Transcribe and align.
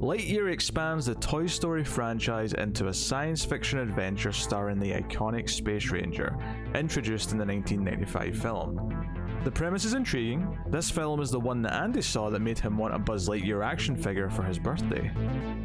Lightyear 0.00 0.52
expands 0.52 1.06
the 1.06 1.16
Toy 1.16 1.48
Story 1.48 1.82
franchise 1.82 2.52
into 2.52 2.86
a 2.86 2.94
science 2.94 3.44
fiction 3.44 3.80
adventure 3.80 4.30
starring 4.30 4.78
the 4.78 4.92
iconic 4.92 5.50
Space 5.50 5.90
Ranger, 5.90 6.36
introduced 6.76 7.32
in 7.32 7.38
the 7.38 7.44
1995 7.44 8.38
film. 8.40 9.06
The 9.42 9.50
premise 9.50 9.84
is 9.84 9.94
intriguing. 9.94 10.56
This 10.68 10.88
film 10.88 11.20
is 11.20 11.32
the 11.32 11.40
one 11.40 11.62
that 11.62 11.74
Andy 11.74 12.00
saw 12.00 12.30
that 12.30 12.38
made 12.38 12.60
him 12.60 12.78
want 12.78 12.94
a 12.94 12.98
Buzz 13.00 13.28
Lightyear 13.28 13.66
action 13.66 13.96
figure 13.96 14.30
for 14.30 14.44
his 14.44 14.60
birthday. 14.60 15.10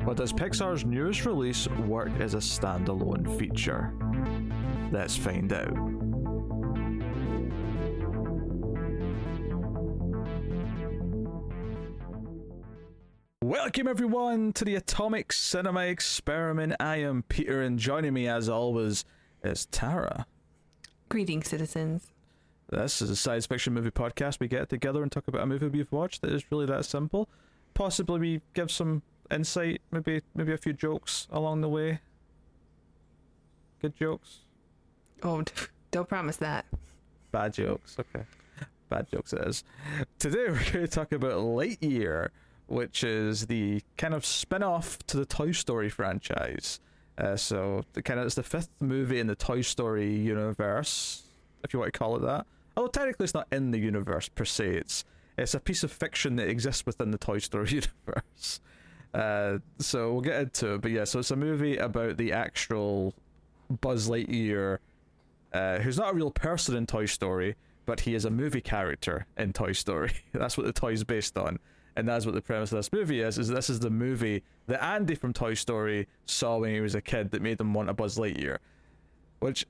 But 0.04 0.17
does 0.17 0.34
Pixar's 0.34 0.84
newest 0.84 1.27
release 1.27 1.68
work 1.68 2.11
as 2.20 2.34
a 2.34 2.38
standalone 2.38 3.38
feature? 3.38 3.93
Let's 4.91 5.15
find 5.15 5.54
out. 5.54 5.92
Welcome 13.54 13.88
everyone 13.88 14.52
to 14.53 14.66
the 14.66 14.73
Atomic 14.73 15.31
Cinema 15.31 15.81
Experiment. 15.81 16.73
I 16.80 16.95
am 16.98 17.21
Peter, 17.30 17.62
and 17.62 17.77
joining 17.77 18.12
me 18.16 18.27
as 18.27 18.49
always 18.49 19.05
is 19.43 19.67
Tara. 19.67 20.26
Greetings, 21.07 21.49
citizens. 21.49 22.07
This 22.71 22.99
is 22.99 23.12
a 23.12 23.16
science 23.16 23.45
fiction 23.45 23.73
movie 23.76 23.91
podcast. 23.91 24.39
We 24.39 24.48
get 24.48 24.70
together 24.70 25.03
and 25.03 25.12
talk 25.12 25.27
about 25.27 25.43
a 25.43 25.45
movie 25.45 25.67
we've 25.67 25.91
watched 25.91 26.23
that 26.23 26.31
is 26.31 26.52
really 26.52 26.66
that 26.66 26.84
simple. 26.85 27.29
Possibly 27.76 28.20
we 28.20 28.41
give 28.55 28.71
some 28.71 29.03
insight, 29.29 29.81
maybe 29.91 30.21
maybe 30.34 30.51
a 30.54 30.57
few 30.57 30.73
jokes 30.73 31.27
along 31.31 31.62
the 31.62 31.70
way. 31.70 31.99
Good 33.84 33.95
jokes, 33.95 34.40
Oh, 35.21 35.43
don't 35.91 36.09
promise 36.09 36.38
that. 36.38 36.65
bad 37.31 37.54
jokes. 37.54 37.98
Okay, 37.99 38.26
bad 38.90 39.12
jokes 39.12 39.31
it 39.31 39.48
is. 39.48 39.63
Today 40.17 40.45
we're 40.48 40.71
going 40.71 40.85
to 40.85 40.88
talk 40.88 41.12
about 41.12 41.34
Lightyear, 41.34 42.29
which 42.67 43.03
is 43.03 43.48
the 43.48 43.81
kind 43.98 44.13
of 44.13 44.26
spin-off 44.26 44.99
to 45.08 45.17
the 45.17 45.26
Toy 45.26 45.52
Story 45.52 45.90
franchise. 45.90 46.79
Uh, 47.18 47.35
so 47.35 47.84
the 47.93 48.01
kind 48.01 48.20
of 48.20 48.26
it's 48.26 48.35
the 48.35 48.43
fifth 48.43 48.70
movie 48.79 49.20
in 49.20 49.27
the 49.27 49.35
Toy 49.35 49.62
Story 49.62 50.15
universe, 50.15 51.24
if 51.63 51.74
you 51.74 51.79
want 51.79 51.93
to 51.93 51.98
call 51.98 52.15
it 52.15 52.21
that. 52.21 52.46
Although 52.76 52.90
technically 52.90 53.26
it's 53.26 53.34
not 53.34 53.48
in 53.52 53.71
the 53.71 53.79
universe 53.79 54.29
per 54.29 54.46
se. 54.46 54.76
It's 54.77 55.05
it's 55.37 55.54
a 55.54 55.60
piece 55.60 55.84
of 55.84 55.91
fiction 55.91 56.35
that 56.35 56.48
exists 56.48 56.85
within 56.85 57.12
the 57.12 57.18
Toy 57.18 57.40
Story 57.40 57.70
universe. 58.05 58.60
Uh, 59.13 59.59
so 59.80 60.13
we'll 60.13 60.21
get 60.21 60.41
into 60.41 60.76
it. 60.76 60.82
But 60.82 60.91
yeah, 60.91 61.04
so 61.04 61.20
it's 61.20 61.32
a 61.32 61.35
movie 61.35 61.77
about 61.77 62.18
the 62.18 62.34
actual 62.34 63.13
Buzz 63.82 64.09
Lightyear, 64.09 64.80
uh, 65.53 65.80
who's 65.80 65.97
not 65.97 66.12
a 66.12 66.16
real 66.16 66.31
person 66.31 66.75
in 66.75 66.85
Toy 66.85 67.06
Story, 67.06 67.56
but 67.85 68.02
he 68.02 68.16
is 68.16 68.25
a 68.25 68.30
movie 68.30 68.62
character 68.62 69.25
in 69.38 69.53
Toy 69.53 69.74
Story. 69.74 70.13
That's 70.34 70.57
what 70.57 70.66
the 70.66 70.74
toy's 70.74 71.03
based 71.03 71.38
on. 71.38 71.59
And 71.96 72.08
that's 72.08 72.25
what 72.25 72.34
the 72.34 72.41
premise 72.41 72.72
of 72.72 72.78
this 72.78 72.91
movie 72.91 73.22
is, 73.22 73.38
is 73.38 73.47
this 73.47 73.69
is 73.69 73.80
the 73.80 73.90
movie 73.90 74.44
that 74.68 74.84
Andy 74.84 75.16
from 75.16 75.31
Toy 75.31 75.53
Story 75.53 76.08
saw 76.25 76.58
when 76.58 76.74
he 76.74 76.81
was 76.81 76.96
a 76.96 77.02
kid 77.02 77.31
that 77.31 77.41
made 77.41 77.59
him 77.59 77.74
want 77.74 77.90
a 77.90 77.94
Buzz 77.94 78.18
Lightyear. 78.18 78.58
Which 79.40 79.68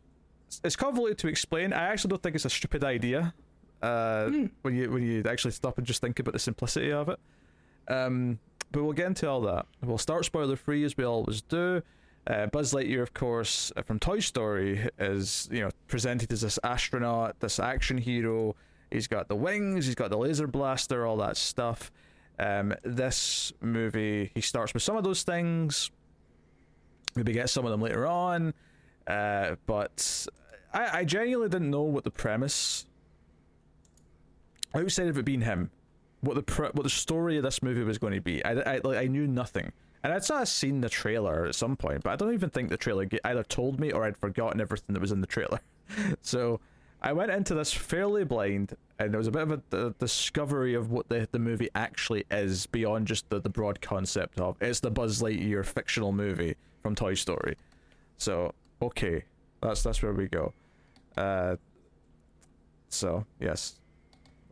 is 0.63 0.75
convoluted 0.75 1.17
to 1.19 1.27
explain. 1.27 1.73
I 1.73 1.87
actually 1.87 2.09
don't 2.09 2.23
think 2.23 2.35
it's 2.35 2.45
a 2.45 2.49
stupid 2.49 2.83
idea. 2.83 3.33
Uh, 3.81 4.29
when 4.61 4.75
you 4.75 4.89
when 4.89 5.03
you 5.03 5.21
actually 5.27 5.51
stop 5.51 5.77
and 5.77 5.85
just 5.85 5.99
think 5.99 6.17
about 6.17 6.31
the 6.31 6.39
simplicity 6.39 6.93
of 6.93 7.09
it. 7.09 7.19
Um, 7.89 8.39
but 8.71 8.83
we'll 8.83 8.93
get 8.93 9.07
into 9.07 9.29
all 9.29 9.41
that. 9.41 9.65
We'll 9.83 9.97
start 9.97 10.23
spoiler 10.23 10.55
free 10.55 10.85
as 10.85 10.95
we 10.95 11.03
always 11.03 11.41
do. 11.41 11.81
Uh, 12.25 12.45
Buzz 12.47 12.73
Lightyear, 12.73 13.01
of 13.01 13.13
course, 13.13 13.73
uh, 13.75 13.81
from 13.81 13.99
Toy 13.99 14.19
Story, 14.19 14.87
is 14.97 15.49
you 15.51 15.59
know 15.59 15.69
presented 15.87 16.31
as 16.31 16.41
this 16.41 16.57
astronaut, 16.63 17.39
this 17.41 17.59
action 17.59 17.97
hero. 17.97 18.55
He's 18.89 19.07
got 19.07 19.27
the 19.27 19.35
wings, 19.35 19.85
he's 19.85 19.95
got 19.95 20.09
the 20.09 20.17
laser 20.17 20.47
blaster, 20.47 21.05
all 21.05 21.17
that 21.17 21.35
stuff. 21.35 21.91
Um, 22.39 22.73
this 22.83 23.53
movie, 23.61 24.31
he 24.33 24.41
starts 24.41 24.73
with 24.73 24.83
some 24.83 24.97
of 24.97 25.03
those 25.03 25.23
things. 25.23 25.91
Maybe 27.15 27.31
get 27.33 27.49
some 27.49 27.65
of 27.65 27.71
them 27.71 27.81
later 27.81 28.07
on, 28.07 28.53
uh, 29.05 29.55
but 29.67 30.27
I, 30.73 30.99
I 30.99 31.05
genuinely 31.05 31.49
didn't 31.49 31.69
know 31.69 31.83
what 31.83 32.03
the 32.03 32.11
premise 32.11 32.87
outside 34.73 35.07
of 35.07 35.17
it 35.17 35.25
being 35.25 35.41
him, 35.41 35.69
what 36.21 36.35
the 36.35 36.41
pre- 36.41 36.69
what 36.69 36.83
the 36.83 36.89
story 36.89 37.37
of 37.37 37.43
this 37.43 37.61
movie 37.61 37.83
was 37.83 37.99
going 37.99 38.13
to 38.13 38.21
be. 38.21 38.43
I, 38.43 38.51
I 38.51 38.81
like 38.83 38.97
I 38.97 39.05
knew 39.05 39.27
nothing, 39.27 39.71
and 40.03 40.11
I'd 40.11 40.23
sort 40.23 40.41
of 40.41 40.47
seen 40.47 40.81
the 40.81 40.89
trailer 40.89 41.45
at 41.45 41.53
some 41.53 41.75
point, 41.75 42.03
but 42.03 42.11
I 42.11 42.15
don't 42.15 42.33
even 42.33 42.49
think 42.49 42.69
the 42.69 42.77
trailer 42.77 43.07
either 43.23 43.43
told 43.43 43.79
me 43.79 43.91
or 43.91 44.05
I'd 44.05 44.17
forgotten 44.17 44.59
everything 44.59 44.93
that 44.93 44.99
was 44.99 45.11
in 45.11 45.21
the 45.21 45.27
trailer. 45.27 45.59
so 46.21 46.59
I 47.03 47.11
went 47.11 47.31
into 47.31 47.53
this 47.53 47.73
fairly 47.73 48.23
blind, 48.23 48.77
and 48.97 49.11
there 49.11 49.17
was 49.17 49.27
a 49.27 49.31
bit 49.31 49.41
of 49.41 49.51
a, 49.51 49.87
a 49.87 49.89
discovery 49.91 50.73
of 50.73 50.89
what 50.89 51.09
the 51.09 51.27
the 51.31 51.39
movie 51.39 51.69
actually 51.75 52.23
is 52.31 52.65
beyond 52.67 53.07
just 53.07 53.29
the 53.29 53.41
the 53.41 53.49
broad 53.49 53.81
concept 53.81 54.39
of 54.39 54.55
it's 54.61 54.79
the 54.79 54.89
Buzz 54.89 55.21
Lightyear 55.21 55.65
fictional 55.65 56.13
movie 56.13 56.55
from 56.81 56.95
Toy 56.95 57.13
Story. 57.13 57.57
So 58.17 58.53
okay, 58.81 59.25
that's 59.61 59.83
that's 59.83 60.01
where 60.01 60.13
we 60.13 60.27
go. 60.27 60.53
Uh, 61.17 61.57
so 62.87 63.25
yes, 63.39 63.79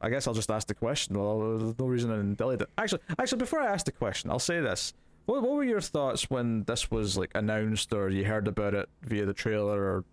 I 0.01 0.09
guess 0.09 0.27
I'll 0.27 0.33
just 0.33 0.51
ask 0.51 0.67
the 0.67 0.75
question. 0.75 1.17
Well, 1.17 1.57
there's 1.57 1.79
no 1.79 1.85
reason 1.85 2.09
to 2.09 2.35
delete 2.35 2.61
it. 2.61 2.69
Actually, 2.77 3.01
actually, 3.17 3.37
before 3.37 3.61
I 3.61 3.67
ask 3.67 3.85
the 3.85 3.93
question, 3.93 4.29
I'll 4.29 4.39
say 4.39 4.59
this. 4.59 4.93
What, 5.25 5.41
what 5.43 5.51
were 5.51 5.63
your 5.63 5.81
thoughts 5.81 6.29
when 6.29 6.63
this 6.63 6.91
was 6.91 7.17
like 7.17 7.31
announced, 7.33 7.93
or 7.93 8.09
you 8.09 8.25
heard 8.25 8.49
about 8.49 8.73
it 8.73 8.89
via 9.03 9.25
the 9.25 9.33
trailer 9.33 9.81
or 9.81 10.03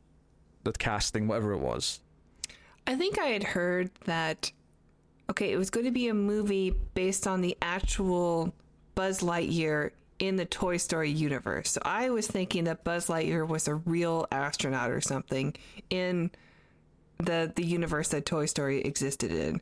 the 0.62 0.72
casting, 0.72 1.26
whatever 1.26 1.52
it 1.52 1.58
was? 1.58 2.00
I 2.88 2.96
think 2.96 3.18
I 3.18 3.26
had 3.26 3.44
heard 3.44 3.90
that, 4.06 4.50
okay, 5.28 5.52
it 5.52 5.58
was 5.58 5.68
going 5.68 5.84
to 5.84 5.92
be 5.92 6.08
a 6.08 6.14
movie 6.14 6.70
based 6.94 7.26
on 7.26 7.42
the 7.42 7.54
actual 7.60 8.54
Buzz 8.94 9.20
Lightyear 9.20 9.90
in 10.18 10.36
the 10.36 10.46
Toy 10.46 10.78
Story 10.78 11.10
universe. 11.10 11.72
So 11.72 11.82
I 11.84 12.08
was 12.08 12.26
thinking 12.26 12.64
that 12.64 12.84
Buzz 12.84 13.08
Lightyear 13.08 13.46
was 13.46 13.68
a 13.68 13.74
real 13.74 14.26
astronaut 14.32 14.90
or 14.90 15.02
something 15.02 15.54
in 15.90 16.30
the 17.18 17.52
the 17.54 17.64
universe 17.64 18.08
that 18.08 18.24
Toy 18.24 18.46
Story 18.46 18.80
existed 18.80 19.32
in. 19.32 19.60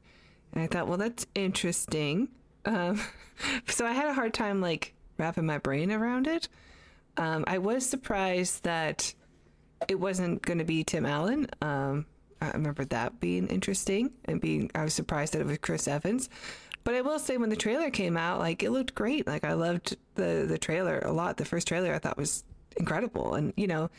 And 0.53 0.63
I 0.63 0.69
thought, 0.69 0.87
well, 0.87 0.99
that's 0.99 1.27
interesting. 1.35 2.29
Um, 2.65 3.03
so 3.67 3.85
I 3.85 3.93
had 3.93 4.07
a 4.07 4.15
hard 4.15 4.35
time 4.35 4.61
like 4.61 4.95
wrapping 5.19 5.47
my 5.47 5.59
brain 5.59 5.91
around 5.91 6.29
it. 6.29 6.49
Um, 7.17 7.43
I 7.49 7.59
was 7.59 7.85
surprised 7.85 8.63
that 8.63 9.13
it 9.89 9.99
wasn't 9.99 10.43
going 10.43 10.59
to 10.59 10.65
be 10.65 10.85
Tim 10.85 11.05
Allen. 11.05 11.49
Um, 11.61 12.07
I 12.41 12.51
remember 12.51 12.85
that 12.87 13.21
being 13.21 13.47
interesting 13.49 14.13
and 14.25 14.41
being. 14.41 14.71
I 14.75 14.85
was 14.85 14.95
surprised 14.95 15.33
that 15.35 15.41
it 15.41 15.47
was 15.47 15.59
Chris 15.59 15.89
Evans. 15.89 16.29
But 16.85 16.95
I 16.95 17.01
will 17.01 17.19
say, 17.19 17.37
when 17.37 17.49
the 17.49 17.57
trailer 17.57 17.91
came 17.91 18.17
out, 18.17 18.39
like 18.39 18.63
it 18.63 18.71
looked 18.71 18.95
great. 18.95 19.27
Like 19.27 19.45
I 19.45 19.55
loved 19.55 19.97
the 20.15 20.45
the 20.47 20.59
trailer 20.59 21.01
a 21.01 21.13
lot. 21.13 21.37
The 21.37 21.45
first 21.45 21.67
trailer 21.67 21.93
I 21.93 21.99
thought 21.99 22.17
was 22.17 22.45
incredible, 22.77 23.35
and 23.35 23.53
you 23.57 23.67
know, 23.67 23.91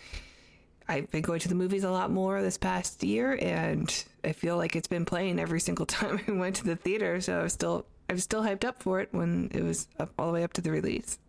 I've 0.88 1.12
been 1.12 1.22
going 1.22 1.40
to 1.40 1.50
the 1.50 1.56
movies 1.56 1.84
a 1.84 1.92
lot 1.92 2.12
more 2.12 2.42
this 2.42 2.58
past 2.58 3.04
year, 3.04 3.38
and 3.42 3.92
I 4.24 4.32
feel 4.32 4.58
like 4.58 4.76
it's 4.76 4.88
been 4.88 5.06
playing 5.06 5.40
every 5.40 5.60
single 5.60 5.86
time 5.98 6.20
I 6.28 6.32
went 6.32 6.56
to 6.58 6.64
the 6.64 6.76
theater. 6.76 7.20
So 7.22 7.40
I 7.40 7.44
was 7.44 7.54
still 7.54 7.86
I 8.10 8.14
was 8.14 8.24
still 8.24 8.44
hyped 8.44 8.64
up 8.64 8.82
for 8.82 9.02
it 9.02 9.10
when 9.12 9.52
it 9.54 9.64
was 9.64 9.88
up, 10.00 10.14
all 10.18 10.28
the 10.28 10.34
way 10.34 10.44
up 10.44 10.54
to 10.54 10.62
the 10.62 10.72
release. 10.72 11.20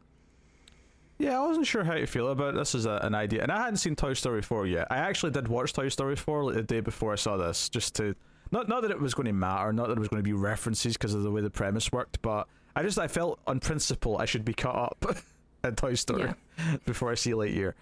Yeah, 1.19 1.37
I 1.41 1.47
wasn't 1.47 1.67
sure 1.67 1.83
how 1.83 1.95
to 1.95 2.07
feel 2.07 2.29
about 2.29 2.55
this 2.55 2.77
as 2.77 2.87
a, 2.87 3.01
an 3.03 3.15
idea, 3.15 3.43
and 3.43 3.51
I 3.51 3.59
hadn't 3.59 3.79
seen 3.79 3.97
Toy 3.97 4.15
Story 4.15 4.41
4 4.41 4.67
yet. 4.69 4.87
I 4.89 4.99
actually 4.99 5.33
did 5.33 5.49
watch 5.49 5.73
Toy 5.73 5.89
Story 5.89 6.15
4 6.15 6.45
like 6.45 6.55
the 6.55 6.63
day 6.63 6.81
before 6.81 7.13
I 7.13 7.17
saw 7.17 7.37
this, 7.37 7.69
just 7.69 7.97
to 7.97 8.15
not 8.53 8.69
not 8.69 8.83
that 8.83 8.93
it 8.93 9.01
was 9.01 9.15
going 9.15 9.27
to 9.27 9.33
matter, 9.33 9.73
not 9.73 9.89
that 9.89 9.95
it 9.95 9.99
was 9.99 10.09
going 10.09 10.23
to 10.23 10.25
be 10.25 10.33
references 10.33 10.95
because 10.95 11.15
of 11.15 11.25
the 11.25 11.31
way 11.31 11.41
the 11.41 11.51
premise 11.51 11.91
worked, 11.91 12.23
but 12.23 12.47
I 12.77 12.83
just 12.83 12.99
I 12.99 13.09
felt 13.09 13.41
on 13.49 13.59
principle 13.59 14.19
I 14.19 14.27
should 14.27 14.45
be 14.45 14.55
caught 14.55 14.77
up 14.77 15.17
in 15.65 15.75
Toy 15.75 15.95
Story 15.95 16.33
before 16.87 17.11
I 17.11 17.15
see 17.15 17.33
Lightyear. 17.33 17.75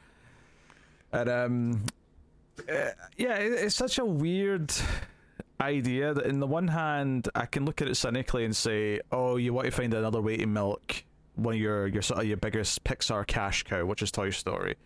And 1.12 1.28
um, 1.28 1.82
uh, 2.60 2.90
yeah, 3.18 3.34
it, 3.34 3.52
it's 3.52 3.74
such 3.74 3.98
a 3.98 4.04
weird 4.04 4.72
idea 5.60 6.14
that 6.14 6.24
in 6.24 6.40
the 6.40 6.46
one 6.46 6.68
hand 6.68 7.28
I 7.34 7.44
can 7.44 7.66
look 7.66 7.82
at 7.82 7.88
it 7.88 7.96
cynically 7.96 8.46
and 8.46 8.56
say, 8.56 9.00
oh, 9.12 9.36
you 9.36 9.52
want 9.52 9.66
to 9.66 9.70
find 9.70 9.92
another 9.92 10.22
way 10.22 10.38
to 10.38 10.46
milk 10.46 11.04
one 11.36 11.54
of 11.54 11.60
your 11.60 11.86
your 11.86 12.02
sort 12.02 12.20
of 12.20 12.26
your 12.26 12.36
biggest 12.36 12.84
Pixar 12.84 13.26
cash 13.26 13.62
cow, 13.62 13.84
which 13.84 14.02
is 14.02 14.10
Toy 14.10 14.30
Story. 14.30 14.76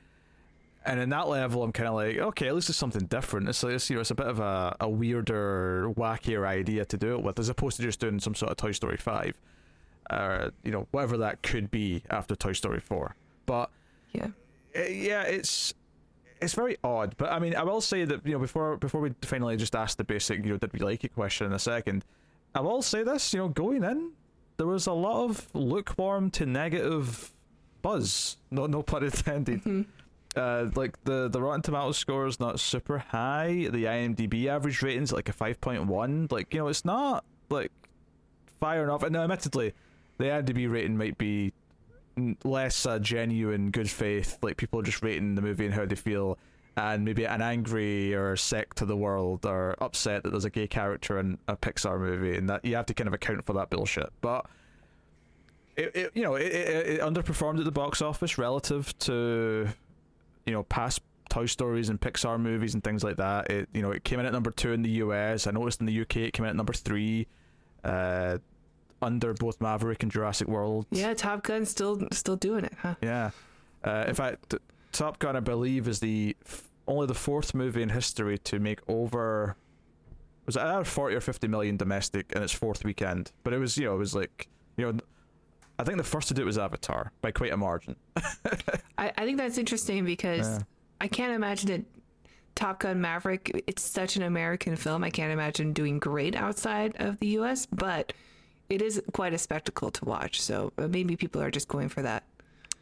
And 0.85 0.99
in 0.99 1.11
that 1.11 1.29
level, 1.29 1.63
I'm 1.63 1.73
kind 1.73 1.89
of 1.89 1.95
like, 1.95 2.17
okay, 2.17 2.49
at 2.49 2.55
least 2.55 2.71
it's 2.71 2.79
something 2.79 3.05
different. 3.05 3.49
It's, 3.51 3.63
it's 3.63 3.91
you 3.91 3.97
know, 3.97 4.01
it's 4.01 4.11
a 4.11 4.15
bit 4.15 4.27
of 4.27 4.41
a, 4.41 4.75
a 4.81 4.89
weirder, 4.89 5.93
wackier 5.95 6.47
idea 6.47 6.87
to 6.87 6.97
do 6.97 7.17
it 7.17 7.23
with, 7.23 7.39
as 7.39 7.51
opposed 7.51 7.77
to 7.77 7.83
just 7.83 8.01
doing 8.01 8.19
some 8.19 8.35
sort 8.35 8.51
of 8.51 8.57
Toy 8.57 8.73
Story 8.73 8.97
five, 8.97 9.39
or 10.11 10.53
you 10.65 10.71
know, 10.73 10.87
whatever 10.91 11.19
that 11.19 11.43
could 11.43 11.71
be 11.71 12.03
after 12.11 12.35
Toy 12.35 12.53
Story 12.55 12.81
four. 12.81 13.15
But 13.47 13.71
Yeah. 14.13 14.29
uh, 14.75 14.81
yeah, 14.85 15.23
it's 15.23 15.75
it's 16.41 16.55
very 16.55 16.79
odd. 16.83 17.15
But 17.19 17.31
I 17.31 17.39
mean, 17.39 17.55
I 17.55 17.63
will 17.63 17.83
say 17.83 18.07
that 18.07 18.25
you 18.27 18.33
know 18.33 18.39
before 18.39 18.79
before 18.79 19.03
we 19.03 19.13
finally 19.23 19.57
just 19.59 19.77
ask 19.77 19.99
the 19.99 20.05
basic, 20.05 20.43
you 20.45 20.53
know, 20.53 20.57
did 20.57 20.73
we 20.73 20.79
like 20.79 21.05
it 21.05 21.15
question 21.15 21.47
in 21.47 21.53
a 21.53 21.59
second. 21.59 22.05
I 22.55 22.61
will 22.63 22.81
say 22.83 23.03
this, 23.05 23.33
you 23.35 23.39
know, 23.41 23.49
going 23.49 23.85
in, 23.85 24.13
there 24.61 24.67
was 24.67 24.87
a 24.87 24.93
lot 24.93 25.25
of 25.25 25.49
lukewarm 25.55 26.31
to 26.33 26.45
negative 26.45 27.33
buzz. 27.81 28.37
No, 28.51 28.67
no 28.67 28.83
pun 28.83 29.05
intended. 29.11 29.87
Uh, 30.37 30.67
like 30.75 31.03
the 31.05 31.29
the 31.29 31.41
Rotten 31.41 31.63
Tomatoes 31.63 31.97
score 31.97 32.27
is 32.27 32.39
not 32.39 32.61
super 32.61 32.99
high. 32.99 33.69
The 33.71 33.85
IMDb 33.85 34.49
average 34.49 34.83
rating's 34.83 35.13
like 35.13 35.31
a 35.31 35.33
five 35.33 35.63
point 35.63 35.87
one. 35.87 36.29
Like 36.31 36.53
you 36.53 36.61
know, 36.61 36.69
it's 36.69 36.85
not 36.85 37.25
like 37.49 37.73
fire 38.61 38.85
enough. 38.85 39.03
And 39.03 39.15
now, 39.15 39.23
admittedly, 39.23 39.73
the 40.19 40.25
IMDb 40.25 40.71
rating 40.71 40.99
might 40.99 41.17
be 41.17 41.55
less 42.45 42.85
uh, 42.85 42.99
genuine 42.99 43.71
good 43.71 43.89
faith, 43.89 44.37
like 44.43 44.59
people 44.59 44.79
are 44.81 44.83
just 44.83 45.03
rating 45.03 45.37
the 45.37 45.43
movie 45.43 45.65
and 45.65 45.73
how 45.73 45.87
they 45.87 45.97
feel, 45.97 46.37
and 46.81 47.05
maybe 47.05 47.25
an 47.25 47.43
angry 47.43 48.15
or 48.15 48.37
sick 48.37 48.75
to 48.75 48.87
the 48.87 48.97
world 48.97 49.47
or 49.47 49.77
upset 49.81 50.23
that 50.23 50.31
there's 50.31 50.45
a 50.45 50.51
gay 50.51 50.67
character 50.67 51.19
in 51.19 51.39
a 51.49 51.57
Pixar 51.57 51.99
movie, 51.99 52.37
and 52.37 52.49
that 52.49 52.65
you 52.65 52.77
have 52.77 52.87
to 52.87 52.95
kind 52.95 53.09
of 53.09 53.15
account 53.15 53.45
for 53.45 53.53
that 53.55 53.71
bullshit. 53.71 54.11
But 54.21 54.47
it, 55.77 55.95
it 55.95 56.11
you 56.15 56.23
know, 56.23 56.35
it, 56.35 56.53
it, 56.53 56.87
it 56.87 57.01
underperformed 57.01 57.59
at 57.59 57.65
the 57.65 57.73
box 57.73 58.03
office 58.03 58.39
relative 58.39 58.97
to 59.01 59.69
you 60.47 60.53
know 60.53 60.63
past 60.65 61.03
Toy 61.29 61.47
Stories 61.47 61.89
and 61.89 62.01
Pixar 62.01 62.41
movies 62.41 62.75
and 62.75 62.83
things 62.83 63.05
like 63.05 63.17
that. 63.17 63.51
It 63.51 63.69
you 63.73 63.83
know 63.83 63.91
it 63.91 64.05
came 64.05 64.21
in 64.21 64.27
at 64.27 64.33
number 64.33 64.51
two 64.51 64.73
in 64.73 64.83
the 64.83 64.91
US. 64.91 65.47
I 65.47 65.51
noticed 65.53 65.81
in 65.81 65.87
the 65.87 66.01
UK 66.01 66.17
it 66.17 66.33
came 66.33 66.45
in 66.45 66.51
at 66.51 66.57
number 66.57 66.73
three, 66.73 67.27
uh, 67.85 68.39
under 69.03 69.35
both 69.35 69.61
Maverick 69.61 70.03
and 70.03 70.13
Jurassic 70.13 70.49
World. 70.49 70.87
Yeah, 70.91 71.15
Top 71.15 71.43
Gun 71.43 71.65
still 71.65 72.07
still 72.13 72.37
doing 72.37 72.65
it, 72.65 72.75
huh? 72.81 72.95
Yeah. 73.03 73.31
Uh, 73.83 74.05
in 74.09 74.15
fact, 74.15 74.55
Top 74.93 75.19
Gun, 75.19 75.37
I 75.37 75.41
believe, 75.41 75.89
is 75.89 76.01
the 76.01 76.37
f- 76.45 76.69
only 76.91 77.07
the 77.07 77.15
fourth 77.15 77.55
movie 77.55 77.83
in 77.83 77.89
history 77.91 78.39
to 78.39 78.59
make 78.59 78.81
over 78.89 79.57
was 80.47 80.57
it 80.57 80.63
either 80.63 80.85
forty 80.85 81.15
or 81.17 81.21
fifty 81.21 81.49
million 81.49 81.77
domestic 81.77 82.33
in 82.35 82.43
its 82.43 82.53
fourth 82.53 82.85
weekend. 82.85 83.33
But 83.45 83.53
it 83.53 83.59
was 83.59 83.77
you 83.77 83.87
know 83.87 83.95
it 83.95 83.99
was 83.99 84.15
like 84.15 84.49
you 84.77 84.93
know. 84.93 84.99
I 85.79 85.83
think 85.83 85.97
the 85.97 86.05
first 86.05 86.29
to 86.29 86.35
do 86.35 86.43
it 86.43 86.45
was 86.45 86.59
Avatar 86.59 87.11
by 87.23 87.31
quite 87.31 87.53
a 87.53 87.57
margin. 87.57 87.97
I, 88.99 89.13
I 89.17 89.25
think 89.25 89.39
that's 89.39 89.57
interesting 89.57 90.05
because 90.05 90.47
Yeah. 90.47 90.59
I 91.01 91.09
can't 91.09 91.33
imagine 91.33 91.71
it. 91.71 91.85
Top 92.55 92.81
Gun 92.81 93.01
Maverick, 93.01 93.65
it's 93.67 93.81
such 93.81 94.17
an 94.17 94.23
American 94.25 94.77
film. 94.77 95.03
I 95.03 95.09
can't 95.09 95.33
imagine 95.33 95.73
doing 95.73 95.99
great 95.99 96.37
outside 96.37 96.97
of 96.99 97.19
the 97.21 97.29
US, 97.39 97.65
but 97.65 98.13
it 98.69 98.83
is 98.83 99.01
quite 99.15 99.33
a 99.33 99.39
spectacle 99.39 99.91
to 99.93 100.05
watch. 100.05 100.43
So 100.43 100.71
uh, 100.77 100.87
maybe 100.89 101.17
people 101.17 101.41
are 101.41 101.51
just 101.51 101.69
going 101.69 101.89
for 101.89 102.03
that. 102.03 102.25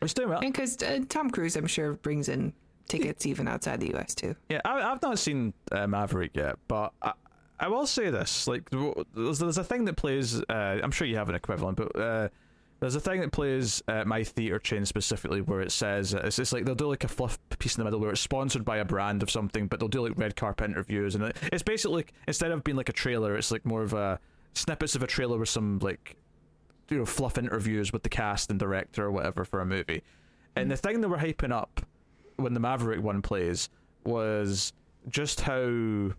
It's 0.02 0.12
doing 0.14 0.30
well. 0.30 0.40
Because 0.40 0.82
uh, 0.82 1.00
Tom 1.08 1.30
Cruise, 1.30 1.54
I'm 1.54 1.68
sure, 1.68 1.92
brings 1.92 2.28
in 2.28 2.52
tickets 2.88 3.26
even 3.26 3.46
outside 3.46 3.80
the 3.80 3.94
US 3.96 4.14
too. 4.14 4.34
Yeah, 4.48 4.60
I, 4.64 4.80
I've 4.80 5.02
not 5.02 5.18
seen 5.18 5.52
uh, 5.72 5.86
Maverick 5.86 6.32
yet, 6.34 6.56
but 6.66 6.92
I, 7.02 7.12
I 7.60 7.68
will 7.68 7.86
say 7.86 8.10
this: 8.10 8.46
like, 8.46 8.68
there's, 8.70 9.38
there's 9.38 9.58
a 9.58 9.64
thing 9.64 9.84
that 9.86 9.96
plays. 9.96 10.40
Uh, 10.42 10.78
I'm 10.82 10.90
sure 10.90 11.06
you 11.06 11.16
have 11.16 11.28
an 11.28 11.34
equivalent, 11.34 11.76
but 11.76 11.98
uh, 11.98 12.28
there's 12.80 12.94
a 12.94 13.00
thing 13.00 13.20
that 13.20 13.32
plays 13.32 13.82
at 13.88 14.06
my 14.06 14.22
theater 14.22 14.58
chain 14.58 14.86
specifically 14.86 15.40
where 15.40 15.60
it 15.60 15.72
says 15.72 16.14
it's 16.14 16.36
just 16.36 16.52
like 16.52 16.64
they'll 16.64 16.76
do 16.76 16.86
like 16.86 17.04
a 17.04 17.08
fluff 17.08 17.38
piece 17.58 17.76
in 17.76 17.80
the 17.80 17.84
middle 17.84 17.98
where 18.00 18.10
it's 18.10 18.20
sponsored 18.20 18.64
by 18.64 18.76
a 18.78 18.84
brand 18.84 19.22
of 19.22 19.30
something, 19.30 19.66
but 19.66 19.80
they'll 19.80 19.88
do 19.88 20.06
like 20.06 20.16
red 20.16 20.36
carpet 20.36 20.70
interviews, 20.70 21.14
and 21.14 21.32
it's 21.52 21.62
basically 21.62 22.06
instead 22.26 22.52
of 22.52 22.62
being 22.62 22.76
like 22.76 22.88
a 22.88 22.92
trailer, 22.92 23.36
it's 23.36 23.50
like 23.50 23.64
more 23.64 23.82
of 23.82 23.92
a 23.92 24.20
snippets 24.54 24.94
of 24.94 25.02
a 25.02 25.06
trailer 25.06 25.38
with 25.38 25.48
some 25.48 25.78
like 25.80 26.16
you 26.90 26.98
know 26.98 27.06
fluff 27.06 27.36
interviews 27.38 27.92
with 27.92 28.02
the 28.02 28.08
cast 28.08 28.50
and 28.50 28.58
director 28.58 29.06
or 29.06 29.10
whatever 29.10 29.44
for 29.44 29.60
a 29.60 29.66
movie. 29.66 30.02
And 30.54 30.70
the 30.70 30.76
thing 30.76 31.00
that 31.00 31.08
we're 31.08 31.18
hyping 31.18 31.52
up 31.52 31.80
when 32.38 32.54
the 32.54 32.60
Maverick 32.60 33.02
one 33.02 33.22
plays 33.22 33.68
was 34.04 34.72
just 35.08 35.40
how 35.40 36.12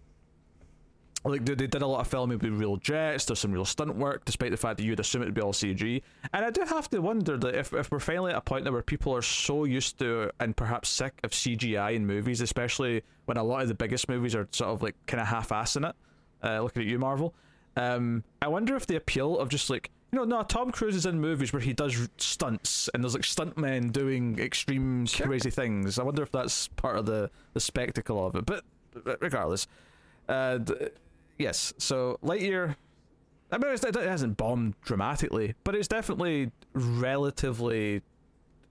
like 1.26 1.44
they, 1.44 1.56
did 1.56 1.82
a 1.82 1.88
lot 1.88 2.00
of 2.00 2.08
filming 2.08 2.40
with 2.40 2.54
real 2.54 2.78
jets. 2.78 3.26
There's 3.26 3.40
some 3.40 3.52
real 3.52 3.66
stunt 3.66 3.96
work, 3.96 4.24
despite 4.24 4.52
the 4.52 4.58
fact 4.58 4.78
that 4.78 4.84
you'd 4.84 5.00
assume 5.00 5.22
it'd 5.22 5.34
be 5.34 5.42
all 5.42 5.52
CG. 5.52 6.02
And 6.34 6.46
I 6.46 6.50
do 6.50 6.62
have 6.62 6.90
to 6.92 7.02
wonder 7.02 7.38
that 7.38 7.56
if, 7.56 7.74
if 7.74 7.92
we're 7.92 8.00
finally 8.00 8.32
at 8.32 8.38
a 8.38 8.42
point 8.42 8.64
now 8.64 8.72
where 8.72 8.82
people 8.82 9.14
are 9.14 9.22
so 9.22 9.66
used 9.66 10.00
to 10.00 10.32
and 10.40 10.56
perhaps 10.56 10.90
sick 10.90 11.14
of 11.24 11.32
CGI 11.32 11.96
in 11.96 12.08
movies, 12.08 12.40
especially 12.42 13.04
when 13.26 13.38
a 13.38 13.44
lot 13.44 13.62
of 13.62 13.68
the 13.68 13.76
biggest 13.76 14.08
movies 14.08 14.34
are 14.34 14.48
sort 14.52 14.70
of 14.70 14.82
like 14.82 14.96
kind 15.08 15.20
of 15.20 15.28
half-assing 15.28 15.90
it. 15.90 15.96
Uh, 16.42 16.62
looking 16.62 16.84
at 16.84 16.88
you, 16.88 16.98
Marvel. 16.98 17.34
Um, 17.76 18.24
I 18.42 18.48
wonder 18.48 18.76
if 18.76 18.88
the 18.88 18.96
appeal 18.96 19.38
of 19.38 19.50
just 19.50 19.70
like 19.70 19.92
you 20.12 20.18
know, 20.20 20.26
no, 20.26 20.42
Tom 20.44 20.72
Cruise 20.72 20.96
is 20.96 21.06
in 21.06 21.20
movies 21.22 21.54
where 21.54 21.62
he 21.62 21.74
does 21.74 22.10
stunts 22.18 22.90
and 22.94 23.04
there's 23.04 23.14
like 23.14 23.24
stuntmen 23.24 23.92
doing 23.92 24.40
extreme 24.40 25.06
Sure. 25.06 25.28
crazy 25.28 25.50
things. 25.52 26.00
I 26.00 26.04
wonder 26.04 26.24
if 26.24 26.32
that's 26.32 26.68
part 26.70 26.98
of 26.98 27.06
the 27.06 27.30
the 27.54 27.60
spectacle 27.60 28.26
of 28.26 28.36
it. 28.36 28.46
But 28.46 28.64
regardless, 29.22 29.68
uh, 30.28 30.58
d- 30.60 30.74
yes. 31.38 31.74
So 31.78 32.18
Lightyear, 32.24 32.76
I 33.52 33.58
mean, 33.58 33.72
it's, 33.72 33.84
it 33.84 33.96
hasn't 33.96 34.38
bombed 34.38 34.76
dramatically, 34.82 35.54
but 35.64 35.76
it's 35.76 35.88
definitely 35.88 36.52
relatively, 36.74 38.02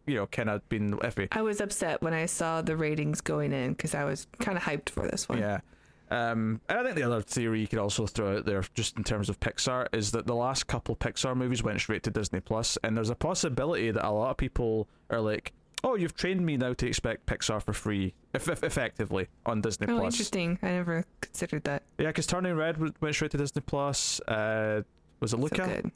you 0.06 0.14
know, 0.16 0.26
kind 0.26 0.48
of 0.50 0.66
been 0.68 0.92
iffy. 0.98 1.28
I 1.32 1.42
was 1.42 1.60
upset 1.60 2.02
when 2.02 2.14
I 2.14 2.26
saw 2.26 2.62
the 2.62 2.76
ratings 2.76 3.20
going 3.20 3.52
in 3.52 3.72
because 3.72 3.94
I 3.94 4.04
was 4.04 4.26
kind 4.40 4.56
of 4.56 4.64
hyped 4.64 4.90
for 4.90 5.06
this 5.06 5.28
one. 5.28 5.38
Yeah. 5.38 5.60
Um, 6.10 6.60
and 6.68 6.78
I 6.78 6.82
think 6.82 6.96
the 6.96 7.02
other 7.02 7.20
theory 7.20 7.60
you 7.60 7.66
could 7.68 7.78
also 7.78 8.06
throw 8.06 8.38
out 8.38 8.46
there, 8.46 8.62
just 8.74 8.96
in 8.96 9.04
terms 9.04 9.28
of 9.28 9.38
Pixar, 9.40 9.88
is 9.92 10.10
that 10.12 10.26
the 10.26 10.34
last 10.34 10.66
couple 10.66 10.96
Pixar 10.96 11.36
movies 11.36 11.62
went 11.62 11.80
straight 11.80 12.02
to 12.04 12.10
Disney 12.10 12.40
Plus, 12.40 12.78
and 12.82 12.96
there's 12.96 13.10
a 13.10 13.14
possibility 13.14 13.90
that 13.90 14.06
a 14.06 14.10
lot 14.10 14.30
of 14.30 14.36
people 14.38 14.88
are 15.10 15.20
like, 15.20 15.52
"Oh, 15.84 15.96
you've 15.96 16.14
trained 16.16 16.44
me 16.46 16.56
now 16.56 16.72
to 16.72 16.86
expect 16.86 17.26
Pixar 17.26 17.62
for 17.62 17.72
free, 17.74 18.14
if, 18.32 18.48
if 18.48 18.62
effectively 18.64 19.28
on 19.44 19.60
Disney 19.60 19.86
Oh, 19.88 19.98
Plus." 19.98 20.14
interesting. 20.14 20.58
I 20.62 20.68
never 20.68 21.04
considered 21.20 21.64
that. 21.64 21.82
Yeah, 21.98 22.06
because 22.06 22.26
Turning 22.26 22.54
Red 22.54 22.78
went 23.02 23.14
straight 23.14 23.32
to 23.32 23.36
Disney 23.38 23.60
Plus. 23.62 24.20
Uh, 24.20 24.82
was 25.20 25.32
it 25.34 25.36
So 25.36 25.42
Luca 25.42 25.66
good. 25.66 25.92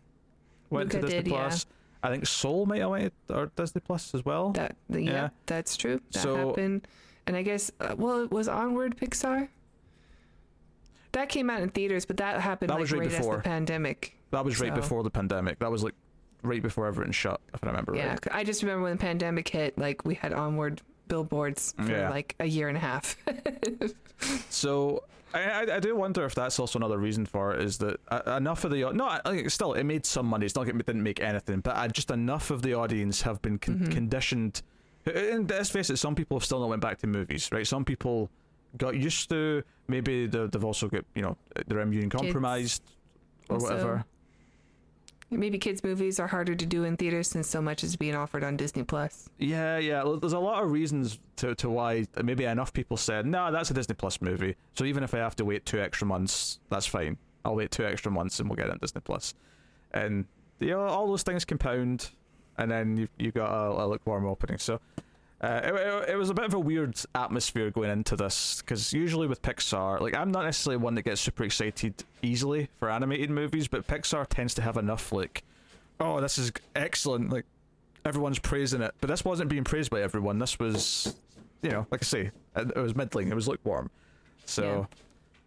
went 0.68 0.90
to 0.92 1.00
Disney 1.00 1.16
did, 1.22 1.28
yeah. 1.28 1.38
Plus? 1.38 1.66
I 2.02 2.10
think 2.10 2.26
Soul 2.26 2.66
might 2.66 2.80
have 2.80 2.90
went 2.90 3.12
or 3.30 3.46
Disney 3.56 3.80
Plus 3.80 4.14
as 4.14 4.24
well. 4.24 4.50
That 4.50 4.76
yeah, 4.90 4.98
Yeah. 4.98 5.28
that's 5.46 5.76
true. 5.76 6.00
That 6.12 6.20
So- 6.20 6.48
happened. 6.48 6.86
And 7.26 7.36
I 7.36 7.42
guess 7.42 7.70
uh, 7.80 7.94
well, 7.96 8.20
it 8.24 8.32
was 8.32 8.48
Onward 8.48 8.96
Pixar. 8.96 9.48
That 11.12 11.28
came 11.28 11.50
out 11.50 11.60
in 11.62 11.68
theaters, 11.68 12.04
but 12.06 12.16
that 12.18 12.40
happened 12.40 12.70
That 12.70 12.74
like 12.74 12.80
was 12.80 12.92
right 12.92 13.00
right 13.02 13.10
before. 13.10 13.36
the 13.36 13.42
pandemic. 13.42 14.16
that 14.30 14.44
was 14.44 14.60
right 14.60 14.70
so- 14.70 14.76
before 14.76 15.02
the 15.02 15.10
pandemic. 15.10 15.58
That 15.58 15.70
was 15.70 15.82
like 15.84 15.94
right 16.42 16.62
before 16.62 16.86
everything 16.86 17.12
shut, 17.12 17.40
if 17.54 17.62
I 17.62 17.68
remember 17.68 17.94
Yeah, 17.94 18.10
right. 18.12 18.28
I 18.32 18.44
just 18.44 18.62
remember 18.62 18.82
when 18.84 18.92
the 18.96 19.00
pandemic 19.00 19.46
hit, 19.48 19.78
like 19.78 20.04
we 20.04 20.14
had 20.14 20.32
Onward 20.32 20.80
billboards 21.08 21.74
for 21.78 21.90
Yeah. 21.92 22.08
like 22.10 22.34
a 22.40 22.46
year 22.46 22.68
and 22.68 22.76
a 22.76 22.80
half. 22.80 23.16
So 24.50 25.02
I, 25.34 25.66
I 25.72 25.80
do 25.80 25.96
wonder 25.96 26.24
if 26.24 26.34
that's 26.34 26.58
also 26.58 26.78
another 26.78 26.98
reason 26.98 27.26
for 27.26 27.54
it 27.54 27.62
is 27.62 27.78
that 27.78 27.98
uh, 28.08 28.36
enough 28.36 28.64
of 28.64 28.70
the 28.70 28.92
no 28.92 29.06
I- 29.06 29.46
still 29.48 29.72
it 29.74 29.84
made 29.84 30.06
some 30.06 30.26
money. 30.26 30.46
It's 30.46 30.54
not 30.54 30.66
like 30.66 30.74
it 30.74 30.86
didn't 30.86 31.02
make 31.02 31.20
anything, 31.20 31.60
but 31.60 31.76
uh, 31.76 31.88
just 31.88 32.10
enough 32.10 32.50
of 32.50 32.62
the 32.62 32.74
audience 32.74 33.22
have 33.22 33.40
been 33.42 33.58
con- 33.58 33.80
Mhm. 33.80 33.90
conditioned. 33.92 34.62
And 35.12 35.50
let's 35.50 35.70
face 35.70 35.90
it, 35.90 35.96
some 35.96 36.14
people 36.14 36.38
have 36.38 36.44
still 36.44 36.60
not 36.60 36.68
went 36.68 36.82
back 36.82 36.98
to 36.98 37.06
movies, 37.08 37.48
right? 37.50 37.66
Some 37.66 37.84
people 37.84 38.30
got 38.78 38.96
used 38.96 39.28
to 39.30 39.62
maybe 39.88 40.26
the, 40.26 40.48
they've 40.48 40.64
also 40.64 40.88
got 40.88 41.04
you 41.14 41.22
know 41.22 41.36
they're 41.66 41.80
immune 41.80 42.10
compromised 42.10 42.82
or 43.48 43.56
Also, 43.56 43.68
whatever. 43.68 44.04
Maybe 45.30 45.56
kids' 45.58 45.82
movies 45.82 46.20
are 46.20 46.26
harder 46.26 46.54
to 46.54 46.66
do 46.66 46.84
in 46.84 46.98
theaters 46.98 47.26
since 47.26 47.48
so 47.48 47.62
much 47.62 47.82
is 47.82 47.96
being 47.96 48.14
offered 48.14 48.44
on 48.44 48.58
Disney 48.58 48.82
Plus. 48.82 49.30
Yeah, 49.38 49.78
yeah. 49.78 50.04
There's 50.20 50.34
a 50.34 50.38
lot 50.38 50.62
of 50.62 50.70
reasons 50.70 51.18
to 51.36 51.54
to 51.54 51.70
why 51.70 52.06
maybe 52.22 52.44
enough 52.44 52.72
people 52.74 52.98
said, 52.98 53.24
"No, 53.24 53.50
that's 53.50 53.70
a 53.70 53.74
Disney 53.74 53.94
Plus 53.94 54.20
movie." 54.20 54.56
So 54.74 54.84
even 54.84 55.02
if 55.02 55.14
I 55.14 55.18
have 55.18 55.34
to 55.36 55.44
wait 55.46 55.64
two 55.64 55.80
extra 55.80 56.06
months, 56.06 56.60
that's 56.68 56.86
fine. 56.86 57.16
I'll 57.46 57.54
wait 57.54 57.70
two 57.70 57.84
extra 57.84 58.12
months 58.12 58.40
and 58.40 58.48
we'll 58.48 58.56
get 58.56 58.66
it 58.66 58.72
on 58.72 58.78
Disney 58.78 59.00
Plus. 59.00 59.34
And 59.92 60.26
you 60.60 60.68
know, 60.70 60.80
all 60.82 61.06
those 61.06 61.22
things 61.22 61.46
compound, 61.46 62.10
and 62.58 62.70
then 62.70 62.96
you 62.98 63.08
you 63.18 63.32
got 63.32 63.50
a, 63.50 63.84
a 63.84 63.86
lukewarm 63.86 64.26
opening. 64.26 64.58
So. 64.58 64.80
Uh, 65.42 65.60
it, 65.64 66.10
it, 66.10 66.16
was 66.16 66.30
a 66.30 66.34
bit 66.34 66.44
of 66.44 66.54
a 66.54 66.60
weird 66.60 66.94
atmosphere 67.16 67.68
going 67.70 67.90
into 67.90 68.14
this 68.14 68.60
because 68.60 68.92
usually 68.92 69.26
with 69.26 69.42
Pixar, 69.42 70.00
like 70.00 70.14
I'm 70.14 70.30
not 70.30 70.44
necessarily 70.44 70.76
one 70.76 70.94
that 70.94 71.02
gets 71.02 71.20
super 71.20 71.42
excited 71.42 72.04
easily 72.22 72.68
for 72.78 72.88
animated 72.88 73.28
movies, 73.28 73.66
but 73.66 73.84
Pixar 73.88 74.24
tends 74.28 74.54
to 74.54 74.62
have 74.62 74.76
enough 74.76 75.10
like, 75.10 75.42
oh, 75.98 76.20
this 76.20 76.38
is 76.38 76.52
excellent, 76.76 77.30
like 77.30 77.44
everyone's 78.04 78.38
praising 78.38 78.82
it, 78.82 78.94
but 79.00 79.08
this 79.08 79.24
wasn't 79.24 79.50
being 79.50 79.64
praised 79.64 79.90
by 79.90 80.00
everyone. 80.00 80.38
This 80.38 80.60
was, 80.60 81.16
you 81.62 81.70
know, 81.70 81.88
like 81.90 82.02
I 82.02 82.06
say, 82.06 82.30
it, 82.54 82.72
it 82.76 82.80
was 82.80 82.94
middling. 82.94 83.28
It 83.28 83.34
was 83.34 83.48
lukewarm. 83.48 83.90
So 84.44 84.86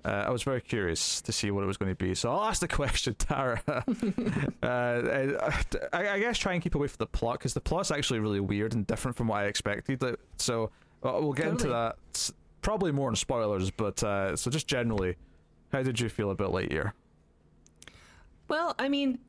uh, 0.05 0.25
I 0.27 0.29
was 0.29 0.43
very 0.43 0.61
curious 0.61 1.19
to 1.21 1.31
see 1.31 1.49
what 1.49 1.63
it 1.63 1.67
was 1.67 1.77
going 1.77 1.91
to 1.91 1.95
be. 1.95 2.13
So 2.13 2.31
I'll 2.31 2.43
ask 2.45 2.61
the 2.61 2.67
question, 2.67 3.15
Tara. 3.19 3.59
uh, 4.63 5.51
I, 5.93 6.07
I 6.09 6.19
guess 6.19 6.37
try 6.37 6.53
and 6.53 6.61
keep 6.61 6.75
away 6.75 6.87
from 6.87 6.97
the 6.99 7.07
plot 7.07 7.39
because 7.39 7.53
the 7.53 7.61
plot's 7.61 7.91
actually 7.91 8.19
really 8.19 8.39
weird 8.39 8.73
and 8.75 8.85
different 8.85 9.17
from 9.17 9.27
what 9.27 9.39
I 9.39 9.45
expected. 9.45 10.01
Like, 10.01 10.19
So 10.37 10.65
uh, 11.03 11.17
we'll 11.19 11.33
get 11.33 11.47
into 11.47 11.67
that 11.69 11.97
s- 12.13 12.31
probably 12.61 12.91
more 12.91 13.09
in 13.09 13.15
spoilers, 13.15 13.71
but 13.71 14.03
uh, 14.03 14.35
so 14.35 14.51
just 14.51 14.67
generally, 14.67 15.15
how 15.71 15.81
did 15.83 15.99
you 15.99 16.09
feel 16.09 16.29
about 16.31 16.51
Lightyear? 16.51 16.91
Well, 18.47 18.75
I 18.77 18.89
mean, 18.89 19.19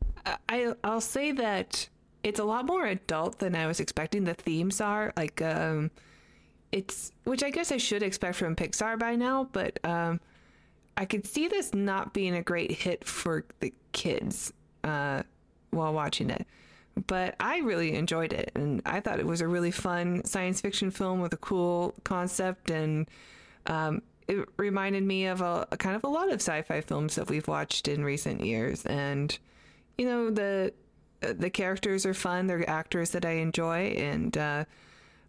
I 0.48 0.74
I'll 0.84 1.00
say 1.00 1.32
that 1.32 1.88
it's 2.22 2.38
a 2.40 2.44
lot 2.44 2.66
more 2.66 2.86
adult 2.86 3.38
than 3.38 3.54
I 3.54 3.66
was 3.66 3.80
expecting. 3.80 4.24
The 4.24 4.34
themes 4.34 4.80
are 4.80 5.12
like 5.16 5.40
um, 5.40 5.90
it's 6.72 7.12
which 7.24 7.42
I 7.42 7.50
guess 7.50 7.72
I 7.72 7.78
should 7.78 8.02
expect 8.02 8.36
from 8.36 8.54
Pixar 8.56 8.98
by 8.98 9.16
now, 9.16 9.48
but 9.52 9.78
um, 9.84 10.20
I 10.96 11.04
could 11.04 11.26
see 11.26 11.48
this 11.48 11.74
not 11.74 12.12
being 12.12 12.34
a 12.34 12.42
great 12.42 12.72
hit 12.72 13.04
for 13.04 13.44
the 13.60 13.72
kids 13.92 14.52
uh, 14.82 15.22
while 15.70 15.92
watching 15.92 16.30
it. 16.30 16.46
But 17.06 17.36
I 17.38 17.58
really 17.58 17.94
enjoyed 17.94 18.32
it, 18.32 18.52
and 18.54 18.80
I 18.86 19.00
thought 19.00 19.20
it 19.20 19.26
was 19.26 19.42
a 19.42 19.48
really 19.48 19.70
fun 19.70 20.24
science 20.24 20.62
fiction 20.62 20.90
film 20.90 21.20
with 21.20 21.34
a 21.34 21.36
cool 21.36 21.94
concept, 22.04 22.70
and 22.70 23.06
um, 23.66 24.00
it 24.26 24.48
reminded 24.56 25.02
me 25.02 25.26
of 25.26 25.42
a, 25.42 25.68
a 25.70 25.76
kind 25.76 25.94
of 25.94 26.04
a 26.04 26.08
lot 26.08 26.28
of 26.28 26.36
sci-fi 26.36 26.80
films 26.80 27.16
that 27.16 27.28
we've 27.28 27.46
watched 27.46 27.86
in 27.86 28.02
recent 28.02 28.40
years. 28.40 28.86
And 28.86 29.38
you 29.98 30.06
know, 30.06 30.30
the 30.30 30.72
the 31.20 31.50
characters 31.50 32.06
are 32.06 32.14
fun. 32.14 32.46
They're 32.46 32.68
actors 32.68 33.10
that 33.10 33.26
I 33.26 33.32
enjoy, 33.32 33.88
and 33.98 34.36
uh, 34.36 34.64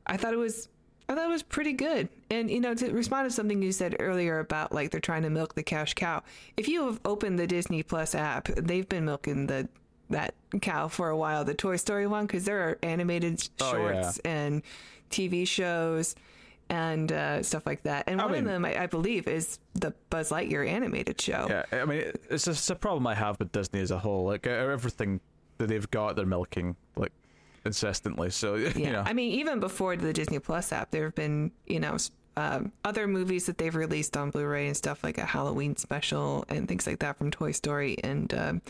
I 0.05 0.15
thought 0.15 0.33
it 0.33 0.38
was 0.38 0.69
I 1.10 1.16
thought 1.16 1.26
it 1.26 1.30
was 1.32 1.44
pretty 1.44 1.74
good. 1.74 2.10
And 2.30 2.50
you 2.50 2.60
know, 2.60 2.74
to 2.74 2.92
respond 2.92 3.30
to 3.30 3.34
something 3.34 3.62
you 3.62 3.72
said 3.72 3.96
earlier 4.00 4.40
about 4.40 4.72
like 4.74 4.92
they're 4.92 5.00
trying 5.00 5.24
to 5.24 5.30
milk 5.30 5.56
the 5.56 5.64
cash 5.64 5.94
cow. 5.94 6.24
If 6.58 6.68
you 6.68 6.86
have 6.88 7.00
opened 7.06 7.40
the 7.40 7.48
Disney 7.48 7.84
Plus 7.84 8.14
app, 8.16 8.48
they've 8.48 8.88
been 8.88 9.06
milking 9.06 9.48
the 9.48 9.70
that 10.10 10.34
cow 10.62 10.88
for 10.88 11.10
a 11.10 11.18
while. 11.18 11.44
The 11.46 11.54
Toy 11.54 11.76
Story 11.78 12.08
one 12.08 12.26
because 12.28 12.46
there 12.46 12.60
are 12.70 12.78
animated 12.84 13.48
Oh, 13.62 13.72
shorts 13.72 14.20
and 14.20 14.62
TV 15.10 15.48
shows 15.48 16.16
and 16.70 17.12
uh, 17.14 17.42
stuff 17.44 17.66
like 17.66 17.84
that. 17.84 18.04
And 18.08 18.20
I 18.20 18.26
one 18.26 18.34
mean- 18.34 18.42
of 18.44 18.48
them, 18.52 18.66
I, 18.66 18.84
I 18.84 18.86
believe, 18.88 19.28
is 19.28 19.60
the 19.76 19.94
Buzz 20.10 20.30
Lightyear 20.32 20.68
animated 20.68 21.20
show. 21.22 21.48
Yeah, 21.50 21.64
I 21.72 21.86
mean, 21.86 22.12
it's 22.30 22.44
just 22.46 22.70
a 22.70 22.76
problem 22.76 23.08
I 23.08 23.16
have 23.16 23.40
with 23.40 23.52
Disney 23.54 23.80
as 23.80 23.92
a 23.92 24.00
whole. 24.00 24.26
Like 24.26 24.46
everything 24.48 25.22
that 25.60 25.68
they've 25.68 25.90
got, 25.90 26.16
they're 26.18 26.26
milking 26.26 26.76
like 26.98 27.14
incessantly. 27.67 28.29
So 28.31 28.55
Yeah, 28.55 28.71
you 28.77 28.91
know, 28.91 29.03
I 29.05 29.13
mean, 29.13 29.33
even 29.33 29.59
before 29.59 29.95
the 29.95 30.13
Disney 30.13 30.39
Plus 30.39 30.71
app, 30.71 30.91
there 30.91 31.05
have 31.05 31.15
been 31.15 31.51
you 31.65 31.79
know 31.79 31.97
um, 32.36 32.71
other 32.83 33.07
movies 33.07 33.45
that 33.47 33.57
they've 33.57 33.75
released 33.75 34.15
on 34.15 34.29
Blu-ray 34.29 34.67
and 34.67 34.77
stuff 34.77 35.03
like 35.03 35.17
a 35.17 35.25
Halloween 35.25 35.75
special 35.75 36.45
and 36.50 36.67
things 36.67 36.86
like 36.86 37.00
that 37.00 37.17
from 37.17 37.31
Toy 37.31 37.51
Story, 37.51 37.97
and 38.03 38.33
um, 38.33 38.62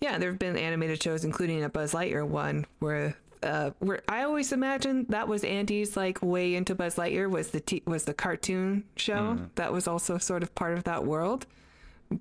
yeah, 0.00 0.18
there 0.18 0.30
have 0.30 0.38
been 0.38 0.56
animated 0.56 1.02
shows, 1.02 1.24
including 1.24 1.62
a 1.62 1.68
Buzz 1.68 1.92
Lightyear 1.92 2.26
one 2.26 2.66
where. 2.78 3.16
Uh, 3.42 3.70
where 3.78 4.02
I 4.06 4.24
always 4.24 4.52
imagined 4.52 5.06
that 5.08 5.26
was 5.26 5.44
Andy's 5.44 5.96
like 5.96 6.20
way 6.20 6.54
into 6.54 6.74
Buzz 6.74 6.96
Lightyear 6.96 7.30
was 7.30 7.52
the 7.52 7.60
t- 7.60 7.82
was 7.86 8.04
the 8.04 8.12
cartoon 8.12 8.84
show 8.96 9.38
that 9.54 9.72
was 9.72 9.88
also 9.88 10.18
sort 10.18 10.42
of 10.42 10.54
part 10.54 10.76
of 10.76 10.84
that 10.84 11.06
world, 11.06 11.46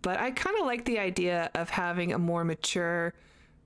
but 0.01 0.17
I 0.17 0.31
kind 0.31 0.57
of 0.57 0.65
like 0.65 0.85
the 0.85 0.97
idea 0.97 1.51
of 1.55 1.69
having 1.69 2.13
a 2.13 2.17
more 2.17 2.45
mature 2.45 3.13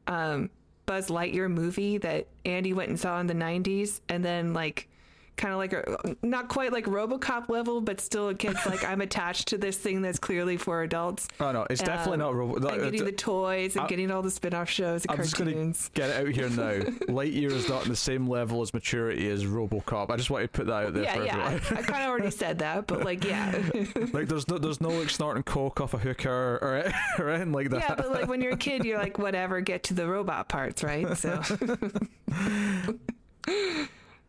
um, 0.07 0.49
Buzz 0.93 1.07
Lightyear 1.07 1.49
movie 1.49 1.97
that 1.97 2.27
Andy 2.45 2.71
went 2.71 2.89
and 2.89 2.99
saw 2.99 3.19
in 3.19 3.25
the 3.25 3.33
90s 3.33 3.99
and 4.09 4.23
then 4.23 4.53
like 4.53 4.87
kind 5.35 5.51
of 5.53 5.57
like 5.57 5.73
a, 5.73 6.15
not 6.21 6.47
quite 6.47 6.71
like 6.71 6.85
RoboCop 6.85 7.49
level 7.49 7.81
but 7.81 7.99
still 7.99 8.29
a 8.29 8.35
kid's 8.35 8.65
like 8.65 8.83
I'm 8.85 9.01
attached 9.01 9.47
to 9.49 9.57
this 9.57 9.77
thing 9.77 10.01
that's 10.01 10.19
clearly 10.19 10.57
for 10.57 10.83
adults. 10.83 11.27
oh 11.39 11.51
no, 11.51 11.65
it's 11.69 11.81
definitely 11.81 12.13
Um, 12.13 12.19
not. 12.19 12.35
Robo- 12.35 12.55
and 12.55 12.63
that- 12.65 12.79
getting 12.83 13.03
the 13.05 13.11
toys 13.11 13.75
and 13.75 13.85
I- 13.85 13.87
getting 13.87 14.11
all 14.11 14.21
the 14.21 14.31
spin-off 14.31 14.69
shows 14.69 15.05
and 15.05 15.11
I'm 15.11 15.23
just 15.23 15.37
gonna 15.37 15.51
cartoons. 15.53 15.89
get 15.93 16.09
it 16.11 16.15
out 16.27 16.27
here 16.33 16.49
now. 16.49 16.71
Lightyear 17.13 17.51
is 17.51 17.67
not 17.67 17.83
on 17.83 17.89
the 17.89 17.95
same 17.95 18.27
level 18.27 18.61
as 18.61 18.73
maturity 18.73 19.29
as 19.29 19.45
RoboCop. 19.45 20.09
I 20.09 20.15
just 20.17 20.29
want 20.29 20.43
to 20.43 20.47
put 20.49 20.67
that 20.67 20.85
out 20.87 20.93
there 20.93 21.03
Yeah, 21.03 21.15
for 21.15 21.23
yeah. 21.25 21.59
I 21.77 21.81
kind 21.81 22.03
of 22.03 22.09
already 22.09 22.29
said 22.43 22.59
that, 22.59 22.87
but 22.87 23.03
like, 23.03 23.23
yeah, 23.25 23.51
like, 24.13 24.27
there's 24.27 24.47
no, 24.47 24.57
there's 24.57 24.81
no 24.81 24.89
like 24.89 25.09
snorting 25.09 25.43
coke 25.43 25.81
off 25.81 25.93
a 25.93 25.97
hooker 25.97 26.59
or, 26.61 26.93
or 27.19 27.29
anything 27.31 27.51
like 27.53 27.69
that. 27.71 27.81
yeah. 27.81 27.95
But 27.95 28.11
like 28.11 28.27
when 28.27 28.41
you're 28.41 28.53
a 28.53 28.57
kid, 28.57 28.85
you're 28.85 28.99
like, 28.99 29.17
whatever, 29.17 29.61
get 29.61 29.83
to 29.83 29.93
the 29.93 30.07
robot 30.07 30.47
parts, 30.47 30.83
right? 30.83 31.17
So. 31.17 31.41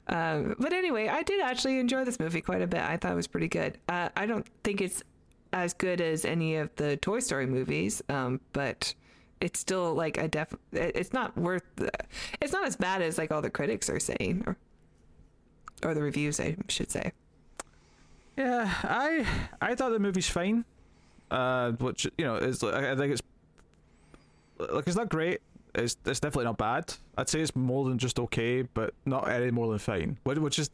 Um, 0.07 0.55
but 0.59 0.73
anyway, 0.73 1.09
I 1.09 1.23
did 1.23 1.41
actually 1.41 1.79
enjoy 1.79 2.05
this 2.05 2.19
movie 2.21 2.41
quite 2.41 2.63
a 2.63 2.67
bit. 2.67 2.81
I 2.81 2.97
thought 2.97 3.13
it 3.13 3.17
was 3.17 3.27
pretty 3.27 3.49
good. 3.49 3.79
Uh, 3.89 4.11
I 4.17 4.27
don't 4.27 4.47
think 4.63 4.81
it's 4.81 5.03
as 5.53 5.73
good 5.73 6.01
as 6.01 6.25
any 6.25 6.57
of 6.57 6.75
the 6.77 6.97
Toy 6.97 7.21
Story 7.21 7.47
movies, 7.47 8.03
um, 8.09 8.41
but 8.53 8.95
it's 9.41 9.61
still 9.61 9.95
like 9.95 10.19
a 10.19 10.29
def. 10.29 10.53
It's 10.73 11.13
not 11.13 11.37
worth. 11.37 11.63
The, 11.77 11.91
it's 12.41 12.53
not 12.53 12.67
as 12.67 12.77
bad 12.77 13.03
as 13.03 13.19
like 13.19 13.31
all 13.31 13.41
the 13.41 13.51
critics 13.51 13.89
are 13.89 14.01
saying, 14.01 14.45
or 14.47 14.57
or 15.83 15.95
the 15.95 16.03
reviews, 16.03 16.41
I 16.41 16.57
should 16.69 16.91
say. 16.91 17.13
Yeah, 18.37 18.73
I 18.83 19.27
I 19.61 19.75
thought 19.75 19.91
the 19.91 19.99
movie's 19.99 20.29
fine. 20.29 20.65
Uh, 21.31 21.73
which 21.73 22.05
you 22.19 22.25
know 22.25 22.37
is 22.37 22.63
I 22.63 22.93
I 22.93 22.97
think 22.97 23.13
it's 23.13 23.23
like 24.59 24.87
it's 24.87 24.97
not 24.97 25.09
great. 25.09 25.41
It's 25.75 25.97
it's 26.05 26.21
definitely 26.21 26.45
not 26.45 26.59
bad. 26.59 26.95
I'd 27.19 27.29
say 27.29 27.41
it's 27.41 27.55
more 27.57 27.85
than 27.89 27.99
just 27.99 28.19
okay, 28.19 28.63
but 28.63 28.95
not 29.05 29.29
any 29.29 29.51
more 29.51 29.69
than 29.69 29.79
fine. 29.79 30.19
Which, 30.25 30.59
is, 30.59 30.71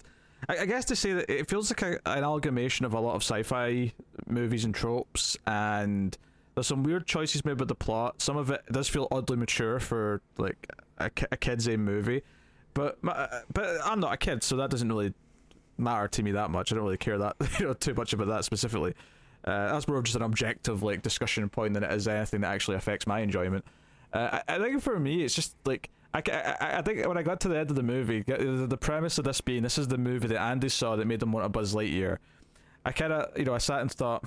I, 0.48 0.66
guess 0.66 0.84
to 0.86 0.96
say 0.96 1.12
that 1.12 1.30
it 1.30 1.48
feels 1.48 1.70
like 1.70 1.82
a, 1.82 1.92
an 2.06 2.18
amalgamation 2.18 2.84
of 2.86 2.94
a 2.94 3.00
lot 3.00 3.14
of 3.14 3.22
sci-fi 3.22 3.92
movies 4.26 4.64
and 4.64 4.74
tropes, 4.74 5.36
and 5.46 6.16
there's 6.54 6.66
some 6.66 6.82
weird 6.82 7.06
choices 7.06 7.44
made 7.44 7.58
with 7.58 7.68
the 7.68 7.74
plot. 7.74 8.20
Some 8.20 8.36
of 8.36 8.50
it 8.50 8.62
does 8.70 8.88
feel 8.88 9.08
oddly 9.10 9.36
mature 9.36 9.80
for 9.80 10.20
like 10.36 10.70
a, 10.98 11.10
a 11.32 11.36
kid's 11.36 11.66
a 11.68 11.76
movie, 11.76 12.22
but 12.74 13.02
my, 13.02 13.28
but 13.52 13.78
I'm 13.84 14.00
not 14.00 14.12
a 14.12 14.16
kid, 14.18 14.42
so 14.42 14.56
that 14.56 14.70
doesn't 14.70 14.88
really 14.88 15.14
matter 15.78 16.08
to 16.08 16.22
me 16.22 16.32
that 16.32 16.50
much. 16.50 16.72
I 16.72 16.74
don't 16.74 16.84
really 16.84 16.98
care 16.98 17.18
that 17.18 17.36
you 17.58 17.66
know 17.66 17.72
too 17.72 17.94
much 17.94 18.12
about 18.12 18.28
that 18.28 18.44
specifically. 18.44 18.94
Uh, 19.44 19.72
that's 19.72 19.88
more 19.88 19.96
of 19.96 20.04
just 20.04 20.16
an 20.16 20.22
objective 20.22 20.82
like 20.82 21.00
discussion 21.00 21.48
point 21.48 21.72
than 21.72 21.82
it 21.82 21.90
is 21.92 22.06
anything 22.06 22.42
that 22.42 22.52
actually 22.52 22.76
affects 22.76 23.06
my 23.06 23.20
enjoyment. 23.20 23.64
Uh, 24.12 24.40
I, 24.48 24.56
I 24.56 24.58
think 24.58 24.82
for 24.82 24.98
me, 24.98 25.22
it's 25.22 25.34
just 25.34 25.54
like 25.64 25.90
I, 26.12 26.22
I, 26.28 26.78
I 26.78 26.82
think 26.82 27.06
when 27.06 27.16
I 27.16 27.22
got 27.22 27.40
to 27.40 27.48
the 27.48 27.58
end 27.58 27.70
of 27.70 27.76
the 27.76 27.82
movie, 27.82 28.22
the, 28.22 28.66
the 28.68 28.76
premise 28.76 29.18
of 29.18 29.24
this 29.24 29.40
being 29.40 29.62
this 29.62 29.78
is 29.78 29.88
the 29.88 29.98
movie 29.98 30.28
that 30.28 30.40
Andy 30.40 30.68
saw 30.68 30.96
that 30.96 31.06
made 31.06 31.20
them 31.20 31.32
want 31.32 31.46
a 31.46 31.48
Buzz 31.48 31.74
Lightyear. 31.74 32.18
I 32.84 32.92
kind 32.92 33.12
of 33.12 33.38
you 33.38 33.44
know 33.44 33.54
I 33.54 33.58
sat 33.58 33.80
and 33.80 33.90
thought. 33.90 34.24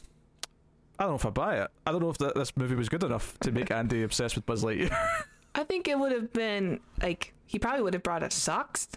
I 1.00 1.04
don't 1.04 1.14
know 1.14 1.16
if 1.16 1.26
I 1.26 1.32
buy 1.32 1.58
it. 1.58 1.72
I 1.88 1.92
don't 1.92 2.02
know 2.02 2.10
if 2.10 2.20
that 2.20 2.36
this 2.36 2.56
movie 2.56 2.76
was 2.76 2.88
good 2.88 3.04
enough 3.04 3.38
to 3.40 3.52
make 3.52 3.72
Andy 3.72 4.04
obsessed 4.04 4.36
with 4.36 4.46
Buzz 4.46 4.64
Lightyear. 4.64 4.96
I 5.56 5.64
think 5.64 5.88
it 5.88 5.98
would 5.98 6.12
have 6.12 6.32
been 6.34 6.80
like 7.02 7.34
he 7.46 7.60
probably 7.60 7.82
would 7.82 7.94
have 7.94 8.04
brought 8.04 8.24
a 8.24 8.32
socks 8.32 8.88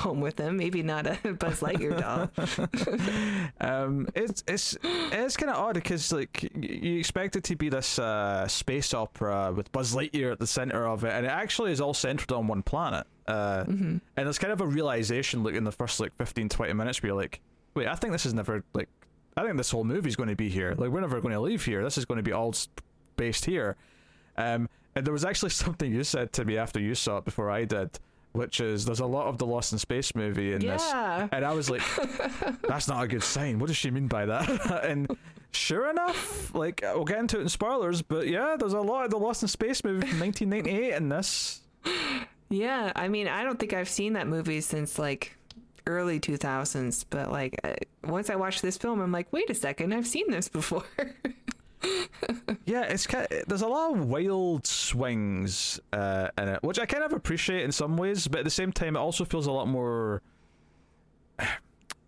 home 0.00 0.20
with 0.20 0.38
him, 0.38 0.56
maybe 0.56 0.82
not 0.82 1.06
a 1.06 1.32
Buzz 1.32 1.60
Lightyear 1.60 1.98
doll. 2.00 2.30
um, 3.60 4.08
it's 4.14 4.42
it's 4.46 4.76
it's 4.82 5.36
kind 5.36 5.50
of 5.50 5.56
odd 5.56 5.74
because 5.74 6.12
like 6.12 6.50
you 6.54 6.98
expect 6.98 7.36
it 7.36 7.44
to 7.44 7.56
be 7.56 7.68
this 7.68 7.98
uh, 7.98 8.46
space 8.48 8.92
opera 8.94 9.52
with 9.54 9.70
Buzz 9.72 9.94
Lightyear 9.94 10.32
at 10.32 10.38
the 10.38 10.46
center 10.46 10.86
of 10.86 11.04
it, 11.04 11.12
and 11.12 11.26
it 11.26 11.30
actually 11.30 11.72
is 11.72 11.80
all 11.80 11.94
centered 11.94 12.32
on 12.32 12.46
one 12.46 12.62
planet. 12.62 13.06
Uh, 13.26 13.64
And 13.66 14.00
it's 14.16 14.38
kind 14.38 14.52
of 14.52 14.60
a 14.60 14.66
realization, 14.66 15.42
like 15.42 15.54
in 15.54 15.64
the 15.64 15.72
first 15.72 15.98
like 15.98 16.14
15, 16.16 16.48
20 16.48 16.72
minutes, 16.74 17.02
where 17.02 17.08
you're 17.08 17.16
like, 17.20 17.40
wait, 17.74 17.88
I 17.88 17.94
think 17.96 18.12
this 18.12 18.24
is 18.24 18.34
never 18.34 18.62
like, 18.72 18.88
I 19.36 19.42
think 19.44 19.56
this 19.56 19.70
whole 19.70 19.84
movie's 19.84 20.14
going 20.16 20.28
to 20.28 20.36
be 20.36 20.48
here. 20.48 20.74
Like 20.78 20.90
we're 20.90 21.00
never 21.00 21.20
going 21.20 21.34
to 21.34 21.40
leave 21.40 21.64
here. 21.64 21.82
This 21.82 21.98
is 21.98 22.04
going 22.04 22.18
to 22.18 22.22
be 22.22 22.32
all 22.32 22.54
based 23.16 23.44
here. 23.44 23.76
Um, 24.36 24.68
and 24.94 25.04
there 25.04 25.12
was 25.12 25.24
actually 25.24 25.50
something 25.64 25.92
you 25.92 26.04
said 26.04 26.32
to 26.34 26.44
me 26.44 26.56
after 26.56 26.80
you 26.80 26.94
saw 26.94 27.18
it 27.18 27.24
before 27.24 27.50
I 27.50 27.64
did, 27.64 27.98
which 28.36 28.60
is 28.60 28.84
there's 28.84 29.00
a 29.00 29.06
lot 29.06 29.26
of 29.26 29.38
the 29.38 29.46
Lost 29.46 29.72
in 29.72 29.78
Space 29.78 30.14
movie 30.14 30.52
in 30.52 30.60
this. 30.60 30.82
And 30.92 31.44
I 31.44 31.52
was 31.52 31.70
like, 31.70 31.82
that's 32.62 32.88
not 32.88 33.02
a 33.04 33.08
good 33.08 33.22
sign. 33.22 33.58
What 33.58 33.68
does 33.68 33.76
she 33.76 33.90
mean 33.90 34.08
by 34.08 34.26
that? 34.26 34.84
and 34.84 35.16
sure 35.52 35.90
enough, 35.90 36.54
like 36.54 36.80
we'll 36.82 37.04
get 37.04 37.18
into 37.18 37.38
it 37.38 37.42
in 37.42 37.48
spoilers, 37.48 38.02
but 38.02 38.28
yeah, 38.28 38.56
there's 38.58 38.74
a 38.74 38.80
lot 38.80 39.04
of 39.04 39.10
the 39.10 39.18
Lost 39.18 39.42
in 39.42 39.48
Space 39.48 39.82
movie 39.82 40.06
from 40.06 40.20
1998 40.20 40.94
in 40.94 41.08
this. 41.08 41.62
Yeah, 42.48 42.92
I 42.94 43.08
mean, 43.08 43.26
I 43.26 43.42
don't 43.42 43.58
think 43.58 43.72
I've 43.72 43.88
seen 43.88 44.12
that 44.12 44.28
movie 44.28 44.60
since 44.60 44.98
like 44.98 45.36
early 45.86 46.20
2000s, 46.20 47.04
but 47.10 47.30
like 47.30 47.58
uh, 47.64 47.74
once 48.04 48.30
I 48.30 48.36
watched 48.36 48.62
this 48.62 48.76
film, 48.76 49.00
I'm 49.00 49.12
like, 49.12 49.32
wait 49.32 49.50
a 49.50 49.54
second, 49.54 49.92
I've 49.92 50.06
seen 50.06 50.30
this 50.30 50.48
before. 50.48 50.84
Yeah, 52.64 52.82
it's 52.82 53.06
kind 53.06 53.28
there's 53.46 53.62
a 53.62 53.68
lot 53.68 53.92
of 53.92 54.06
wild 54.06 54.66
swings 54.66 55.78
uh, 55.92 56.28
in 56.36 56.48
it, 56.48 56.62
which 56.62 56.80
I 56.80 56.86
kind 56.86 57.04
of 57.04 57.12
appreciate 57.12 57.62
in 57.62 57.70
some 57.70 57.96
ways, 57.96 58.26
but 58.26 58.40
at 58.40 58.44
the 58.44 58.50
same 58.50 58.72
time, 58.72 58.96
it 58.96 58.98
also 58.98 59.24
feels 59.24 59.46
a 59.46 59.52
lot 59.52 59.68
more. 59.68 60.22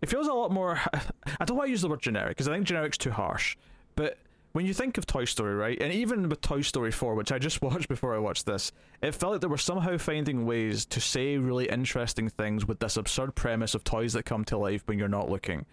It 0.00 0.08
feels 0.08 0.28
a 0.28 0.32
lot 0.32 0.52
more. 0.52 0.80
I 1.40 1.44
don't 1.44 1.56
want 1.56 1.66
to 1.66 1.70
use 1.73 1.82
the 1.82 1.88
word 1.88 2.00
generic 2.00 2.30
because 2.30 2.47
I 2.47 2.52
think 2.54 2.66
generic's 2.66 2.99
too 2.99 3.11
harsh. 3.11 3.56
But 3.97 4.18
when 4.52 4.64
you 4.64 4.73
think 4.73 4.97
of 4.97 5.06
Toy 5.06 5.25
Story, 5.25 5.54
right, 5.56 5.80
and 5.80 5.92
even 5.92 6.28
with 6.28 6.40
Toy 6.40 6.61
Story 6.61 6.92
4, 6.92 7.16
which 7.16 7.32
I 7.32 7.40
just 7.40 7.62
watched 7.62 7.88
before 7.88 8.14
I 8.14 8.18
watched 8.18 8.47
this, 8.47 8.70
it 9.02 9.12
felt 9.14 9.32
like 9.32 9.40
they 9.40 9.49
were 9.49 9.58
somehow 9.58 9.99
finding 9.99 10.47
ways 10.47 10.87
to 10.87 11.00
say 11.00 11.37
really 11.37 11.68
interesting 11.68 12.28
things 12.28 12.64
with 12.66 12.78
this 12.78 12.97
absurd 12.97 13.35
premise 13.35 13.75
of 13.75 13.82
toys 13.82 14.12
that 14.12 14.25
come 14.25 14.44
to 14.47 14.56
life 14.56 14.82
when 14.87 14.99
you're 15.00 15.08
not 15.08 15.28
looking. 15.28 15.66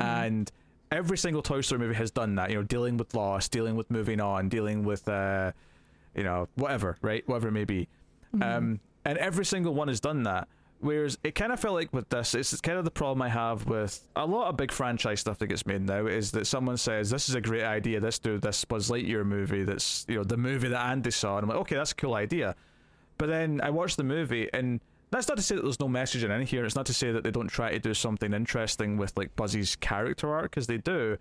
And 0.00 0.50
every 0.90 1.18
single 1.18 1.42
Toy 1.42 1.60
Story 1.60 1.80
movie 1.80 1.94
has 1.94 2.10
done 2.10 2.34
that, 2.36 2.50
you 2.50 2.56
know, 2.56 2.62
dealing 2.62 2.96
with 2.96 3.14
loss, 3.14 3.48
dealing 3.48 3.76
with 3.76 3.90
moving 3.90 4.20
on, 4.20 4.48
dealing 4.48 4.84
with, 4.84 5.08
uh, 5.08 5.52
you 6.14 6.22
know, 6.22 6.48
whatever, 6.54 6.96
right? 7.02 7.26
Whatever 7.28 7.48
it 7.48 7.52
may 7.52 7.64
be. 7.64 7.88
Um, 8.42 8.80
and 9.04 9.18
every 9.18 9.44
single 9.44 9.74
one 9.74 9.88
has 9.88 10.00
done 10.00 10.24
that. 10.24 10.48
Whereas 10.80 11.16
it 11.24 11.34
kind 11.34 11.52
of 11.52 11.60
felt 11.60 11.74
like 11.74 11.92
with 11.94 12.08
this, 12.10 12.34
it's 12.34 12.60
kind 12.60 12.76
of 12.76 12.84
the 12.84 12.90
problem 12.90 13.22
I 13.22 13.30
have 13.30 13.66
with 13.66 14.06
a 14.14 14.26
lot 14.26 14.48
of 14.48 14.58
big 14.58 14.70
franchise 14.70 15.20
stuff 15.20 15.38
that 15.38 15.46
gets 15.46 15.64
made 15.64 15.82
now 15.82 16.06
is 16.06 16.32
that 16.32 16.46
someone 16.46 16.76
says, 16.76 17.08
This 17.08 17.30
is 17.30 17.34
a 17.34 17.40
great 17.40 17.64
idea, 17.64 17.98
let's 17.98 18.18
do 18.18 18.38
this 18.38 18.62
Buzz 18.66 18.90
Lightyear 18.90 19.24
movie 19.24 19.64
that's, 19.64 20.04
you 20.06 20.16
know, 20.16 20.24
the 20.24 20.36
movie 20.36 20.68
that 20.68 20.86
Andy 20.90 21.10
saw. 21.10 21.38
And 21.38 21.44
I'm 21.44 21.48
like, 21.48 21.58
okay, 21.60 21.76
that's 21.76 21.92
a 21.92 21.94
cool 21.94 22.14
idea. 22.14 22.54
But 23.16 23.28
then 23.28 23.60
I 23.62 23.70
watched 23.70 23.96
the 23.96 24.04
movie, 24.04 24.50
and 24.52 24.80
that's 25.10 25.28
not 25.28 25.36
to 25.36 25.42
say 25.42 25.54
that 25.56 25.62
there's 25.62 25.80
no 25.80 25.88
messaging 25.88 26.30
in 26.38 26.46
here. 26.46 26.64
It's 26.64 26.74
not 26.74 26.86
to 26.86 26.94
say 26.94 27.12
that 27.12 27.22
they 27.24 27.30
don't 27.30 27.48
try 27.48 27.70
to 27.72 27.78
do 27.78 27.94
something 27.94 28.32
interesting 28.32 28.96
with 28.96 29.16
like 29.16 29.34
Buzzy's 29.36 29.76
character 29.76 30.32
arc, 30.34 30.50
because 30.50 30.66
they 30.66 30.78
do. 30.78 31.16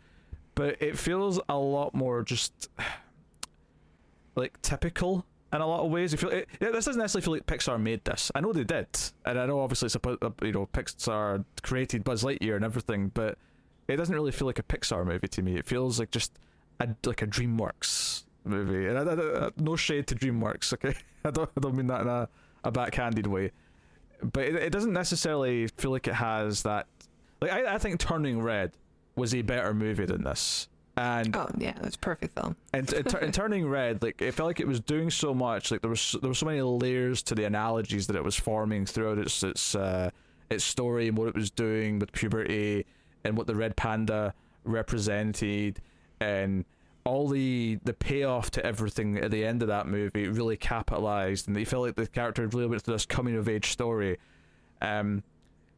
But 0.56 0.82
it 0.82 0.98
feels 0.98 1.39
a 1.50 1.58
lot 1.58 1.94
more 1.94 2.24
just 2.24 2.70
like 4.36 4.62
typical 4.62 5.25
in 5.54 5.62
a 5.62 5.68
lot 5.68 5.82
of 5.86 5.92
ways. 5.92 6.12
You 6.12 6.18
feel 6.18 6.30
it, 6.30 6.48
it- 6.60 6.74
this 6.74 6.86
doesn't 6.86 7.00
necessarily 7.00 7.24
feel 7.24 7.34
like 7.34 7.46
Pixar 7.46 7.80
made 7.80 8.04
this. 8.06 8.32
I 8.36 8.42
know 8.42 8.54
they 8.54 8.63
did, 8.63 8.88
and 9.25 9.39
I 9.39 9.46
know 9.46 9.60
obviously 9.62 9.88
it's 9.88 9.96
a 9.96 10.46
you 10.46 10.51
know 10.51 10.68
Pixar 10.74 11.46
created 11.62 12.04
Buzz 12.04 12.24
Lightyear 12.24 12.56
and 12.56 12.65
everything, 12.65 13.10
but 13.13 13.38
it 13.88 13.98
doesn't 13.98 14.15
really 14.15 14.32
feel 14.32 14.48
like 14.48 14.60
a 14.60 14.63
Pixar 14.63 15.06
movie 15.06 15.27
to 15.27 15.42
me. 15.42 15.56
It 15.58 15.65
feels 15.65 16.00
like 16.00 16.12
just 16.12 16.32
a, 16.80 16.89
like 17.06 17.22
a 17.22 17.27
DreamWorks 17.27 18.24
movie, 18.44 18.88
and 18.88 18.98
I, 18.98 19.04
I, 19.04 19.46
I, 19.48 19.50
no 19.58 19.75
shade 19.75 20.08
to 20.08 20.15
DreamWorks. 20.15 20.74
Okay, 20.74 20.96
I 21.25 21.32
don't 21.32 21.50
I 21.56 21.60
don't 21.62 21.75
mean 21.75 21.88
that 21.88 22.01
in 22.01 22.08
a, 22.08 22.27
a 22.63 22.72
backhanded 22.72 23.27
way, 23.27 23.51
but 24.32 24.44
it, 24.44 24.55
it 24.55 24.70
doesn't 24.72 24.94
necessarily 24.94 25.67
feel 25.67 25.91
like 25.91 26.08
it 26.08 26.15
has 26.15 26.63
that. 26.63 26.88
Like 27.41 27.51
I, 27.51 27.75
I 27.75 27.77
think 27.77 28.00
Turning 28.00 28.41
Red 28.41 28.72
was 29.15 29.34
a 29.34 29.41
better 29.41 29.74
movie 29.74 30.05
than 30.05 30.24
this. 30.24 30.67
And 30.98 31.36
oh 31.36 31.50
yeah, 31.58 31.74
that's 31.82 31.96
a 31.96 32.00
perfect 32.00 32.39
film. 32.39 32.55
And, 32.72 32.91
and, 32.94 33.13
and, 33.15 33.34
turning 33.34 33.67
red, 33.67 34.01
like 34.01 34.22
it 34.22 34.34
felt 34.34 34.48
like 34.48 34.62
it 34.62 34.67
was 34.67 34.79
doing 34.79 35.10
so 35.10 35.34
much. 35.34 35.72
Like 35.72 35.82
there 35.82 35.89
was 35.89 36.15
there 36.22 36.29
were 36.29 36.36
so 36.36 36.46
many 36.46 36.62
layers 36.62 37.22
to 37.24 37.36
the 37.36 37.44
analogies 37.44 38.08
that 38.08 38.15
it 38.15 38.24
was 38.24 38.36
forming 38.36 38.86
throughout 38.86 39.17
its 39.17 39.44
its 39.44 39.75
uh, 39.75 40.10
its 40.50 40.63
story 40.63 41.10
and 41.10 41.17
what 41.17 41.27
it 41.27 41.36
was 41.36 41.51
doing 41.51 42.00
with 42.00 42.13
puberty 42.13 42.86
and 43.25 43.36
what 43.36 43.46
the 43.46 43.55
red 43.55 43.75
panda 43.75 44.34
represented 44.63 45.82
and 46.22 46.63
all 47.05 47.27
the 47.27 47.79
the 47.83 47.93
payoff 47.93 48.51
to 48.51 48.65
everything 48.65 49.17
at 49.19 49.31
the 49.31 49.45
end 49.45 49.62
of 49.62 49.67
that 49.67 49.88
movie 49.88 50.27
really 50.27 50.57
capitalized 50.57 51.47
and 51.47 51.55
they 51.55 51.63
felt 51.63 51.85
like 51.85 51.95
the 51.95 52.07
character 52.07 52.45
really 52.47 52.65
went 52.65 52.81
through 52.81 52.95
this 52.95 53.05
coming 53.05 53.35
of 53.35 53.47
age 53.47 53.71
story. 53.71 54.17
Um, 54.81 55.24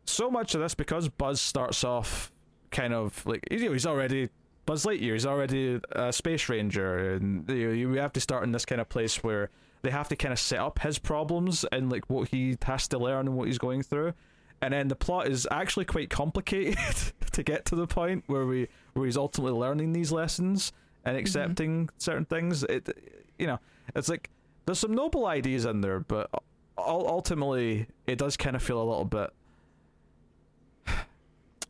so 0.05 0.31
much 0.31 0.55
of 0.55 0.62
this 0.62 0.74
because 0.74 1.10
Buzz 1.10 1.41
starts 1.41 1.84
off 1.84 2.31
kind 2.72 2.93
of 2.93 3.25
like 3.25 3.43
you 3.51 3.65
know 3.65 3.74
he's 3.74 3.86
already 3.86 4.29
Buzz 4.67 4.86
Lightyear 4.86 5.15
is 5.15 5.25
already 5.25 5.79
a 5.93 6.12
space 6.12 6.50
ranger, 6.50 7.13
and 7.13 7.50
you, 7.50 7.69
you 7.69 7.93
have 7.93 8.12
to 8.13 8.19
start 8.19 8.43
in 8.43 8.51
this 8.51 8.65
kind 8.65 8.81
of 8.81 8.89
place 8.89 9.24
where 9.24 9.50
they 9.81 9.91
have 9.91 10.10
to 10.10 10.17
kind 10.17 10.34
of 10.34 10.39
set 10.39 10.60
up 10.60 10.79
his 10.79 11.00
problems 11.00 11.63
and 11.72 11.89
like 11.89 12.10
what 12.10 12.27
he 12.27 12.57
has 12.63 12.86
to 12.89 13.00
learn 13.00 13.27
and 13.27 13.38
what 13.38 13.48
he's 13.48 13.57
going 13.57 13.81
through, 13.81 14.13
and 14.62 14.74
then 14.74 14.89
the 14.89 14.96
plot 14.96 15.27
is 15.27 15.48
actually 15.51 15.86
quite 15.86 16.10
complicated 16.10 16.77
to 17.31 17.43
get 17.43 17.63
to 17.65 17.75
the 17.75 17.88
point 17.88 18.25
where 18.27 18.46
we 18.46 18.67
where 18.93 19.05
he's 19.05 19.15
ultimately 19.15 19.57
learning 19.57 19.93
these 19.93 20.12
lessons 20.12 20.74
and 21.08 21.16
mm-hmm. 21.16 21.22
accepting 21.22 21.86
mm-hmm. 21.86 21.96
certain 21.98 22.26
things. 22.26 22.64
It, 22.64 22.90
you 23.40 23.48
know, 23.48 23.60
it's 23.96 24.10
like 24.10 24.30
there's 24.66 24.80
some 24.80 24.94
noble 24.94 25.26
ideas 25.26 25.66
in 25.66 25.80
there, 25.80 26.02
but 26.02 26.30
ultimately 26.78 27.88
it 28.06 28.18
does 28.18 28.36
kind 28.36 28.56
of 28.56 28.62
feel 28.62 28.82
a 28.82 28.84
little 28.84 29.06
bit 29.06 29.32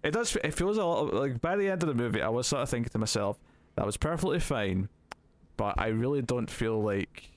it 0.03 0.12
does. 0.12 0.36
It 0.44 0.53
feels 0.53 0.77
a 0.77 0.84
lot 0.84 1.13
like 1.13 1.39
by 1.39 1.56
the 1.56 1.70
end 1.70 1.84
of 1.84 1.88
the 1.88 1.96
movie, 1.96 2.22
I 2.22 2.29
was 2.29 2.48
sort 2.48 2.63
of 2.63 2.70
thinking 2.70 2.89
to 2.89 2.98
myself, 2.98 3.38
that 3.75 3.86
was 3.86 3.96
perfectly 3.96 4.39
fine, 4.39 4.89
but 5.56 5.75
I 5.77 5.88
really 5.88 6.24
don't 6.24 6.50
feel 6.50 6.82
like 6.82 7.29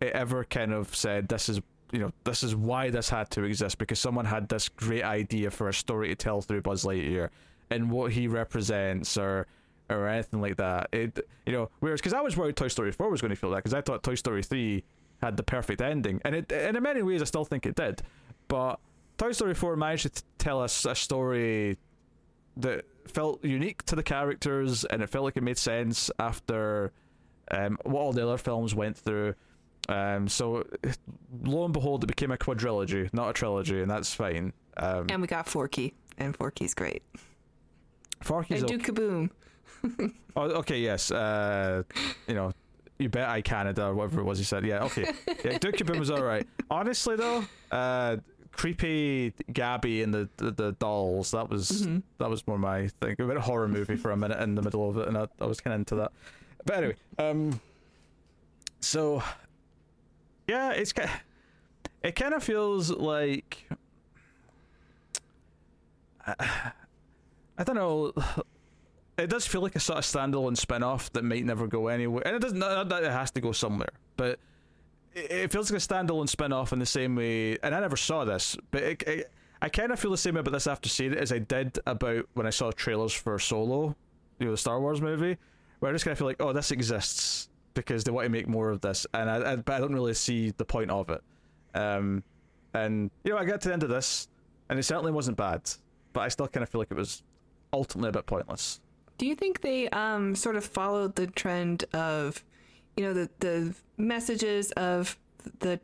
it 0.00 0.12
ever 0.14 0.44
kind 0.44 0.72
of 0.72 0.94
said 0.96 1.28
this 1.28 1.48
is 1.48 1.60
you 1.92 1.98
know 1.98 2.10
this 2.24 2.42
is 2.42 2.56
why 2.56 2.88
this 2.88 3.10
had 3.10 3.30
to 3.30 3.44
exist 3.44 3.76
because 3.76 4.00
someone 4.00 4.24
had 4.24 4.48
this 4.48 4.70
great 4.70 5.04
idea 5.04 5.50
for 5.50 5.68
a 5.68 5.74
story 5.74 6.08
to 6.08 6.14
tell 6.14 6.40
through 6.40 6.62
Buzz 6.62 6.84
Lightyear 6.84 7.28
and 7.70 7.90
what 7.90 8.12
he 8.12 8.26
represents 8.26 9.16
or 9.18 9.46
or 9.90 10.08
anything 10.08 10.40
like 10.40 10.56
that. 10.56 10.88
It 10.92 11.26
you 11.46 11.52
know 11.52 11.70
whereas 11.80 12.00
because 12.00 12.14
I 12.14 12.20
was 12.20 12.36
worried 12.36 12.56
Toy 12.56 12.68
Story 12.68 12.92
four 12.92 13.10
was 13.10 13.20
going 13.20 13.30
to 13.30 13.36
feel 13.36 13.50
that 13.50 13.56
because 13.56 13.74
I 13.74 13.80
thought 13.80 14.02
Toy 14.02 14.14
Story 14.14 14.42
three 14.42 14.84
had 15.22 15.36
the 15.36 15.42
perfect 15.42 15.80
ending 15.80 16.20
and 16.24 16.34
it 16.34 16.52
and 16.52 16.76
in 16.76 16.82
many 16.82 17.02
ways 17.02 17.22
I 17.22 17.24
still 17.24 17.44
think 17.44 17.66
it 17.66 17.74
did, 17.76 18.02
but 18.48 18.80
Toy 19.16 19.32
Story 19.32 19.54
4 19.54 19.76
managed 19.76 20.14
to 20.16 20.22
tell 20.38 20.60
us 20.60 20.84
a 20.84 20.94
story 20.94 21.78
that 22.56 22.84
felt 23.06 23.44
unique 23.44 23.82
to 23.84 23.96
the 23.96 24.02
characters 24.02 24.84
and 24.84 25.02
it 25.02 25.08
felt 25.08 25.24
like 25.24 25.36
it 25.36 25.42
made 25.42 25.58
sense 25.58 26.10
after 26.18 26.92
um, 27.50 27.78
what 27.84 28.00
all 28.00 28.12
the 28.12 28.26
other 28.26 28.38
films 28.38 28.74
went 28.74 28.96
through. 28.96 29.34
Um, 29.88 30.28
so, 30.28 30.66
lo 31.42 31.64
and 31.64 31.74
behold, 31.74 32.04
it 32.04 32.06
became 32.06 32.30
a 32.30 32.38
quadrilogy, 32.38 33.12
not 33.12 33.28
a 33.28 33.32
trilogy, 33.34 33.82
and 33.82 33.90
that's 33.90 34.14
fine. 34.14 34.52
Um, 34.78 35.06
and 35.10 35.20
we 35.20 35.28
got 35.28 35.46
Forky, 35.46 35.92
and 36.16 36.34
Forky's 36.34 36.72
great. 36.72 37.02
Forky's 38.22 38.62
and 38.62 38.68
Duke 38.68 38.82
Kaboom. 38.82 39.30
oh, 40.36 40.42
okay, 40.42 40.78
yes. 40.78 41.10
Uh, 41.10 41.82
you 42.26 42.34
know, 42.34 42.52
you 42.98 43.08
bet 43.08 43.28
I 43.28 43.42
Canada 43.42 43.86
or 43.86 43.94
whatever 43.94 44.20
it 44.20 44.24
was 44.24 44.38
he 44.38 44.44
said. 44.44 44.64
Yeah, 44.64 44.84
okay. 44.84 45.12
Yeah, 45.44 45.58
Duke 45.58 45.76
Kaboom 45.76 45.98
was 45.98 46.10
all 46.10 46.22
right. 46.22 46.46
Honestly, 46.70 47.16
though, 47.16 47.44
uh, 47.70 48.16
creepy 48.52 49.32
Gabby 49.52 50.02
and 50.02 50.14
the, 50.14 50.28
the, 50.36 50.50
the 50.50 50.72
dolls. 50.72 51.32
That 51.32 51.50
was 51.50 51.70
mm-hmm. 51.70 51.98
that 52.18 52.30
was 52.30 52.46
more 52.46 52.58
my 52.58 52.88
thing. 53.00 53.16
A 53.18 53.24
bit 53.24 53.36
of 53.36 53.42
horror 53.42 53.68
movie 53.68 53.96
for 53.96 54.10
a 54.10 54.16
minute 54.16 54.40
in 54.40 54.54
the 54.54 54.62
middle 54.62 54.88
of 54.88 54.96
it, 54.98 55.08
and 55.08 55.18
I, 55.18 55.26
I 55.40 55.46
was 55.46 55.60
kind 55.60 55.74
of 55.74 55.80
into 55.80 55.96
that. 55.96 56.12
But 56.64 56.76
anyway, 56.76 56.96
um, 57.18 57.60
so 58.80 59.22
yeah, 60.48 60.72
it's 60.72 60.92
kind. 60.92 61.10
it 62.02 62.14
kind 62.14 62.34
of 62.34 62.42
feels 62.42 62.90
like 62.90 63.68
I, 66.26 66.34
I 67.58 67.64
don't 67.64 67.76
know. 67.76 68.12
It 69.16 69.30
does 69.30 69.46
feel 69.46 69.60
like 69.60 69.76
a 69.76 69.80
sort 69.80 69.98
of 69.98 70.04
standalone 70.04 70.56
spin-off 70.56 71.12
that 71.12 71.22
might 71.22 71.44
never 71.44 71.66
go 71.68 71.86
anywhere, 71.86 72.26
and 72.26 72.36
it 72.36 72.40
doesn't. 72.40 72.58
Not 72.58 72.88
that 72.88 73.04
it 73.04 73.12
has 73.12 73.30
to 73.32 73.40
go 73.40 73.52
somewhere, 73.52 73.90
but 74.16 74.40
it 75.14 75.52
feels 75.52 75.70
like 75.70 75.80
a 75.80 75.84
standalone 75.86 76.28
spin-off 76.28 76.72
in 76.72 76.78
the 76.78 76.86
same 76.86 77.14
way 77.14 77.56
and 77.62 77.74
i 77.74 77.80
never 77.80 77.96
saw 77.96 78.24
this 78.24 78.56
but 78.70 78.82
it, 78.82 79.02
it, 79.04 79.32
i 79.62 79.68
kind 79.68 79.92
of 79.92 79.98
feel 79.98 80.10
the 80.10 80.16
same 80.16 80.36
about 80.36 80.52
this 80.52 80.66
after 80.66 80.88
seeing 80.88 81.12
it 81.12 81.18
as 81.18 81.32
i 81.32 81.38
did 81.38 81.78
about 81.86 82.26
when 82.34 82.46
i 82.46 82.50
saw 82.50 82.70
trailers 82.70 83.12
for 83.12 83.38
solo 83.38 83.94
you 84.38 84.46
know 84.46 84.52
the 84.52 84.58
star 84.58 84.80
wars 84.80 85.00
movie 85.00 85.36
where 85.78 85.90
i 85.90 85.94
just 85.94 86.04
kind 86.04 86.12
of 86.12 86.18
feel 86.18 86.26
like 86.26 86.40
oh 86.40 86.52
this 86.52 86.70
exists 86.70 87.48
because 87.74 88.04
they 88.04 88.10
want 88.10 88.24
to 88.24 88.30
make 88.30 88.48
more 88.48 88.70
of 88.70 88.80
this 88.80 89.06
and 89.14 89.30
i, 89.30 89.52
I 89.52 89.56
but 89.56 89.74
i 89.74 89.78
don't 89.78 89.94
really 89.94 90.14
see 90.14 90.50
the 90.50 90.64
point 90.64 90.90
of 90.90 91.08
it 91.10 91.22
um 91.74 92.22
and 92.74 93.10
you 93.22 93.32
know 93.32 93.38
i 93.38 93.44
got 93.44 93.60
to 93.62 93.68
the 93.68 93.74
end 93.74 93.84
of 93.84 93.88
this 93.88 94.28
and 94.68 94.78
it 94.78 94.82
certainly 94.82 95.12
wasn't 95.12 95.36
bad 95.36 95.62
but 96.12 96.22
i 96.22 96.28
still 96.28 96.48
kind 96.48 96.62
of 96.62 96.68
feel 96.68 96.80
like 96.80 96.90
it 96.90 96.96
was 96.96 97.22
ultimately 97.72 98.08
a 98.08 98.12
bit 98.12 98.26
pointless 98.26 98.80
do 99.18 99.26
you 99.26 99.34
think 99.34 99.60
they 99.60 99.88
um 99.90 100.34
sort 100.34 100.56
of 100.56 100.64
followed 100.64 101.14
the 101.16 101.26
trend 101.26 101.84
of 101.92 102.42
you 102.96 103.04
know 103.04 103.12
the 103.12 103.30
the 103.40 103.74
messages 103.96 104.72
of 104.72 105.16
the 105.60 105.78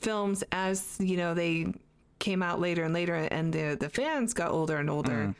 films 0.00 0.44
as 0.52 0.96
you 1.00 1.16
know 1.16 1.34
they 1.34 1.72
came 2.18 2.42
out 2.42 2.60
later 2.60 2.84
and 2.84 2.94
later 2.94 3.14
and 3.14 3.52
the 3.52 3.76
the 3.78 3.88
fans 3.88 4.34
got 4.34 4.50
older 4.50 4.76
and 4.76 4.90
older 4.90 5.28
mm. 5.28 5.34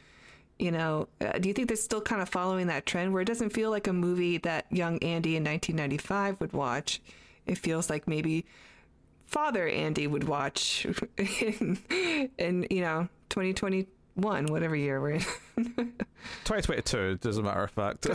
you 0.59 0.71
know 0.71 1.09
uh, 1.21 1.33
do 1.33 1.49
you 1.49 1.55
think 1.55 1.69
they're 1.69 1.77
still 1.77 2.01
kind 2.01 2.21
of 2.21 2.29
following 2.29 2.67
that 2.67 2.87
trend 2.87 3.13
where 3.13 3.23
it 3.23 3.27
doesn't 3.27 3.51
feel 3.51 3.71
like 3.71 3.87
a 3.87 3.93
movie 3.93 4.39
that 4.39 4.67
young 4.71 4.99
andy 4.99 5.37
in 5.37 5.45
1995 5.45 6.41
would 6.41 6.53
watch 6.53 7.01
it 7.47 7.59
feels 7.59 7.89
like 7.91 8.09
maybe 8.09 8.45
father 9.27 9.69
andy 9.69 10.07
would 10.07 10.25
watch 10.25 10.87
in, 11.19 11.79
in 12.39 12.67
you 12.71 12.81
know 12.81 13.09
2021 14.17 14.47
whatever 14.47 14.77
year 14.77 15.01
we're 15.01 15.11
in 15.11 15.21
2022 16.45 17.19
as 17.29 17.39
a 17.39 17.43
matter 17.43 17.65
of 17.65 17.71
fact 17.71 18.07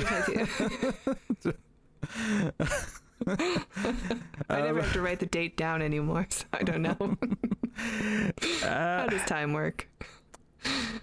I 4.50 4.62
never 4.62 4.82
have 4.82 4.94
to 4.94 5.02
write 5.02 5.20
the 5.20 5.26
date 5.26 5.58
down 5.58 5.82
anymore, 5.82 6.26
so 6.30 6.46
I 6.54 6.64
don't 6.64 6.82
know. 6.82 6.98
uh, 8.64 8.66
How 8.66 9.08
does 9.10 9.24
time 9.26 9.54
work? 9.54 9.88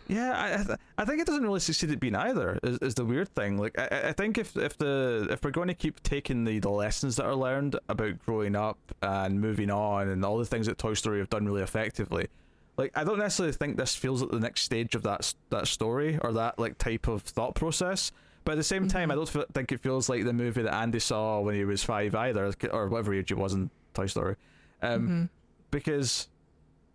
Yeah, 0.08 0.60
I 0.60 0.64
th- 0.64 0.78
I 0.98 1.04
think 1.04 1.20
it 1.20 1.26
doesn't 1.26 1.42
really 1.42 1.60
succeed 1.60 1.90
at 1.90 2.00
being 2.00 2.14
either. 2.14 2.58
Is, 2.62 2.78
is 2.78 2.94
the 2.94 3.04
weird 3.04 3.28
thing. 3.34 3.58
Like 3.58 3.78
I, 3.78 4.08
I 4.08 4.12
think 4.12 4.38
if 4.38 4.56
if 4.56 4.76
the 4.78 5.26
if 5.30 5.42
we're 5.42 5.50
going 5.50 5.68
to 5.68 5.74
keep 5.74 6.02
taking 6.02 6.44
the, 6.44 6.58
the 6.58 6.70
lessons 6.70 7.16
that 7.16 7.26
are 7.26 7.34
learned 7.34 7.76
about 7.88 8.18
growing 8.24 8.54
up 8.54 8.78
and 9.02 9.40
moving 9.40 9.70
on 9.70 10.08
and 10.08 10.24
all 10.24 10.38
the 10.38 10.46
things 10.46 10.66
that 10.66 10.78
Toy 10.78 10.94
Story 10.94 11.18
have 11.18 11.30
done 11.30 11.46
really 11.46 11.62
effectively, 11.62 12.28
like 12.76 12.92
I 12.94 13.04
don't 13.04 13.18
necessarily 13.18 13.52
think 13.52 13.76
this 13.76 13.94
feels 13.94 14.22
like 14.22 14.30
the 14.30 14.40
next 14.40 14.62
stage 14.62 14.94
of 14.94 15.02
that 15.02 15.32
that 15.50 15.66
story 15.66 16.18
or 16.20 16.32
that 16.34 16.58
like 16.58 16.78
type 16.78 17.08
of 17.08 17.22
thought 17.22 17.54
process. 17.54 18.12
But 18.44 18.52
at 18.52 18.58
the 18.58 18.64
same 18.64 18.86
time, 18.86 19.08
mm-hmm. 19.08 19.20
I 19.20 19.24
don't 19.32 19.54
think 19.54 19.72
it 19.72 19.80
feels 19.80 20.08
like 20.08 20.24
the 20.24 20.32
movie 20.32 20.62
that 20.62 20.72
Andy 20.72 21.00
saw 21.00 21.40
when 21.40 21.56
he 21.56 21.64
was 21.64 21.82
five 21.82 22.14
either, 22.14 22.52
or 22.70 22.88
whatever 22.88 23.12
age 23.12 23.28
he 23.28 23.34
was 23.34 23.54
in 23.54 23.70
Toy 23.92 24.06
Story. 24.06 24.36
Um, 24.82 25.02
mm-hmm. 25.02 25.24
Because 25.72 26.28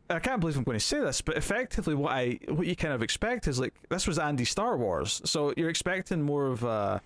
I 0.10 0.20
can't 0.20 0.40
believe 0.40 0.56
I'm 0.56 0.64
going 0.64 0.80
to 0.80 0.86
say 0.86 1.00
this, 1.00 1.20
but 1.20 1.36
effectively, 1.36 1.94
what 1.96 2.14
I 2.14 2.40
what 2.48 2.68
you 2.68 2.76
kind 2.76 2.94
of 2.94 3.02
expect 3.02 3.48
is 3.48 3.60
like 3.60 3.74
this 3.90 4.08
was 4.08 4.18
Andy 4.18 4.46
Star 4.46 4.78
Wars, 4.78 5.22
so 5.26 5.54
you're 5.58 5.70
expecting 5.70 6.22
more 6.22 6.48
of 6.48 6.64
a 6.64 7.02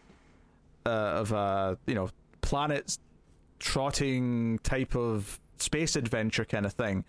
uh, 0.86 0.90
of 0.90 1.32
a 1.32 1.78
you 1.88 1.96
know 1.96 2.10
planet 2.42 2.98
trotting 3.60 4.60
type 4.60 4.96
of 4.96 5.40
space 5.58 5.96
adventure 5.96 6.46
kind 6.46 6.66
of 6.66 6.74
thing. 6.74 7.04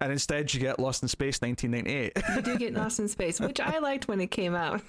And 0.00 0.10
instead, 0.10 0.52
you 0.54 0.60
get 0.60 0.78
Lost 0.78 1.02
in 1.02 1.08
Space 1.08 1.40
1998. 1.42 2.36
you 2.36 2.42
do 2.42 2.58
get 2.58 2.74
Lost 2.74 2.98
in 3.00 3.08
Space, 3.08 3.38
which 3.38 3.60
I 3.60 3.78
liked 3.78 4.08
when 4.08 4.20
it 4.20 4.30
came 4.30 4.54
out. 4.54 4.80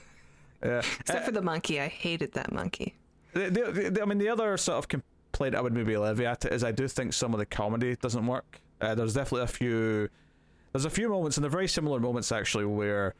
Yeah. 0.63 0.81
Except 0.99 1.21
uh, 1.21 1.23
for 1.23 1.31
the 1.31 1.41
monkey, 1.41 1.81
I 1.81 1.87
hated 1.87 2.33
that 2.33 2.51
monkey. 2.53 2.95
The, 3.33 3.49
the, 3.49 3.89
the, 3.91 4.01
I 4.01 4.05
mean, 4.05 4.19
the 4.19 4.29
other 4.29 4.55
sort 4.57 4.77
of 4.77 4.87
complaint 4.87 5.55
I 5.55 5.61
would 5.61 5.73
maybe 5.73 5.97
levy 5.97 6.25
at 6.25 6.45
it 6.45 6.53
is 6.53 6.63
I 6.63 6.71
do 6.71 6.87
think 6.87 7.13
some 7.13 7.33
of 7.33 7.39
the 7.39 7.45
comedy 7.45 7.95
doesn't 7.95 8.25
work. 8.25 8.61
Uh, 8.79 8.95
there's 8.95 9.13
definitely 9.13 9.43
a 9.43 9.47
few. 9.47 10.09
There's 10.71 10.85
a 10.85 10.89
few 10.89 11.09
moments, 11.09 11.37
and 11.37 11.43
they're 11.43 11.51
very 11.51 11.67
similar 11.67 11.99
moments 11.99 12.31
actually, 12.31 12.65
where 12.65 13.13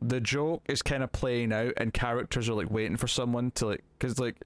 the 0.00 0.20
joke 0.20 0.62
is 0.68 0.80
kind 0.82 1.02
of 1.02 1.12
playing 1.12 1.52
out, 1.52 1.74
and 1.76 1.92
characters 1.92 2.48
are 2.48 2.54
like 2.54 2.70
waiting 2.70 2.96
for 2.96 3.08
someone 3.08 3.50
to 3.52 3.66
like, 3.66 3.84
because 3.98 4.18
like, 4.18 4.36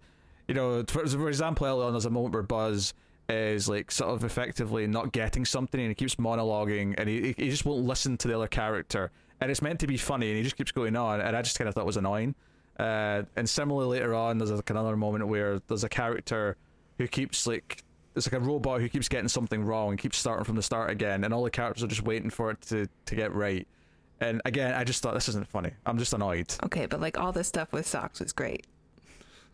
you 0.49 0.55
know, 0.55 0.83
for, 0.89 1.07
for 1.07 1.29
example, 1.29 1.67
early 1.67 1.85
on 1.85 1.93
there's 1.93 2.07
a 2.07 2.11
moment 2.11 2.35
where 2.35 2.43
Buzz 2.43 2.95
is 3.29 3.69
like 3.69 3.91
sort 3.91 4.11
of 4.11 4.25
effectively 4.25 4.87
not 4.87 5.13
getting 5.13 5.45
something, 5.45 5.81
and 5.81 5.91
he 5.91 5.95
keeps 5.95 6.17
monologuing, 6.17 6.95
and 6.99 7.09
he 7.09 7.35
he 7.37 7.51
just 7.51 7.65
won't 7.65 7.85
listen 7.85 8.17
to 8.19 8.29
the 8.29 8.37
other 8.37 8.49
character, 8.49 9.11
and 9.41 9.51
it's 9.51 9.63
meant 9.63 9.81
to 9.81 9.87
be 9.87 9.97
funny, 9.97 10.29
and 10.29 10.37
he 10.37 10.43
just 10.43 10.57
keeps 10.57 10.73
going 10.73 10.97
on, 10.97 11.21
and 11.21 11.37
I 11.37 11.43
just 11.43 11.59
kind 11.59 11.69
of 11.69 11.75
thought 11.75 11.83
it 11.83 11.87
was 11.87 11.97
annoying. 11.97 12.35
Uh, 12.79 13.23
and 13.37 13.49
similarly 13.49 13.99
later 13.99 14.15
on, 14.15 14.39
there's 14.39 14.51
like 14.51 14.71
another 14.71 14.97
moment 14.97 15.29
where 15.29 15.61
there's 15.69 15.85
a 15.85 15.89
character 15.89 16.57
who 16.99 17.07
keeps 17.07 17.47
like 17.47 17.85
it's 18.15 18.31
like 18.31 18.41
a 18.41 18.45
robot 18.45 18.81
who 18.81 18.89
keeps 18.89 19.09
getting 19.09 19.29
something 19.29 19.65
wrong 19.65 19.91
and 19.91 19.99
keeps 19.99 20.19
starting 20.19 20.45
from 20.45 20.57
the 20.57 20.63
start 20.63 20.91
again, 20.91 21.25
and 21.25 21.33
all 21.33 21.43
the 21.43 21.51
characters 21.51 21.85
are 21.85 21.89
just 21.89 22.03
waiting 22.03 22.31
for 22.31 22.51
it 22.51 22.61
to 22.63 22.87
to 23.07 23.15
get 23.15 23.33
right. 23.33 23.67
And 24.21 24.41
again, 24.45 24.75
I 24.75 24.85
just 24.85 25.03
thought 25.03 25.15
this 25.15 25.29
isn't 25.29 25.49
funny. 25.49 25.71
I'm 25.85 25.99
just 25.99 26.13
annoyed. 26.13 26.55
Okay, 26.63 26.87
but 26.87 27.01
like 27.01 27.19
all 27.19 27.33
this 27.33 27.49
stuff 27.49 27.73
with 27.73 27.87
socks 27.87 28.21
was 28.21 28.33
great. 28.33 28.67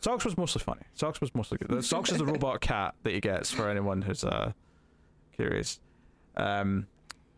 Socks 0.00 0.24
was 0.24 0.36
mostly 0.36 0.60
funny. 0.60 0.82
Socks 0.94 1.20
was 1.20 1.34
mostly 1.34 1.58
good. 1.58 1.84
Socks 1.84 2.12
is 2.12 2.18
the 2.18 2.24
robot 2.24 2.60
cat 2.60 2.94
that 3.02 3.12
he 3.12 3.20
gets 3.20 3.50
for 3.50 3.68
anyone 3.68 4.02
who's 4.02 4.24
uh, 4.24 4.52
curious. 5.34 5.80
Um, 6.36 6.86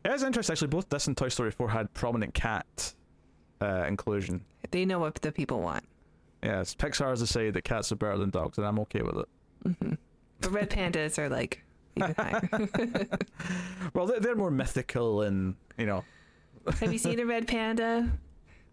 it 0.05 0.13
is 0.13 0.23
interesting 0.23 0.53
actually. 0.55 0.69
Both 0.69 0.89
this 0.89 1.07
and 1.07 1.17
Toy 1.17 1.29
Story 1.29 1.51
4 1.51 1.69
had 1.71 1.93
prominent 1.95 2.35
cat 2.35 2.95
uh, 3.61 3.85
inclusion. 3.89 4.45
They 4.71 4.85
know 4.85 4.99
what 4.99 5.15
the 5.17 5.33
people 5.33 5.61
want. 5.61 5.85
Yes, 6.43 6.75
Pixar 6.75 7.11
has 7.11 7.21
to 7.21 7.27
say 7.27 7.51
that 7.51 7.63
cats 7.65 7.93
are 7.93 7.97
better 7.97 8.17
than 8.17 8.31
dogs, 8.31 8.57
and 8.57 8.67
I'm 8.67 8.79
okay 8.81 9.03
with 9.03 9.17
it. 9.19 9.29
hmm 9.63 9.95
But 10.41 10.53
red 10.53 10.71
pandas 10.71 11.19
are 11.19 11.29
like 11.29 11.63
even 11.97 12.15
higher. 12.15 12.49
Well, 13.95 14.07
they're 14.07 14.37
more 14.37 14.51
mythical 14.51 15.23
and 15.23 15.57
you 15.77 15.87
know. 15.87 16.05
Have 16.79 16.93
you 16.93 16.99
seen 16.99 17.19
a 17.21 17.27
red 17.27 17.49
panda? 17.49 18.11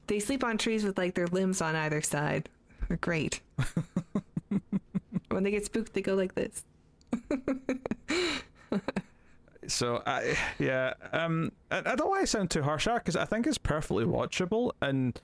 They 0.07 0.19
sleep 0.19 0.43
on 0.43 0.57
trees 0.57 0.83
with 0.83 0.97
like 0.97 1.15
their 1.15 1.27
limbs 1.27 1.61
on 1.61 1.75
either 1.75 2.01
side. 2.01 2.49
They're 2.87 2.97
great. 2.97 3.41
when 5.29 5.43
they 5.43 5.51
get 5.51 5.65
spooked, 5.65 5.93
they 5.93 6.01
go 6.01 6.15
like 6.15 6.35
this. 6.35 6.63
So 9.67 10.01
I 10.05 10.37
yeah 10.59 10.93
um 11.11 11.51
I, 11.69 11.79
I 11.79 11.95
don't 11.95 12.09
want 12.09 12.21
to 12.21 12.27
sound 12.27 12.49
too 12.49 12.63
harsh 12.63 12.85
because 12.85 13.15
I 13.15 13.25
think 13.25 13.45
it's 13.45 13.57
perfectly 13.57 14.05
watchable 14.05 14.71
and 14.81 15.19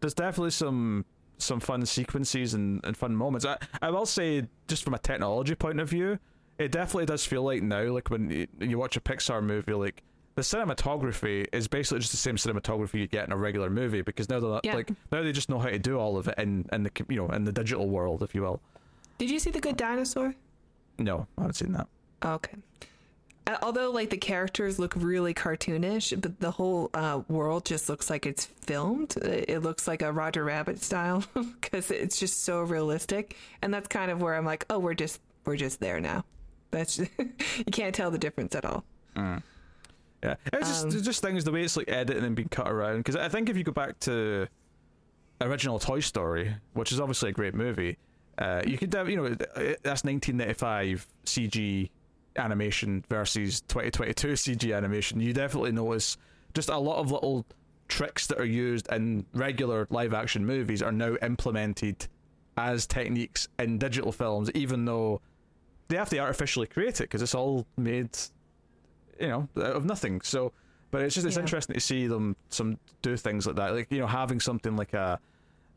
there's 0.00 0.14
definitely 0.14 0.50
some 0.50 1.04
some 1.38 1.60
fun 1.60 1.84
sequences 1.86 2.54
and, 2.54 2.80
and 2.84 2.96
fun 2.96 3.14
moments. 3.14 3.46
I 3.46 3.56
I 3.80 3.90
will 3.90 4.06
say 4.06 4.48
just 4.68 4.84
from 4.84 4.94
a 4.94 4.98
technology 4.98 5.54
point 5.54 5.80
of 5.80 5.88
view, 5.88 6.18
it 6.58 6.72
definitely 6.72 7.06
does 7.06 7.24
feel 7.24 7.42
like 7.42 7.62
now 7.62 7.84
like 7.84 8.10
when 8.10 8.30
you, 8.30 8.46
you 8.60 8.78
watch 8.78 8.96
a 8.96 9.00
Pixar 9.00 9.42
movie 9.42 9.74
like 9.74 10.02
the 10.34 10.42
cinematography 10.42 11.46
is 11.52 11.68
basically 11.68 12.00
just 12.00 12.10
the 12.12 12.16
same 12.16 12.36
cinematography 12.36 12.94
you 12.94 13.06
get 13.06 13.26
in 13.26 13.32
a 13.32 13.36
regular 13.36 13.70
movie 13.70 14.02
because 14.02 14.28
now 14.28 14.40
they're 14.40 14.60
Yeah. 14.64 14.74
like 14.74 14.90
now 15.12 15.22
they 15.22 15.32
just 15.32 15.48
know 15.48 15.58
how 15.58 15.68
to 15.68 15.78
do 15.78 15.98
all 15.98 16.16
of 16.16 16.28
it 16.28 16.34
in 16.38 16.66
in 16.72 16.82
the 16.84 16.90
you 17.08 17.16
know 17.16 17.28
in 17.28 17.44
the 17.44 17.52
digital 17.52 17.88
world 17.88 18.22
if 18.22 18.34
you 18.34 18.42
will. 18.42 18.60
Did 19.18 19.30
you 19.30 19.38
see 19.38 19.50
the 19.50 19.60
Good 19.60 19.76
Dinosaur? 19.76 20.34
No, 20.98 21.26
I 21.38 21.42
haven't 21.42 21.54
seen 21.54 21.72
that. 21.72 21.86
Okay. 22.24 22.54
Uh, 23.46 23.58
Although 23.62 23.90
like 23.90 24.08
the 24.10 24.16
characters 24.16 24.78
look 24.78 24.94
really 24.96 25.34
cartoonish, 25.34 26.18
but 26.20 26.40
the 26.40 26.50
whole 26.50 26.88
uh, 26.94 27.20
world 27.28 27.64
just 27.66 27.88
looks 27.88 28.08
like 28.08 28.24
it's 28.26 28.46
filmed. 28.46 29.16
It 29.18 29.44
it 29.50 29.58
looks 29.60 29.86
like 29.86 30.02
a 30.02 30.10
Roger 30.10 30.42
Rabbit 30.44 30.82
style 30.82 31.22
because 31.60 31.90
it's 31.90 32.18
just 32.18 32.42
so 32.44 32.62
realistic, 32.62 33.36
and 33.62 33.72
that's 33.72 33.86
kind 33.88 34.10
of 34.10 34.20
where 34.22 34.34
I'm 34.34 34.46
like, 34.46 34.64
oh, 34.70 34.78
we're 34.78 34.94
just 34.94 35.20
we're 35.44 35.56
just 35.56 35.78
there 35.80 36.00
now. 36.00 36.24
That's 36.70 36.98
you 37.18 37.64
can't 37.70 37.94
tell 37.94 38.10
the 38.10 38.18
difference 38.18 38.54
at 38.54 38.64
all. 38.64 38.82
Yeah, 40.24 40.36
it's 40.52 40.68
just 40.68 40.84
Um, 40.86 41.02
just 41.02 41.22
things 41.22 41.44
the 41.44 41.52
way 41.52 41.62
it's 41.62 41.76
like 41.76 41.88
edited 41.90 42.24
and 42.24 42.34
being 42.34 42.48
cut 42.48 42.68
around. 42.70 42.98
Because 42.98 43.16
I 43.16 43.28
think 43.28 43.48
if 43.50 43.56
you 43.56 43.64
go 43.64 43.72
back 43.72 43.98
to 44.00 44.46
original 45.40 45.78
Toy 45.78 46.00
Story, 46.00 46.54
which 46.72 46.92
is 46.92 47.00
obviously 47.00 47.30
a 47.30 47.32
great 47.32 47.54
movie, 47.54 47.98
uh, 48.38 48.62
you 48.66 48.78
could 48.78 48.92
have 48.94 49.08
you 49.08 49.16
know 49.16 49.28
that's 49.28 50.02
1995 50.04 51.06
CG 51.26 51.90
animation 52.36 53.04
versus 53.08 53.60
2022 53.62 54.28
CG 54.32 54.76
animation. 54.76 55.20
You 55.20 55.32
definitely 55.32 55.72
notice 55.72 56.16
just 56.54 56.68
a 56.68 56.78
lot 56.78 56.98
of 56.98 57.10
little 57.10 57.44
tricks 57.88 58.26
that 58.28 58.40
are 58.40 58.46
used 58.46 58.90
in 58.90 59.26
regular 59.34 59.86
live 59.90 60.14
action 60.14 60.46
movies 60.46 60.82
are 60.82 60.92
now 60.92 61.16
implemented 61.22 62.06
as 62.56 62.86
techniques 62.86 63.48
in 63.58 63.78
digital 63.78 64.10
films, 64.12 64.50
even 64.54 64.84
though 64.84 65.20
they 65.88 65.96
have 65.96 66.08
to 66.08 66.18
artificially 66.18 66.66
create 66.66 67.00
it 67.00 67.04
because 67.04 67.20
it's 67.20 67.34
all 67.34 67.66
made 67.76 68.08
you 69.20 69.28
know 69.28 69.48
of 69.56 69.84
nothing 69.84 70.20
so 70.20 70.52
but 70.90 71.02
it's 71.02 71.14
just 71.14 71.26
it's 71.26 71.36
Yeah. 71.36 71.42
interesting 71.42 71.74
to 71.74 71.80
see 71.80 72.06
them 72.06 72.36
some 72.50 72.78
do 73.02 73.16
things 73.16 73.46
like 73.46 73.56
that 73.56 73.74
like 73.74 73.90
you 73.90 73.98
know 74.00 74.06
having 74.06 74.40
something 74.40 74.76
like 74.76 74.92
a 74.94 75.18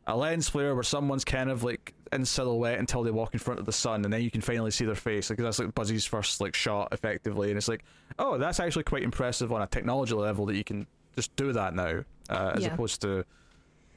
a 0.09 0.15
lens 0.15 0.47
flare 0.47 0.73
where 0.73 0.83
someone's 0.83 1.25
kind 1.25 1.49
of 1.49 1.63
like 1.63 1.93
in 2.13 2.23
silhouette 2.25 2.79
until 2.79 3.03
they 3.03 3.11
walk 3.11 3.33
in 3.33 3.39
front 3.39 3.59
of 3.59 3.65
the 3.65 3.71
sun 3.73 4.05
and 4.05 4.13
then 4.13 4.21
you 4.21 4.31
can 4.31 4.39
finally 4.41 4.71
see 4.71 4.85
their 4.85 4.95
face 4.95 5.29
like 5.29 5.37
that's 5.39 5.59
like 5.59 5.75
buzzy's 5.75 6.05
first 6.05 6.39
like 6.39 6.55
shot 6.55 6.87
effectively 6.93 7.49
and 7.49 7.57
it's 7.57 7.67
like 7.67 7.83
oh 8.17 8.37
that's 8.37 8.59
actually 8.61 8.83
quite 8.83 9.03
impressive 9.03 9.51
on 9.51 9.61
a 9.61 9.67
technology 9.67 10.13
level 10.13 10.45
that 10.45 10.55
you 10.55 10.63
can 10.63 10.87
just 11.15 11.35
do 11.35 11.51
that 11.51 11.73
now 11.75 12.03
uh, 12.29 12.51
as 12.55 12.63
Yeah. 12.63 12.73
opposed 12.73 13.01
to 13.01 13.25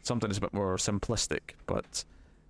something 0.03 0.29
that's 0.29 0.39
a 0.39 0.41
bit 0.41 0.53
more 0.55 0.77
simplistic 0.77 1.41
but 1.67 2.05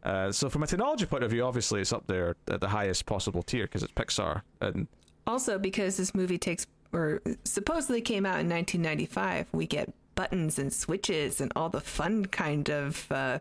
uh, 0.05 0.33
so 0.33 0.49
from 0.49 0.63
a 0.63 0.67
technology 0.67 1.05
point 1.05 1.23
of 1.23 1.31
view 1.31 1.45
obviously 1.45 1.81
it's 1.83 1.93
up 1.93 2.07
there 2.07 2.37
at 2.49 2.61
the 2.63 2.69
highest 2.69 3.05
possible 3.05 3.43
tier 3.43 3.65
because 3.65 3.83
it's 3.83 3.93
pixar 3.93 4.41
and 4.63 4.87
Also, 5.27 5.59
because 5.59 5.99
this 5.99 6.15
movie 6.15 6.39
takes 6.39 6.67
or 6.93 7.23
supposedly 7.45 8.01
came 8.01 8.27
out 8.27 8.41
in 8.41 8.49
1995, 8.49 9.47
we 9.53 9.67
get 9.67 9.93
buttons 10.15 10.59
and 10.59 10.73
switches 10.73 11.41
and 11.41 11.53
all 11.57 11.69
the 11.69 11.81
fun 11.81 12.27
kind 12.27 12.69
of 12.69 13.11
uh, 13.11 13.39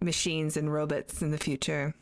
machines 0.00 0.56
and 0.56 0.72
robots 0.72 1.22
in 1.22 1.30
the 1.30 1.38
future. 1.38 1.94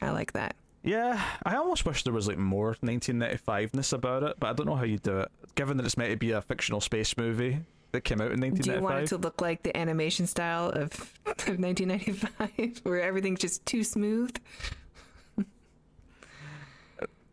I 0.00 0.10
like 0.10 0.32
that. 0.32 0.56
Yeah, 0.84 1.22
I 1.44 1.56
almost 1.56 1.84
wish 1.84 2.04
there 2.04 2.12
was 2.12 2.28
like 2.28 2.38
more 2.38 2.74
1995ness 2.76 3.92
about 3.92 4.22
it, 4.22 4.36
but 4.38 4.48
I 4.48 4.52
don't 4.52 4.66
know 4.66 4.76
how 4.76 4.84
you 4.84 4.98
do 4.98 5.18
it. 5.18 5.30
Given 5.56 5.76
that 5.76 5.86
it's 5.86 5.96
meant 5.96 6.12
to 6.12 6.16
be 6.16 6.30
a 6.30 6.40
fictional 6.40 6.80
space 6.80 7.16
movie 7.16 7.58
that 7.92 8.02
came 8.02 8.20
out 8.20 8.32
in 8.32 8.40
1995. 8.40 8.64
Do 8.64 8.72
you 8.72 8.82
want 8.82 9.04
it 9.04 9.08
to 9.08 9.16
look 9.16 9.40
like 9.40 9.62
the 9.62 9.76
animation 9.76 10.26
style 10.26 10.68
of, 10.68 10.92
of 11.26 11.58
1995, 11.58 12.80
where 12.84 13.02
everything's 13.02 13.40
just 13.40 13.64
too 13.66 13.82
smooth? 13.82 14.34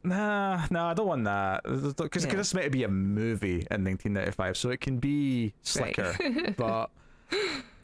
Nah, 0.05 0.65
nah, 0.69 0.91
I 0.91 0.93
don't 0.93 1.07
want 1.07 1.23
that 1.25 1.63
because 1.97 2.25
Yeah. 2.25 2.39
it's 2.39 2.53
meant 2.53 2.65
to 2.65 2.69
be 2.69 2.83
a 2.83 2.87
movie 2.87 3.65
in 3.71 3.83
1995, 3.83 4.55
so 4.57 4.69
it 4.69 4.79
can 4.81 4.97
be 4.99 5.53
slicker, 5.61 6.15
but. 6.57 6.89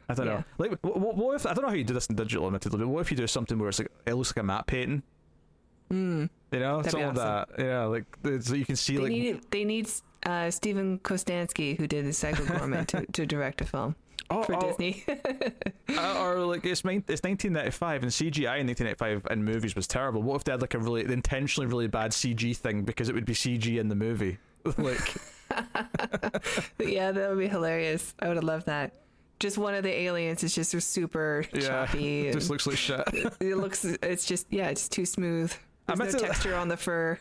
I 0.09 0.13
don't 0.13 0.25
Yeah. 0.25 0.33
know. 0.33 0.43
Like, 0.57 0.71
what, 0.81 1.15
what 1.15 1.35
if 1.35 1.45
I 1.45 1.53
don't 1.53 1.63
know 1.63 1.69
how 1.69 1.75
you 1.75 1.83
do 1.85 1.93
this 1.93 2.07
in 2.07 2.15
digital, 2.15 2.45
admittedly, 2.45 2.79
but 2.79 2.87
what 2.89 2.99
if 3.01 3.11
you 3.11 3.17
do 3.17 3.27
something 3.27 3.57
where 3.57 3.69
it's 3.69 3.79
like 3.79 3.89
it 4.05 4.13
looks 4.13 4.29
like 4.35 4.43
a 4.43 4.45
matte 4.45 4.67
painting? 4.67 5.03
Mm. 5.89 6.29
You 6.51 6.59
know, 6.59 6.81
That'd 6.81 6.85
be 6.97 7.03
something 7.03 7.15
like 7.23 7.47
that. 7.55 7.63
Yeah, 7.63 7.85
like 7.85 8.05
so 8.43 8.55
you 8.55 8.65
can 8.65 8.75
see 8.75 8.95
They 8.97 9.01
like 9.03 9.11
need 9.11 9.41
they 9.51 9.63
need 9.63 9.89
uh, 10.25 10.51
Steven 10.51 10.99
Kostanski, 10.99 11.77
who 11.77 11.87
did 11.87 12.05
the 12.05 12.13
Psycho 12.13 12.43
Goreman, 12.43 12.85
to, 12.87 13.05
to 13.11 13.25
direct 13.25 13.61
a 13.61 13.65
film 13.65 13.95
oh, 14.31 14.43
for 14.43 14.55
oh, 14.55 14.61
Disney. 14.61 15.03
Uh, 15.07 16.23
or 16.23 16.39
like 16.45 16.65
it's 16.65 16.81
it's 16.81 17.21
1995 17.23 18.03
and 18.03 18.11
CGI 18.11 18.59
in 18.59 18.67
1995 18.67 19.27
in 19.31 19.43
movies 19.43 19.75
was 19.75 19.87
terrible. 19.87 20.21
What 20.21 20.35
if 20.37 20.43
they 20.45 20.51
had 20.53 20.61
like 20.61 20.73
a 20.73 20.79
really 20.79 21.03
intentionally 21.03 21.67
really 21.67 21.87
bad 21.87 22.11
CG 22.11 22.55
thing 22.57 22.83
because 22.83 23.09
it 23.09 23.15
would 23.15 23.25
be 23.25 23.33
CG 23.33 23.79
in 23.79 23.89
the 23.89 23.95
movie? 23.95 24.37
like 24.77 25.15
yeah, 26.79 27.11
that 27.11 27.29
would 27.29 27.39
be 27.39 27.47
hilarious. 27.47 28.13
I 28.19 28.27
would 28.27 28.37
have 28.37 28.43
loved 28.43 28.67
that. 28.67 28.93
Just 29.39 29.57
one 29.57 29.73
of 29.73 29.83
the 29.83 29.91
aliens 29.91 30.43
is 30.43 30.53
just 30.53 30.71
super 30.91 31.43
Yeah, 31.51 31.85
choppy. 31.85 32.27
it 32.27 32.33
just 32.37 32.49
looks 32.49 32.67
like 32.67 32.77
shit. 32.77 33.01
it 33.39 33.57
looks. 33.57 33.83
It's 33.83 34.25
just 34.25 34.47
yeah, 34.49 34.67
it's 34.69 34.87
too 34.87 35.05
smooth. 35.05 35.53
I 35.91 35.95
There's 35.95 36.13
no 36.13 36.19
texture 36.19 36.55
on 36.55 36.67
the 36.67 36.77
fur. 36.77 37.17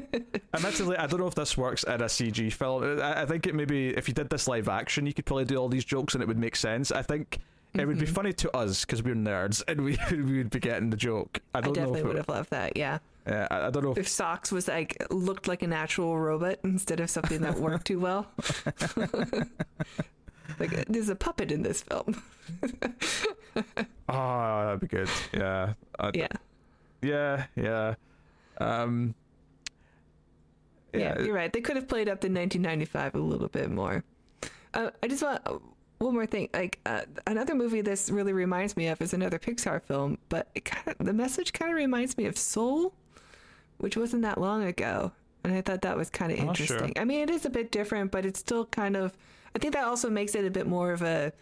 Admittedly, 0.54 0.96
I 0.96 1.06
don't 1.06 1.20
know 1.20 1.26
if 1.26 1.34
this 1.34 1.56
works 1.56 1.82
in 1.84 2.00
a 2.00 2.06
CG 2.06 2.52
film. 2.52 3.00
I, 3.00 3.22
I 3.22 3.26
think 3.26 3.46
it 3.46 3.54
maybe 3.54 3.88
if 3.90 4.08
you 4.08 4.14
did 4.14 4.30
this 4.30 4.48
live 4.48 4.68
action, 4.68 5.06
you 5.06 5.12
could 5.14 5.26
probably 5.26 5.44
do 5.44 5.56
all 5.56 5.68
these 5.68 5.84
jokes 5.84 6.14
and 6.14 6.22
it 6.22 6.26
would 6.26 6.38
make 6.38 6.56
sense. 6.56 6.90
I 6.92 7.02
think 7.02 7.38
it 7.74 7.84
would 7.86 7.98
be 7.98 8.06
Mhm. 8.06 8.14
funny 8.14 8.32
to 8.32 8.56
us 8.56 8.84
because 8.86 9.02
we're 9.02 9.14
nerds 9.14 9.62
and 9.68 9.82
we 9.82 9.98
we 10.10 10.38
would 10.38 10.50
be 10.50 10.60
getting 10.60 10.90
the 10.90 10.96
joke. 10.96 11.40
I 11.54 11.58
I, 11.58 11.60
don't 11.60 11.68
know 11.76 11.82
definitely 11.82 12.00
if 12.00 12.06
would 12.06 12.16
have 12.16 12.28
loved 12.28 12.50
that. 12.50 12.76
Yeah, 12.76 12.98
yeah, 13.26 13.48
I, 13.50 13.66
I 13.66 13.70
don't 13.70 13.82
know 13.84 13.92
if 13.92 13.98
if 13.98 14.08
Socks 14.08 14.50
was 14.50 14.66
like 14.68 14.96
looked 15.10 15.46
like 15.46 15.62
an 15.62 15.72
actual 15.74 16.18
robot 16.18 16.58
instead 16.64 17.00
of 17.00 17.10
something 17.10 17.42
that 17.42 17.58
worked 17.58 17.86
too 17.86 18.00
well. 18.00 18.26
like 20.58 20.70
there's 20.88 21.08
a 21.10 21.16
puppet 21.16 21.52
in 21.52 21.62
this 21.62 21.82
film. 21.82 22.22
oh 24.08 24.64
that'd 24.64 24.80
be 24.80 24.86
good. 24.86 25.08
Yeah, 25.34 25.74
I, 25.98 26.10
Yeah, 26.14 26.28
yeah, 27.02 27.44
yeah. 27.56 27.94
Um, 28.58 29.14
yeah, 30.92 31.20
you're 31.20 31.34
right. 31.34 31.52
They 31.52 31.60
could 31.60 31.76
have 31.76 31.88
played 31.88 32.08
up 32.08 32.20
the 32.20 32.28
1995 32.28 33.14
a 33.14 33.18
little 33.18 33.48
bit 33.48 33.70
more. 33.70 34.02
Uh, 34.72 34.90
I 35.02 35.08
just 35.08 35.22
want 35.22 35.42
one 35.98 36.14
more 36.14 36.26
thing. 36.26 36.48
Like 36.54 36.78
uh, 36.86 37.02
another 37.26 37.54
movie 37.54 37.80
this 37.82 38.10
really 38.10 38.32
reminds 38.32 38.76
me 38.76 38.88
of 38.88 39.00
is 39.02 39.12
another 39.12 39.38
Pixar 39.38 39.82
film, 39.82 40.18
but 40.28 40.48
it 40.54 40.64
kind 40.64 40.96
of 40.98 41.04
the 41.04 41.12
message 41.12 41.52
kind 41.52 41.70
of 41.70 41.76
reminds 41.76 42.16
me 42.16 42.24
of 42.26 42.38
Soul, 42.38 42.94
which 43.78 43.96
wasn't 43.96 44.22
that 44.22 44.38
long 44.40 44.62
ago, 44.64 45.12
and 45.44 45.52
I 45.52 45.60
thought 45.60 45.82
that 45.82 45.96
was 45.96 46.08
kind 46.08 46.32
of 46.32 46.38
Oh, 46.38 46.52
sure. 46.54 46.76
interesting. 46.76 46.92
I 46.98 47.04
mean, 47.04 47.20
it 47.20 47.30
is 47.30 47.44
a 47.44 47.50
bit 47.50 47.70
different, 47.70 48.10
but 48.10 48.24
it's 48.24 48.38
still 48.40 48.64
kind 48.66 48.96
of. 48.96 49.16
I 49.54 49.58
think 49.58 49.74
that 49.74 49.84
also 49.84 50.08
makes 50.10 50.34
it 50.34 50.44
a 50.44 50.50
bit 50.50 50.66
more 50.66 50.92
of 50.92 51.02
a 51.02 51.32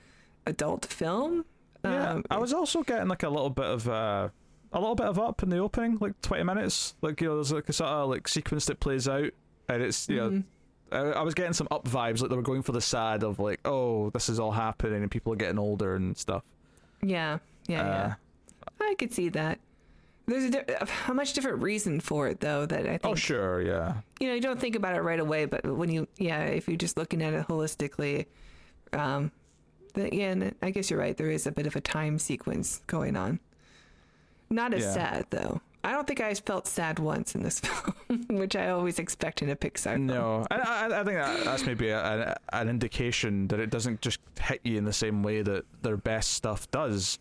adult 0.47 0.87
film. 0.87 1.45
Yeah, 1.85 2.13
Um, 2.13 2.25
I 2.31 2.39
was 2.39 2.53
also 2.53 2.83
getting 2.83 3.09
like 3.09 3.23
a 3.25 3.29
little 3.29 3.51
bit 3.51 3.67
of 3.67 3.89
uh, 3.89 4.29
a 4.75 4.79
little 4.81 4.95
bit 4.95 5.07
of 5.07 5.19
up 5.19 5.43
in 5.43 5.49
the 5.49 5.59
opening, 5.59 5.97
like 6.01 6.21
twenty 6.21 6.45
minutes. 6.45 6.95
Like 7.01 7.21
you 7.21 7.29
know, 7.29 7.37
there's 7.37 7.53
like 7.53 7.69
a 7.69 7.73
sort 7.73 7.89
of 7.91 8.11
like 8.11 8.29
sequence 8.29 8.67
that 8.67 8.81
plays 8.81 9.09
out, 9.09 9.31
and 9.69 9.83
it's 9.83 10.09
you 10.09 10.17
know, 10.17 10.31
mhm. 10.31 10.45
I, 10.93 10.99
I 11.21 11.23
was 11.23 11.33
getting 11.35 11.53
some 11.55 11.69
up 11.71 11.85
vibes, 11.89 12.21
like 12.21 12.31
they 12.31 12.37
were 12.37 12.43
going 12.43 12.63
for 12.63 12.73
the 12.73 12.81
sad 12.81 13.23
of 13.25 13.39
like, 13.39 13.61
oh, 13.65 14.11
this 14.11 14.29
is 14.29 14.39
all 14.39 14.53
happening 14.53 15.01
and 15.03 15.11
people 15.11 15.33
are 15.33 15.37
getting 15.37 15.59
older 15.59 15.95
and 15.97 16.17
stuff. 16.17 16.43
Yeah, 17.03 17.39
Yeah, 17.69 17.81
Uh, 17.83 17.85
yeah. 17.87 18.15
I 18.81 18.95
could 18.99 19.13
see 19.13 19.29
that. 19.31 19.59
There's 20.27 20.45
a, 20.45 20.51
di- 20.51 20.87
a 21.09 21.13
much 21.15 21.35
different 21.35 21.63
reason 21.63 22.01
for 22.01 22.29
it, 22.29 22.41
though. 22.41 22.65
That 22.65 22.81
I 22.87 22.97
think 22.99 23.05
Oh, 23.05 23.15
sure, 23.15 23.61
yeah. 23.61 23.97
you 24.21 24.29
know 24.29 24.35
you 24.35 24.41
don't 24.41 24.59
think 24.61 24.75
about 24.77 24.97
it 24.97 25.01
right 25.03 25.21
away, 25.21 25.45
but 25.47 25.65
when 25.67 25.91
you 25.91 26.09
yeah, 26.17 26.45
if 26.45 26.67
you're 26.69 26.77
just 26.79 26.97
looking 26.97 27.23
at 27.23 27.35
it 27.35 27.47
holistically, 27.47 28.27
um, 28.93 29.33
that 29.95 30.13
yeah, 30.13 30.31
and 30.31 30.55
I 30.63 30.71
guess 30.71 30.91
you're 30.91 30.99
right. 30.99 31.17
There 31.17 31.31
is 31.31 31.47
a 31.47 31.53
bit 31.53 31.67
of 31.67 31.77
a 31.77 31.81
time 31.81 32.19
sequence 32.19 32.81
going 32.87 33.17
on. 33.17 33.39
Not 34.55 34.73
as 34.75 34.83
Yeah. 34.85 34.93
sad 34.93 35.27
though. 35.31 35.61
I 35.83 35.93
don't 35.93 36.07
think 36.07 36.21
I 36.21 36.33
felt 36.33 36.67
sad 36.67 36.99
once 36.99 37.35
in 37.35 37.43
this 37.43 37.61
film, 37.65 37.95
which 38.29 38.57
I 38.57 38.71
always 38.71 38.99
expect 38.99 39.43
in 39.43 39.51
a 39.51 39.57
Pixar 39.57 39.95
film. 39.97 40.07
No, 40.07 40.47
and 40.51 40.63
I, 40.63 40.87
I 41.01 41.05
think 41.05 41.19
that, 41.19 41.45
that's 41.45 41.67
maybe 41.67 41.89
a, 41.91 42.35
a, 42.53 42.57
an 42.57 42.71
indication 42.71 43.49
that 43.49 43.61
it 43.61 43.69
doesn't 43.69 44.01
just 44.01 44.19
hit 44.41 44.61
you 44.65 44.79
in 44.79 44.85
the 44.85 44.95
same 44.95 45.23
way 45.23 45.43
that 45.43 45.65
their 45.83 45.99
best 45.99 46.31
stuff 46.31 46.71
does. 46.71 47.19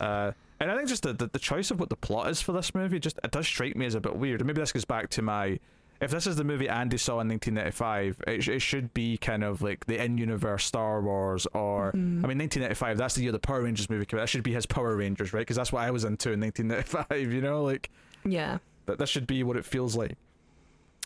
Uh, 0.00 0.32
and 0.58 0.70
I 0.72 0.76
think 0.76 0.88
just 0.88 1.04
the, 1.04 1.12
the 1.12 1.26
the 1.28 1.38
choice 1.38 1.70
of 1.70 1.78
what 1.78 1.90
the 1.90 1.96
plot 1.96 2.28
is 2.28 2.40
for 2.42 2.50
this 2.52 2.74
movie 2.74 2.98
just 2.98 3.20
it 3.22 3.30
does 3.30 3.46
strike 3.46 3.76
me 3.76 3.86
as 3.86 3.94
a 3.94 4.00
bit 4.00 4.16
weird. 4.16 4.40
And 4.40 4.46
maybe 4.48 4.60
this 4.60 4.72
goes 4.72 4.84
back 4.84 5.08
to 5.10 5.22
my 5.22 5.60
if 6.02 6.10
this 6.10 6.26
is 6.26 6.34
the 6.34 6.42
movie 6.42 6.68
Andy 6.68 6.96
saw 6.98 7.20
in 7.20 7.28
1995, 7.28 8.24
it, 8.26 8.42
sh- 8.42 8.48
it 8.48 8.58
should 8.58 8.92
be 8.92 9.16
kind 9.16 9.44
of 9.44 9.62
like 9.62 9.86
the 9.86 10.02
in-universe 10.02 10.64
Star 10.64 11.00
Wars, 11.00 11.46
or 11.54 11.92
mm-hmm. 11.92 12.24
I 12.24 12.28
mean 12.28 12.38
1995. 12.38 12.98
That's 12.98 13.14
the 13.14 13.22
year 13.22 13.30
the 13.30 13.38
Power 13.38 13.62
Rangers 13.62 13.88
movie 13.88 14.04
came 14.04 14.18
out. 14.18 14.24
That 14.24 14.28
should 14.28 14.42
be 14.42 14.52
his 14.52 14.66
Power 14.66 14.96
Rangers, 14.96 15.32
right? 15.32 15.42
Because 15.42 15.56
that's 15.56 15.72
what 15.72 15.82
I 15.82 15.92
was 15.92 16.02
into 16.02 16.32
in 16.32 16.40
1995. 16.40 17.32
You 17.32 17.40
know, 17.40 17.62
like 17.62 17.88
Yeah, 18.24 18.58
that. 18.86 18.98
That 18.98 19.08
should 19.08 19.28
be 19.28 19.44
what 19.44 19.56
it 19.56 19.64
feels 19.64 19.94
like. 19.94 20.16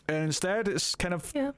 And 0.09 0.23
instead, 0.23 0.67
it's 0.67 0.95
kind 0.95 1.13
of 1.13 1.31
yeah, 1.35 1.51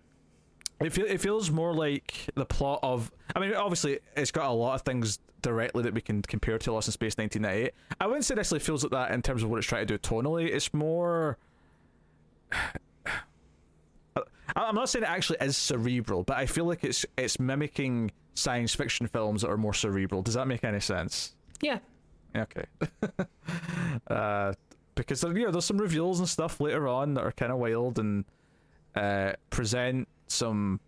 it, 0.82 0.92
feel, 0.92 1.06
it 1.06 1.22
feels 1.22 1.50
more 1.50 1.74
like 1.74 2.28
the 2.36 2.46
plot 2.46 2.80
of. 2.84 3.10
I 3.34 3.40
mean, 3.40 3.54
obviously, 3.54 4.00
it's 4.18 4.32
got 4.32 4.50
a 4.50 4.54
lot 4.54 4.76
of 4.76 4.82
things 4.82 5.20
directly 5.42 5.84
that 5.84 5.94
we 5.94 6.02
can 6.02 6.22
compare 6.24 6.58
to 6.58 6.74
Lost 6.74 6.90
in 6.90 6.92
Space 6.92 7.16
1998. 7.18 7.74
I 8.02 8.08
wouldn't 8.08 8.26
say 8.26 8.34
it 8.34 8.36
necessarily 8.36 8.66
feels 8.66 8.84
like 8.84 8.92
that 8.92 9.12
in 9.12 9.22
terms 9.22 9.44
of 9.44 9.50
what 9.50 9.60
it's 9.60 9.68
trying 9.68 9.88
to 9.88 9.98
do 9.98 9.98
tonally. 9.98 10.48
It's 10.48 10.74
more. 10.74 11.38
I'm 14.56 14.76
not 14.76 14.90
saying 14.90 15.04
it 15.04 15.10
actually 15.10 15.38
is 15.42 15.56
cerebral, 15.58 16.24
but 16.24 16.38
I 16.38 16.46
feel 16.46 16.66
like 16.66 16.84
it's 16.84 17.06
it's 17.18 17.40
mimicking 17.40 18.12
science 18.34 18.74
fiction 18.74 19.08
films 19.08 19.42
that 19.42 19.50
are 19.50 19.58
more 19.58 19.74
cerebral. 19.74 20.22
Does 20.22 20.34
that 20.36 20.48
make 20.48 20.64
any 20.64 20.80
sense? 20.80 21.36
yeah. 21.62 21.80
Okay. 22.36 22.66
uh, 24.08 24.54
because 24.96 25.22
there, 25.22 25.36
you 25.38 25.46
know, 25.46 25.52
there's 25.52 25.66
some 25.66 25.78
reveals 25.80 26.20
and 26.20 26.30
stuff 26.30 26.62
later 26.62 26.88
on 26.88 27.16
that 27.16 27.24
are 27.24 27.32
kind 27.32 27.52
of 27.52 27.58
wild 27.58 27.98
and 27.98 28.24
uh, 28.96 29.34
present 29.50 30.08
some 30.28 30.80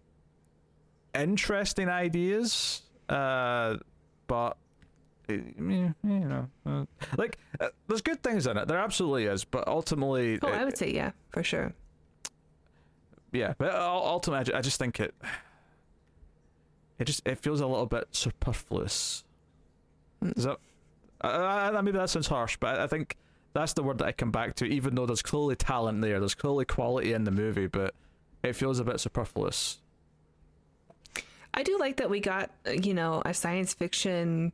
interesting 1.16 1.90
ideas. 1.90 2.84
Uh, 3.10 3.78
but 4.28 4.56
eh, 5.30 5.40
you 5.58 5.94
know, 6.04 6.48
uh, 6.66 6.86
like 7.18 7.38
uh, 7.60 7.70
there's 7.88 8.02
good 8.02 8.22
things 8.24 8.48
in 8.48 8.56
it. 8.58 8.68
There 8.68 8.78
absolutely 8.78 9.26
is, 9.26 9.44
but 9.44 9.68
ultimately, 9.68 10.40
Oh, 10.42 10.48
it- 10.48 10.54
I 10.54 10.64
would 10.66 10.78
say 10.78 10.92
yeah, 10.92 11.12
for 11.32 11.44
sure. 11.44 11.74
Yeah. 13.32 13.54
But 13.58 13.74
ultimately, 13.76 14.54
I 14.54 14.62
just 14.62 14.78
think 14.80 15.00
it. 15.00 15.14
It 17.00 17.06
just 17.06 17.26
it 17.26 17.40
feels 17.40 17.62
a 17.62 17.68
little 17.68 17.86
bit 17.88 18.08
superfluous. 18.12 19.24
Is 20.22 20.44
that? 20.44 20.58
I, 21.22 21.70
I, 21.70 21.82
maybe 21.82 21.98
that 21.98 22.10
sounds 22.10 22.28
harsh, 22.28 22.58
but 22.60 22.80
I, 22.80 22.84
I 22.84 22.88
think 22.88 23.16
that's 23.54 23.74
the 23.74 23.84
word 23.84 23.98
that 24.00 24.06
I 24.06 24.12
come 24.12 24.32
back 24.32 24.56
to. 24.56 24.66
Even 24.66 24.96
though 24.96 25.06
there's 25.06 25.22
clearly 25.22 25.56
talent 25.56 26.02
there, 26.02 26.20
there's 26.20 26.36
clearly 26.36 26.66
quality 26.66 27.14
in 27.14 27.24
the 27.24 27.32
movie, 27.32 27.68
but 27.68 27.96
it 28.44 28.54
feels 28.56 28.80
a 28.80 28.84
bit 28.84 29.00
superfluous. 29.00 29.80
I 31.54 31.64
do 31.64 31.78
like 31.78 31.98
that 31.98 32.10
we 32.10 32.20
got, 32.20 32.50
you 32.72 32.94
know, 32.94 33.22
a 33.26 33.34
science 33.34 33.74
fiction 33.74 34.52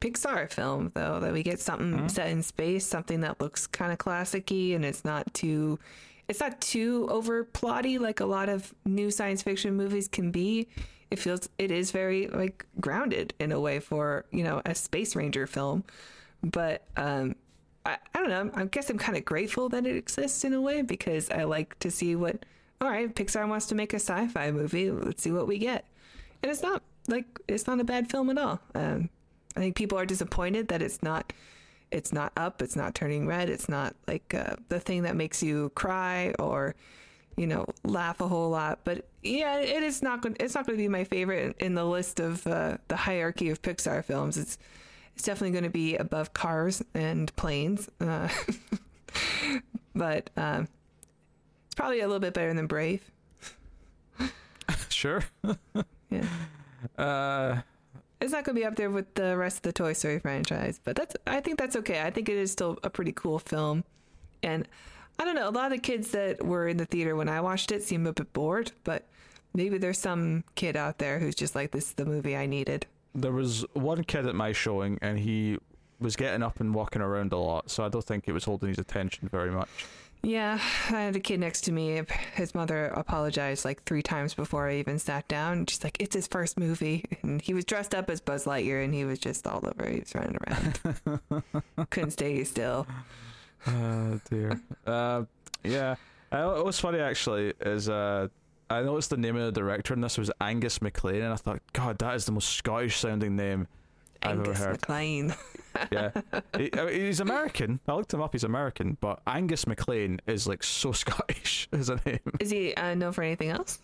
Pixar 0.00 0.50
film, 0.52 0.92
though, 0.94 1.18
that 1.20 1.32
we 1.32 1.42
get 1.42 1.58
something 1.60 1.98
Mhm. 2.00 2.10
set 2.10 2.28
in 2.28 2.42
space, 2.42 2.86
something 2.86 3.22
that 3.22 3.40
looks 3.40 3.66
kind 3.66 3.90
of 3.90 3.98
classicy 3.98 4.74
and 4.76 4.84
it's 4.84 5.04
not 5.04 5.32
too. 5.34 5.78
It's 6.28 6.40
not 6.40 6.60
too 6.60 7.06
over 7.10 7.44
plotty 7.44 8.00
like 8.00 8.20
a 8.20 8.26
lot 8.26 8.48
of 8.48 8.74
new 8.84 9.10
science 9.10 9.42
fiction 9.42 9.76
movies 9.76 10.08
can 10.08 10.30
be. 10.30 10.68
It 11.10 11.18
feels 11.18 11.48
it 11.58 11.70
is 11.70 11.92
very 11.92 12.26
like 12.28 12.66
grounded 12.80 13.32
in 13.38 13.52
a 13.52 13.60
way 13.60 13.78
for 13.78 14.24
you 14.32 14.42
know 14.42 14.60
a 14.64 14.74
space 14.74 15.14
ranger 15.14 15.46
film, 15.46 15.84
but 16.42 16.82
um, 16.96 17.36
I, 17.84 17.98
I 18.14 18.18
don't 18.18 18.28
know. 18.28 18.50
I 18.54 18.64
guess 18.64 18.90
I'm 18.90 18.98
kind 18.98 19.16
of 19.16 19.24
grateful 19.24 19.68
that 19.68 19.86
it 19.86 19.96
exists 19.96 20.44
in 20.44 20.52
a 20.52 20.60
way 20.60 20.82
because 20.82 21.30
I 21.30 21.44
like 21.44 21.78
to 21.80 21.90
see 21.90 22.16
what. 22.16 22.44
All 22.80 22.88
right, 22.88 23.14
Pixar 23.14 23.48
wants 23.48 23.66
to 23.66 23.74
make 23.74 23.94
a 23.94 23.96
sci-fi 23.96 24.50
movie. 24.50 24.90
Let's 24.90 25.22
see 25.22 25.32
what 25.32 25.46
we 25.46 25.58
get. 25.58 25.86
And 26.42 26.50
it's 26.52 26.62
not 26.62 26.82
like 27.08 27.24
it's 27.48 27.66
not 27.66 27.80
a 27.80 27.84
bad 27.84 28.10
film 28.10 28.28
at 28.30 28.38
all. 28.38 28.60
Um, 28.74 29.08
I 29.56 29.60
think 29.60 29.76
people 29.76 29.98
are 29.98 30.04
disappointed 30.04 30.68
that 30.68 30.82
it's 30.82 31.02
not. 31.02 31.32
It's 31.96 32.12
not 32.12 32.30
up. 32.36 32.60
It's 32.60 32.76
not 32.76 32.94
turning 32.94 33.26
red. 33.26 33.48
It's 33.48 33.70
not 33.70 33.96
like 34.06 34.34
uh, 34.34 34.56
the 34.68 34.78
thing 34.78 35.04
that 35.04 35.16
makes 35.16 35.42
you 35.42 35.70
cry 35.74 36.34
or, 36.38 36.74
you 37.38 37.46
know, 37.46 37.64
laugh 37.84 38.20
a 38.20 38.28
whole 38.28 38.50
lot. 38.50 38.80
But 38.84 39.08
yeah, 39.22 39.58
it 39.60 39.82
is 39.82 40.02
not 40.02 40.20
going. 40.20 40.36
It's 40.38 40.54
not 40.54 40.66
going 40.66 40.76
to 40.76 40.82
be 40.82 40.88
my 40.88 41.04
favorite 41.04 41.56
in 41.58 41.74
the 41.74 41.86
list 41.86 42.20
of 42.20 42.46
uh, 42.46 42.76
the 42.88 42.96
hierarchy 42.96 43.48
of 43.48 43.62
Pixar 43.62 44.04
films. 44.04 44.36
It's 44.36 44.58
it's 45.14 45.24
definitely 45.24 45.52
going 45.52 45.64
to 45.64 45.70
be 45.70 45.96
above 45.96 46.34
Cars 46.34 46.82
and 46.92 47.34
Planes. 47.36 47.88
Uh, 47.98 48.28
but 49.94 50.28
um, 50.36 50.68
it's 51.64 51.74
probably 51.74 52.00
a 52.00 52.06
little 52.06 52.20
bit 52.20 52.34
better 52.34 52.52
than 52.52 52.66
Brave. 52.66 53.10
sure. 54.90 55.22
Yeah. 56.10 56.24
Uh, 56.98 57.62
It's 58.20 58.32
not 58.32 58.44
going 58.44 58.56
to 58.56 58.60
be 58.60 58.64
up 58.64 58.76
there 58.76 58.90
with 58.90 59.14
the 59.14 59.36
rest 59.36 59.58
of 59.58 59.62
the 59.62 59.72
Toy 59.72 59.92
Story 59.92 60.18
franchise, 60.18 60.80
but 60.82 60.96
that's 60.96 61.16
I 61.26 61.40
think 61.40 61.58
that's 61.58 61.76
okay. 61.76 62.02
I 62.02 62.10
think 62.10 62.28
it 62.28 62.36
is 62.36 62.50
still 62.50 62.78
a 62.82 62.88
pretty 62.90 63.12
cool 63.12 63.38
film. 63.38 63.84
And 64.42 64.66
I 65.18 65.24
don't 65.24 65.34
know, 65.34 65.48
a 65.48 65.50
lot 65.50 65.66
of 65.66 65.72
the 65.72 65.78
kids 65.78 66.10
that 66.12 66.44
were 66.44 66.66
in 66.68 66.76
the 66.78 66.86
theater 66.86 67.14
when 67.16 67.28
I 67.28 67.40
watched 67.40 67.72
it 67.72 67.82
seemed 67.82 68.06
a 68.06 68.12
bit 68.12 68.32
bored, 68.32 68.72
but 68.84 69.04
maybe 69.54 69.78
there's 69.78 69.98
some 69.98 70.44
kid 70.54 70.76
out 70.76 70.98
there 70.98 71.18
who's 71.18 71.34
just 71.34 71.54
like 71.54 71.70
this 71.72 71.86
is 71.88 71.92
the 71.94 72.04
movie 72.06 72.36
I 72.36 72.46
needed. 72.46 72.86
there 73.14 73.32
was 73.32 73.64
one 73.72 74.04
kid 74.04 74.26
at 74.26 74.34
my 74.34 74.52
showing, 74.52 74.98
and 75.02 75.18
he 75.18 75.58
was 76.00 76.16
getting 76.16 76.42
up 76.42 76.60
and 76.60 76.74
walking 76.74 77.00
around 77.00 77.32
a 77.32 77.38
lot, 77.38 77.70
so 77.70 77.84
I 77.84 77.88
don't 77.88 78.04
think 78.04 78.28
it 78.28 78.32
was 78.32 78.44
holding 78.44 78.68
his 78.68 78.78
attention 78.78 79.28
very 79.28 79.50
much. 79.50 79.86
Yeah, 80.22 80.58
I 80.88 81.00
had 81.02 81.14
a 81.14 81.20
kid 81.20 81.38
next 81.40 81.60
to 81.62 81.72
me. 81.72 82.02
His 82.34 82.54
mother 82.54 82.86
apologized 82.86 83.64
like 83.64 83.84
three 83.84 84.02
times 84.02 84.34
before 84.34 84.68
I 84.68 84.76
even 84.76 84.98
sat 84.98 85.28
down. 85.28 85.66
She's 85.66 85.84
like, 85.84 85.96
"It's 86.00 86.14
his 86.16 86.26
first 86.26 86.58
movie," 86.58 87.04
and 87.22 87.40
he 87.40 87.54
was 87.54 87.64
dressed 87.64 87.94
up 87.94 88.10
as 88.10 88.20
Buzz 88.20 88.44
Lightyear, 88.44 88.84
and 88.84 88.92
he 88.92 89.04
was 89.04 89.18
just 89.20 89.46
all 89.46 89.62
over. 89.64 89.88
He 89.88 90.00
was 90.00 90.14
running 90.14 90.36
around, 90.46 91.20
couldn't 91.90 92.10
stay 92.10 92.42
still. 92.44 92.86
Oh 93.66 94.20
dear. 94.28 94.60
uh, 94.86 95.24
yeah. 95.62 95.94
Uh, 96.32 96.44
what 96.46 96.64
was 96.64 96.80
funny 96.80 96.98
actually 96.98 97.52
is 97.60 97.88
uh, 97.88 98.26
I 98.68 98.82
noticed 98.82 99.10
the 99.10 99.16
name 99.16 99.36
of 99.36 99.54
the 99.54 99.60
director 99.60 99.94
in 99.94 100.00
this 100.00 100.18
was 100.18 100.30
Angus 100.40 100.80
MacLane, 100.80 101.22
and 101.22 101.32
I 101.32 101.36
thought, 101.36 101.60
God, 101.72 101.98
that 101.98 102.16
is 102.16 102.24
the 102.24 102.32
most 102.32 102.50
Scottish 102.50 102.96
sounding 102.98 103.36
name 103.36 103.68
I've 104.22 104.38
Angus 104.38 104.60
ever 104.60 104.68
heard. 104.70 104.80
MacLane. 104.82 105.36
Yeah, 105.92 106.10
he, 106.56 106.70
he's 106.90 107.20
American. 107.20 107.80
I 107.86 107.92
looked 107.92 108.14
him 108.14 108.22
up. 108.22 108.32
He's 108.32 108.44
American, 108.44 108.96
but 108.98 109.20
Angus 109.26 109.66
MacLane 109.66 110.20
is 110.26 110.46
like 110.46 110.62
so 110.64 110.90
Scottish 111.04 111.68
as 111.70 111.90
a 111.90 112.00
name. 112.06 112.18
Is 112.40 112.50
he 112.50 112.72
uh, 112.74 112.94
known 112.94 113.12
for 113.12 113.22
anything 113.22 113.50
else? 113.50 113.78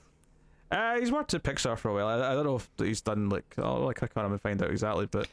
Uh, 0.70 0.98
he's 0.98 1.12
worked 1.12 1.34
at 1.34 1.42
Pixar 1.42 1.76
for 1.76 1.90
a 1.90 1.94
while. 1.94 2.08
I, 2.08 2.30
I 2.32 2.34
don't 2.34 2.46
know 2.46 2.56
if 2.56 2.70
he's 2.78 3.02
done 3.02 3.28
like 3.28 3.44
I'll 3.58 3.80
like 3.80 4.02
on 4.16 4.24
him 4.24 4.32
and 4.32 4.40
find 4.40 4.62
out 4.62 4.70
exactly, 4.70 5.04
but 5.04 5.28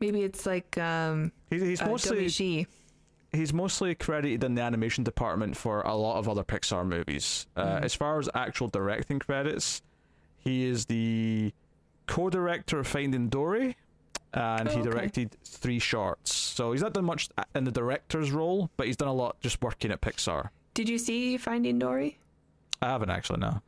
Maybe 0.00 0.22
it's 0.22 0.46
like 0.46 0.76
um, 0.78 1.30
he, 1.48 1.60
he's 1.60 1.80
uh, 1.80 1.86
mostly 1.86 2.26
Domichi. 2.26 2.66
he's 3.30 3.52
mostly 3.52 3.94
credited 3.94 4.42
in 4.42 4.56
the 4.56 4.62
animation 4.62 5.04
department 5.04 5.56
for 5.56 5.82
a 5.82 5.94
lot 5.94 6.18
of 6.18 6.28
other 6.28 6.42
Pixar 6.42 6.84
movies. 6.84 7.46
Uh, 7.56 7.64
Mhm. 7.78 7.84
As 7.84 7.94
far 7.94 8.18
as 8.18 8.28
actual 8.34 8.66
directing 8.66 9.20
credits, 9.20 9.80
he 10.38 10.64
is 10.64 10.86
the 10.86 11.52
co-director 12.06 12.80
of 12.80 12.88
Finding 12.88 13.28
Dory, 13.28 13.76
and 14.34 14.68
Oh, 14.68 14.72
he 14.72 14.80
okay. 14.80 14.90
directed 14.90 15.36
three 15.44 15.78
shorts. 15.78 16.32
So 16.34 16.72
he's 16.72 16.82
not 16.82 16.92
done 16.92 17.04
much 17.04 17.28
in 17.54 17.64
the 17.64 17.72
director's 17.72 18.30
role, 18.30 18.70
but 18.76 18.86
he's 18.86 18.96
done 18.96 19.08
a 19.08 19.12
lot 19.14 19.40
just 19.40 19.60
working 19.62 19.90
at 19.90 20.00
Pixar. 20.00 20.50
Did 20.74 20.88
you 20.88 20.98
see 20.98 21.36
Finding 21.36 21.78
Dory? 21.78 22.18
I 22.82 22.86
haven't 22.88 23.10
actually 23.10 23.40
no. 23.40 23.60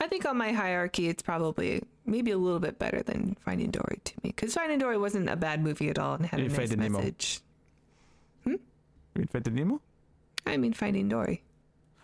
I 0.00 0.06
think 0.06 0.24
on 0.26 0.36
my 0.36 0.52
hierarchy, 0.52 1.08
it's 1.08 1.22
probably 1.22 1.82
maybe 2.06 2.30
a 2.30 2.38
little 2.38 2.60
bit 2.60 2.78
better 2.78 3.02
than 3.02 3.36
Finding 3.44 3.70
Dory 3.70 4.00
to 4.04 4.14
me 4.22 4.30
because 4.30 4.54
Finding 4.54 4.78
Dory 4.78 4.96
wasn't 4.96 5.28
a 5.28 5.36
bad 5.36 5.62
movie 5.62 5.88
at 5.90 5.98
all 5.98 6.14
and 6.14 6.24
had 6.26 6.40
a 6.40 6.42
You 6.44 6.48
nice 6.48 6.56
Finding 6.58 6.78
Nemo. 6.80 6.98
message. 6.98 7.40
You 8.44 8.58
mean 9.16 9.26
Finding 9.26 9.54
Nemo? 9.54 9.74
Hmm? 10.44 10.50
I 10.50 10.56
mean, 10.56 10.72
Finding 10.72 11.08
Dory. 11.08 11.42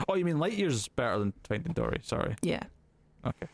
Oh, 0.09 0.15
you 0.17 0.25
mean 0.25 0.37
Lightyear's 0.37 0.89
better 0.89 1.19
than 1.21 1.33
Finding 1.49 1.73
Dory? 1.73 2.01
Sorry. 2.03 2.35
Yeah. 2.43 2.65
Okay. 3.25 3.47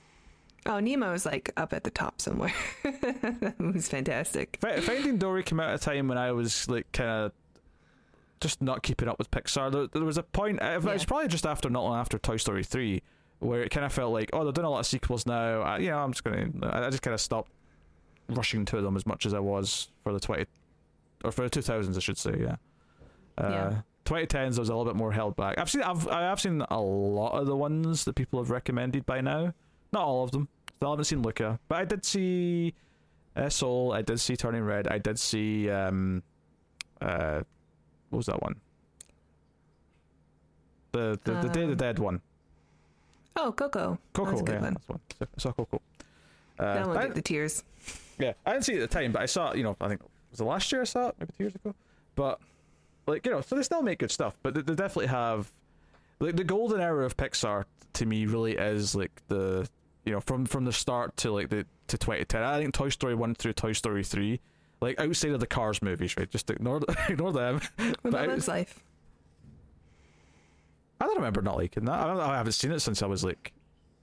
Oh, 0.67 0.79
Nemo 0.79 1.13
is 1.15 1.25
like 1.25 1.51
up 1.57 1.73
at 1.73 1.85
the 1.85 1.91
top 1.91 2.21
somewhere. 2.21 2.53
that 2.83 3.55
movie's 3.59 3.89
fantastic. 3.89 4.59
Fi- 4.61 4.81
Finding 4.81 5.17
Dory 5.19 5.43
came 5.43 5.59
out 5.61 5.71
at 5.71 5.77
a 5.77 5.79
time 5.83 6.09
when 6.09 6.19
I 6.19 6.33
was 6.33 6.69
like 6.69 6.91
kind 6.93 7.09
of 7.11 7.33
just 8.41 8.61
not 8.63 8.83
keeping 8.83 9.09
up 9.09 9.19
with 9.19 9.31
Pixar. 9.31 9.73
There, 9.73 9.87
there 9.87 10.05
was 10.05 10.19
a 10.19 10.23
point. 10.23 10.63
uh, 10.63 10.67
It 10.67 10.83
was 10.83 11.03
Yeah. 11.03 11.07
probably 11.07 11.29
just 11.29 11.47
after, 11.47 11.71
not 11.71 11.83
long 11.85 11.97
after 11.99 12.19
Toy 12.19 12.37
Story 12.37 12.63
three, 12.65 13.03
where 13.39 13.63
it 13.63 13.71
kind 13.71 13.87
of 13.87 13.93
felt 13.93 14.13
like, 14.13 14.31
oh, 14.35 14.45
they're 14.45 14.53
doing 14.53 14.67
a 14.67 14.71
lot 14.71 14.81
of 14.81 14.87
sequels 14.87 15.25
now. 15.27 15.61
I, 15.63 15.79
you 15.79 15.89
know, 15.91 15.99
I'm 15.99 16.13
just 16.13 16.25
gonna. 16.25 16.51
I 16.63 16.87
I 16.87 16.91
just 16.91 17.03
kind 17.03 17.15
of 17.15 17.21
stopped 17.21 17.51
rushing 18.29 18.65
to 18.67 18.81
them 18.83 18.97
as 18.97 19.07
much 19.07 19.25
as 19.27 19.33
I 19.35 19.41
was 19.41 19.89
for 20.03 20.13
the 20.13 20.21
twenty 20.21 20.45
or 21.25 21.33
for 21.33 21.43
the 21.43 21.51
two 21.51 21.63
thousands, 21.63 21.97
I 21.97 22.01
should 22.01 22.19
say. 22.19 22.35
Yeah. 22.39 22.57
Uh, 23.39 23.49
Yeah. 23.49 23.81
2010s 24.07 24.59
was 24.59 24.69
a 24.71 24.75
little 24.75 24.85
bit 24.87 24.97
more 24.97 25.13
held 25.13 25.37
back. 25.37 25.57
I've 25.59 25.71
seen 25.71 25.83
I've 25.83 26.07
I 26.09 26.23
have 26.23 26.41
seen 26.41 26.63
a 26.71 26.81
lot 26.81 27.33
of 27.39 27.47
the 27.47 27.57
ones 27.57 28.05
that 28.05 28.15
people 28.15 28.41
have 28.41 28.51
recommended 28.51 29.07
by 29.07 29.21
now. 29.21 29.53
Not 29.93 30.03
all 30.05 30.25
of 30.25 30.31
them. 30.31 30.49
Still 30.77 30.91
haven't 30.91 31.05
seen 31.05 31.23
Luca, 31.23 31.59
but 31.69 31.79
I 31.79 31.85
did 31.85 32.05
see 32.05 32.75
uh, 33.37 33.49
Soul. 33.49 33.93
I 33.93 34.03
did 34.03 34.19
see 34.21 34.37
Turning 34.37 34.63
Red. 34.63 34.87
I 34.89 34.99
did 34.99 35.19
see 35.19 35.69
um, 35.69 36.23
uh, 37.01 37.41
what 38.11 38.17
was 38.19 38.27
that 38.27 38.41
one? 38.43 38.57
The 40.93 41.19
the, 41.25 41.35
the 41.43 41.49
Day 41.49 41.63
of 41.63 41.69
the 41.69 41.73
Um, 41.73 41.77
Dead 41.77 41.99
one. 41.99 42.21
Oh, 43.37 43.53
Coco. 43.53 43.99
Coco, 44.13 44.31
That's 44.31 44.41
a 44.41 44.45
good 44.45 44.55
yeah, 44.57 44.61
one. 44.61 44.73
that's 44.75 44.89
one. 44.89 45.01
I 45.21 45.27
saw 45.39 45.53
Coco. 45.53 45.81
Uh, 46.59 46.75
that 46.75 46.87
one 46.89 46.97
I- 46.97 47.09
the 47.09 47.23
tears. 47.23 47.65
yeah, 48.19 48.33
I 48.45 48.53
didn't 48.53 48.65
see 48.65 48.75
it 48.75 48.83
at 48.83 48.91
the 48.91 48.95
time, 48.99 49.13
but 49.13 49.23
I 49.23 49.27
saw. 49.27 49.53
You 49.55 49.63
know, 49.63 49.77
I 49.81 49.89
think 49.89 50.01
was 50.31 50.41
it 50.41 50.45
last 50.45 50.71
year 50.73 50.81
I 50.83 50.85
saw 50.85 51.09
it, 51.09 51.15
maybe 51.21 51.33
two 51.39 51.45
years 51.45 51.55
ago. 51.55 51.75
But 52.17 52.41
like 53.07 53.25
you 53.25 53.33
know, 53.33 53.41
so 53.41 53.55
they 53.57 53.63
still 53.63 53.83
make 53.83 53.99
good 54.01 54.11
stuff, 54.11 54.37
but 54.43 54.55
they, 54.55 54.63
they 54.63 54.75
definitely 54.75 55.07
have 55.07 55.51
like 56.19 56.37
the 56.37 56.45
golden 56.45 56.81
era 56.81 57.05
of 57.07 57.17
Pixar 57.17 57.65
to 57.95 58.07
me 58.07 58.27
really 58.27 58.57
is 58.57 58.95
like 58.95 59.23
the 59.29 59.69
you 60.05 60.13
know 60.13 60.21
from 60.21 60.47
from 60.47 60.65
the 60.65 60.73
start 60.73 61.17
to 61.19 61.31
like 61.33 61.49
the 61.49 61.67
to 61.89 61.99
2010. 61.99 62.43
I 62.43 62.59
think 62.61 62.75
Toy 62.75 62.89
Story 62.89 63.15
one 63.15 63.35
through 63.35 63.53
Toy 63.55 63.73
Story 63.73 64.03
three, 64.05 64.41
like 64.81 64.99
outside 65.01 65.33
of 65.33 65.41
the 65.41 65.47
Cars 65.47 65.83
movies, 65.83 66.17
right? 66.17 66.31
Just 66.31 66.51
ignore 66.51 66.81
ignore 67.09 67.33
them. 67.33 67.61
What 67.77 67.97
But 68.03 68.09
about 68.09 68.21
I- 68.23 68.27
Bugs 68.27 68.49
Life? 68.49 68.83
I 71.01 71.07
don't 71.07 71.17
remember 71.17 71.41
not 71.41 71.57
liking 71.57 71.87
that. 71.87 71.99
I, 71.99 72.07
don't, 72.07 72.21
I 72.21 72.37
haven't 72.37 72.53
seen 72.53 72.73
it 72.73 72.81
since 72.81 73.03
I 73.03 73.07
was 73.07 73.25
like 73.25 73.53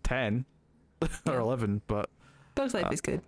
ten 0.04 0.46
or 1.02 1.08
Yeah. 1.28 1.40
eleven, 1.40 1.82
but. 1.88 2.10
Bugs 2.56 2.74
Life 2.74 2.86
uh, 2.86 2.90
is 2.90 3.02
good. 3.02 3.22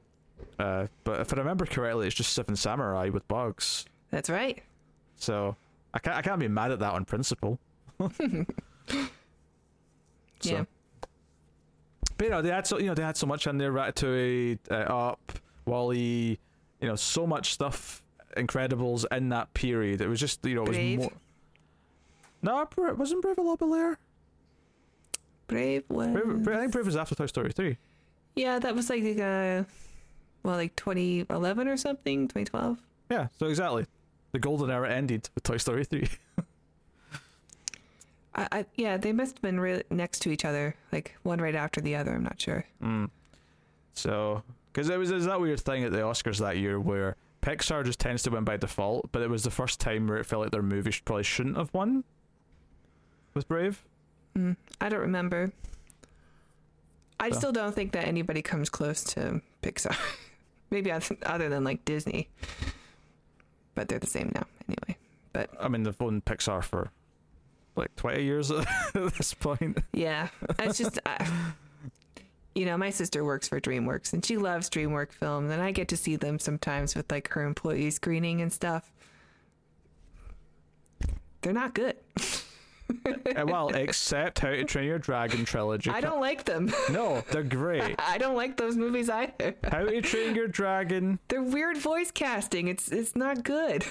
Uh, 0.57 0.87
but 1.03 1.19
if 1.21 1.31
I 1.33 1.37
remember 1.37 1.65
correctly, 1.67 2.07
it's 2.07 2.15
just 2.15 2.33
Seven 2.33 2.55
Samurai 2.55 3.09
with 3.09 3.27
bugs. 3.27 3.85
That's 4.09 4.27
right. 4.29 4.63
So 5.17 5.55
I 5.93 5.99
can't 5.99 6.17
I 6.17 6.21
can't 6.23 6.39
be 6.39 6.47
mad 6.47 6.71
at 6.71 6.79
that 6.79 6.93
on 6.93 7.05
principle. 7.05 7.59
So- 10.41 10.49
Yeah. 10.51 10.63
But 12.19 12.25
you 12.25 12.31
know 12.31 12.41
they 12.41 12.49
had 12.49 12.67
so 12.67 12.77
you 12.77 12.87
know 12.87 12.93
they 12.93 13.01
had 13.01 13.15
so 13.15 13.25
much 13.25 13.47
in 13.47 13.57
there. 13.57 13.71
Ratatouille, 13.71 14.59
uh, 14.69 14.73
Up, 14.73 15.31
WALL-E, 15.65 16.37
you 16.81 16.87
know 16.87 16.97
so 16.97 17.25
much 17.25 17.53
stuff, 17.53 18.03
Incredibles 18.35 19.05
in 19.09 19.29
that 19.29 19.53
period. 19.53 20.01
It 20.01 20.09
was 20.09 20.19
just 20.19 20.45
you 20.45 20.55
know 20.55 20.63
it 20.63 20.67
was 20.67 20.77
Brave. 20.77 20.99
more. 20.99 21.11
No, 22.41 22.65
Bra- 22.65 22.91
wasn't 22.91 23.21
Brave 23.21 23.37
a 23.37 23.41
little 23.41 23.55
bit 23.55 23.69
later? 23.69 23.97
Brave 25.47 25.83
was. 25.87 26.07
Brave, 26.07 26.43
Brave, 26.43 26.57
I 26.57 26.59
think 26.59 26.73
Brave 26.73 26.85
was 26.87 26.97
after 26.97 27.15
Toy 27.15 27.27
Story 27.27 27.53
three. 27.53 27.77
Yeah, 28.35 28.59
that 28.59 28.75
was 28.75 28.89
like 28.89 29.01
uh, 29.17 29.63
well, 30.43 30.57
like 30.57 30.75
2011 30.75 31.69
or 31.69 31.77
something, 31.77 32.27
2012. 32.27 32.79
Yeah, 33.09 33.27
so 33.39 33.45
exactly. 33.47 33.85
The 34.33 34.39
golden 34.39 34.69
era 34.69 34.93
ended 34.93 35.29
with 35.35 35.45
Toy 35.45 35.55
Story 35.57 35.85
three. 35.85 36.09
I, 38.39 38.47
I 38.59 38.65
yeah, 38.75 38.97
they 38.97 39.11
must 39.11 39.35
have 39.35 39.41
been 39.41 39.59
really 39.59 39.83
next 39.89 40.19
to 40.19 40.31
each 40.31 40.45
other, 40.45 40.75
like 40.91 41.15
one 41.23 41.39
right 41.41 41.55
after 41.55 41.81
the 41.81 41.95
other. 41.95 42.13
I'm 42.13 42.23
not 42.23 42.39
sure. 42.39 42.65
Mm. 42.81 43.09
So, 43.93 44.43
because 44.71 44.89
it 44.89 44.97
was, 44.97 45.11
it 45.11 45.15
was 45.15 45.25
that 45.25 45.41
weird 45.41 45.59
thing 45.59 45.83
at 45.83 45.91
the 45.91 45.99
Oscars 45.99 46.39
that 46.39 46.57
year 46.57 46.79
where 46.79 47.15
Pixar 47.41 47.83
just 47.83 47.99
tends 47.99 48.23
to 48.23 48.29
win 48.31 48.43
by 48.45 48.55
default, 48.57 49.11
but 49.11 49.21
it 49.21 49.29
was 49.29 49.43
the 49.43 49.51
first 49.51 49.79
time 49.79 50.07
where 50.07 50.17
it 50.17 50.25
felt 50.25 50.41
like 50.43 50.51
their 50.51 50.61
movie 50.61 50.93
probably 51.03 51.23
shouldn't 51.23 51.57
have 51.57 51.73
won. 51.73 52.03
Was 53.33 53.43
Brave? 53.43 53.83
Mm, 54.37 54.55
I 54.79 54.89
don't 54.89 55.01
remember. 55.01 55.51
I 57.19 57.31
So- 57.31 57.37
still 57.39 57.51
don't 57.51 57.75
think 57.75 57.91
that 57.91 58.07
anybody 58.07 58.41
comes 58.41 58.69
close 58.69 59.03
to 59.15 59.41
Pixar. 59.61 59.97
Maybe 60.71 60.91
other 60.91 61.49
than 61.49 61.63
like 61.63 61.83
Disney, 61.83 62.29
but 63.73 63.87
they're 63.89 63.97
the 63.99 64.05
same 64.07 64.31
now 64.35 64.43
anyway. 64.67 64.97
But 65.33 65.49
I 65.59 65.67
mean, 65.67 65.81
they've 65.81 65.99
owned 65.99 66.25
Pixar 66.25 66.63
for 66.63 66.91
like 67.79 67.95
20 67.95 68.23
years 68.23 68.51
at 68.51 68.65
this 68.93 69.33
point. 69.33 69.79
Yeah, 69.93 70.27
it's 70.59 70.77
just, 70.77 70.99
uh, 71.05 71.25
you 72.55 72.65
know, 72.65 72.77
my 72.77 72.89
sister 72.89 73.23
works 73.23 73.47
for 73.47 73.59
DreamWorks 73.59 74.13
and 74.13 74.23
she 74.25 74.37
loves 74.37 74.69
DreamWorks 74.69 75.13
films, 75.13 75.51
and 75.51 75.61
I 75.61 75.71
get 75.71 75.87
to 75.89 75.97
see 75.97 76.15
them 76.15 76.39
sometimes 76.39 76.95
with 76.95 77.11
like 77.11 77.29
her 77.29 77.43
employee 77.43 77.89
screening 77.91 78.41
and 78.41 78.51
stuff. 78.51 78.91
They're 81.41 81.53
not 81.53 81.73
good. 81.73 81.95
Well, 83.45 83.69
except 83.69 84.39
How 84.39 84.49
to 84.49 84.63
Train 84.63 84.85
Your 84.87 84.97
Dragon 84.99 85.45
trilogy. 85.45 85.91
I 85.91 86.01
don't 86.01 86.19
like 86.19 86.45
them. 86.45 86.73
No, 86.91 87.23
they're 87.31 87.43
great. 87.43 87.95
I 87.99 88.17
don't 88.17 88.35
like 88.35 88.57
those 88.57 88.75
movies 88.75 89.09
either. 89.09 89.55
How 89.63 89.85
to 89.85 90.01
Train 90.01 90.35
Your 90.35 90.47
Dragon. 90.47 91.19
They're 91.27 91.43
weird 91.43 91.77
voice 91.77 92.11
casting. 92.11 92.67
It's 92.67 92.91
it's 92.91 93.15
not 93.15 93.43
good. 93.43 93.85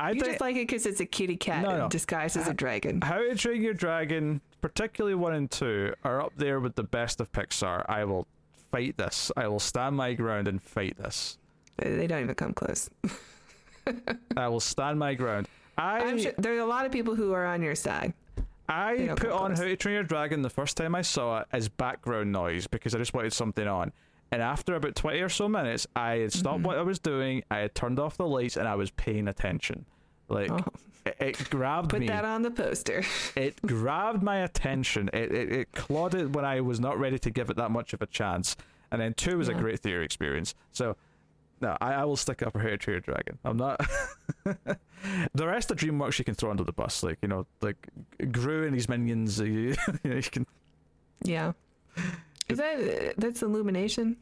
I 0.00 0.08
You 0.10 0.14
think 0.14 0.24
just 0.32 0.40
like 0.40 0.56
it 0.56 0.66
because 0.66 0.86
it's 0.86 1.00
a 1.00 1.06
kitty 1.06 1.36
cat 1.36 1.62
No, 1.62 1.76
no. 1.76 1.88
disguised 1.88 2.36
as 2.36 2.48
a 2.48 2.54
dragon. 2.54 3.00
How 3.02 3.18
to 3.18 3.34
Train 3.34 3.62
Your 3.62 3.74
Dragon, 3.74 4.40
particularly 4.62 5.14
one 5.14 5.34
and 5.34 5.50
two, 5.50 5.92
are 6.04 6.22
up 6.22 6.32
there 6.36 6.58
with 6.58 6.74
the 6.74 6.82
best 6.82 7.20
of 7.20 7.30
Pixar. 7.32 7.84
I 7.88 8.04
will 8.04 8.26
fight 8.72 8.96
this. 8.96 9.30
I 9.36 9.46
will 9.48 9.60
stand 9.60 9.96
my 9.96 10.14
ground 10.14 10.48
and 10.48 10.60
fight 10.62 10.96
this. 10.96 11.36
They 11.76 12.06
don't 12.06 12.22
even 12.22 12.34
come 12.34 12.54
close. 12.54 12.88
I 14.36 14.48
will 14.48 14.60
stand 14.60 14.98
my 14.98 15.14
ground. 15.14 15.48
I 15.76 16.00
I'm 16.00 16.18
sure 16.18 16.32
there 16.38 16.54
are 16.56 16.60
a 16.60 16.66
lot 16.66 16.86
of 16.86 16.92
people 16.92 17.14
who 17.14 17.32
are 17.32 17.46
on 17.46 17.62
your 17.62 17.74
side. 17.74 18.12
I 18.68 19.08
put 19.16 19.30
on 19.30 19.48
close. 19.48 19.58
How 19.58 19.64
to 19.64 19.76
Train 19.76 19.94
Your 19.96 20.02
Dragon 20.04 20.42
the 20.42 20.50
first 20.50 20.76
time 20.76 20.94
I 20.94 21.02
saw 21.02 21.40
it 21.40 21.46
as 21.52 21.68
background 21.68 22.32
noise 22.32 22.66
because 22.66 22.94
I 22.94 22.98
just 22.98 23.12
wanted 23.14 23.32
something 23.32 23.66
on. 23.66 23.92
And 24.32 24.42
after 24.42 24.74
about 24.76 24.94
twenty 24.94 25.20
or 25.20 25.28
so 25.28 25.48
minutes, 25.48 25.86
I 25.96 26.18
had 26.18 26.32
stopped 26.32 26.58
Mm-hmm. 26.58 26.66
what 26.66 26.78
I 26.78 26.82
was 26.82 26.98
doing. 26.98 27.42
I 27.50 27.58
had 27.58 27.74
turned 27.74 27.98
off 27.98 28.16
the 28.16 28.26
lights 28.26 28.56
and 28.56 28.68
I 28.68 28.74
was 28.76 28.90
paying 28.92 29.26
attention. 29.28 29.86
Like 30.28 30.50
Oh, 30.50 30.64
it, 31.04 31.16
it 31.18 31.50
grabbed 31.50 31.90
put 31.90 32.00
me. 32.00 32.06
that 32.06 32.24
on 32.24 32.42
the 32.42 32.50
poster. 32.50 33.02
it 33.34 33.60
grabbed 33.66 34.22
my 34.22 34.38
attention. 34.38 35.10
It, 35.12 35.32
it 35.32 35.52
it 35.52 35.72
clawed 35.72 36.14
it 36.14 36.30
when 36.30 36.44
I 36.44 36.60
was 36.60 36.78
not 36.78 36.98
ready 36.98 37.18
to 37.18 37.30
give 37.30 37.50
it 37.50 37.56
that 37.56 37.70
much 37.70 37.92
of 37.92 38.02
a 38.02 38.06
chance. 38.06 38.56
And 38.92 39.00
then 39.00 39.14
two 39.14 39.38
was 39.38 39.48
a 39.48 39.54
great 39.54 39.80
theater 39.80 40.02
experience. 40.02 40.54
So 40.72 40.96
no, 41.60 41.76
I, 41.80 41.92
I 41.94 42.04
will 42.04 42.16
stick 42.16 42.42
up 42.42 42.52
for 42.52 42.58
How 42.60 42.74
to 42.74 42.90
Your 42.90 43.00
Dragon. 43.00 43.38
I'm 43.44 43.56
not. 43.56 43.80
the 45.34 45.46
rest 45.46 45.70
of 45.70 45.76
DreamWorks 45.76 46.18
you 46.18 46.24
can 46.24 46.34
throw 46.34 46.50
under 46.50 46.64
the 46.64 46.72
bus, 46.72 47.02
like 47.02 47.18
you 47.22 47.28
know, 47.28 47.46
like 47.60 47.76
Gru 48.32 48.64
and 48.66 48.74
his 48.74 48.88
minions. 48.88 49.38
You, 49.40 49.46
you, 49.46 49.74
know, 50.04 50.16
you 50.16 50.22
can. 50.22 50.46
Yeah. 51.22 51.52
Is 52.50 52.58
that 52.58 53.14
that's 53.16 53.42
Illumination? 53.42 54.16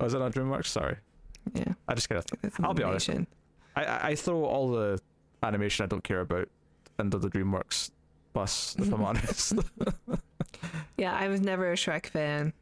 Oh, 0.00 0.06
is 0.06 0.12
that 0.12 0.18
not 0.20 0.32
DreamWorks? 0.32 0.66
Sorry, 0.66 0.96
Yeah, 1.54 1.72
I 1.88 1.94
just 1.94 2.08
gotta. 2.08 2.24
I'll 2.62 2.74
be 2.74 2.82
honest. 2.84 3.10
I, 3.76 4.10
I 4.10 4.14
throw 4.14 4.44
all 4.44 4.70
the 4.70 5.00
animation 5.42 5.84
I 5.84 5.86
don't 5.86 6.04
care 6.04 6.20
about 6.20 6.48
under 6.98 7.18
the 7.18 7.28
DreamWorks 7.28 7.90
bus. 8.32 8.76
If 8.78 8.92
I'm 8.92 9.02
honest. 9.04 9.54
Yeah, 10.96 11.14
I 11.14 11.28
was 11.28 11.40
never 11.40 11.70
a 11.70 11.76
Shrek 11.76 12.06
fan. 12.06 12.52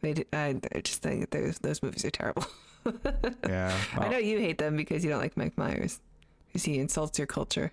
They 0.00 0.12
did, 0.14 0.26
I, 0.32 0.60
I 0.72 0.80
just 0.80 1.02
think 1.02 1.30
those 1.30 1.58
those 1.58 1.82
movies 1.82 2.04
are 2.04 2.10
terrible. 2.10 2.46
yeah. 3.48 3.76
I 3.98 4.08
know 4.08 4.18
you 4.18 4.38
hate 4.38 4.58
them 4.58 4.76
because 4.76 5.02
you 5.04 5.10
don't 5.10 5.18
like 5.20 5.36
Mike 5.36 5.58
Myers, 5.58 6.00
because 6.46 6.64
he 6.64 6.78
insults 6.78 7.18
your 7.18 7.26
culture. 7.26 7.72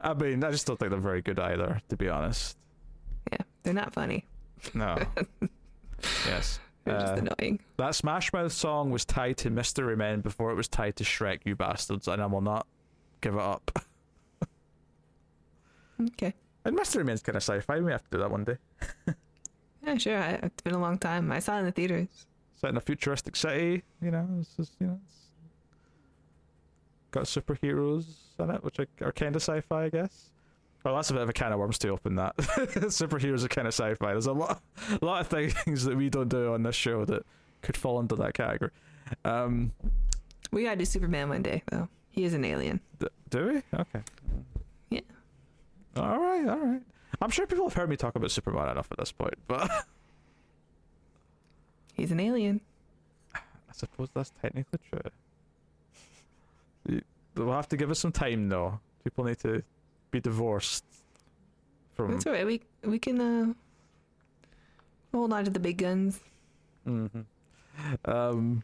I 0.00 0.14
mean, 0.14 0.44
I 0.44 0.50
just 0.50 0.66
don't 0.66 0.78
think 0.78 0.90
they're 0.90 1.00
very 1.00 1.22
good 1.22 1.38
either, 1.40 1.80
to 1.88 1.96
be 1.96 2.08
honest. 2.08 2.56
Yeah, 3.32 3.38
they're 3.62 3.74
not 3.74 3.92
funny. 3.92 4.24
No. 4.74 4.96
yes. 6.26 6.60
They're 6.84 6.98
just 6.98 7.12
Uh, 7.12 7.26
annoying. 7.38 7.60
that 7.76 7.94
Smash 7.94 8.32
Mouth 8.32 8.52
song 8.52 8.90
was 8.90 9.04
tied 9.04 9.36
to 9.38 9.50
Mystery 9.50 9.96
Men 9.96 10.20
before 10.20 10.50
it 10.50 10.54
was 10.54 10.68
tied 10.68 10.96
to 10.96 11.04
Shrek, 11.04 11.40
you 11.44 11.54
bastards, 11.56 12.08
and 12.08 12.22
I 12.22 12.26
will 12.26 12.40
not 12.40 12.66
give 13.20 13.34
it 13.34 13.40
up. 13.40 13.70
Okay. 16.00 16.34
And 16.64 16.74
Mystery 16.76 17.04
Men's 17.04 17.22
kind 17.22 17.36
of 17.36 17.42
sci-fi. 17.42 17.78
We 17.80 17.92
have 17.92 18.02
to 18.04 18.08
do 18.10 18.18
that 18.18 18.30
one 18.30 18.44
day. 18.44 18.56
Yeah, 19.82 19.96
sure. 19.96 20.18
I, 20.18 20.28
it's 20.42 20.60
been 20.60 20.74
a 20.74 20.78
long 20.78 20.98
time. 20.98 21.32
I 21.32 21.38
saw 21.38 21.56
it 21.56 21.60
in 21.60 21.64
the 21.64 21.72
theaters. 21.72 22.26
Set 22.56 22.68
in 22.68 22.76
a 22.76 22.82
futuristic 22.82 23.34
city, 23.34 23.82
you 24.02 24.10
know. 24.10 24.28
It's 24.38 24.54
just, 24.54 24.74
you 24.78 24.88
know, 24.88 25.00
it's 25.06 25.14
got 27.10 27.24
superheroes 27.24 28.04
in 28.38 28.50
it, 28.50 28.62
which 28.62 28.78
are, 28.78 28.86
are 29.00 29.10
kind 29.12 29.34
of 29.34 29.40
sci-fi, 29.42 29.84
I 29.84 29.88
guess. 29.88 30.32
Well, 30.84 30.94
that's 30.96 31.10
a 31.10 31.12
bit 31.12 31.22
of 31.22 31.28
a 31.28 31.32
can 31.34 31.52
of 31.52 31.58
worms 31.58 31.78
to 31.80 31.88
open 31.88 32.14
that. 32.16 32.36
superheroes 32.38 33.44
are 33.44 33.48
kind 33.48 33.68
of 33.68 33.74
sci-fi. 33.74 34.12
There's 34.12 34.26
a 34.26 34.32
lot, 34.32 34.62
a 35.00 35.04
lot 35.04 35.20
of 35.20 35.26
things 35.52 35.84
that 35.84 35.96
we 35.96 36.08
don't 36.08 36.28
do 36.28 36.54
on 36.54 36.62
this 36.62 36.74
show 36.74 37.04
that 37.04 37.22
could 37.62 37.76
fall 37.76 38.00
into 38.00 38.16
that 38.16 38.32
category. 38.34 38.70
Um, 39.24 39.72
We 40.50 40.64
gotta 40.64 40.76
do 40.76 40.84
Superman 40.86 41.28
one 41.28 41.42
day, 41.42 41.62
though. 41.70 41.88
He 42.10 42.24
is 42.24 42.32
an 42.34 42.44
alien. 42.44 42.80
D- 42.98 43.08
do 43.28 43.46
we? 43.72 43.78
Okay. 43.78 44.00
Yeah. 44.88 45.00
All 45.96 46.18
right, 46.18 46.48
all 46.48 46.58
right. 46.58 46.80
I'm 47.20 47.30
sure 47.30 47.46
people 47.46 47.64
have 47.68 47.74
heard 47.74 47.90
me 47.90 47.96
talk 47.96 48.14
about 48.16 48.30
Superman 48.30 48.70
enough 48.70 48.88
at 48.90 48.98
this 48.98 49.12
point, 49.12 49.34
but 49.46 49.70
He's 51.94 52.10
an 52.12 52.20
alien. 52.20 52.62
I 53.34 53.40
suppose 53.72 54.08
that's 54.14 54.32
technically 54.40 54.78
true. 54.88 55.00
They'll 57.34 57.52
have 57.52 57.68
to 57.68 57.76
give 57.76 57.90
us 57.90 57.98
some 57.98 58.12
time, 58.12 58.48
though. 58.48 58.80
People 59.04 59.24
need 59.24 59.38
to 59.40 59.62
be 60.10 60.20
divorced 60.20 60.84
from. 61.94 62.12
That's 62.12 62.26
all 62.26 62.32
right. 62.32 62.46
We 62.46 62.62
we 62.82 62.98
can 62.98 63.20
uh, 63.20 63.54
hold 65.12 65.32
on 65.32 65.44
to 65.44 65.50
the 65.50 65.60
big 65.60 65.78
guns. 65.78 66.20
Mm-hmm. 66.86 68.10
Um. 68.10 68.62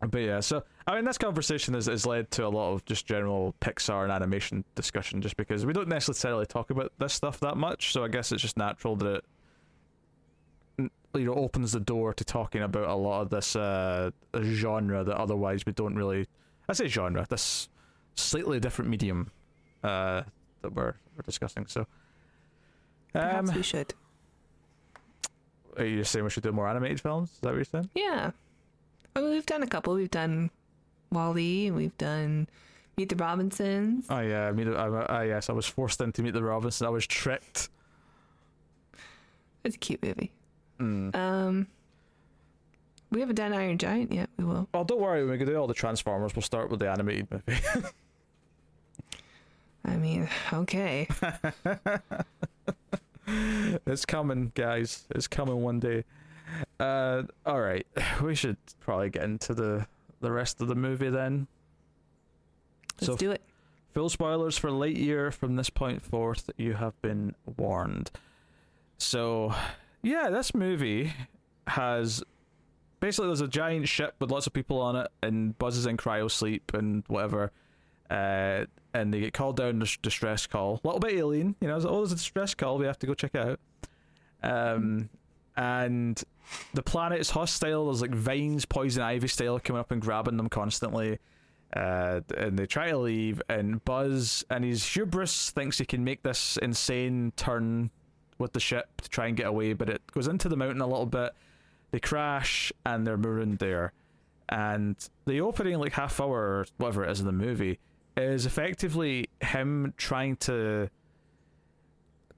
but 0.00 0.18
yeah, 0.18 0.40
so 0.40 0.62
I 0.86 0.94
mean, 0.94 1.04
this 1.04 1.18
conversation 1.18 1.74
has, 1.74 1.86
has 1.86 2.06
led 2.06 2.30
to 2.32 2.46
a 2.46 2.48
lot 2.48 2.72
of 2.72 2.84
just 2.84 3.06
general 3.06 3.54
Pixar 3.60 4.04
and 4.04 4.12
animation 4.12 4.64
discussion, 4.74 5.20
just 5.20 5.36
because 5.36 5.66
we 5.66 5.72
don't 5.72 5.88
necessarily 5.88 6.46
talk 6.46 6.70
about 6.70 6.92
this 6.98 7.12
stuff 7.12 7.40
that 7.40 7.56
much. 7.56 7.92
So 7.92 8.04
I 8.04 8.08
guess 8.08 8.32
it's 8.32 8.42
just 8.42 8.56
natural 8.56 8.96
that 8.96 9.16
it 9.16 9.24
you 11.14 11.24
know 11.24 11.34
opens 11.34 11.72
the 11.72 11.80
door 11.80 12.14
to 12.14 12.24
talking 12.24 12.62
about 12.62 12.88
a 12.88 12.94
lot 12.94 13.22
of 13.22 13.30
this 13.30 13.56
uh, 13.56 14.10
genre 14.40 15.04
that 15.04 15.16
otherwise 15.16 15.66
we 15.66 15.72
don't 15.72 15.94
really. 15.94 16.26
I 16.68 16.74
say 16.74 16.86
genre, 16.86 17.26
this 17.28 17.68
slightly 18.14 18.60
different 18.60 18.90
medium 18.90 19.30
uh, 19.82 20.22
that 20.62 20.74
we're 20.74 20.94
we're 21.16 21.22
discussing. 21.24 21.66
So, 21.66 21.86
Perhaps 23.12 23.50
um, 23.50 23.56
we 23.56 23.62
should. 23.62 23.94
are 25.76 25.84
you 25.84 26.04
saying 26.04 26.24
we 26.24 26.30
should 26.30 26.42
do 26.42 26.52
more 26.52 26.68
animated 26.68 27.00
films? 27.00 27.30
Is 27.30 27.40
that 27.40 27.48
what 27.48 27.56
you're 27.56 27.64
saying? 27.64 27.90
Yeah. 27.94 28.30
I 29.16 29.20
mean, 29.20 29.30
we've 29.30 29.46
done 29.46 29.62
a 29.62 29.66
couple. 29.66 29.94
We've 29.94 30.10
done 30.10 30.50
WALL-E. 31.10 31.68
And 31.68 31.76
we've 31.76 31.96
done 31.98 32.48
Meet 32.98 33.10
the 33.10 33.16
Robinsons. 33.16 34.06
Oh 34.10 34.18
yeah, 34.18 34.50
meet. 34.50 34.66
mean, 34.66 34.74
I, 34.74 34.86
I, 34.86 35.24
yes, 35.26 35.48
I 35.48 35.52
was 35.52 35.66
forced 35.66 36.00
into 36.00 36.20
meet 36.20 36.34
the 36.34 36.42
Robinsons. 36.42 36.84
I 36.84 36.90
was 36.90 37.06
tricked. 37.06 37.68
It's 39.62 39.76
a 39.76 39.78
cute 39.78 40.02
movie. 40.02 40.32
Mm. 40.80 41.14
Um, 41.14 41.66
we 43.12 43.20
haven't 43.20 43.36
done 43.36 43.52
Iron 43.52 43.78
Giant 43.78 44.12
yet. 44.12 44.28
We 44.36 44.44
will. 44.44 44.68
Oh, 44.74 44.82
don't 44.82 45.00
worry. 45.00 45.24
When 45.24 45.38
we 45.38 45.44
do 45.44 45.54
all 45.54 45.68
the 45.68 45.74
Transformers, 45.74 46.34
we'll 46.34 46.42
start 46.42 46.70
with 46.70 46.80
the 46.80 46.90
animated 46.90 47.28
movie. 47.30 47.60
I 49.88 49.96
mean, 49.96 50.28
okay. 50.52 51.08
it's 53.86 54.04
coming, 54.06 54.52
guys. 54.54 55.04
It's 55.10 55.26
coming 55.28 55.62
one 55.62 55.80
day. 55.80 56.04
Uh, 56.80 57.22
all 57.46 57.60
right. 57.60 57.86
We 58.22 58.34
should 58.34 58.56
probably 58.80 59.10
get 59.10 59.24
into 59.24 59.54
the 59.54 59.86
the 60.20 60.32
rest 60.32 60.60
of 60.60 60.68
the 60.68 60.74
movie 60.74 61.10
then. 61.10 61.46
Let's 63.00 63.06
So- 63.06 63.16
do 63.16 63.30
it. 63.30 63.42
Full 63.94 64.08
spoilers 64.10 64.56
for 64.58 64.70
Lightyear 64.70 65.32
from 65.32 65.56
this 65.56 65.70
point 65.70 66.02
forth. 66.02 66.50
You 66.56 66.74
have 66.74 67.00
been 67.02 67.34
warned. 67.56 68.10
So, 68.98 69.54
yeah, 70.02 70.28
this 70.28 70.54
movie 70.54 71.12
has 71.66 72.22
basically 73.00 73.28
there's 73.28 73.40
a 73.40 73.48
giant 73.48 73.88
ship 73.88 74.14
with 74.20 74.30
lots 74.30 74.46
of 74.46 74.52
people 74.52 74.78
on 74.80 74.94
it, 74.94 75.08
and 75.22 75.56
buzzes 75.58 75.86
in 75.86 75.96
cryo 75.96 76.30
sleep 76.30 76.72
and 76.74 77.02
whatever. 77.08 77.50
Uh, 78.10 78.64
and 78.94 79.12
they 79.12 79.20
get 79.20 79.34
called 79.34 79.56
down 79.56 79.78
this 79.78 79.96
distress 79.98 80.46
call. 80.46 80.80
A 80.82 80.86
little 80.86 81.00
bit 81.00 81.14
alien, 81.14 81.54
you 81.60 81.68
know. 81.68 81.76
Like, 81.76 81.86
oh, 81.86 81.98
there's 81.98 82.12
a 82.12 82.16
distress 82.16 82.54
call. 82.54 82.78
We 82.78 82.86
have 82.86 82.98
to 83.00 83.06
go 83.06 83.14
check 83.14 83.34
it 83.34 83.40
out. 83.40 83.60
Um, 84.42 85.10
and 85.56 86.22
the 86.72 86.82
planet 86.82 87.20
is 87.20 87.30
hostile. 87.30 87.86
There's 87.86 88.00
like 88.00 88.14
vines, 88.14 88.64
poison 88.64 89.02
ivy 89.02 89.28
style, 89.28 89.58
coming 89.60 89.80
up 89.80 89.90
and 89.90 90.00
grabbing 90.00 90.36
them 90.36 90.48
constantly. 90.48 91.18
Uh, 91.74 92.20
and 92.36 92.58
they 92.58 92.64
try 92.64 92.90
to 92.90 92.96
leave, 92.96 93.42
and 93.50 93.84
Buzz 93.84 94.42
and 94.48 94.64
his 94.64 94.86
hubris 94.86 95.50
thinks 95.50 95.76
he 95.76 95.84
can 95.84 96.02
make 96.02 96.22
this 96.22 96.58
insane 96.62 97.32
turn 97.36 97.90
with 98.38 98.54
the 98.54 98.60
ship 98.60 99.02
to 99.02 99.08
try 99.10 99.26
and 99.26 99.36
get 99.36 99.46
away, 99.46 99.74
but 99.74 99.90
it 99.90 100.00
goes 100.12 100.28
into 100.28 100.48
the 100.48 100.56
mountain 100.56 100.80
a 100.80 100.86
little 100.86 101.04
bit. 101.04 101.32
They 101.90 101.98
crash, 101.98 102.72
and 102.86 103.06
they're 103.06 103.18
marooned 103.18 103.58
there. 103.58 103.92
And 104.48 104.96
the 105.26 105.42
opening, 105.42 105.78
like 105.78 105.92
half 105.92 106.20
hour 106.20 106.66
whatever 106.78 107.04
it 107.04 107.10
is 107.10 107.20
in 107.20 107.26
the 107.26 107.32
movie, 107.32 107.78
is 108.22 108.46
effectively 108.46 109.28
him 109.40 109.94
trying 109.96 110.36
to 110.36 110.90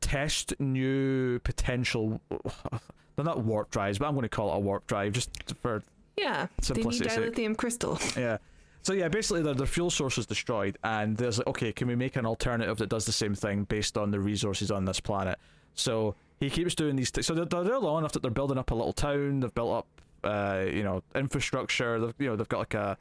test 0.00 0.54
new 0.58 1.38
potential. 1.40 2.20
They're 3.16 3.24
not 3.24 3.44
warp 3.44 3.70
drives, 3.70 3.98
but 3.98 4.06
I'm 4.06 4.14
going 4.14 4.22
to 4.22 4.28
call 4.28 4.52
it 4.52 4.56
a 4.56 4.60
warp 4.60 4.86
drive 4.86 5.12
just 5.12 5.30
for 5.60 5.82
Yeah. 6.16 6.46
They 6.66 6.82
need 6.82 7.02
dilithium 7.02 7.56
crystal. 7.56 7.98
yeah. 8.16 8.38
So 8.82 8.94
yeah, 8.94 9.08
basically 9.08 9.42
their, 9.42 9.54
their 9.54 9.66
fuel 9.66 9.90
source 9.90 10.16
is 10.16 10.24
destroyed, 10.24 10.78
and 10.82 11.16
there's 11.16 11.38
like, 11.38 11.46
okay, 11.48 11.72
can 11.72 11.86
we 11.86 11.94
make 11.96 12.16
an 12.16 12.24
alternative 12.24 12.78
that 12.78 12.88
does 12.88 13.04
the 13.04 13.12
same 13.12 13.34
thing 13.34 13.64
based 13.64 13.98
on 13.98 14.10
the 14.10 14.18
resources 14.18 14.70
on 14.70 14.86
this 14.86 15.00
planet? 15.00 15.38
So 15.74 16.14
he 16.38 16.48
keeps 16.48 16.74
doing 16.74 16.96
these. 16.96 17.10
T- 17.10 17.22
so 17.22 17.34
they're, 17.34 17.62
they're 17.62 17.78
long 17.78 17.98
enough 17.98 18.12
that 18.12 18.22
they're 18.22 18.30
building 18.30 18.56
up 18.56 18.70
a 18.70 18.74
little 18.74 18.94
town. 18.94 19.40
They've 19.40 19.54
built 19.54 19.84
up, 19.84 19.86
uh, 20.24 20.64
you 20.66 20.82
know, 20.82 21.02
infrastructure. 21.14 22.00
They've, 22.00 22.14
you 22.18 22.28
know, 22.28 22.36
they've 22.36 22.48
got 22.48 22.58
like 22.60 22.74
a, 22.74 22.96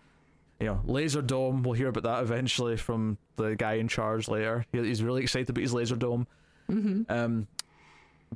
you 0.60 0.68
know, 0.68 0.82
laser 0.86 1.22
dome. 1.22 1.64
We'll 1.64 1.74
hear 1.74 1.88
about 1.88 2.04
that 2.04 2.22
eventually 2.22 2.78
from 2.78 3.18
the 3.38 3.56
guy 3.56 3.74
in 3.76 3.88
charge 3.88 4.28
later. 4.28 4.66
He, 4.72 4.80
he's 4.80 5.02
really 5.04 5.22
excited 5.22 5.50
about 5.50 5.62
his 5.62 5.74
laser 5.74 5.96
dome. 5.96 6.28
hmm 6.68 7.04
Um, 7.10 7.48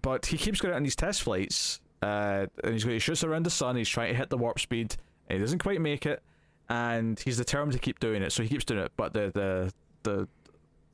but 0.02 0.26
he 0.26 0.38
keeps 0.38 0.60
going 0.60 0.74
out 0.74 0.78
on 0.78 0.84
these 0.84 0.96
test 0.96 1.22
flights, 1.22 1.80
uh, 2.02 2.48
and 2.64 2.74
he's 2.74 2.84
going. 2.84 2.96
He 2.96 3.00
shoots 3.00 3.24
around 3.24 3.46
the 3.46 3.52
sun. 3.52 3.76
He's 3.76 3.90
trying 3.90 4.12
to 4.14 4.18
hit 4.18 4.30
the 4.30 4.38
warp 4.38 4.60
speed, 4.60 4.96
and 5.30 5.38
he 5.38 5.44
doesn't 5.44 5.60
quite 5.60 5.82
make 5.82 6.06
it. 6.06 6.24
And 6.70 7.20
he's 7.20 7.38
determined 7.38 7.74
to 7.74 7.80
keep 7.80 8.00
doing 8.00 8.24
it, 8.24 8.32
so 8.32 8.42
he 8.42 8.50
keeps 8.50 8.66
doing 8.66 8.82
it. 8.82 8.92
But 8.98 9.14
the 9.14 9.32
the 9.34 9.74
the 10.04 10.28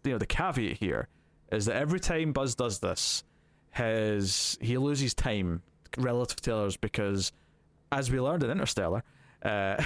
you 0.04 0.12
know 0.12 0.18
the 0.18 0.26
caveat 0.26 0.78
here 0.78 1.08
is 1.52 1.66
that 1.68 1.76
every 1.76 2.00
time 2.00 2.34
Buzz 2.34 2.56
does 2.56 2.80
this, 2.80 3.24
his 3.72 4.58
he 4.60 4.78
loses 4.78 5.14
time 5.14 5.62
relative 5.98 6.42
to 6.42 6.56
others 6.56 6.76
because, 6.76 7.32
as 7.92 8.12
we 8.12 8.20
learned 8.20 8.44
in 8.44 8.52
Interstellar, 8.52 9.04
uh, 9.44 9.82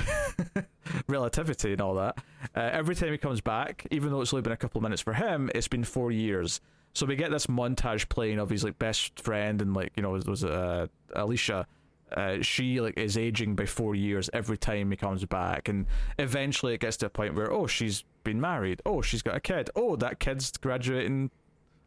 relativity 1.08 1.74
and 1.74 1.82
all 1.82 1.96
that. 1.96 2.18
Uh, 2.56 2.70
every 2.72 2.96
time 2.96 3.12
he 3.12 3.18
comes 3.18 3.42
back, 3.42 3.86
even 3.92 4.12
though 4.12 4.22
it's 4.22 4.34
only 4.34 4.42
been 4.42 4.54
a 4.54 4.58
couple 4.58 4.80
of 4.80 4.84
minutes 4.84 5.02
for 5.02 5.14
him, 5.14 5.50
it's 5.56 5.68
been 5.68 5.84
four 5.84 6.12
years. 6.12 6.62
So 6.94 7.06
we 7.06 7.16
get 7.16 7.32
this 7.32 7.48
montage 7.48 8.08
playing 8.10 8.40
of 8.40 8.50
his 8.50 8.64
like 8.64 8.78
best 8.78 9.20
friend 9.20 9.62
and 9.62 9.74
like 9.74 9.92
you 9.96 10.04
know 10.04 10.12
was, 10.12 10.26
was 10.26 10.44
uh, 10.44 10.88
Alisha. 11.16 11.66
Uh, 12.12 12.38
she 12.42 12.80
like 12.80 12.96
is 12.98 13.18
aging 13.18 13.56
by 13.56 13.66
four 13.66 13.96
years 13.96 14.30
every 14.34 14.58
time 14.58 14.92
he 14.92 14.98
comes 14.98 15.26
back, 15.26 15.68
and 15.68 15.88
eventually 16.20 16.76
it 16.76 16.80
gets 16.80 16.98
to 16.98 17.08
a 17.08 17.10
point 17.10 17.34
where 17.34 17.52
oh 17.52 17.66
she's 17.66 18.04
been 18.24 18.40
married, 18.40 18.82
oh 18.86 19.02
she's 19.02 19.24
got 19.24 19.36
a 19.36 19.40
kid, 19.40 19.70
oh 19.76 19.96
that 19.96 20.20
kid's 20.20 20.52
graduating. 20.58 21.32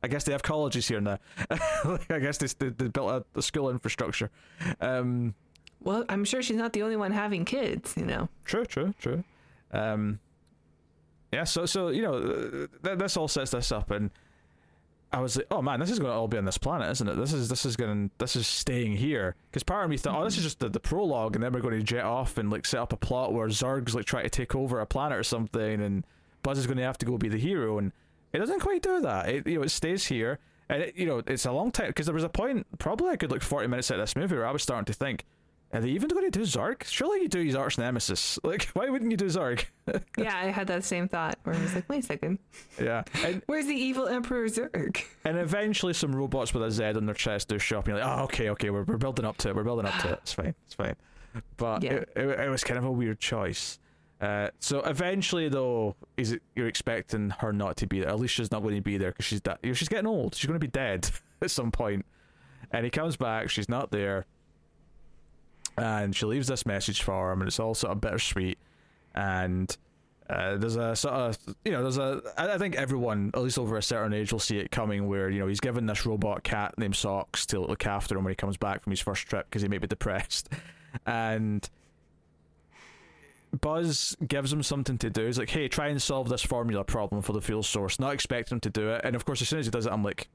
I 0.03 0.09
guess 0.09 0.25
they 0.25 0.33
have 0.33 0.43
colleges 0.43 0.87
here 0.87 1.01
now. 1.01 1.19
I 1.51 2.19
guess 2.21 2.39
they, 2.39 2.47
they, 2.59 2.69
they 2.69 2.89
built 2.89 3.11
a, 3.11 3.39
a 3.39 3.43
school 3.43 3.71
infrastructure. 3.71 4.31
Um, 4.81 5.35
Well, 5.87 6.05
I'm 6.09 6.25
sure 6.25 6.43
she's 6.43 6.57
not 6.57 6.73
the 6.73 6.83
only 6.83 6.97
one 6.97 7.13
having 7.13 7.45
kids. 7.45 7.95
You 7.97 8.05
know. 8.05 8.29
True, 8.45 8.67
true, 8.67 8.93
true. 8.99 9.23
Um, 9.73 10.19
yeah, 11.33 11.45
so 11.45 11.65
so 11.65 11.89
you 11.89 12.03
know 12.03 12.69
th- 12.83 12.99
this 12.99 13.17
all 13.17 13.29
sets 13.29 13.53
this 13.53 13.71
up, 13.71 13.93
and 13.93 14.11
I 15.13 15.21
was 15.21 15.37
like, 15.37 15.47
oh 15.53 15.63
man, 15.63 15.79
this 15.79 15.91
is 15.91 16.01
going 16.01 16.11
to 16.11 16.17
all 16.17 16.27
be 16.27 16.39
on 16.39 16.45
this 16.45 16.59
planet, 16.59 16.91
isn't 16.91 17.09
it? 17.09 17.15
This 17.15 17.33
is 17.33 17.49
this 17.49 17.65
is 17.65 17.77
going 17.77 18.11
this 18.19 18.35
is 18.35 18.49
staying 18.49 18.97
here 18.97 19.37
because 19.49 19.63
part 19.63 19.85
of 19.85 19.91
me 19.91 19.97
thought, 19.97 20.21
oh, 20.21 20.25
this 20.25 20.37
is 20.37 20.43
just 20.43 20.59
the, 20.59 20.69
the 20.69 20.81
prologue, 20.81 21.37
and 21.37 21.45
then 21.45 21.53
we're 21.53 21.61
going 21.61 21.79
to 21.79 21.85
jet 21.85 22.05
off 22.05 22.37
and 22.37 22.51
like 22.51 22.67
set 22.67 22.81
up 22.81 22.93
a 22.93 22.97
plot 22.97 23.33
where 23.33 23.47
Zurg's 23.47 23.95
like 23.95 24.07
trying 24.07 24.25
to 24.25 24.31
take 24.31 24.57
over 24.57 24.81
a 24.81 24.87
planet 24.87 25.17
or 25.17 25.23
something, 25.23 25.81
and 25.81 26.05
Buzz 26.43 26.59
is 26.59 26.67
going 26.67 26.79
to 26.79 26.85
have 26.85 26.99
to 26.99 27.07
go 27.07 27.17
be 27.17 27.29
the 27.29 27.39
hero, 27.39 27.79
and 27.79 27.93
it 28.33 28.39
doesn't 28.39 28.61
quite 28.61 28.83
do 28.83 29.01
that. 29.03 29.29
It 29.29 29.47
you 29.47 29.59
know 29.59 29.63
it 29.63 29.71
stays 29.71 30.07
here. 30.07 30.41
And 30.69 30.83
it, 30.83 30.97
you 30.97 31.07
know 31.07 31.23
it's 31.25 31.47
a 31.47 31.53
long 31.53 31.71
time 31.71 31.87
because 31.89 32.07
there 32.07 32.15
was 32.15 32.25
a 32.25 32.29
point, 32.29 32.67
probably 32.81 33.15
a 33.15 33.17
good 33.17 33.31
like 33.31 33.43
forty 33.43 33.69
minutes 33.69 33.89
at 33.93 33.99
this 33.99 34.17
movie, 34.17 34.35
where 34.35 34.47
I 34.47 34.51
was 34.51 34.65
starting 34.65 34.85
to 34.87 34.93
think, 34.93 35.25
are 35.73 35.81
they 35.81 35.89
even 35.91 36.09
going 36.09 36.31
to 36.31 36.39
do 36.39 36.45
Zurg? 36.45 36.85
Surely 36.85 37.23
you 37.23 37.29
do 37.29 37.43
his 37.43 37.55
arch 37.55 37.77
nemesis. 37.79 38.39
Like, 38.45 38.65
why 38.75 38.89
wouldn't 38.89 39.11
you 39.11 39.17
do 39.17 39.27
Zurg? 39.27 39.65
yeah, 40.17 40.37
I 40.39 40.47
had 40.51 40.67
that 40.69 40.85
same 40.85 41.09
thought 41.09 41.39
where 41.43 41.55
I 41.55 41.61
was 41.61 41.75
like, 41.75 41.89
wait 41.89 42.05
a 42.05 42.07
second, 42.07 42.39
yeah. 42.81 43.03
And, 43.25 43.43
where's 43.47 43.67
the 43.67 43.75
evil 43.75 44.07
Emperor 44.07 44.47
Zurg? 44.49 45.03
and 45.25 45.37
eventually 45.39 45.93
some 45.93 46.15
robots 46.15 46.55
with 46.55 46.63
a 46.63 46.71
Z 46.71 46.85
on 46.85 47.07
their 47.07 47.15
chest 47.15 47.49
do 47.49 47.59
show 47.59 47.79
up 47.81 47.89
and 47.89 47.97
you're 47.97 48.05
like, 48.07 48.19
oh, 48.19 48.25
okay, 48.25 48.51
okay, 48.51 48.71
we're, 48.71 48.85
we're 48.85 48.97
building 48.97 49.25
up 49.25 49.37
to 49.39 49.49
it. 49.51 49.57
We're 49.57 49.65
building 49.65 49.87
up 49.87 50.01
to 50.03 50.11
it. 50.13 50.19
It's 50.23 50.33
fine. 50.33 50.55
It's 50.65 50.75
fine. 50.75 50.95
But 51.57 51.83
Yeah. 51.83 51.93
it, 51.95 52.09
it, 52.17 52.41
it 52.41 52.49
was 52.51 52.63
kind 52.65 52.79
of 52.79 52.85
a 52.85 52.91
weird 52.91 53.19
choice. 53.21 53.79
Uh, 54.21 54.49
so 54.61 54.81
eventually, 54.81 55.49
though, 55.51 55.95
is 56.17 56.33
it 56.33 56.43
you're 56.55 56.69
expecting 56.69 57.29
her 57.41 57.53
not 57.53 57.77
to 57.79 57.87
be 57.87 58.01
there? 58.01 58.11
Alisha's 58.11 58.51
not 58.51 58.63
going 58.63 58.77
to 58.77 58.81
be 58.81 58.97
there 58.97 59.11
because 59.11 59.27
she's 59.27 59.43
da- 59.43 59.57
you 59.63 59.71
know, 59.71 59.75
she's 59.75 59.89
getting 59.89 60.07
old. 60.07 60.35
She's 60.35 60.47
going 60.47 60.59
to 60.59 60.65
be 60.65 60.71
dead 60.71 61.11
at 61.43 61.51
some 61.51 61.71
point. 61.71 62.07
And 62.71 62.85
he 62.85 62.91
comes 62.91 63.17
back. 63.17 63.51
She's 63.51 63.69
not 63.69 63.91
there. 63.91 64.25
And 65.77 66.17
she 66.17 66.27
leaves 66.27 66.49
this 66.49 66.65
message 66.65 67.03
for 67.03 67.33
him, 67.33 67.41
and 67.41 67.49
it's 67.49 67.61
all 67.61 67.75
sort 67.75 67.93
of 67.93 68.01
bittersweet. 68.01 68.59
And 69.15 69.77
uh, 70.29 70.57
there's 70.57 70.77
a 70.77 70.97
sort 70.97 71.15
of 71.15 71.39
you 71.65 71.71
know 71.71 71.83
there's 71.83 71.99
a 71.99 72.21
I 72.37 72.59
think 72.59 72.75
everyone 72.75 73.31
at 73.35 73.43
least 73.43 73.59
over 73.59 73.77
a 73.77 73.83
certain 73.83 74.13
age 74.13 74.33
will 74.33 74.41
see 74.41 74.59
it 74.59 74.73
coming 74.73 75.07
where 75.07 75.31
you 75.31 75.39
know 75.39 75.47
he's 75.47 75.61
given 75.61 75.87
this 75.87 76.05
robot 76.05 76.43
cat 76.43 76.75
named 76.79 76.97
Socks 76.97 77.47
to 77.47 77.61
look 77.61 77.87
after 77.87 78.17
him 78.17 78.25
when 78.25 78.33
he 78.33 78.37
comes 78.37 78.57
back 78.57 78.83
from 78.83 78.91
his 78.91 79.01
first 79.01 79.27
trip 79.27 79.47
because 79.49 79.63
he 79.63 79.69
may 79.69 79.79
be 79.79 79.87
depressed, 79.87 80.49
and 81.07 81.69
Buzz 83.61 84.17
gives 84.27 84.53
him 84.53 84.63
something 84.65 84.99
to 84.99 85.11
do. 85.11 85.27
He's 85.27 85.39
like, 85.39 85.51
"Hey, 85.51 85.69
try 85.69 85.89
and 85.89 86.03
solve 86.03 86.29
this 86.29 86.43
formula 86.43 86.83
problem 86.83 87.23
for 87.23 87.33
the 87.33 87.41
fuel 87.41 87.63
source." 87.63 88.01
Not 88.01 88.13
expecting 88.13 88.57
him 88.57 88.61
to 88.61 88.71
do 88.71 88.91
it, 88.91 89.03
and 89.05 89.15
of 89.15 89.25
course, 89.25 89.41
as 89.43 89.49
soon 89.49 89.61
as 89.61 89.67
he 89.67 89.71
does 89.71 89.87
it, 89.87 89.93
I'm 89.93 90.03
like, 90.03 90.29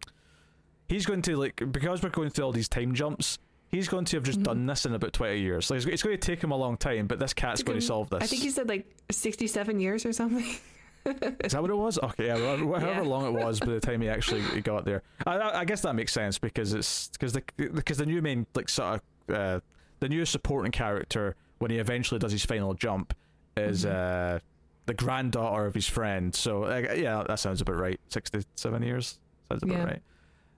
he's 0.88 1.06
going 1.06 1.22
to 1.24 1.36
like 1.36 1.62
because 1.72 2.02
we're 2.02 2.10
going 2.10 2.30
through 2.30 2.46
all 2.46 2.52
these 2.54 2.70
time 2.70 2.94
jumps. 2.94 3.40
He's 3.72 3.88
going 3.88 4.06
to 4.06 4.18
have 4.18 4.24
just 4.24 4.40
Mhm. 4.40 4.44
done 4.44 4.66
this 4.66 4.86
in 4.86 4.94
about 4.94 5.14
twenty 5.14 5.40
years. 5.40 5.70
Like 5.72 5.86
it's, 5.88 6.04
going 6.04 6.18
to 6.18 6.18
take 6.18 6.44
him 6.44 6.52
a 6.52 6.58
long 6.58 6.76
time, 6.78 7.08
but 7.08 7.20
this 7.20 7.34
cat's 7.34 7.64
going 7.64 7.80
to 7.80 7.86
solve 7.86 8.10
this. 8.10 8.22
I 8.24 8.28
think 8.28 8.42
he 8.42 8.50
said 8.50 8.68
like 8.68 8.86
67 9.10 9.80
years 9.80 10.06
or 10.06 10.12
something. 10.14 10.46
Is 11.44 11.54
that 11.54 11.62
what 11.62 11.72
it 11.72 11.76
was? 11.76 11.98
Okay, 11.98 12.28
yeah, 12.28 12.38
however 12.38 12.86
Yeah. 12.86 13.02
long 13.02 13.26
it 13.26 13.34
was 13.34 13.60
by 13.60 13.68
the 13.68 13.80
time 13.80 14.02
he 14.02 14.10
actually 14.18 14.62
got 14.62 14.86
there. 14.86 15.02
I, 15.26 15.62
I 15.62 15.66
guess 15.66 15.82
that 15.82 15.96
makes 15.96 16.12
sense 16.14 16.38
because 16.38 16.74
it's 16.74 17.08
because 17.10 17.34
the 17.34 17.44
because 17.58 17.98
the 17.98 18.06
new 18.06 18.22
main 18.22 18.46
like 18.54 18.70
sort 18.70 19.02
of 19.30 19.36
uh, 19.36 19.60
the 20.00 20.10
new 20.10 20.26
supporting 20.26 20.72
character 20.72 21.36
when 21.60 21.72
he 21.72 21.78
eventually 21.78 22.20
does 22.20 22.32
his 22.32 22.46
final 22.46 22.74
jump 22.76 23.16
is 23.58 23.86
uh, 23.86 24.40
the 24.86 24.94
granddaughter 24.94 25.66
of 25.66 25.74
his 25.74 25.88
friend. 25.88 26.36
So 26.36 26.66
uh, 26.66 26.94
yeah, 26.96 27.24
that 27.28 27.40
sounds 27.40 27.62
about 27.62 27.78
right. 27.78 28.00
Sixty-seven 28.10 28.84
years 28.84 29.18
sounds 29.50 29.64
about 29.64 29.78
Yeah. 29.78 29.84
right. 29.86 30.02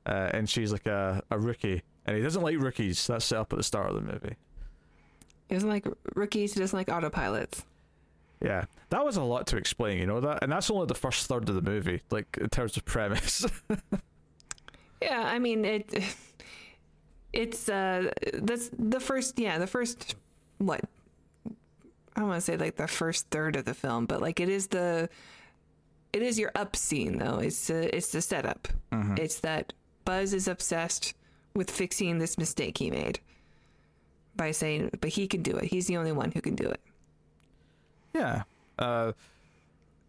Uh, 0.06 0.30
and 0.34 0.50
she's 0.50 0.74
like 0.74 0.86
a, 0.88 1.24
a 1.32 1.40
rookie, 1.40 1.82
and 2.06 2.16
he 2.18 2.22
doesn't 2.24 2.42
like 2.42 2.60
rookies. 2.60 3.06
That's 3.08 3.26
set 3.26 3.40
up 3.40 3.54
at 3.54 3.58
the 3.58 3.64
start 3.64 3.90
of 3.90 3.96
the 3.96 4.02
movie. 4.02 4.36
He 5.50 5.56
doesn't 5.56 5.70
like 5.70 5.86
rookies. 6.16 6.54
He 6.54 6.60
doesn't 6.60 6.78
like 6.78 6.88
autopilots. 6.88 7.64
Yeah, 8.42 8.66
that 8.90 9.06
was 9.06 9.16
a 9.16 9.24
lot 9.24 9.48
to 9.48 9.58
explain, 9.58 10.00
you 10.00 10.06
know 10.06 10.20
that, 10.20 10.44
and 10.44 10.52
that's 10.52 10.70
only 10.70 10.86
the 10.86 10.96
first 10.96 11.28
third 11.28 11.48
of 11.48 11.56
the 11.56 11.62
movie, 11.62 12.02
like 12.12 12.38
in 12.42 12.50
terms 12.50 12.76
of 12.76 12.84
premise. 12.84 13.46
Yeah, 15.04 15.22
I 15.22 15.40
mean 15.40 15.66
it. 15.66 15.94
It's 17.34 17.68
uh, 17.68 18.12
that's 18.36 18.70
the 18.78 19.00
first. 19.00 19.38
Yeah, 19.40 19.58
the 19.58 19.68
first. 19.68 20.16
What? 20.60 20.82
I 22.16 22.20
don't 22.20 22.30
want 22.30 22.38
to 22.38 22.46
say 22.46 22.58
like 22.58 22.76
the 22.76 22.88
first 22.88 23.30
third 23.30 23.56
of 23.56 23.66
the 23.66 23.74
film, 23.74 24.06
but 24.06 24.22
like 24.22 24.40
it 24.40 24.50
is 24.50 24.68
the. 24.68 25.10
It 26.14 26.22
is 26.22 26.38
your 26.38 26.52
up 26.56 26.76
scene 26.76 27.18
though. 27.18 27.40
It's 27.40 27.70
uh, 27.70 27.90
it's 27.92 28.12
the 28.12 28.22
setup. 28.22 28.68
It's 29.18 29.40
that 29.40 29.74
Buzz 30.06 30.34
is 30.34 30.48
obsessed 30.48 31.16
with 31.56 31.70
fixing 31.70 32.18
this 32.18 32.38
mistake 32.38 32.78
he 32.78 32.90
made. 32.92 33.20
By 34.36 34.52
saying, 34.52 34.90
but 35.00 35.12
he 35.12 35.28
can 35.28 35.44
do 35.44 35.56
it. 35.58 35.66
He's 35.66 35.86
the 35.86 35.98
only 35.98 36.12
one 36.12 36.32
who 36.32 36.42
can 36.42 36.56
do 36.56 36.68
it. 36.68 36.82
Yeah. 38.16 38.44
Uh, 38.80 39.12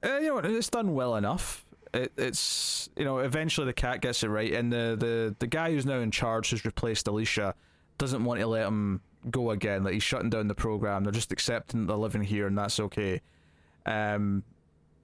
uh, 0.03 0.18
you 0.18 0.28
know, 0.28 0.38
it's 0.38 0.70
done 0.70 0.95
well 0.95 1.16
enough. 1.16 1.64
It, 1.92 2.12
it's 2.16 2.88
you 2.97 3.05
know, 3.05 3.18
eventually 3.18 3.66
the 3.66 3.72
cat 3.72 4.01
gets 4.01 4.22
it 4.22 4.28
right, 4.28 4.53
and 4.53 4.72
the, 4.72 4.97
the 4.99 5.36
the 5.38 5.47
guy 5.47 5.70
who's 5.70 5.86
now 5.86 5.99
in 5.99 6.11
charge, 6.11 6.51
who's 6.51 6.64
replaced 6.64 7.07
Alisha, 7.07 7.55
doesn't 7.99 8.24
want 8.24 8.40
to 8.40 8.47
let 8.47 8.66
him 8.66 9.01
go 9.30 9.51
again. 9.51 9.84
Like 9.84 9.95
he's 9.95 10.03
shutting 10.03 10.30
down 10.30 10.49
the 10.49 10.55
program. 10.55 11.05
They're 11.05 11.12
just 11.12 11.32
accepting 11.32 11.80
that 11.80 11.86
they're 11.86 11.97
living 11.97 12.22
here, 12.22 12.47
and 12.47 12.57
that's 12.59 12.80
okay. 12.80 13.20
Um, 13.86 14.42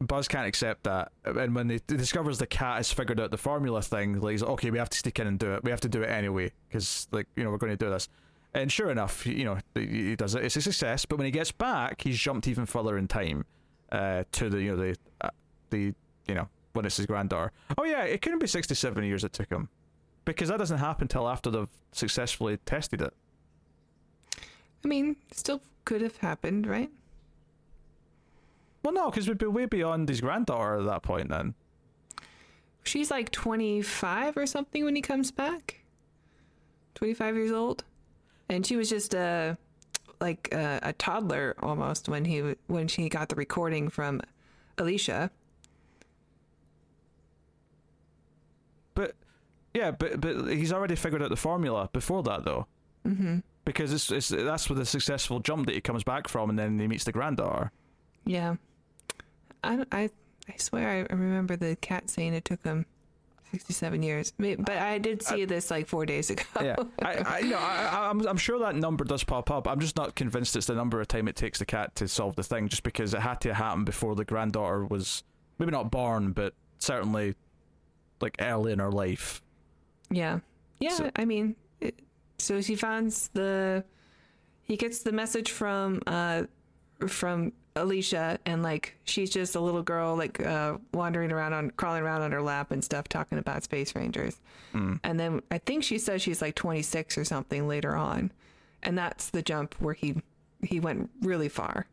Buzz 0.00 0.28
can't 0.28 0.46
accept 0.46 0.84
that, 0.84 1.12
and 1.24 1.54
when 1.54 1.68
he 1.68 1.80
discovers 1.86 2.38
the 2.38 2.46
cat 2.46 2.78
has 2.78 2.90
figured 2.90 3.20
out 3.20 3.30
the 3.30 3.36
formula 3.36 3.82
thing, 3.82 4.18
like 4.20 4.32
he's 4.32 4.42
like, 4.42 4.50
okay, 4.52 4.70
we 4.70 4.78
have 4.78 4.88
to 4.88 4.98
sneak 4.98 5.18
in 5.18 5.26
and 5.26 5.38
do 5.38 5.52
it. 5.52 5.62
We 5.62 5.70
have 5.70 5.80
to 5.82 5.90
do 5.90 6.02
it 6.02 6.08
anyway 6.08 6.52
because 6.68 7.06
like 7.12 7.26
you 7.36 7.44
know 7.44 7.50
we're 7.50 7.58
going 7.58 7.76
to 7.76 7.84
do 7.84 7.90
this. 7.90 8.08
And 8.54 8.72
sure 8.72 8.90
enough, 8.90 9.26
you 9.26 9.44
know 9.44 9.58
he 9.74 9.86
he 9.86 10.16
does 10.16 10.34
it. 10.34 10.44
It's 10.44 10.56
a 10.56 10.62
success. 10.62 11.04
But 11.04 11.18
when 11.18 11.26
he 11.26 11.30
gets 11.30 11.52
back, 11.52 12.00
he's 12.00 12.18
jumped 12.18 12.48
even 12.48 12.64
further 12.64 12.96
in 12.96 13.08
time 13.08 13.44
uh, 13.92 14.24
to 14.32 14.48
the 14.48 14.62
you 14.62 14.70
know 14.70 14.76
the 14.76 14.96
uh, 15.20 15.30
the 15.68 15.94
you 16.26 16.34
know 16.34 16.48
when 16.72 16.86
it's 16.86 16.96
his 16.96 17.06
granddaughter. 17.06 17.52
Oh 17.76 17.84
yeah, 17.84 18.04
it 18.04 18.22
couldn't 18.22 18.38
be 18.38 18.46
sixty-seven 18.46 19.04
years 19.04 19.22
it 19.22 19.34
took 19.34 19.50
him 19.50 19.68
because 20.24 20.48
that 20.48 20.58
doesn't 20.58 20.78
happen 20.78 21.08
till 21.08 21.28
after 21.28 21.50
they've 21.50 21.68
successfully 21.92 22.56
tested 22.64 23.02
it. 23.02 23.12
I 24.82 24.88
mean, 24.88 25.16
still 25.30 25.60
could 25.84 26.00
have 26.00 26.16
happened, 26.16 26.66
right? 26.66 26.90
Well, 28.82 28.94
no, 28.94 29.10
because 29.10 29.28
we'd 29.28 29.38
be 29.38 29.46
way 29.46 29.66
beyond 29.66 30.08
his 30.08 30.20
granddaughter 30.20 30.78
at 30.78 30.86
that 30.86 31.02
point. 31.02 31.28
Then 31.28 31.54
She's 32.82 33.10
like 33.10 33.30
25 33.30 34.36
or 34.36 34.46
something 34.46 34.84
when 34.84 34.96
he 34.96 35.02
comes 35.02 35.30
back. 35.30 35.84
25 36.94 37.36
years 37.36 37.52
old. 37.52 37.84
And 38.48 38.66
she 38.66 38.76
was 38.76 38.88
just 38.88 39.14
a 39.14 39.56
like 40.20 40.48
a, 40.52 40.80
a 40.82 40.92
toddler 40.94 41.54
almost 41.60 42.08
when 42.08 42.24
he 42.24 42.56
when 42.66 42.88
she 42.88 43.08
got 43.08 43.28
the 43.28 43.36
recording 43.36 43.88
from 43.88 44.20
Alisha. 44.76 45.30
But 48.94 49.14
yeah, 49.72 49.92
but 49.92 50.20
but 50.20 50.48
he's 50.48 50.72
already 50.72 50.96
figured 50.96 51.22
out 51.22 51.30
the 51.30 51.36
formula 51.36 51.88
before 51.92 52.22
that 52.24 52.44
though. 52.44 52.66
Mm-hmm. 53.06 53.38
Because 53.64 53.92
it's, 53.92 54.10
it's 54.10 54.28
that's 54.30 54.68
with 54.68 54.78
the 54.78 54.86
successful 54.86 55.38
jump 55.38 55.66
that 55.66 55.74
he 55.74 55.80
comes 55.80 56.02
back 56.02 56.26
from, 56.28 56.50
and 56.50 56.58
then 56.58 56.78
he 56.78 56.88
meets 56.88 57.04
the 57.04 57.12
granddaughter. 57.12 57.70
Yeah. 58.24 58.56
I 59.64 59.84
I 59.92 60.10
I 60.48 60.54
swear 60.56 60.88
I 60.88 60.98
I 61.12 61.16
remember 61.16 61.56
the 61.56 61.76
cat 61.76 62.08
saying 62.10 62.34
it 62.34 62.44
took 62.44 62.62
him 62.64 62.86
67 63.52 64.02
years. 64.02 64.32
But 64.38 64.70
I 64.70 64.98
did 64.98 65.22
see 65.22 65.44
this 65.44 65.70
like 65.72 65.88
4 65.88 66.06
days 66.06 66.30
ago. 66.30 66.42
Yeah, 66.62 66.76
I, 67.02 67.38
I 67.38 67.40
know 67.42 67.58
I, 67.58 67.88
I- 67.92 68.08
I'm 68.10 68.26
I'm 68.26 68.36
sure 68.36 68.58
that 68.60 68.76
number 68.76 69.04
does 69.04 69.24
pop 69.24 69.50
up. 69.50 69.66
I'm 69.68 69.80
just 69.80 69.96
not 69.96 70.14
convinced 70.14 70.54
it's 70.56 70.66
the 70.66 70.74
number 70.74 71.00
of 71.00 71.08
time 71.08 71.26
it 71.28 71.36
takes 71.36 71.58
the 71.58 71.66
cat 71.66 71.94
to 71.96 72.06
solve 72.08 72.36
the 72.36 72.42
thing, 72.44 72.68
just 72.68 72.82
because 72.84 73.12
it 73.14 73.20
had 73.20 73.40
to 73.42 73.54
happen 73.54 73.84
before 73.84 74.14
the 74.14 74.24
granddaughter 74.24 74.84
was 74.86 75.24
maybe 75.58 75.72
not 75.72 75.90
born, 75.90 76.32
but 76.32 76.54
certainly 76.78 77.34
like 78.20 78.36
early 78.40 78.72
in 78.72 78.78
her 78.78 78.90
life. 78.92 79.42
Yeah. 80.10 80.40
Yeah, 80.78 80.90
So- 80.90 81.10
I 81.16 81.24
mean, 81.24 81.56
it, 81.80 81.98
so 82.38 82.60
he 82.60 82.76
finds 82.76 83.28
the 83.34 83.84
he 84.62 84.76
gets 84.76 85.00
the 85.02 85.10
message 85.12 85.50
from 85.50 86.00
uh 86.06 86.44
from 87.08 87.52
Alisha 87.84 88.38
and 88.46 88.62
like 88.62 88.94
she's 89.04 89.30
just 89.30 89.54
a 89.54 89.60
little 89.60 89.82
girl 89.82 90.16
like 90.16 90.40
uh 90.40 90.76
wandering 90.92 91.32
around 91.32 91.52
on 91.52 91.70
crawling 91.72 92.02
around 92.02 92.22
on 92.22 92.32
her 92.32 92.42
lap 92.42 92.70
and 92.70 92.84
stuff 92.84 93.08
talking 93.08 93.38
about 93.38 93.62
space 93.64 93.94
rangers. 93.94 94.38
And 94.72 95.18
then 95.18 95.42
I 95.50 95.58
think 95.58 95.82
she 95.82 95.98
says 95.98 96.22
she's 96.22 96.40
like 96.40 96.54
26 96.54 97.18
or 97.18 97.24
something 97.24 97.66
later 97.66 97.96
on. 97.96 98.30
And 98.82 98.96
that's 98.96 99.30
the 99.30 99.42
jump 99.42 99.74
where 99.80 99.94
he 99.94 100.22
he 100.62 100.78
went 100.78 101.10
really 101.22 101.48
far. 101.48 101.86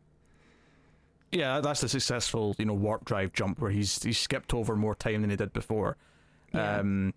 Yeah, 1.32 1.60
that's 1.60 1.80
the 1.80 1.88
successful 1.88 2.54
you 2.58 2.64
know 2.64 2.74
warp 2.74 3.04
drive 3.04 3.32
jump 3.32 3.60
where 3.60 3.70
he's 3.70 4.02
he's 4.02 4.18
skipped 4.18 4.54
over 4.54 4.76
more 4.76 4.94
time 4.94 5.20
than 5.22 5.30
he 5.30 5.36
did 5.36 5.52
before. 5.52 5.96
Yeah. 6.54 6.78
Um, 6.78 7.14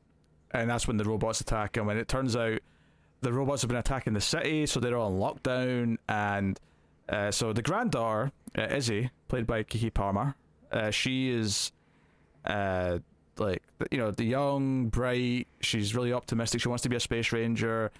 and 0.52 0.70
that's 0.70 0.88
when 0.88 0.98
the 0.98 1.06
robots 1.06 1.40
attack 1.42 1.78
him. 1.78 1.88
And 1.88 2.00
it 2.00 2.08
turns 2.08 2.36
out 2.36 2.60
the 3.22 3.32
robots 3.32 3.62
have 3.62 3.70
been 3.70 3.78
attacking 3.78 4.14
the 4.14 4.22
city, 4.22 4.66
so 4.66 4.80
they're 4.80 4.98
all 4.98 5.22
on 5.24 5.36
lockdown. 5.38 5.98
And 6.10 6.60
uh, 7.10 7.32
so 7.32 7.54
the 7.54 7.62
granddaughter, 7.62 8.32
uh, 8.58 8.64
Izzy, 8.64 9.10
played 9.28 9.48
by 9.48 9.64
Keke 9.64 9.94
Palmer, 9.94 10.36
uh, 10.72 10.92
she 10.92 11.30
is 11.30 11.72
uh, 12.46 13.00
like 13.38 13.64
you 13.92 13.98
know 13.98 14.12
the 14.12 14.24
young, 14.24 14.88
bright. 14.88 15.48
She's 15.62 15.96
really 15.96 16.14
optimistic. 16.14 16.62
She 16.62 16.70
wants 16.70 16.84
to 16.84 16.90
be 16.90 16.96
a 16.96 17.00
space 17.00 17.32
ranger, 17.32 17.92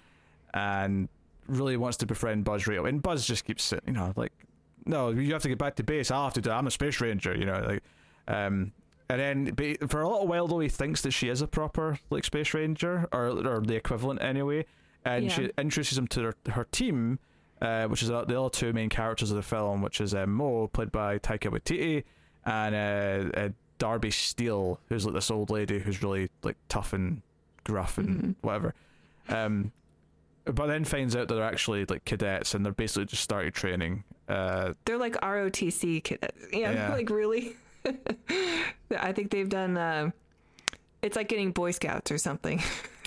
and 0.54 1.08
really 1.46 1.76
wants 1.76 1.96
to 1.98 2.06
befriend 2.06 2.44
Buzz 2.44 2.66
right. 2.66 2.78
And 2.78 3.02
Buzz 3.02 3.26
just 3.26 3.44
keeps 3.44 3.64
saying, 3.64 3.82
you 3.86 3.92
know, 3.92 4.12
like, 4.16 4.32
no, 4.86 5.10
you 5.10 5.32
have 5.32 5.42
to 5.42 5.48
get 5.48 5.58
back 5.58 5.76
to 5.76 5.82
base. 5.82 6.10
I 6.10 6.24
have 6.24 6.34
to 6.34 6.40
do. 6.40 6.50
it. 6.50 6.52
I'm 6.52 6.66
a 6.66 6.70
space 6.70 7.00
ranger, 7.00 7.36
you 7.36 7.44
know, 7.44 7.62
like, 7.66 7.82
um. 8.28 8.72
And 9.10 9.20
then, 9.56 9.78
for 9.88 10.00
a 10.00 10.08
little 10.08 10.26
while 10.26 10.46
though, 10.46 10.60
he 10.60 10.70
thinks 10.70 11.02
that 11.02 11.10
she 11.10 11.28
is 11.28 11.42
a 11.42 11.46
proper 11.46 11.98
like 12.08 12.24
space 12.24 12.54
ranger, 12.54 13.06
or 13.12 13.28
or 13.46 13.60
the 13.60 13.74
equivalent 13.74 14.22
anyway. 14.22 14.64
And 15.04 15.30
she 15.30 15.50
introduces 15.58 15.98
him 15.98 16.06
to 16.08 16.22
her, 16.22 16.34
her 16.52 16.64
team, 16.64 17.18
uh, 17.62 17.86
which 17.86 18.02
is 18.02 18.10
uh, 18.10 18.24
the 18.24 18.38
other 18.38 18.50
two 18.50 18.72
main 18.72 18.88
characters 18.90 19.30
of 19.30 19.36
the 19.36 19.42
film, 19.42 19.80
which 19.80 20.00
is 20.00 20.14
uh, 20.14 20.26
Mo, 20.26 20.66
played 20.66 20.90
by 20.92 21.18
Taika 21.18 21.50
Waititi, 21.50 22.02
and 22.44 22.74
uh, 22.74 23.38
uh, 23.40 23.48
Darby 23.78 24.10
Steel, 24.10 24.80
who's 24.88 25.06
like 25.06 25.14
this 25.14 25.30
old 25.30 25.48
lady 25.48 25.78
who's 25.78 26.02
really 26.02 26.28
like 26.42 26.56
tough 26.68 26.92
and 26.92 27.22
gruff 27.64 27.96
and 27.98 28.34
whatever. 28.42 28.74
Um, 29.28 29.70
but 30.44 30.66
then 30.66 30.84
finds 30.84 31.14
out 31.14 31.28
that 31.28 31.34
they're 31.36 31.44
actually 31.44 31.84
like 31.84 32.04
cadets, 32.04 32.54
and 32.54 32.66
they're 32.66 32.72
basically 32.72 33.04
just 33.06 33.22
started 33.22 33.54
training. 33.54 34.02
Uh, 34.28 34.72
They're 34.84 34.98
like 34.98 35.14
ROTC 35.20 36.02
cadets. 36.02 36.36
Yeah, 36.52 36.72
Yeah. 36.72 36.92
like 36.92 37.10
really. 37.10 37.54
I 38.98 39.12
think 39.12 39.30
they've 39.30 39.48
done. 39.48 39.76
Uh, 39.76 40.10
it's 41.02 41.16
like 41.16 41.28
getting 41.28 41.52
Boy 41.52 41.70
Scouts 41.72 42.10
or 42.10 42.18
something. 42.18 42.60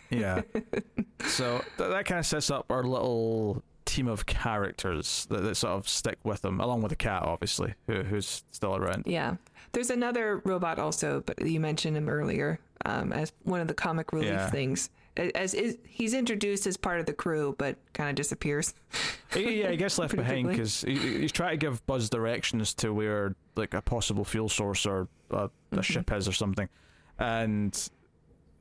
Yeah. 0.09 0.41
so 1.25 1.61
th- 1.77 1.89
that 1.89 2.05
kind 2.05 2.19
of 2.19 2.25
sets 2.25 2.51
up 2.51 2.65
our 2.69 2.83
little 2.83 3.63
team 3.85 4.07
of 4.07 4.25
characters 4.25 5.25
that, 5.29 5.43
that 5.43 5.55
sort 5.55 5.73
of 5.73 5.87
stick 5.87 6.17
with 6.23 6.41
them, 6.41 6.59
along 6.59 6.81
with 6.81 6.89
the 6.89 6.95
cat, 6.95 7.23
obviously, 7.23 7.73
who, 7.87 8.03
who's 8.03 8.43
still 8.51 8.75
around. 8.75 9.03
Yeah. 9.05 9.35
There's 9.71 9.89
another 9.89 10.41
robot 10.45 10.79
also, 10.79 11.21
but 11.25 11.41
you 11.45 11.59
mentioned 11.59 11.95
him 11.97 12.09
earlier 12.09 12.59
um, 12.85 13.11
as 13.13 13.33
one 13.43 13.61
of 13.61 13.67
the 13.67 13.73
comic 13.73 14.11
relief 14.13 14.29
Yeah. 14.29 14.49
things. 14.49 14.89
As 15.17 15.53
is, 15.53 15.77
he's 15.87 16.13
introduced 16.13 16.67
as 16.67 16.75
part 16.75 16.99
of 16.99 17.05
the 17.05 17.13
crew, 17.13 17.55
but 17.57 17.77
kind 17.93 18.09
of 18.09 18.15
disappears. 18.15 18.73
He- 19.33 19.61
yeah, 19.61 19.71
he 19.71 19.77
gets 19.77 19.97
left 19.99 20.13
behind 20.15 20.49
because 20.49 20.81
he, 20.81 20.97
he's 20.97 21.31
trying 21.31 21.51
to 21.51 21.57
give 21.57 21.85
Buzz 21.85 22.09
directions 22.09 22.73
to 22.75 22.93
where 22.93 23.33
like 23.55 23.73
a 23.73 23.81
possible 23.81 24.25
fuel 24.25 24.49
source 24.49 24.85
or 24.85 25.07
a, 25.31 25.49
a 25.71 25.81
ship 25.81 26.11
is 26.11 26.27
or 26.27 26.33
something, 26.33 26.67
and 27.17 27.89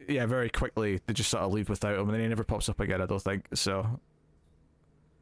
yeah, 0.08 0.26
very 0.26 0.48
quickly 0.48 1.00
they 1.06 1.12
just 1.12 1.30
sort 1.30 1.42
of 1.42 1.52
leave 1.52 1.68
without 1.68 1.94
him, 1.98 2.02
and 2.08 2.14
then 2.14 2.20
he 2.20 2.28
never 2.28 2.44
pops 2.44 2.68
up 2.68 2.78
again. 2.78 3.00
I 3.02 3.06
don't 3.06 3.18
think 3.22 3.46
so. 3.54 3.98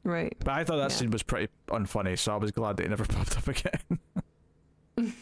Right. 0.05 0.35
But 0.41 0.49
I 0.55 0.65
thought 0.65 0.77
that 0.77 0.91
Yeah. 0.91 0.97
scene 0.97 1.11
was 1.11 1.23
pretty 1.23 1.49
unfunny, 1.69 2.19
so 2.19 2.33
I 2.33 2.37
was 2.37 2.51
glad 2.51 2.77
that 2.79 2.87
it 2.87 2.89
never 2.91 3.05
popped 3.09 3.37
up 3.39 3.49
again. 3.49 3.99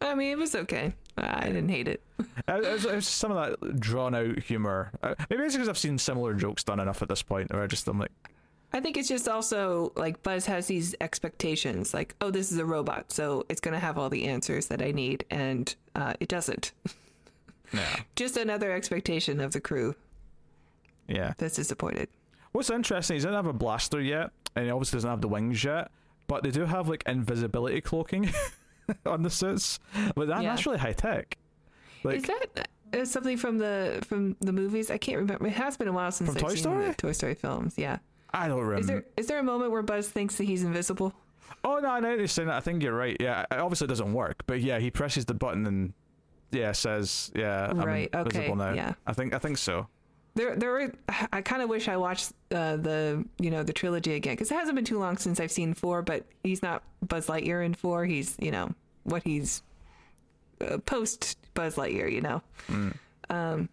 I 0.00 0.14
mean, 0.14 0.32
it 0.32 0.38
was 0.38 0.54
okay. 0.54 0.92
I 1.16 1.46
didn't 1.46 1.68
hate 1.70 1.88
it. 1.88 2.02
it, 2.48 2.62
was, 2.72 2.84
it 2.84 2.94
was 2.94 3.06
some 3.08 3.30
of 3.32 3.58
that 3.60 3.80
drawn 3.80 4.14
out 4.14 4.38
humor. 4.40 4.90
Uh, 5.02 5.14
maybe 5.30 5.42
it's 5.44 5.54
because 5.54 5.68
I've 5.68 5.78
seen 5.78 5.96
similar 5.98 6.34
jokes 6.34 6.62
done 6.64 6.80
enough 6.80 7.00
at 7.00 7.08
this 7.08 7.22
point, 7.22 7.52
where 7.52 7.62
I 7.62 7.66
just 7.66 7.86
I'm 7.88 7.98
like, 7.98 8.10
I 8.72 8.80
think 8.80 8.96
it's 8.96 9.08
just 9.08 9.28
also 9.28 9.92
like 9.94 10.22
Buzz 10.24 10.46
has 10.46 10.66
these 10.66 10.94
expectations, 11.00 11.94
like, 11.94 12.16
oh, 12.20 12.30
this 12.32 12.50
is 12.50 12.58
a 12.58 12.64
robot, 12.66 13.12
so 13.12 13.46
it's 13.48 13.60
going 13.60 13.72
to 13.74 13.78
have 13.78 13.96
all 13.96 14.10
the 14.10 14.24
answers 14.26 14.66
that 14.66 14.82
I 14.82 14.90
need, 14.90 15.24
and 15.30 15.72
uh, 15.94 16.14
it 16.18 16.28
doesn't. 16.28 16.72
yeah, 17.72 18.00
Just 18.16 18.36
another 18.36 18.72
expectation 18.72 19.40
of 19.40 19.52
the 19.52 19.60
crew 19.60 19.94
yeah. 21.08 21.34
that's 21.38 21.54
disappointed. 21.54 22.08
What's 22.54 22.70
interesting 22.70 23.16
he 23.16 23.18
doesn't 23.18 23.34
have 23.34 23.46
a 23.46 23.52
blaster 23.52 24.00
yet, 24.00 24.30
and 24.56 24.64
he 24.64 24.70
obviously 24.70 24.96
doesn't 24.96 25.10
have 25.10 25.20
the 25.20 25.28
wings 25.28 25.62
yet. 25.62 25.90
but 26.26 26.42
they 26.42 26.50
do 26.50 26.64
have 26.64 26.88
like 26.88 27.02
invisibility 27.06 27.80
cloaking 27.82 28.30
on 29.06 29.22
the 29.22 29.28
suits. 29.30 29.78
But 30.14 30.28
that, 30.28 30.42
Yeah. 30.42 30.50
that's 30.54 30.64
really 30.64 30.78
high 30.78 30.92
tech. 30.94 31.36
Like, 32.02 32.16
Is 32.16 32.22
that 32.24 32.68
uh, 32.94 33.04
something 33.04 33.36
from 33.36 33.58
the 33.58 34.02
from 34.08 34.36
the 34.40 34.52
movies? 34.52 34.90
I 34.90 34.96
can't 34.98 35.18
remember. 35.18 35.46
It 35.46 35.52
has 35.52 35.76
been 35.76 35.88
a 35.88 35.92
while 35.92 36.10
since 36.12 36.28
From 36.30 36.36
I've 36.38 36.42
Toy 36.42 36.48
seen 36.50 36.58
Story? 36.58 36.88
the 36.88 36.94
Toy 36.94 37.12
Story 37.12 37.34
films. 37.34 37.74
Yeah. 37.76 37.98
I 38.32 38.48
don't 38.48 38.60
remember. 38.60 38.80
Is 38.80 38.86
there 38.86 39.04
is 39.18 39.26
there 39.26 39.38
a 39.38 39.42
moment 39.42 39.70
where 39.70 39.82
Buzz 39.82 40.08
thinks 40.08 40.36
that 40.36 40.44
he's 40.44 40.62
invisible? 40.64 41.12
Oh 41.64 41.78
no, 41.82 41.88
I 41.90 42.00
know 42.00 42.14
you're 42.14 42.26
saying 42.26 42.48
that. 42.48 42.56
I 42.56 42.60
think 42.60 42.82
you're 42.82 42.94
right. 42.96 43.16
Yeah, 43.20 43.44
Obviously, 43.50 43.56
it 43.58 43.60
obviously 43.64 43.86
doesn't 43.88 44.12
work, 44.12 44.42
but 44.46 44.60
yeah, 44.60 44.78
he 44.78 44.90
presses 44.90 45.24
the 45.26 45.34
button 45.34 45.66
and 45.66 45.92
yeah, 46.52 46.72
says 46.72 47.30
yeah, 47.34 47.68
I'm 47.70 47.78
Right, 47.80 48.08
okay, 48.14 48.38
visible 48.38 48.56
now. 48.56 48.72
yeah. 48.72 48.94
I 49.06 49.12
think 49.12 49.34
I 49.34 49.38
think 49.38 49.58
so. 49.58 49.88
There, 50.34 50.56
there. 50.56 50.72
Were, 50.72 50.92
I 51.32 51.42
kind 51.42 51.62
of 51.62 51.68
wish 51.68 51.88
I 51.88 51.96
watched 51.96 52.32
uh, 52.50 52.76
the, 52.76 53.24
you 53.38 53.50
know, 53.50 53.62
the 53.62 53.72
trilogy 53.72 54.14
again 54.14 54.34
because 54.34 54.50
it 54.50 54.54
hasn't 54.54 54.74
been 54.74 54.84
too 54.84 54.98
long 54.98 55.16
since 55.16 55.38
I've 55.38 55.52
seen 55.52 55.74
four. 55.74 56.02
But 56.02 56.24
he's 56.42 56.62
not 56.62 56.82
Buzz 57.06 57.26
Lightyear 57.26 57.64
in 57.64 57.74
four. 57.74 58.04
He's, 58.04 58.36
you 58.40 58.50
know, 58.50 58.70
what 59.04 59.22
he's 59.22 59.62
uh, 60.60 60.78
post 60.78 61.38
Buzz 61.54 61.76
Lightyear. 61.76 62.10
You 62.10 62.20
know. 62.20 62.42
Mm. 62.68 62.94
Um, 63.30 63.68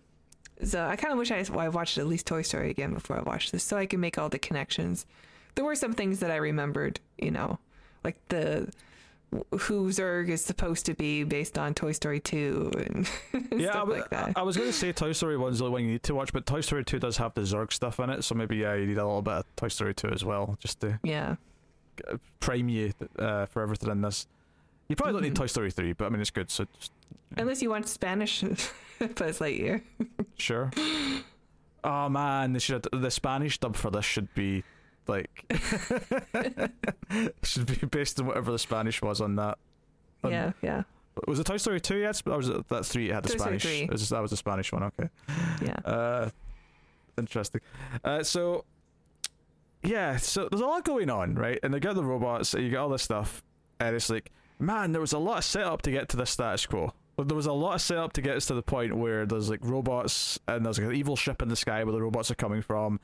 so 0.63 0.85
I 0.85 0.95
kind 0.95 1.11
of 1.11 1.17
wish 1.17 1.31
I, 1.31 1.43
I 1.57 1.69
watched 1.69 1.97
at 1.97 2.07
least 2.07 2.27
Toy 2.27 2.43
Story 2.43 2.69
again 2.69 2.93
before 2.93 3.17
I 3.17 3.21
watched 3.21 3.51
this, 3.51 3.63
so 3.63 3.77
I 3.77 3.87
can 3.87 3.99
make 3.99 4.17
all 4.17 4.29
the 4.29 4.39
connections. 4.39 5.05
There 5.55 5.65
were 5.65 5.75
some 5.75 5.93
things 5.93 6.19
that 6.19 6.31
I 6.31 6.35
remembered, 6.35 6.99
you 7.17 7.31
know, 7.31 7.59
like 8.03 8.17
the 8.29 8.71
who 9.61 9.87
Zurg 9.89 10.27
is 10.29 10.43
supposed 10.43 10.85
to 10.87 10.93
be 10.93 11.23
based 11.23 11.57
on 11.57 11.73
Toy 11.73 11.93
Story 11.93 12.19
two 12.19 12.71
and 12.77 13.09
yeah, 13.51 13.69
I, 13.69 13.71
stuff 13.71 13.73
w- 13.75 14.01
like 14.01 14.09
that. 14.09 14.33
I 14.35 14.41
was 14.43 14.57
going 14.57 14.69
to 14.69 14.73
say 14.73 14.91
Toy 14.91 15.13
Story 15.13 15.37
one's 15.37 15.59
the 15.59 15.65
only 15.65 15.73
one 15.73 15.83
you 15.85 15.91
need 15.91 16.03
to 16.03 16.15
watch, 16.15 16.33
but 16.33 16.45
Toy 16.45 16.61
Story 16.61 16.83
two 16.83 16.99
does 16.99 17.17
have 17.17 17.33
the 17.33 17.41
Zurg 17.41 17.71
stuff 17.71 17.99
in 17.99 18.09
it, 18.09 18.23
so 18.23 18.35
maybe 18.35 18.57
yeah, 18.57 18.73
you 18.75 18.85
need 18.85 18.97
a 18.97 19.05
little 19.05 19.21
bit 19.21 19.33
of 19.33 19.45
Toy 19.55 19.69
Story 19.69 19.93
two 19.93 20.09
as 20.09 20.25
well, 20.25 20.57
just 20.59 20.81
to 20.81 20.99
yeah. 21.03 21.35
prime 22.39 22.67
you 22.69 22.93
uh, 23.19 23.45
for 23.45 23.61
everything 23.61 23.89
in 23.89 24.01
this. 24.01 24.27
You 24.89 24.95
probably 24.97 25.13
don't 25.13 25.23
need 25.23 25.33
Mhm. 25.33 25.37
Toy 25.37 25.47
Story 25.47 25.71
three, 25.71 25.93
but 25.93 26.05
I 26.05 26.09
mean 26.09 26.19
it's 26.21 26.29
good. 26.31 26.49
So 26.51 26.65
just, 26.77 26.91
Unless 27.37 27.61
you 27.61 27.69
want 27.69 27.87
Spanish 27.87 28.41
Buzz 28.99 29.39
Lightyear. 29.39 29.81
sure. 30.37 30.71
Oh 31.83 32.09
man, 32.09 32.53
they 32.53 32.59
should 32.59 32.87
the 32.93 33.09
Spanish 33.09 33.57
dub 33.57 33.75
for 33.75 33.89
this 33.89 34.05
should 34.05 34.31
be 34.35 34.63
like 35.07 35.45
should 37.43 37.65
be 37.65 37.85
based 37.87 38.19
on 38.19 38.27
whatever 38.27 38.51
the 38.51 38.59
Spanish 38.59 39.01
was 39.01 39.21
on 39.21 39.35
that. 39.37 39.57
Um, 40.23 40.31
yeah, 40.31 40.51
yeah, 40.61 40.83
Was 41.27 41.39
it 41.39 41.45
Toy 41.45 41.57
Story 41.57 41.81
two 41.81 41.97
yet? 41.97 42.21
Or 42.25 42.37
was 42.37 42.49
it 42.49 42.67
that 42.69 42.85
three? 42.85 43.09
It 43.09 43.13
had 43.13 43.23
the 43.23 43.29
Toy 43.29 43.37
Story 43.37 43.59
Spanish. 43.59 43.79
3. 43.87 43.89
Was- 43.91 44.09
that 44.09 44.21
was 44.21 44.31
the 44.31 44.37
Spanish 44.37 44.71
one. 44.71 44.83
Okay. 44.83 45.09
yeah. 45.63 45.75
Uh, 45.83 46.29
interesting. 47.17 47.61
Uh, 48.03 48.23
so 48.23 48.65
yeah, 49.83 50.17
so 50.17 50.47
there's 50.49 50.61
a 50.61 50.65
lot 50.65 50.85
going 50.85 51.09
on, 51.09 51.33
right? 51.35 51.59
And 51.63 51.73
they 51.73 51.79
got 51.79 51.95
the 51.95 52.03
robots, 52.03 52.53
and 52.53 52.63
you 52.63 52.69
got 52.71 52.83
all 52.83 52.89
this 52.89 53.01
stuff, 53.01 53.43
and 53.79 53.95
it's 53.95 54.09
like, 54.11 54.31
man, 54.59 54.91
there 54.91 55.01
was 55.01 55.13
a 55.13 55.17
lot 55.17 55.39
of 55.39 55.43
setup 55.43 55.81
to 55.83 55.91
get 55.91 56.07
to 56.09 56.17
the 56.17 56.25
status 56.25 56.65
quo. 56.67 56.93
But 57.17 57.27
There 57.27 57.35
was 57.35 57.45
a 57.47 57.51
lot 57.53 57.75
of 57.75 57.81
setup 57.81 58.13
to 58.13 58.21
get 58.21 58.37
us 58.37 58.45
to 58.47 58.53
the 58.53 58.61
point 58.63 58.95
where 58.95 59.25
there's 59.25 59.49
like 59.49 59.59
robots, 59.63 60.39
and 60.47 60.63
there's 60.65 60.77
like 60.77 60.87
an 60.89 60.95
evil 60.95 61.15
ship 61.15 61.41
in 61.41 61.49
the 61.49 61.55
sky 61.55 61.83
where 61.83 61.93
the 61.93 62.01
robots 62.01 62.29
are 62.29 62.35
coming 62.35 62.61
from, 62.61 62.99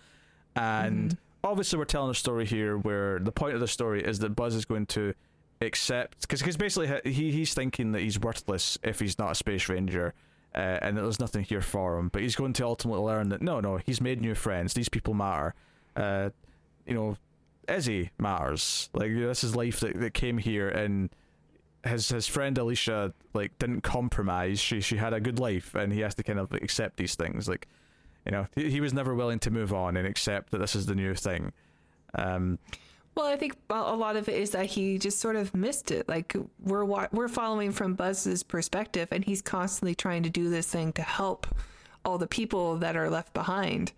and 0.56 1.12
Mhm. 1.12 1.18
Obviously 1.44 1.80
we're 1.80 1.86
telling 1.86 2.12
a 2.12 2.16
story 2.16 2.46
here 2.46 2.78
where 2.78 3.20
the 3.20 3.32
point 3.32 3.54
of 3.54 3.60
the 3.60 3.68
story 3.68 4.04
is 4.04 4.20
that 4.20 4.36
Buzz 4.36 4.56
is 4.56 4.66
going 4.66 4.86
to 4.88 5.14
accept 5.62 6.22
because 6.22 6.40
because 6.40 6.58
basically 6.58 7.12
he 7.12 7.32
he's 7.32 7.54
thinking 7.54 7.92
that 7.92 8.02
he's 8.02 8.20
worthless 8.20 8.78
if 8.84 9.00
he's 9.00 9.18
not 9.18 9.32
a 9.32 9.36
space 9.36 9.70
ranger 9.70 10.14
uh, 10.54 10.78
and 10.84 10.96
that 10.96 11.02
there's 11.02 11.20
nothing 11.20 11.44
here 11.44 11.62
for 11.62 11.98
him 11.98 12.10
but 12.10 12.22
he's 12.22 12.36
going 12.36 12.54
to 12.54 12.64
ultimately 12.64 13.02
learn 13.02 13.30
that 13.30 13.42
no 13.42 13.60
no 13.60 13.78
he's 13.78 14.00
made 14.00 14.22
new 14.22 14.36
friends 14.36 14.74
these 14.74 14.90
people 14.90 15.14
matter. 15.14 15.56
Uh, 15.96 16.30
you 16.86 16.94
know 16.94 17.18
Izzy 17.68 18.12
matters. 18.18 18.90
Like 18.94 19.14
this 19.14 19.44
is 19.44 19.56
life 19.56 19.80
that, 19.82 20.00
that 20.00 20.14
came 20.14 20.38
here 20.38 20.70
and 20.70 21.10
his 21.84 22.10
his 22.10 22.28
friend 22.28 22.56
Alisha 22.58 23.14
like 23.34 23.58
didn't 23.60 23.82
compromise. 23.82 24.60
She 24.60 24.82
she 24.82 24.98
had 24.98 25.14
a 25.14 25.20
good 25.20 25.40
life 25.40 25.76
and 25.76 25.92
he 25.92 26.02
has 26.02 26.16
to 26.16 26.24
kind 26.24 26.40
of 26.40 26.54
accept 26.54 26.98
these 26.98 27.16
things. 27.16 27.48
Like 27.48 27.68
you 28.28 28.32
know 28.32 28.46
he, 28.56 28.70
he 28.70 28.82
was 28.82 28.94
never 28.94 29.16
willing 29.16 29.40
to 29.40 29.50
move 29.50 29.74
on 29.74 29.98
and 29.98 30.06
accept 30.06 30.52
that 30.52 30.60
this 30.60 30.76
is 30.76 30.86
the 30.86 30.96
new 30.96 31.16
thing 31.16 31.52
um 32.16 32.60
Well, 33.16 33.26
I 33.26 33.36
think 33.36 33.56
a 33.72 33.96
lot 33.96 34.16
of 34.16 34.30
it 34.30 34.40
is 34.40 34.52
that 34.52 34.68
he 34.68 35.00
just 35.00 35.18
sort 35.18 35.36
of 35.36 35.56
missed 35.56 35.90
it. 35.90 36.08
Like 36.08 36.36
we're 36.60 36.86
we're 36.86 37.28
following 37.28 37.72
from 37.72 37.96
Buzz's 37.96 38.44
perspective, 38.44 39.08
and 39.12 39.26
he's 39.26 39.42
constantly 39.42 39.96
trying 39.96 40.22
to 40.22 40.30
do 40.30 40.52
this 40.52 40.68
thing 40.68 40.94
to 40.94 41.02
help 41.02 41.48
all 42.06 42.20
the 42.20 42.28
people 42.28 42.78
that 42.78 42.96
are 42.96 43.10
left 43.10 43.34
behind, 43.34 43.92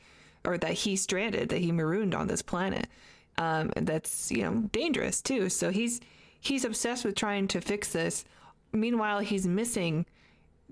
or 0.46 0.58
that 0.58 0.72
he 0.72 0.96
stranded, 0.96 1.50
that 1.50 1.60
he 1.60 1.74
marooned 1.74 2.16
on 2.16 2.28
this 2.28 2.42
planet. 2.42 2.88
Um, 3.38 3.72
that's 3.76 4.32
you 4.32 4.44
know 4.44 4.70
dangerous 4.72 5.22
too. 5.22 5.50
So 5.50 5.70
he's 5.70 6.00
he's 6.40 6.64
obsessed 6.64 7.04
with 7.04 7.16
trying 7.16 7.50
to 7.50 7.60
fix 7.60 7.92
this. 7.92 8.24
Meanwhile, 8.72 9.20
he's 9.20 9.46
missing 9.46 10.06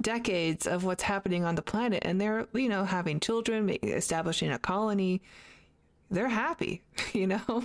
decades 0.01 0.67
of 0.67 0.83
what's 0.83 1.03
happening 1.03 1.43
on 1.43 1.55
the 1.55 1.61
planet, 1.61 2.03
and 2.05 2.19
they're 2.21 2.47
you 2.53 2.69
know 2.69 2.85
having 2.85 3.19
children, 3.19 3.69
establishing 3.83 4.51
a 4.51 4.59
colony 4.59 5.21
they're 6.09 6.29
happy, 6.29 6.81
you 7.13 7.27
know. 7.27 7.41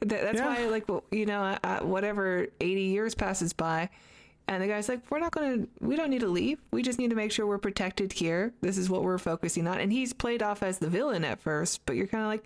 That, 0.00 0.08
that's 0.22 0.38
Yeah. 0.38 0.46
why, 0.46 0.66
like, 0.66 0.86
you 1.10 1.26
know, 1.26 1.56
whatever 1.82 2.46
eighty 2.60 2.84
years 2.84 3.14
passes 3.14 3.52
by, 3.52 3.90
and 4.48 4.62
the 4.62 4.66
guy's 4.66 4.88
like, 4.88 5.00
"We're 5.10 5.18
not 5.20 5.32
gonna, 5.32 5.66
we 5.80 5.94
don't 5.96 6.08
need 6.10 6.22
to 6.22 6.28
leave. 6.28 6.58
We 6.72 6.82
just 6.82 6.98
need 6.98 7.10
to 7.10 7.16
make 7.16 7.30
sure 7.30 7.46
we're 7.46 7.58
protected 7.58 8.12
here. 8.14 8.52
This 8.62 8.78
is 8.78 8.88
what 8.88 9.02
we're 9.02 9.18
focusing 9.18 9.68
on." 9.68 9.78
And 9.78 9.92
he's 9.92 10.12
played 10.14 10.42
off 10.42 10.62
as 10.62 10.78
the 10.78 10.88
villain 10.88 11.24
at 11.24 11.40
first, 11.40 11.84
but 11.86 11.94
you're 11.96 12.06
kind 12.06 12.22
of 12.24 12.28
like, 12.30 12.44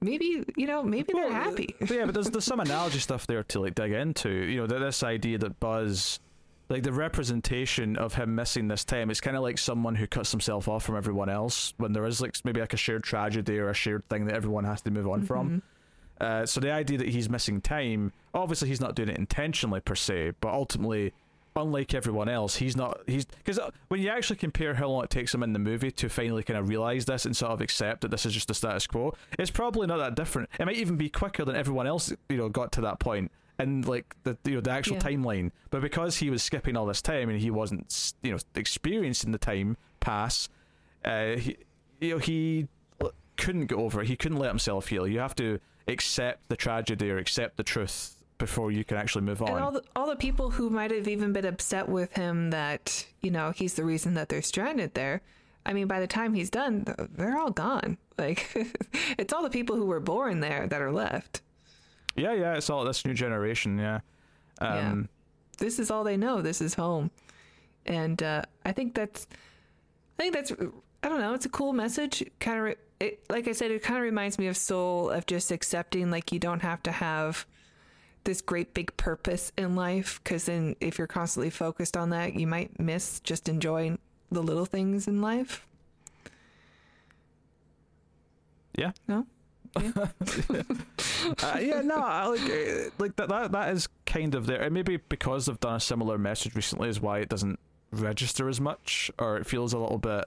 maybe, 0.00 0.44
you 0.56 0.66
know, 0.66 0.82
maybe 0.82 1.12
they're 1.12 1.32
happy. 1.32 1.74
But 1.80 1.90
yeah, 1.90 2.04
but 2.04 2.14
there's 2.14 2.30
there's 2.30 2.44
some 2.44 2.60
analogy 2.68 3.00
stuff 3.00 3.26
there 3.26 3.42
to 3.42 3.60
like 3.60 3.74
dig 3.74 3.92
into. 3.92 4.30
You 4.30 4.58
know, 4.60 4.66
this 4.66 5.02
idea 5.02 5.38
that 5.38 5.58
Buzz, 5.60 6.20
like 6.68 6.82
the 6.82 6.92
representation 6.92 7.96
of 7.96 8.14
him 8.14 8.34
missing 8.34 8.68
this 8.68 8.84
time, 8.84 9.10
it's 9.10 9.20
kind 9.20 9.36
of 9.36 9.42
like 9.42 9.58
someone 9.58 9.94
who 9.94 10.06
cuts 10.06 10.30
himself 10.30 10.68
off 10.68 10.84
from 10.84 10.96
everyone 10.96 11.28
else 11.30 11.72
when 11.78 11.92
there 11.92 12.04
is 12.04 12.20
like 12.20 12.34
maybe 12.44 12.60
like 12.60 12.74
a 12.74 12.78
shared 12.78 13.02
tragedy 13.02 13.58
or 13.58 13.70
a 13.70 13.74
shared 13.74 14.06
thing 14.08 14.26
that 14.26 14.34
everyone 14.34 14.64
has 14.64 14.82
to 14.82 14.90
move 14.90 15.08
on 15.08 15.22
from. 15.22 15.62
Uh, 16.20 16.44
so 16.44 16.60
the 16.60 16.70
idea 16.70 16.98
that 16.98 17.08
he's 17.08 17.30
missing 17.30 17.60
time, 17.60 18.12
obviously 18.34 18.68
he's 18.68 18.80
not 18.80 18.94
doing 18.94 19.08
it 19.08 19.16
intentionally 19.16 19.80
per 19.80 19.94
se, 19.94 20.32
but 20.40 20.52
ultimately, 20.52 21.12
unlike 21.56 21.94
everyone 21.94 22.28
else, 22.28 22.56
he's 22.56 22.76
not. 22.76 23.00
He's 23.06 23.24
because 23.24 23.58
when 23.86 24.00
you 24.00 24.10
actually 24.10 24.36
compare 24.36 24.74
how 24.74 24.88
long 24.88 25.04
it 25.04 25.10
takes 25.10 25.32
him 25.32 25.42
in 25.42 25.52
the 25.52 25.58
movie 25.58 25.90
to 25.92 26.08
finally 26.08 26.42
kind 26.42 26.58
of 26.58 26.68
realize 26.68 27.04
this 27.04 27.24
and 27.24 27.36
sort 27.36 27.52
of 27.52 27.60
accept 27.60 28.02
that 28.02 28.10
this 28.10 28.26
is 28.26 28.34
just 28.34 28.48
the 28.48 28.54
status 28.54 28.86
quo, 28.86 29.14
it's 29.38 29.50
probably 29.50 29.86
not 29.86 29.98
that 29.98 30.16
different. 30.16 30.50
It 30.58 30.66
might 30.66 30.76
even 30.76 30.96
be 30.96 31.08
quicker 31.08 31.44
than 31.44 31.56
everyone 31.56 31.86
else, 31.86 32.12
you 32.28 32.36
know, 32.36 32.48
got 32.48 32.72
to 32.72 32.80
that 32.82 32.98
point 32.98 33.30
and 33.58 33.86
like 33.86 34.14
the 34.24 34.36
you 34.44 34.54
know 34.56 34.60
the 34.60 34.70
actual 34.70 34.94
Yeah. 34.96 35.02
timeline. 35.02 35.50
But 35.70 35.82
because 35.82 36.16
he 36.18 36.30
was 36.30 36.42
skipping 36.42 36.76
all 36.76 36.86
this 36.86 37.02
time 37.02 37.28
and 37.28 37.40
he 37.40 37.50
wasn't, 37.50 38.14
you 38.22 38.32
know, 38.32 38.38
experiencing 38.54 39.32
the 39.32 39.38
time 39.38 39.76
pass, 40.00 40.48
uh, 41.04 41.36
he, 41.36 41.56
you 42.00 42.10
know, 42.10 42.18
he 42.18 42.68
couldn't 43.36 43.66
get 43.66 43.78
over 43.78 44.02
it. 44.02 44.08
He 44.08 44.16
couldn't 44.16 44.38
let 44.38 44.48
himself 44.48 44.88
heal. 44.88 45.06
You 45.06 45.20
have 45.20 45.34
to 45.36 45.60
accept 45.86 46.48
the 46.48 46.56
tragedy 46.56 47.10
or 47.10 47.18
accept 47.18 47.56
the 47.56 47.62
truth 47.62 48.14
before 48.36 48.70
you 48.70 48.84
can 48.84 48.96
actually 48.96 49.22
move 49.22 49.42
on. 49.42 49.50
And 49.50 49.60
all 49.60 49.72
the 49.72 49.82
all 49.96 50.06
the 50.08 50.16
people 50.16 50.50
who 50.50 50.70
might 50.70 50.90
have 50.90 51.08
even 51.08 51.32
been 51.32 51.44
upset 51.46 51.88
with 51.88 52.12
him 52.14 52.50
that 52.50 53.06
you 53.20 53.30
know 53.30 53.50
he's 53.52 53.74
the 53.74 53.84
reason 53.84 54.14
that 54.14 54.28
they're 54.28 54.42
stranded 54.42 54.94
there. 54.94 55.22
I 55.66 55.72
mean, 55.74 55.86
by 55.86 56.00
the 56.00 56.06
time 56.06 56.32
he's 56.34 56.48
done, 56.50 56.86
they're 57.14 57.36
all 57.38 57.50
gone. 57.50 57.98
Like, 58.16 58.48
it's 59.18 59.32
all 59.34 59.42
the 59.42 59.50
people 59.50 59.76
who 59.76 59.84
were 59.86 60.00
born 60.00 60.40
there 60.40 60.66
that 60.66 60.80
are 60.80 60.92
left. 60.92 61.42
Yeah, 62.18 62.32
yeah, 62.34 62.54
it's 62.54 62.70
all 62.70 62.84
this 62.84 63.04
new 63.04 63.14
generation. 63.14 63.78
Yeah, 63.78 64.00
um, 64.60 65.08
this 65.58 65.78
is 65.78 65.90
all 65.90 66.04
they 66.04 66.16
know. 66.16 66.42
This 66.42 66.60
is 66.60 66.74
home, 66.74 67.10
and 67.86 68.22
uh, 68.22 68.42
I 68.64 68.72
think 68.72 68.94
that's, 68.94 69.26
I 70.18 70.22
think 70.22 70.34
that's, 70.34 70.52
I 71.02 71.08
don't 71.08 71.20
know. 71.20 71.34
It's 71.34 71.46
a 71.46 71.50
cool 71.50 71.72
message. 71.72 72.24
Kind 72.40 72.58
of, 72.58 72.64
re- 72.64 72.76
it, 73.00 73.24
like 73.30 73.48
I 73.48 73.52
said, 73.52 73.70
it 73.70 73.82
kind 73.82 73.98
of 73.98 74.02
reminds 74.02 74.38
me 74.38 74.46
of 74.48 74.56
Soul 74.56 75.10
of 75.10 75.26
just 75.26 75.50
accepting 75.50 76.10
like 76.10 76.32
you 76.32 76.38
don't 76.38 76.60
have 76.62 76.82
to 76.84 76.92
have 76.92 77.46
this 78.24 78.40
great 78.40 78.74
big 78.74 78.94
purpose 78.96 79.52
in 79.56 79.74
life 79.74 80.20
because 80.22 80.44
then 80.44 80.76
if 80.80 80.98
you're 80.98 81.06
constantly 81.06 81.50
focused 81.50 81.96
on 81.96 82.10
that, 82.10 82.34
you 82.34 82.46
might 82.46 82.78
miss 82.78 83.20
just 83.20 83.48
enjoying 83.48 83.98
the 84.30 84.42
little 84.42 84.66
things 84.66 85.08
in 85.08 85.22
life. 85.22 85.64
yeah. 88.76 88.92
No, 89.08 89.26
uh, 91.42 91.58
yeah, 91.60 91.80
no, 91.82 91.96
I 91.96 92.26
like 92.26 92.40
uh, 92.40 92.90
like 92.98 93.16
that, 93.16 93.28
that. 93.28 93.52
That 93.52 93.72
is 93.74 93.88
kind 94.06 94.34
of 94.34 94.46
there, 94.46 94.62
and 94.62 94.74
maybe 94.74 94.96
because 94.96 95.46
they've 95.46 95.60
done 95.60 95.76
a 95.76 95.80
similar 95.80 96.18
message 96.18 96.54
recently, 96.54 96.88
is 96.88 97.00
why 97.00 97.18
it 97.18 97.28
doesn't 97.28 97.58
register 97.90 98.48
as 98.48 98.60
much, 98.60 99.10
or 99.18 99.36
it 99.36 99.46
feels 99.46 99.72
a 99.72 99.78
little 99.78 99.98
bit. 99.98 100.26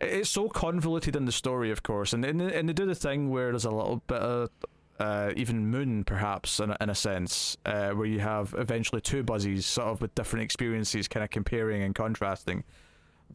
It's 0.00 0.30
so 0.30 0.48
convoluted 0.48 1.16
in 1.16 1.24
the 1.24 1.32
story, 1.32 1.70
of 1.70 1.82
course, 1.82 2.12
and 2.12 2.24
and, 2.24 2.40
and 2.40 2.68
they 2.68 2.72
do 2.72 2.86
the 2.86 2.94
thing 2.94 3.30
where 3.30 3.50
there's 3.50 3.64
a 3.64 3.70
little 3.70 4.02
bit 4.06 4.20
of 4.20 4.50
uh, 4.98 5.32
even 5.36 5.66
moon, 5.66 6.04
perhaps 6.04 6.60
in 6.60 6.70
a, 6.70 6.76
in 6.80 6.90
a 6.90 6.94
sense, 6.94 7.56
uh, 7.66 7.90
where 7.90 8.06
you 8.06 8.20
have 8.20 8.54
eventually 8.58 9.00
two 9.00 9.22
buzzies, 9.22 9.66
sort 9.66 9.88
of 9.88 10.00
with 10.00 10.14
different 10.14 10.44
experiences, 10.44 11.08
kind 11.08 11.24
of 11.24 11.30
comparing 11.30 11.82
and 11.82 11.94
contrasting. 11.94 12.64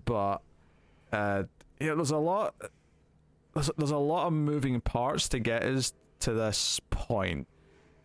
But 0.06 0.42
uh, 1.12 1.44
yeah, 1.80 1.96
there's 1.96 2.12
a 2.12 2.18
lot 2.18 2.56
there's, 3.54 3.70
there's 3.78 3.92
a 3.92 3.98
lot 3.98 4.28
of 4.28 4.34
moving 4.34 4.80
parts 4.82 5.30
to 5.30 5.40
get 5.40 5.64
us 5.64 5.94
to 6.24 6.34
this 6.34 6.80
point 6.90 7.48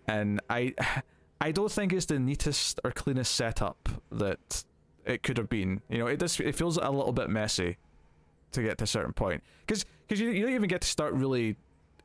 and 0.08 0.40
I 0.50 0.74
I 1.40 1.52
don't 1.52 1.70
think 1.70 1.92
it's 1.92 2.06
the 2.06 2.18
neatest 2.18 2.80
or 2.82 2.90
cleanest 2.90 3.36
setup 3.36 3.88
that 4.10 4.64
it 5.04 5.22
could 5.22 5.38
have 5.38 5.48
been. 5.48 5.80
You 5.88 5.98
know, 5.98 6.08
it 6.08 6.18
just 6.18 6.40
it 6.40 6.56
feels 6.56 6.78
a 6.78 6.90
little 6.90 7.12
bit 7.12 7.30
messy 7.30 7.76
to 8.50 8.62
get 8.62 8.78
to 8.78 8.84
a 8.84 8.88
certain 8.88 9.12
point 9.12 9.44
because 9.64 9.84
because 10.06 10.20
you, 10.20 10.30
you 10.30 10.42
don't 10.42 10.54
even 10.54 10.68
get 10.68 10.80
to 10.80 10.88
start 10.88 11.14
really 11.14 11.56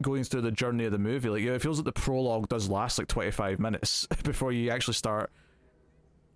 going 0.04 0.24
through 0.24 0.42
the 0.42 0.52
journey 0.52 0.86
of 0.86 0.92
the 0.92 1.00
movie. 1.00 1.30
Like 1.30 1.42
you 1.42 1.50
know, 1.50 1.56
it 1.56 1.64
feels 1.64 1.80
like 1.80 1.86
the 1.86 2.00
prologue 2.00 2.48
does 2.48 2.70
last 2.70 3.00
like 3.00 3.08
twenty 3.08 3.32
five 3.32 3.60
minutes 3.60 4.08
before 4.24 4.52
you 4.52 4.70
actually 4.70 4.94
start 4.94 5.32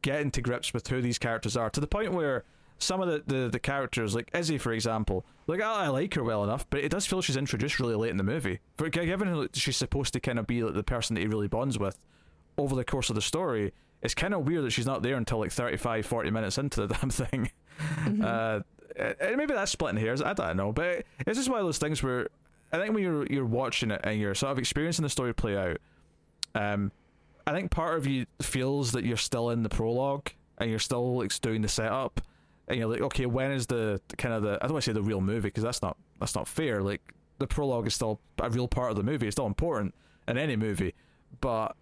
getting 0.01 0.31
to 0.31 0.41
grips 0.41 0.73
with 0.73 0.87
who 0.87 1.01
these 1.01 1.19
characters 1.19 1.55
are 1.55 1.69
to 1.69 1.79
the 1.79 1.87
point 1.87 2.13
where 2.13 2.45
some 2.79 3.01
of 3.01 3.07
the, 3.07 3.23
the, 3.25 3.49
the 3.49 3.59
characters, 3.59 4.15
like 4.15 4.29
Izzy, 4.33 4.57
for 4.57 4.71
example, 4.71 5.25
like 5.47 5.61
I, 5.61 5.85
I 5.85 5.87
like 5.87 6.13
her 6.15 6.23
well 6.23 6.43
enough, 6.43 6.69
but 6.69 6.81
it 6.81 6.89
does 6.89 7.05
feel 7.05 7.21
she's 7.21 7.37
introduced 7.37 7.79
really 7.79 7.95
late 7.95 8.11
in 8.11 8.17
the 8.17 8.23
movie. 8.23 8.59
For 8.77 8.89
given 8.89 9.39
that 9.39 9.55
she's 9.55 9.77
supposed 9.77 10.13
to 10.13 10.19
kind 10.19 10.39
of 10.39 10.47
be 10.47 10.63
like 10.63 10.73
the 10.73 10.83
person 10.83 11.15
that 11.15 11.21
he 11.21 11.27
really 11.27 11.47
bonds 11.47 11.79
with 11.79 11.97
over 12.57 12.75
the 12.75 12.85
course 12.85 13.09
of 13.09 13.15
the 13.15 13.21
story, 13.21 13.73
it's 14.01 14.13
kind 14.13 14.33
of 14.33 14.45
weird 14.47 14.63
that 14.63 14.71
she's 14.71 14.85
not 14.85 15.01
there 15.01 15.15
until 15.15 15.39
like 15.39 15.51
35, 15.51 16.05
40 16.05 16.31
minutes 16.31 16.57
into 16.57 16.85
the 16.85 16.93
damn 17.01 17.09
thing. 17.09 17.51
Mm-hmm. 17.79 18.23
Uh, 18.23 18.59
and 19.19 19.37
maybe 19.37 19.53
that's 19.53 19.71
splitting 19.71 19.99
hairs. 19.99 20.21
I 20.21 20.33
don't 20.33 20.57
know, 20.57 20.71
but 20.71 21.05
it's 21.25 21.37
just 21.37 21.49
one 21.49 21.59
of 21.59 21.65
those 21.65 21.77
things 21.77 22.01
where 22.01 22.29
I 22.71 22.77
think 22.77 22.93
when 22.93 23.03
you're 23.03 23.25
you're 23.27 23.45
watching 23.45 23.91
it 23.91 24.01
and 24.03 24.19
you're 24.19 24.35
sort 24.35 24.51
of 24.51 24.59
experiencing 24.59 25.03
the 25.03 25.09
story 25.09 25.33
play 25.33 25.55
out, 25.55 25.77
um, 26.55 26.91
I 27.45 27.51
think 27.53 27.71
part 27.71 27.97
of 27.97 28.07
you 28.07 28.25
feels 28.41 28.91
that 28.93 29.05
you're 29.05 29.17
still 29.17 29.51
in 29.51 29.63
the 29.63 29.69
prologue 29.69 30.29
and 30.57 30.69
you're 30.69 30.79
still 30.79 31.17
like 31.17 31.39
doing 31.41 31.61
the 31.61 31.67
setup, 31.67 32.21
and 32.67 32.77
you're 32.77 32.87
like, 32.87 33.01
okay, 33.01 33.25
when 33.25 33.51
is 33.51 33.67
the 33.67 34.01
kind 34.17 34.33
of 34.33 34.43
the 34.43 34.55
I 34.61 34.67
don't 34.67 34.73
want 34.73 34.83
to 34.83 34.89
say 34.89 34.93
the 34.93 35.01
real 35.01 35.21
movie 35.21 35.47
because 35.47 35.63
that's 35.63 35.81
not 35.81 35.97
that's 36.19 36.35
not 36.35 36.47
fair. 36.47 36.81
Like 36.81 37.01
the 37.39 37.47
prologue 37.47 37.87
is 37.87 37.93
still 37.93 38.19
a 38.39 38.49
real 38.49 38.67
part 38.67 38.91
of 38.91 38.97
the 38.97 39.03
movie. 39.03 39.27
It's 39.27 39.35
still 39.35 39.45
important 39.45 39.93
in 40.27 40.37
any 40.37 40.55
movie, 40.55 40.93
but 41.39 41.75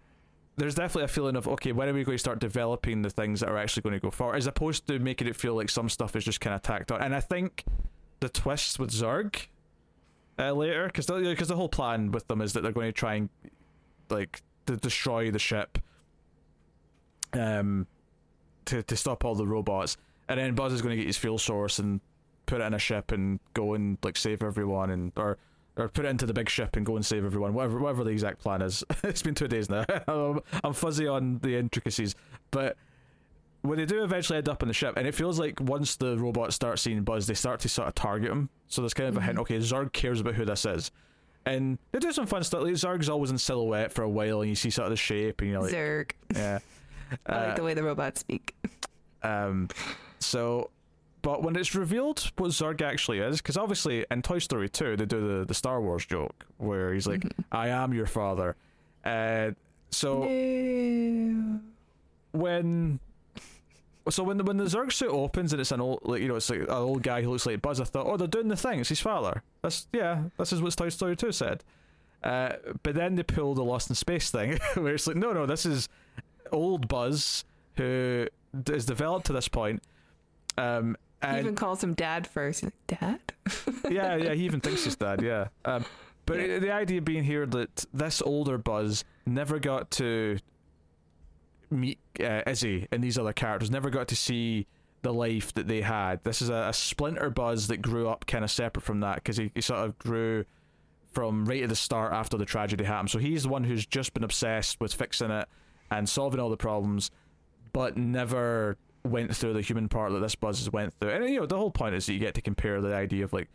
there's 0.57 0.75
definitely 0.75 1.03
a 1.03 1.07
feeling 1.09 1.36
of 1.36 1.47
okay, 1.47 1.71
when 1.71 1.89
are 1.89 1.93
we 1.93 2.03
going 2.03 2.15
to 2.15 2.19
start 2.19 2.39
developing 2.39 3.01
the 3.01 3.09
things 3.09 3.39
that 3.39 3.49
are 3.49 3.57
actually 3.57 3.81
going 3.81 3.93
to 3.93 3.99
go 3.99 4.11
forward, 4.11 4.36
as 4.36 4.47
opposed 4.47 4.88
to 4.88 4.99
making 4.99 5.27
it 5.27 5.36
feel 5.36 5.55
like 5.55 5.69
some 5.69 5.89
stuff 5.89 6.15
is 6.15 6.23
just 6.23 6.39
kind 6.39 6.55
of 6.55 6.61
tacked 6.61 6.91
on. 6.91 7.01
And 7.01 7.15
I 7.15 7.19
think 7.19 7.63
the 8.19 8.29
twists 8.29 8.79
with 8.79 8.91
Zurg 8.91 9.47
uh, 10.38 10.51
later, 10.53 10.86
because 10.86 11.07
because 11.07 11.47
the, 11.47 11.53
the 11.53 11.57
whole 11.57 11.69
plan 11.69 12.11
with 12.11 12.27
them 12.27 12.41
is 12.41 12.53
that 12.53 12.63
they're 12.63 12.71
going 12.71 12.88
to 12.88 12.93
try 12.93 13.15
and 13.15 13.29
like 14.09 14.41
to 14.67 14.77
destroy 14.77 15.31
the 15.31 15.39
ship, 15.39 15.79
um, 17.33 17.88
to 18.65 18.83
to 18.83 18.95
stop 18.95 19.25
all 19.25 19.36
the 19.36 19.47
robots, 19.47 19.97
and 20.28 20.39
then 20.39 20.55
Buzz 20.55 20.73
is 20.73 20.82
going 20.82 20.91
to 20.91 20.97
get 20.97 21.07
his 21.07 21.17
fuel 21.17 21.38
source 21.38 21.80
and 21.80 22.01
put 22.45 22.61
it 22.61 22.63
in 22.63 22.73
a 22.73 22.80
ship 22.80 23.11
and 23.11 23.39
go 23.53 23.73
and 23.73 23.97
like 24.03 24.17
save 24.17 24.43
everyone 24.43 24.89
and 24.89 25.11
or 25.15 25.38
or 25.78 25.89
put 25.89 26.05
it 26.05 26.09
into 26.09 26.26
the 26.26 26.34
big 26.34 26.49
ship 26.49 26.78
and 26.78 26.86
go 26.86 26.95
and 26.95 27.05
save 27.05 27.26
everyone. 27.26 27.53
Whatever 27.53 27.80
whatever 27.80 28.03
the 28.03 28.11
exact 28.11 28.39
plan 28.39 28.61
is. 28.61 28.84
it's 29.03 29.21
been 29.21 29.36
two 29.36 29.47
days 29.47 29.69
now. 29.69 29.86
I'm 30.63 30.73
fuzzy 30.73 31.07
on 31.07 31.39
the 31.39 31.57
intricacies, 31.57 32.15
but 32.51 32.78
when 33.61 33.78
they 33.80 33.86
do 33.86 34.03
eventually 34.03 34.38
end 34.38 34.47
up 34.47 34.61
in 34.61 34.67
the 34.67 34.73
ship, 34.73 34.95
and 34.95 35.07
it 35.07 35.15
feels 35.15 35.39
like 35.39 35.59
once 35.59 35.95
the 35.95 36.17
robots 36.17 36.55
start 36.55 36.80
seeing 36.80 37.03
Buzz, 37.03 37.28
they 37.28 37.34
start 37.34 37.59
to 37.61 37.69
sort 37.69 37.88
of 37.88 37.95
target 37.95 38.32
him. 38.32 38.49
So 38.67 38.82
there's 38.82 38.93
kind 38.93 39.09
of 39.09 39.15
mm-hmm. 39.15 39.23
a 39.23 39.26
hint. 39.26 39.38
Mm-hmm. 39.38 39.41
Okay, 39.41 39.57
Zurg 39.57 39.91
cares 39.91 40.21
about 40.21 40.36
who 40.36 40.45
this 40.45 40.65
is, 40.65 40.91
and 41.45 41.78
they 41.91 41.99
do 41.99 42.11
some 42.11 42.26
fun 42.28 42.43
stuff. 42.43 42.61
Like 42.61 42.73
Zurg's 42.73 43.09
always 43.09 43.32
in 43.32 43.38
silhouette 43.38 43.91
for 43.91 44.03
a 44.03 44.09
while, 44.09 44.41
and 44.41 44.49
you 44.49 44.55
see 44.55 44.69
sort 44.69 44.86
of 44.86 44.91
the 44.91 44.97
shape, 44.97 45.41
and 45.41 45.49
you're 45.49 45.61
like, 45.61 45.73
Zurg. 45.73 46.11
Yeah. 46.34 46.59
I 47.28 47.38
like 47.38 47.49
uh, 47.49 47.55
the 47.55 47.63
way 47.63 47.73
the 47.73 47.84
robots 47.84 48.21
speak. 48.21 48.55
Um, 49.21 49.69
so, 50.20 50.70
but 51.22 51.43
when 51.43 51.55
it's 51.55 51.76
revealed 51.76 52.32
what 52.38 52.51
Zurg 52.51 52.82
actually 52.82 53.20
is, 53.20 53.38
because 53.38 53.57
obviously 53.57 54.05
in 54.11 54.22
Toy 54.22 54.39
Story 54.39 54.70
2, 54.70 54.97
they 54.97 55.05
do 55.05 55.39
the, 55.39 55.45
the 55.45 55.53
Star 55.53 55.82
Wars 55.82 56.05
joke 56.05 56.45
where 56.57 56.93
he's 56.93 57.07
like, 57.07 57.22
mm-hmm. 57.22 57.41
I 57.51 57.70
am 57.70 57.93
your 57.93 58.05
father. 58.05 58.55
Uh, 59.03 59.51
so, 59.91 60.24
no. 60.24 61.59
when 62.32 62.99
so 64.09 64.24
when 64.24 64.38
the 64.38 64.43
when 64.43 64.57
the 64.57 64.66
Zurg 64.66 64.91
suit 64.91 65.09
opens 65.09 65.51
and 65.51 65.59
it's 65.59 65.72
an 65.72 65.82
old 65.82 66.01
like 66.03 66.22
you 66.22 66.28
know 66.28 66.36
it's 66.36 66.49
like 66.49 66.61
an 66.61 66.70
old 66.70 67.01
guy 67.01 67.22
who 67.22 67.32
looks 67.32 67.45
like 67.45 67.61
Buzz, 67.61 67.80
I 67.80 67.86
thought, 67.86 68.05
oh, 68.05 68.18
they're 68.18 68.28
doing 68.28 68.47
the 68.47 68.55
thing. 68.55 68.80
It's 68.80 68.89
his 68.89 68.99
father. 68.99 69.41
That's 69.61 69.88
yeah. 69.93 70.24
This 70.38 70.53
is 70.53 70.61
what 70.61 70.76
Toy 70.76 70.89
Story 70.89 71.16
Two 71.16 71.32
said. 71.32 71.63
Uh, 72.24 72.53
but 72.82 72.95
then 72.95 73.16
they 73.16 73.24
pull 73.24 73.53
the 73.53 73.63
Lost 73.63 73.89
in 73.89 73.95
Space 73.95 74.32
thing, 74.32 74.59
where 74.76 74.95
it's 74.95 75.05
like, 75.05 75.16
no, 75.16 75.32
no, 75.32 75.45
this 75.45 75.66
is 75.66 75.89
old 76.51 76.88
Buzz 76.88 77.45
who 77.78 78.28
is 78.68 78.86
developed 78.86 79.28
to 79.28 79.34
this 79.34 79.47
point. 79.47 79.84
Um, 80.57 80.97
he 81.31 81.39
even 81.39 81.55
calls 81.55 81.83
him 81.83 81.93
dad 81.93 82.27
first. 82.27 82.63
Like, 82.63 82.73
dad? 82.87 83.19
yeah, 83.89 84.15
yeah. 84.15 84.33
He 84.33 84.45
even 84.45 84.61
thinks 84.61 84.83
he's 84.83 84.95
dad. 84.95 85.21
Yeah. 85.21 85.47
Um, 85.63 85.85
but 86.25 86.39
yeah. 86.39 86.59
the 86.59 86.71
idea 86.71 87.01
being 87.01 87.23
here 87.23 87.45
that 87.45 87.85
this 87.93 88.21
older 88.21 88.57
Buzz 88.57 89.03
never 89.25 89.59
got 89.59 89.91
to 89.91 90.37
meet 91.69 91.99
uh, 92.19 92.41
Izzy 92.47 92.87
and 92.91 93.03
these 93.03 93.17
other 93.17 93.33
characters, 93.33 93.71
never 93.71 93.89
got 93.89 94.07
to 94.09 94.15
see 94.15 94.67
the 95.01 95.13
life 95.13 95.53
that 95.53 95.67
they 95.67 95.81
had. 95.81 96.23
This 96.23 96.41
is 96.41 96.49
a, 96.49 96.67
a 96.69 96.73
splinter 96.73 97.29
Buzz 97.29 97.67
that 97.67 97.77
grew 97.77 98.07
up 98.07 98.25
kind 98.25 98.43
of 98.43 98.51
separate 98.51 98.83
from 98.83 99.01
that 99.01 99.15
because 99.15 99.37
he, 99.37 99.51
he 99.53 99.61
sort 99.61 99.81
of 99.81 99.97
grew 99.99 100.45
from 101.11 101.45
right 101.45 101.63
at 101.63 101.69
the 101.69 101.75
start 101.75 102.11
after 102.11 102.37
the 102.37 102.45
tragedy 102.45 102.83
happened. 102.83 103.09
So 103.09 103.19
he's 103.19 103.43
the 103.43 103.49
one 103.49 103.63
who's 103.63 103.85
just 103.85 104.13
been 104.13 104.23
obsessed 104.23 104.81
with 104.81 104.93
fixing 104.93 105.31
it 105.31 105.47
and 105.91 106.09
solving 106.09 106.39
all 106.39 106.49
the 106.49 106.57
problems, 106.57 107.11
but 107.71 107.95
never 107.95 108.77
went 109.05 109.35
through 109.35 109.53
the 109.53 109.61
human 109.61 109.87
part 109.87 110.11
that 110.11 110.19
this 110.19 110.35
Buzz 110.35 110.59
has 110.59 110.71
went 110.71 110.93
through. 110.99 111.11
And 111.11 111.29
you 111.29 111.39
know, 111.39 111.45
the 111.45 111.57
whole 111.57 111.71
point 111.71 111.95
is 111.95 112.05
that 112.05 112.13
you 112.13 112.19
get 112.19 112.33
to 112.35 112.41
compare 112.41 112.81
the 112.81 112.93
idea 112.93 113.23
of 113.23 113.33
like 113.33 113.49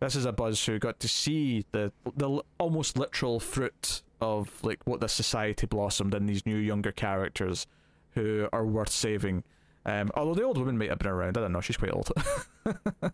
this 0.00 0.16
is 0.16 0.24
a 0.24 0.32
Buzz 0.32 0.64
who 0.64 0.78
got 0.78 1.00
to 1.00 1.08
see 1.08 1.64
the 1.72 1.92
the 2.16 2.42
almost 2.58 2.98
literal 2.98 3.40
fruit 3.40 4.02
of 4.20 4.62
like 4.62 4.80
what 4.84 5.00
the 5.00 5.08
society 5.08 5.66
blossomed 5.66 6.14
in 6.14 6.26
these 6.26 6.46
new 6.46 6.56
younger 6.56 6.92
characters 6.92 7.66
who 8.12 8.48
are 8.52 8.64
worth 8.64 8.90
saving. 8.90 9.44
Um, 9.86 10.10
although 10.14 10.34
the 10.34 10.42
old 10.42 10.56
woman 10.56 10.78
might 10.78 10.88
have 10.88 10.98
been 10.98 11.08
around, 11.08 11.36
I 11.36 11.42
don't 11.42 11.52
know. 11.52 11.60
She's 11.60 11.76
quite 11.76 11.92
old. 11.92 12.10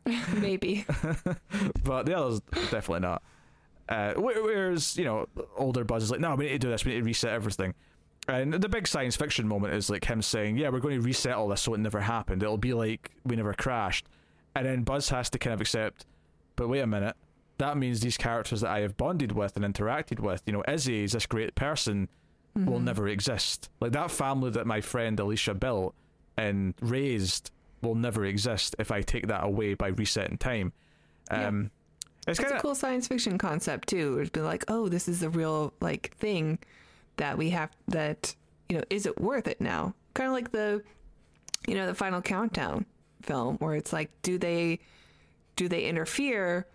Maybe. 0.35 0.85
but 1.85 2.07
the 2.07 2.17
others 2.17 2.41
definitely 2.71 3.01
not. 3.01 3.23
Uh, 3.89 4.15
whereas 4.17 4.97
you 4.97 5.05
know, 5.05 5.27
older 5.57 5.83
Buzz 5.83 6.05
is 6.05 6.11
like, 6.13 6.21
no, 6.21 6.37
we 6.37 6.45
need 6.45 6.53
to 6.53 6.59
do 6.59 6.69
this. 6.69 6.85
We 6.85 6.93
need 6.93 7.01
to 7.01 7.05
reset 7.05 7.33
everything. 7.33 7.75
And 8.31 8.55
the 8.55 8.69
big 8.69 8.87
science 8.87 9.17
fiction 9.17 9.49
moment 9.49 9.75
is 9.75 9.91
like 9.91 10.05
him 10.05 10.23
saying, 10.23 10.57
"Yeah, 10.57 10.69
we're 10.69 10.81
going 10.81 10.97
to 10.97 11.05
reset 11.05 11.35
all 11.35 11.49
this 11.49 11.63
so 11.63 11.75
it 11.75 11.79
never 11.79 12.01
happened. 12.01 12.43
It'll 12.43 12.59
be 12.59 12.75
like 12.75 13.11
we 13.25 13.37
never 13.37 13.55
crashed." 13.55 14.07
And 14.55 14.67
then 14.67 14.83
Buzz 14.83 15.09
has 15.11 15.31
to 15.31 15.39
kind 15.39 15.55
of 15.55 15.61
accept, 15.61 16.07
but 16.57 16.69
wait 16.69 16.81
a 16.81 16.87
minute, 16.87 17.17
that 17.59 17.77
means 17.77 18.01
these 18.01 18.17
characters 18.17 18.63
that 18.63 18.71
I 18.71 18.81
have 18.81 18.97
bonded 18.97 19.33
with 19.33 19.57
and 19.57 19.65
interacted 19.65 20.19
with, 20.19 20.43
you 20.47 20.53
know, 20.53 20.65
Izzy 20.67 21.05
is 21.05 21.13
this 21.13 21.27
great 21.27 21.55
person, 21.55 22.09
mm-hmm. 22.57 22.69
will 22.69 22.81
never 22.81 23.07
exist. 23.07 23.69
Like 23.81 23.93
that 23.93 24.11
family 24.11 24.51
that 24.51 24.67
my 24.67 24.81
friend 24.81 25.19
Alisha 25.19 25.59
built 25.59 25.95
and 26.37 26.75
raised 26.81 27.51
will 27.83 27.95
never 27.95 28.25
exist 28.25 28.75
if 28.79 28.91
I 28.91 29.03
take 29.03 29.29
that 29.29 29.45
away 29.45 29.75
by 29.75 29.89
resetting 29.89 30.39
time. 30.39 30.73
Um, 31.31 31.41
yeah. 31.63 31.69
It's, 32.29 32.39
it's 32.39 32.41
kinda... 32.41 32.59
a 32.59 32.61
cool 32.61 32.75
science 32.75 33.09
fiction 33.09 33.39
concept 33.39 33.89
too. 33.89 34.19
It's 34.19 34.31
been 34.31 34.45
like, 34.45 34.65
oh, 34.69 34.89
this 34.89 35.09
is 35.09 35.23
a 35.23 35.31
real 35.31 35.73
like 35.81 36.15
thing 36.17 36.59
that 37.21 37.39
we 37.39 37.51
have 37.51 37.71
that 37.89 38.35
you 38.69 38.77
know, 38.77 38.85
is 38.91 39.07
it 39.07 39.21
worth 39.21 39.49
it 39.49 39.61
now? 39.61 39.95
Kind 40.15 40.29
of 40.29 40.35
like 40.35 40.53
the, 40.53 40.83
you 41.67 41.75
know, 41.75 41.87
the 41.87 41.95
Final 41.95 42.21
Countdown 42.21 42.87
film, 43.23 43.57
where 43.59 43.75
it's 43.75 43.93
like, 43.93 44.11
do 44.23 44.39
they, 44.39 44.81
do 45.57 45.69
they 45.69 45.85
interfere? 45.85 46.67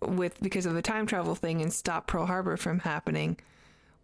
with 0.00 0.40
because 0.40 0.66
of 0.66 0.74
the 0.74 0.82
time 0.82 1.06
travel 1.06 1.34
thing 1.34 1.60
and 1.62 1.72
stop 1.72 2.06
Pearl 2.06 2.26
Harbor 2.26 2.56
from 2.56 2.80
happening? 2.80 3.38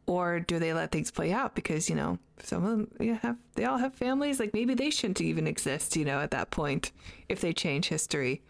Or 0.07 0.39
do 0.39 0.59
they 0.61 0.73
let 0.73 0.93
things 0.93 1.11
play 1.11 1.33
out 1.33 1.57
because, 1.57 1.91
you 1.91 1.97
know, 1.97 2.19
some 2.43 2.65
of 2.65 2.71
them 2.71 2.91
you 3.01 3.13
know, 3.13 3.19
have 3.23 3.37
they 3.55 3.65
all 3.65 3.79
have 3.79 3.95
families, 3.95 4.39
like 4.39 4.55
maybe 4.55 4.75
they 4.75 4.91
shouldn't 4.91 5.21
even 5.21 5.49
exist, 5.49 5.97
you 5.97 6.05
know, 6.05 6.21
at 6.21 6.31
that 6.31 6.51
point 6.51 6.93
if 7.29 7.41
they 7.41 7.53
change 7.53 7.89
history. 7.89 8.43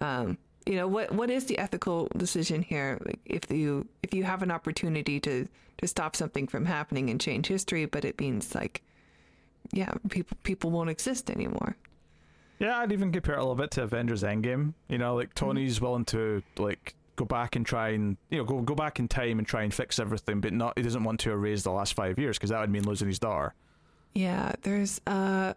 Um, 0.00 0.38
you 0.66 0.76
know, 0.76 0.88
what 0.88 1.12
what 1.12 1.30
is 1.30 1.44
the 1.46 1.58
ethical 1.58 2.08
decision 2.16 2.62
here? 2.62 2.98
If 3.24 3.50
you 3.50 3.86
if 4.02 4.14
you 4.14 4.24
have 4.24 4.42
an 4.42 4.50
opportunity 4.50 5.20
to 5.20 5.48
to 5.78 5.86
stop 5.86 6.16
something 6.16 6.46
from 6.46 6.64
happening 6.64 7.10
and 7.10 7.20
change 7.20 7.46
history, 7.46 7.84
but 7.86 8.04
it 8.04 8.18
means 8.20 8.54
like 8.54 8.82
yeah, 9.72 9.92
people 10.08 10.36
people 10.42 10.70
won't 10.70 10.90
exist 10.90 11.30
anymore. 11.30 11.76
Yeah, 12.58 12.78
I'd 12.78 12.92
even 12.92 13.12
compare 13.12 13.34
it 13.34 13.38
a 13.38 13.40
little 13.40 13.56
bit 13.56 13.72
to 13.72 13.82
Avengers 13.82 14.22
Endgame. 14.22 14.74
You 14.88 14.98
know, 14.98 15.16
like 15.16 15.34
mm-hmm. 15.34 15.46
Tony's 15.46 15.76
mm-hmm. 15.76 15.84
willing 15.84 16.04
to 16.06 16.42
like 16.56 16.94
go 17.16 17.24
back 17.24 17.56
and 17.56 17.64
try 17.64 17.90
and 17.90 18.16
you 18.30 18.38
know 18.38 18.44
go 18.44 18.60
go 18.60 18.74
back 18.74 18.98
in 18.98 19.08
time 19.08 19.38
and 19.38 19.46
try 19.46 19.62
and 19.62 19.74
fix 19.74 19.98
everything, 19.98 20.40
but 20.40 20.52
not 20.52 20.78
he 20.78 20.82
doesn't 20.82 21.04
want 21.04 21.20
to 21.20 21.30
erase 21.30 21.62
the 21.62 21.70
last 21.70 21.94
five 21.94 22.18
years 22.18 22.38
because 22.38 22.50
that 22.50 22.60
would 22.60 22.70
mean 22.70 22.84
losing 22.84 23.08
his 23.08 23.18
daughter. 23.18 23.54
Yeah, 24.14 24.52
there's 24.62 25.00
uh, 25.06 25.54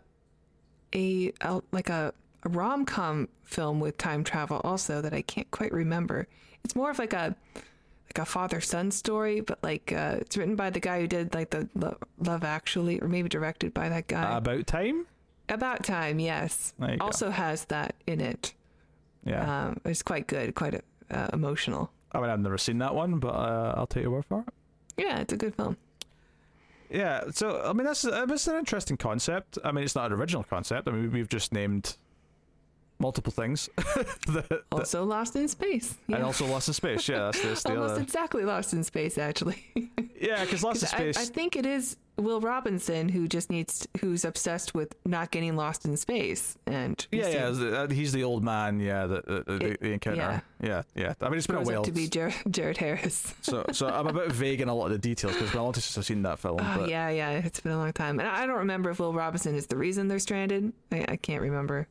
a, 0.93 1.31
a 1.41 1.61
like 1.71 1.89
a, 1.89 2.13
a 2.43 2.49
rom 2.49 2.85
com 2.85 3.27
film 3.43 3.79
with 3.79 3.97
time 3.97 4.23
travel 4.23 4.61
also 4.63 5.01
that 5.01 5.13
I 5.13 5.21
can't 5.21 5.49
quite 5.51 5.71
remember. 5.71 6.27
It's 6.63 6.75
more 6.75 6.91
of 6.91 6.99
like 6.99 7.13
a 7.13 7.35
like 8.05 8.19
a 8.19 8.25
father 8.25 8.61
son 8.61 8.91
story, 8.91 9.41
but 9.41 9.59
like 9.63 9.91
uh, 9.91 10.17
it's 10.19 10.37
written 10.37 10.55
by 10.55 10.69
the 10.69 10.79
guy 10.79 11.01
who 11.01 11.07
did 11.07 11.33
like 11.33 11.49
the 11.49 11.67
Love 12.19 12.43
Actually, 12.43 13.01
or 13.01 13.07
maybe 13.07 13.29
directed 13.29 13.73
by 13.73 13.89
that 13.89 14.07
guy. 14.07 14.37
About 14.37 14.67
time. 14.67 15.05
About 15.49 15.83
Time, 15.83 16.19
yes. 16.19 16.73
Also 16.99 17.27
go. 17.27 17.31
has 17.31 17.65
that 17.65 17.95
in 18.05 18.19
it. 18.19 18.53
Yeah. 19.23 19.67
Um, 19.67 19.79
it's 19.85 20.03
quite 20.03 20.27
good, 20.27 20.55
quite 20.55 20.81
uh, 21.09 21.27
emotional. 21.31 21.89
I 22.11 22.19
mean, 22.19 22.29
I've 22.29 22.39
never 22.39 22.57
seen 22.57 22.79
that 22.79 22.93
one, 22.93 23.19
but 23.19 23.29
uh, 23.29 23.73
I'll 23.77 23.87
take 23.87 24.03
your 24.03 24.11
word 24.11 24.25
for 24.25 24.41
it. 24.41 24.53
Yeah, 24.97 25.19
it's 25.19 25.31
a 25.31 25.37
good 25.37 25.55
film. 25.55 25.77
Yeah, 26.89 27.25
so 27.31 27.61
I 27.65 27.73
mean 27.73 27.85
that's 27.85 28.03
that's 28.03 28.47
an 28.47 28.57
interesting 28.57 28.95
concept. 28.95 29.57
I 29.63 29.71
mean 29.73 29.83
it's 29.83 29.95
not 29.95 30.11
an 30.11 30.17
original 30.17 30.43
concept. 30.43 30.87
I 30.87 30.91
mean 30.91 31.11
we've 31.11 31.27
just 31.27 31.51
named 31.51 31.97
multiple 32.99 33.31
things. 33.31 33.69
the, 33.77 34.63
Also 34.71 35.03
lost 35.03 35.35
in 35.35 35.47
space. 35.47 35.95
and 36.07 36.23
also 36.23 36.45
Lost 36.47 36.67
in 36.67 36.73
Space. 36.73 37.07
Yeah, 37.07 37.25
that's, 37.25 37.41
that's 37.41 37.65
Almost 37.65 37.91
other. 37.93 38.01
exactly 38.01 38.43
lost 38.43 38.73
in 38.73 38.83
space, 38.83 39.17
actually. 39.17 39.63
Yeah, 40.19 40.43
because 40.43 40.63
Lost 40.63 40.81
in 40.81 40.87
'Cause 40.89 40.93
I, 40.95 41.11
Space. 41.11 41.17
I 41.29 41.31
think 41.31 41.55
it 41.55 41.67
is 41.67 41.95
Will 42.17 42.41
Robinson 42.41 43.07
who 43.07 43.27
just 43.27 43.51
needs, 43.51 43.87
who's 44.01 44.25
obsessed 44.25 44.73
with 44.73 44.95
not 45.05 45.29
getting 45.29 45.55
lost 45.55 45.85
in 45.85 45.95
space, 45.95 46.57
and 46.65 47.05
yeah, 47.11 47.27
yeah, 47.29 47.45
uh, 47.67 47.87
he's 47.87 48.13
the 48.13 48.23
old 48.23 48.43
man. 48.43 48.79
Yeah, 48.79 49.05
the 49.05 49.21
the, 49.45 49.77
the, 49.79 49.91
encounter. 49.91 50.41
Yeah. 50.59 50.81
yeah, 50.95 51.13
I 51.21 51.29
mean 51.29 51.37
it's 51.37 51.45
been 51.45 51.57
a 51.57 51.61
while. 51.61 51.83
to 51.83 51.91
be 51.91 52.07
Jar- 52.07 52.33
Jared 52.49 52.77
Harris. 52.77 53.31
so 53.43 53.63
so 53.71 53.87
I'm 53.87 54.07
a 54.07 54.13
bit 54.13 54.31
vague 54.31 54.59
in 54.59 54.69
a 54.69 54.73
lot 54.73 54.87
of 54.87 54.93
the 54.93 54.97
details 54.97 55.33
because 55.35 55.55
I 55.55 55.61
wanted 55.61 55.83
to 55.83 55.93
have 55.93 56.05
seen 56.07 56.23
that 56.23 56.39
film. 56.39 56.57
Oh, 56.59 56.77
but 56.79 56.89
yeah, 56.89 57.09
yeah, 57.09 57.29
it's 57.33 57.59
been 57.59 57.73
a 57.73 57.77
long 57.77 57.93
time, 57.93 58.19
and 58.19 58.27
I 58.27 58.47
don't 58.47 58.57
remember 58.57 58.89
if 58.89 58.97
Will 58.99 59.13
Robinson 59.13 59.53
is 59.53 59.67
the 59.67 59.77
reason 59.77 60.07
they're 60.07 60.17
stranded. 60.17 60.73
I, 60.91 61.05
I 61.09 61.15
can't 61.17 61.43
remember, 61.43 61.87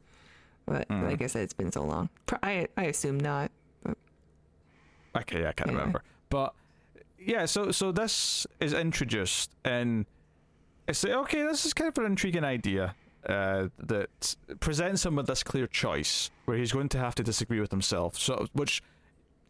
but 0.66 0.88
Mm. 0.88 1.04
like 1.08 1.22
I 1.22 1.26
said, 1.28 1.42
it's 1.42 1.54
been 1.54 1.72
so 1.72 1.82
long. 1.84 2.08
I 2.42 2.66
I 2.76 2.84
assume 2.84 3.18
not. 3.18 3.50
Okay, 5.16 5.40
yeah, 5.42 5.48
I 5.48 5.52
can't 5.52 5.68
Anyway. 5.68 5.80
remember. 5.80 6.02
But 6.28 6.54
yeah, 7.18 7.46
so 7.46 7.70
so 7.70 7.92
this 7.92 8.46
is 8.60 8.72
introduced 8.74 9.50
and 9.64 10.06
it's 10.88 11.02
like, 11.02 11.14
okay, 11.14 11.42
this 11.42 11.64
is 11.66 11.72
kind 11.74 11.88
of 11.88 11.98
an 11.98 12.04
intriguing 12.06 12.44
idea 12.44 12.94
uh, 13.28 13.68
that 13.78 14.36
presents 14.60 15.04
him 15.04 15.16
with 15.16 15.26
this 15.26 15.42
clear 15.42 15.66
choice 15.66 16.30
where 16.44 16.56
he's 16.56 16.70
going 16.72 16.88
to 16.90 16.98
have 16.98 17.14
to 17.16 17.22
disagree 17.24 17.60
with 17.60 17.70
himself. 17.72 18.16
So 18.18 18.46
which 18.52 18.82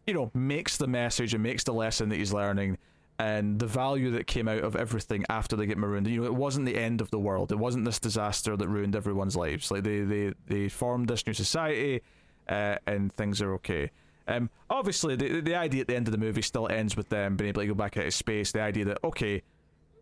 you 0.07 0.13
know 0.13 0.31
makes 0.33 0.77
the 0.77 0.87
message 0.87 1.33
and 1.33 1.43
makes 1.43 1.63
the 1.63 1.73
lesson 1.73 2.09
that 2.09 2.15
he's 2.15 2.33
learning 2.33 2.77
and 3.19 3.59
the 3.59 3.65
value 3.67 4.11
that 4.11 4.27
came 4.27 4.47
out 4.47 4.59
of 4.63 4.75
everything 4.75 5.25
after 5.29 5.55
they 5.55 5.65
get 5.65 5.77
marooned. 5.77 6.07
You 6.07 6.21
know, 6.21 6.27
it 6.27 6.35
wasn't 6.35 6.65
the 6.67 6.77
end 6.77 7.01
of 7.01 7.09
the 7.11 7.19
world. 7.19 7.51
It 7.51 7.57
wasn't 7.57 7.85
this 7.85 7.99
disaster 7.99 8.55
that 8.55 8.67
ruined 8.67 8.95
everyone's 8.95 9.35
lives. 9.35 9.71
Like 9.71 9.83
they 9.83 10.01
they 10.01 10.33
they 10.47 10.69
formed 10.69 11.07
this 11.09 11.25
new 11.25 11.33
society, 11.33 12.01
uh, 12.47 12.75
and 12.85 13.11
things 13.13 13.41
are 13.41 13.53
okay. 13.55 13.89
Um, 14.27 14.49
obviously, 14.69 15.15
the 15.15 15.41
the 15.41 15.55
idea 15.55 15.81
at 15.81 15.87
the 15.87 15.95
end 15.95 16.07
of 16.07 16.11
the 16.11 16.17
movie 16.17 16.41
still 16.41 16.67
ends 16.69 16.95
with 16.97 17.09
them 17.09 17.35
being 17.37 17.49
able 17.49 17.61
to 17.61 17.67
go 17.67 17.73
back 17.73 17.97
out 17.97 18.05
of 18.05 18.13
space. 18.13 18.51
The 18.51 18.61
idea 18.61 18.85
that 18.85 18.99
okay, 19.03 19.41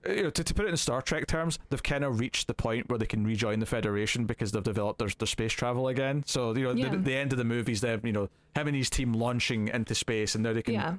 you 0.08 0.24
know, 0.24 0.30
to, 0.32 0.44
to 0.44 0.54
put 0.54 0.66
it 0.66 0.70
in 0.70 0.78
Star 0.78 1.02
Trek 1.02 1.28
terms, 1.28 1.58
they've 1.70 1.82
kind 1.84 2.04
of 2.04 2.20
reached 2.20 2.48
the 2.48 2.54
point 2.54 2.90
where 2.90 2.98
they 3.00 3.06
can 3.06 3.24
rejoin 3.24 3.60
the 3.60 3.66
Federation 3.66 4.26
because 4.26 4.52
they've 4.52 4.64
developed 4.64 5.00
their, 5.00 5.10
their 5.18 5.28
space 5.28 5.54
travel 5.54 5.88
again. 5.88 6.24
So 6.26 6.56
you 6.56 6.64
know, 6.64 6.72
Yeah. 6.72 6.90
the, 6.90 6.98
the 6.98 7.16
end 7.16 7.32
of 7.34 7.38
the 7.38 7.44
movie 7.46 7.72
is 7.72 7.82
them, 7.82 8.02
you 8.04 8.12
know, 8.14 8.30
having 8.56 8.74
his 8.74 8.90
team 8.90 9.14
launching 9.14 9.68
into 9.70 9.94
space, 9.96 10.34
and 10.36 10.44
now 10.44 10.54
they 10.54 10.64
can, 10.64 10.74
Yeah, 10.74 10.96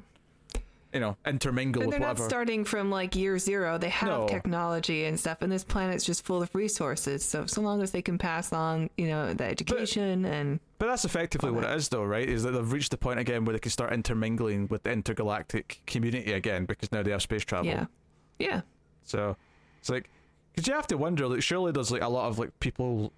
you 0.97 1.01
know, 1.01 1.15
intermingle 1.27 1.83
and 1.83 1.89
with 1.89 1.99
they're 1.99 2.01
whatever. 2.09 2.23
not 2.23 2.31
starting 2.31 2.65
from 2.65 2.91
like 2.91 3.15
year 3.15 3.39
zero. 3.39 3.77
They 3.77 3.91
have 3.91 4.09
No. 4.09 4.27
technology 4.27 5.05
and 5.05 5.21
stuff, 5.21 5.43
and 5.43 5.53
this 5.53 5.63
planet's 5.63 6.05
just 6.05 6.25
full 6.25 6.41
of 6.41 6.55
resources. 6.55 7.23
So 7.23 7.45
so 7.45 7.61
long 7.61 7.83
as 7.83 7.91
they 7.91 8.01
can 8.01 8.17
pass 8.17 8.51
on, 8.53 8.89
you 8.97 9.09
know, 9.09 9.35
the 9.35 9.45
education 9.45 10.25
and 10.25 10.59
But 10.79 10.87
that's 10.87 11.05
effectively 11.05 11.51
what 11.51 11.65
it 11.65 11.71
is, 11.77 11.91
though, 11.91 12.05
right? 12.05 12.27
Is 12.27 12.43
that 12.45 12.53
they've 12.53 12.73
reached 12.73 12.93
the 12.93 12.97
point 12.97 13.19
again 13.19 13.45
where 13.45 13.53
they 13.53 13.59
can 13.59 13.71
start 13.71 13.93
intermingling 13.93 14.69
with 14.69 14.85
the 14.85 14.91
intergalactic 14.93 15.83
community 15.87 16.33
again 16.33 16.65
because 16.65 16.91
now 16.93 17.03
they 17.03 17.11
have 17.11 17.21
space 17.23 17.45
travel. 17.45 17.67
yeah, 17.67 17.85
yeah. 18.39 18.61
So 19.05 19.37
it's 19.81 19.91
like, 19.91 20.09
because 20.55 20.67
you 20.67 20.73
have 20.75 20.87
to 20.87 20.97
wonder, 20.97 21.29
like, 21.29 21.43
surely 21.43 21.73
there's 21.73 21.91
like 21.93 22.03
a 22.03 22.09
lot 22.09 22.29
of 22.29 22.39
like 22.39 22.59
people 22.61 23.13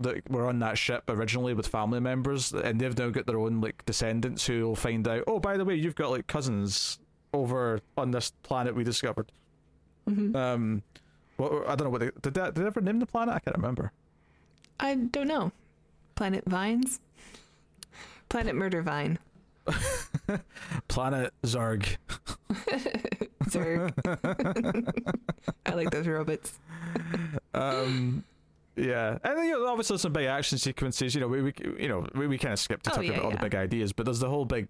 that 0.00 0.28
were 0.28 0.48
on 0.48 0.58
that 0.58 0.76
ship 0.76 1.04
originally 1.08 1.54
with 1.54 1.68
family 1.68 2.00
members, 2.00 2.52
and 2.52 2.80
they've 2.80 2.98
now 2.98 3.08
got 3.10 3.26
their 3.26 3.38
own 3.38 3.60
like 3.60 3.84
descendants 3.86 4.44
who 4.46 4.66
will 4.66 4.74
find 4.76 5.06
out. 5.06 5.22
Oh, 5.28 5.38
by 5.38 5.56
the 5.56 5.64
way, 5.64 5.76
you've 5.76 5.94
got 5.94 6.10
like 6.10 6.26
cousins 6.26 6.98
over 7.34 7.80
on 7.98 8.10
this 8.12 8.32
planet 8.42 8.74
we 8.74 8.84
discovered. 8.84 9.30
hmm 10.06 10.34
Um, 10.36 10.82
what 11.36 11.50
I 11.68 11.74
don't 11.74 11.84
know 11.86 11.90
what 11.90 12.00
they 12.00 12.10
did. 12.22 12.34
That, 12.34 12.54
did 12.54 12.62
they 12.62 12.66
ever 12.66 12.80
name 12.80 12.98
the 13.00 13.06
planet? 13.06 13.34
I 13.34 13.38
can't 13.40 13.56
remember. 13.56 13.92
I 14.80 14.94
don't 14.94 15.28
know. 15.28 15.52
Planet 16.14 16.44
Vines, 16.46 17.00
Planet 18.28 18.54
Murder 18.54 18.82
Vine. 18.82 19.18
Planet 20.88 21.32
Zarg. 21.42 21.96
Zurg. 23.44 23.92
I 25.66 25.74
like 25.74 25.90
those 25.90 26.06
robots. 26.06 26.58
um 27.54 28.24
yeah 28.76 29.18
and 29.22 29.38
then 29.38 29.46
you 29.46 29.52
know, 29.52 29.66
obviously 29.68 29.96
some 29.98 30.12
big 30.12 30.26
action 30.26 30.58
sequences 30.58 31.14
you 31.14 31.20
know 31.20 31.28
we, 31.28 31.42
we 31.42 31.52
you 31.78 31.88
know 31.88 32.04
we, 32.14 32.26
we 32.26 32.36
kind 32.38 32.52
of 32.52 32.58
skipped 32.58 32.84
to 32.84 32.90
Oh, 32.92 32.96
talk 32.96 33.04
yeah, 33.04 33.12
about 33.12 33.24
all 33.24 33.30
the 33.30 33.38
big 33.38 33.54
ideas 33.54 33.92
but 33.92 34.04
there's 34.04 34.18
the 34.18 34.28
whole 34.28 34.44
big 34.44 34.66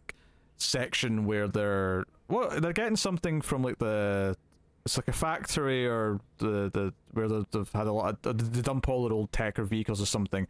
section 0.58 1.24
where 1.24 1.48
they're 1.48 2.04
well 2.28 2.48
they're 2.60 2.72
getting 2.72 2.96
something 2.96 3.40
from 3.40 3.62
like 3.62 3.78
the 3.78 4.36
it's 4.84 4.96
like 4.98 5.08
a 5.08 5.12
factory 5.12 5.86
or 5.86 6.20
the 6.38 6.70
the 6.72 6.92
where 7.12 7.28
they've, 7.28 7.70
had 7.72 7.86
a 7.86 7.92
lot 7.92 8.18
of 8.24 8.52
they 8.52 8.60
dump 8.62 8.88
all 8.88 9.04
their 9.04 9.12
old 9.12 9.32
tech 9.32 9.58
or 9.58 9.64
vehicles 9.64 10.00
or 10.00 10.06
something 10.06 10.46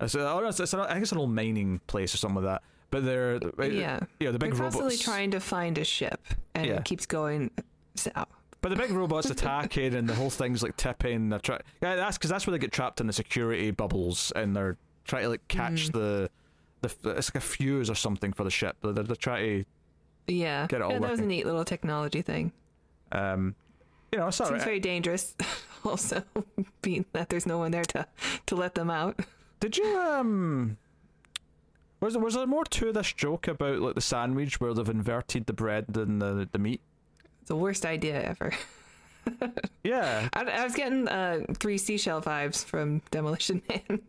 it's, 0.00 0.14
it's, 0.14 0.60
it's, 0.60 0.72
an- 0.74 0.80
I 0.80 0.92
think 0.92 1.02
it's 1.02 1.12
an 1.12 1.18
old 1.18 1.30
mining 1.34 1.80
place 1.86 2.14
or 2.14 2.18
something 2.18 2.42
like 2.44 2.54
that 2.54 2.62
but 2.90 3.04
they're 3.04 3.38
Yeah, 3.70 4.00
yeah 4.20 4.30
the 4.30 4.38
big 4.38 4.52
they're 4.52 4.60
constantly 4.60 4.92
robots 4.94 5.02
trying 5.04 5.30
to 5.32 5.40
find 5.40 5.76
a 5.76 5.84
ship, 5.84 6.20
and 6.54 6.64
Yeah. 6.66 6.76
it 6.76 6.84
keeps 6.86 7.04
going 7.04 7.50
south. 7.96 8.28
But 8.62 8.70
the 8.70 8.76
big 8.76 8.90
robot's 8.92 9.28
attacking, 9.30 9.94
and 9.94 10.08
the 10.08 10.14
whole 10.14 10.30
thing's 10.30 10.62
like 10.62 10.74
tipping. 10.78 11.28
They're 11.28 11.38
try- 11.38 11.60
yeah, 11.82 11.96
that's 11.96 12.16
because 12.16 12.30
that's 12.30 12.46
where 12.46 12.52
they 12.52 12.58
get 12.58 12.72
trapped 12.72 13.02
in 13.02 13.06
the 13.06 13.12
security 13.12 13.70
bubbles, 13.72 14.32
and 14.34 14.56
they're 14.56 14.78
trying 15.04 15.24
to 15.24 15.28
like 15.28 15.46
catch 15.48 15.90
Mm. 15.90 15.92
the, 15.92 16.30
the 16.80 17.10
it's 17.10 17.28
like 17.28 17.34
a 17.42 17.46
fuse 17.46 17.90
or 17.90 17.94
something 17.94 18.32
for 18.32 18.42
the 18.42 18.50
ship. 18.50 18.76
They're, 18.82 18.94
they're, 18.94 19.16
trying 19.16 19.66
Yeah, 20.28 20.66
Get 20.68 20.76
it 20.76 20.82
all 20.82 20.92
yeah, 20.92 20.98
that 20.98 21.10
was 21.10 21.20
a 21.20 21.24
neat 21.26 21.46
little 21.46 21.64
technology 21.64 22.22
thing. 22.22 22.52
um, 23.12 23.54
you 24.12 24.18
know, 24.18 24.28
it's 24.28 24.36
Seems 24.38 24.64
very 24.64 24.80
dangerous. 24.80 25.34
also, 25.84 26.22
being 26.82 27.04
that 27.12 27.28
there's 27.28 27.46
no 27.46 27.58
one 27.58 27.70
there 27.70 27.84
to 27.86 28.06
to 28.46 28.56
let 28.56 28.74
them 28.74 28.90
out. 28.90 29.18
Did 29.60 29.76
you 29.76 29.84
um? 29.98 30.76
Was 32.00 32.14
there 32.14 32.22
was 32.22 32.34
there 32.34 32.46
more 32.46 32.64
to 32.64 32.92
this 32.92 33.12
joke 33.12 33.48
about 33.48 33.80
like 33.80 33.94
the 33.94 34.00
sandwich 34.00 34.60
where 34.60 34.72
they've 34.72 34.88
inverted 34.88 35.46
the 35.46 35.52
bread 35.52 35.86
and 35.96 36.22
the 36.22 36.48
the 36.52 36.58
meat? 36.58 36.80
The 37.46 37.56
worst 37.56 37.84
idea 37.86 38.22
ever. 38.22 38.52
Yeah, 39.84 40.28
I, 40.34 40.42
I 40.44 40.64
was 40.64 40.74
getting 40.74 41.06
uh, 41.08 41.40
three 41.54 41.76
seashell 41.76 42.22
vibes 42.22 42.64
from 42.64 43.02
Demolition 43.10 43.60
Man. 43.68 44.00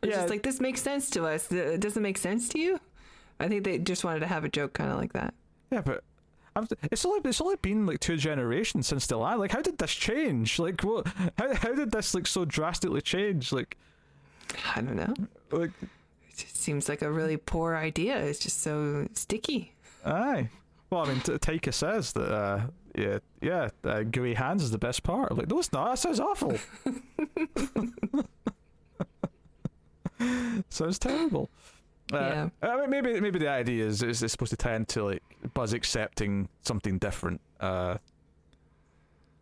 Which 0.00 0.10
Yeah. 0.10 0.24
is 0.24 0.30
like 0.30 0.42
this 0.42 0.60
makes 0.60 0.80
sense 0.82 1.10
to 1.10 1.24
us. 1.24 1.50
It 1.50 1.80
doesn't 1.80 2.02
make 2.02 2.18
sense 2.18 2.48
to 2.50 2.58
you. 2.60 2.78
I 3.40 3.48
think 3.48 3.64
they 3.64 3.78
just 3.78 4.04
wanted 4.04 4.20
to 4.20 4.26
have 4.26 4.44
a 4.44 4.48
joke 4.48 4.74
kind 4.74 4.90
of 4.92 4.98
like 4.98 5.12
that. 5.14 5.34
Yeah, 5.70 5.82
but. 5.82 6.02
I'm, 6.56 6.66
it's 6.90 7.06
only 7.06 7.20
it's 7.28 7.40
only 7.40 7.54
been 7.62 7.86
like 7.86 8.00
two 8.00 8.16
generations 8.16 8.88
since 8.88 9.06
the 9.06 9.16
land. 9.16 9.38
Like, 9.38 9.52
how 9.52 9.62
did 9.62 9.78
this 9.78 9.92
change? 9.92 10.58
Like, 10.58 10.80
what? 10.80 11.06
How 11.38 11.54
how 11.54 11.72
did 11.72 11.92
this 11.92 12.12
like 12.12 12.26
so 12.26 12.44
drastically 12.44 13.00
change? 13.00 13.52
Like, 13.52 13.76
I 14.74 14.80
don't 14.80 14.96
know. 14.96 15.14
like 15.52 15.70
It 16.32 16.38
seems 16.48 16.88
like 16.88 17.02
a 17.02 17.10
really 17.12 17.36
poor 17.36 17.76
idea. 17.76 18.18
It's 18.18 18.40
just 18.40 18.62
so 18.62 19.06
sticky. 19.14 19.74
Aye. 20.04 20.48
Well, 20.90 21.02
I 21.06 21.10
mean, 21.10 21.20
T- 21.20 21.34
Taika 21.34 21.72
says 21.72 22.12
that, 22.14 22.32
uh, 22.34 22.60
yeah, 22.96 23.18
yeah, 23.40 23.68
uh, 23.84 24.02
gooey 24.02 24.34
hands 24.34 24.64
is 24.64 24.72
the 24.72 24.78
best 24.78 25.04
part. 25.04 25.30
I'm 25.30 25.36
like, 25.36 25.48
no, 25.48 25.60
it's 25.60 25.72
not. 25.72 25.90
That 25.90 25.98
sounds 25.98 26.18
awful. 26.18 26.58
sounds 30.68 30.98
terrible. 30.98 31.48
Uh, 32.12 32.48
Yeah. 32.62 32.70
I 32.70 32.80
mean, 32.80 32.90
maybe 32.90 33.20
maybe 33.20 33.38
the 33.38 33.48
idea 33.48 33.86
is, 33.86 34.02
is 34.02 34.22
it's 34.22 34.32
supposed 34.32 34.50
to 34.50 34.56
tie 34.56 34.74
into 34.74 35.04
like 35.04 35.22
Buzz 35.54 35.72
accepting 35.72 36.48
something 36.62 36.98
different. 36.98 37.40
Uh, 37.60 37.98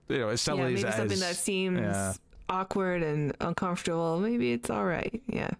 you 0.08 0.18
know, 0.18 0.34
silly 0.36 0.58
yeah, 0.58 0.64
maybe 0.64 0.80
something 0.80 1.18
that 1.20 1.36
seems 1.36 1.80
yeah. 1.80 2.12
awkward 2.48 3.02
and 3.02 3.36
uncomfortable. 3.40 4.18
Maybe 4.18 4.52
it's 4.52 4.70
all 4.70 4.84
right. 4.84 5.20
Yeah, 5.26 5.50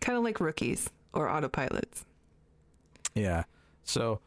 kind 0.00 0.16
of 0.16 0.24
like 0.24 0.40
rookies 0.40 0.90
or 1.12 1.28
autopilots. 1.28 2.04
Yeah. 3.14 3.44
So, 3.84 4.20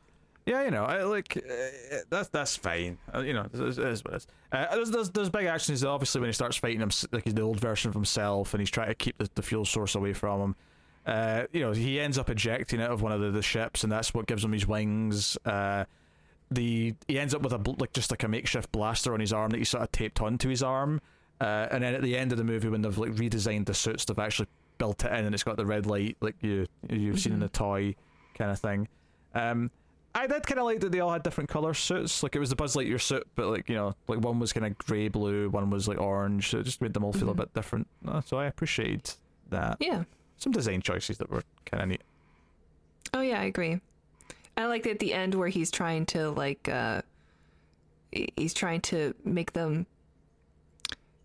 yeah, 0.45 0.63
you 0.63 0.71
know, 0.71 0.85
I 0.85 1.03
like 1.03 1.37
uh, 1.37 1.97
that's 2.09 2.29
that's 2.29 2.55
fine. 2.55 2.97
Uh, 3.13 3.19
you 3.19 3.33
know, 3.33 3.47
it 3.53 3.59
is, 3.59 3.77
it 3.77 3.85
is 3.85 4.03
what 4.03 4.13
it 4.13 4.17
is. 4.17 4.27
Uh, 4.51 4.75
there's, 4.75 4.91
there's 4.91 5.09
there's 5.11 5.29
big 5.29 5.45
actions. 5.45 5.83
Obviously, 5.83 6.21
when 6.21 6.29
he 6.29 6.33
starts 6.33 6.57
fighting 6.57 6.81
him, 6.81 6.91
like 7.11 7.23
he's 7.23 7.33
the 7.33 7.41
old 7.41 7.59
version 7.59 7.89
of 7.89 7.95
himself, 7.95 8.53
and 8.53 8.61
he's 8.61 8.69
trying 8.69 8.87
to 8.87 8.95
keep 8.95 9.17
the, 9.17 9.29
the 9.35 9.41
fuel 9.41 9.65
source 9.65 9.95
away 9.95 10.13
from 10.13 10.41
him. 10.41 10.55
Uh, 11.07 11.47
you 11.53 11.61
know, 11.61 11.71
he 11.71 11.99
ends 11.99 12.17
up 12.19 12.29
ejecting 12.29 12.81
out 12.81 12.91
of 12.91 13.01
one 13.01 13.11
of 13.13 13.21
the, 13.21 13.31
the 13.31 13.41
ships, 13.41 13.83
and 13.83 13.91
that's 13.91 14.13
what 14.13 14.27
gives 14.27 14.43
him 14.43 14.51
his 14.51 14.67
wings. 14.67 15.37
Uh, 15.45 15.85
the 16.51 16.93
he 17.07 17.17
ends 17.19 17.33
up 17.33 17.41
with 17.41 17.53
a 17.53 17.57
bl- 17.57 17.73
like 17.79 17.93
just 17.93 18.11
like 18.11 18.23
a 18.23 18.27
makeshift 18.27 18.71
blaster 18.71 19.13
on 19.13 19.19
his 19.19 19.33
arm 19.33 19.49
that 19.51 19.57
he 19.57 19.63
sort 19.63 19.83
of 19.83 19.91
taped 19.91 20.21
onto 20.21 20.49
his 20.49 20.61
arm. 20.61 21.01
Uh, 21.39 21.67
and 21.71 21.83
then 21.83 21.93
at 21.93 22.01
the 22.01 22.17
end 22.17 22.31
of 22.31 22.37
the 22.37 22.43
movie, 22.43 22.67
when 22.69 22.81
they've 22.81 22.97
like 22.97 23.11
redesigned 23.11 23.65
the 23.65 23.73
suits, 23.73 24.05
they've 24.05 24.19
actually 24.19 24.47
built 24.77 25.03
it 25.05 25.11
in, 25.11 25.25
and 25.25 25.33
it's 25.33 25.43
got 25.43 25.55
the 25.57 25.65
red 25.65 25.85
light 25.85 26.17
like 26.21 26.35
you 26.41 26.65
you've 26.89 27.19
seen 27.19 27.33
in 27.33 27.39
the 27.39 27.49
toy 27.49 27.95
kind 28.37 28.51
of 28.51 28.59
thing. 28.59 28.87
Um, 29.33 29.71
I 30.15 30.25
did 30.25 30.47
kind 30.47 30.59
of 30.59 30.65
like 30.65 30.79
that 30.79 30.91
they 30.91 30.99
all 30.99 31.11
had 31.11 31.21
different 31.23 31.49
color 31.49 31.73
suits. 31.75 32.23
Like 32.23 32.35
it 32.35 32.39
was 32.39 32.49
the 32.49 32.55
Buzz 32.55 32.75
Lightyear 32.75 32.99
suit, 32.99 33.27
but 33.35 33.47
like 33.47 33.69
you 33.69 33.75
know, 33.75 33.95
like 34.07 34.19
one 34.19 34.39
was 34.39 34.51
kind 34.51 34.65
of 34.65 34.77
grey 34.77 35.07
blue, 35.09 35.49
one 35.49 35.69
was 35.69 35.87
like 35.87 35.99
orange. 36.01 36.49
So 36.49 36.59
it 36.59 36.63
just 36.63 36.81
made 36.81 36.93
them 36.93 37.03
all 37.03 37.13
feel 37.13 37.27
Mhm. 37.27 37.31
a 37.31 37.35
bit 37.35 37.53
different. 37.53 37.87
Uh, 38.07 38.21
so 38.21 38.37
I 38.37 38.45
appreciate 38.45 39.15
that. 39.51 39.77
Yeah. 39.79 40.03
Some 40.37 40.51
design 40.51 40.81
choices 40.81 41.17
that 41.17 41.29
were 41.29 41.43
kind 41.65 41.81
of 41.83 41.89
neat. 41.89 42.01
Oh 43.13 43.21
yeah, 43.21 43.39
I 43.39 43.45
agree. 43.45 43.79
I 44.55 44.65
like 44.65 44.83
that 44.83 44.91
at 44.91 44.99
the 44.99 45.13
end 45.13 45.35
where 45.35 45.49
he's 45.49 45.71
trying 45.71 46.05
to 46.07 46.29
like 46.31 46.67
uh 46.69 47.01
he's 48.11 48.53
trying 48.53 48.81
to 48.81 49.13
make 49.23 49.53
them 49.53 49.85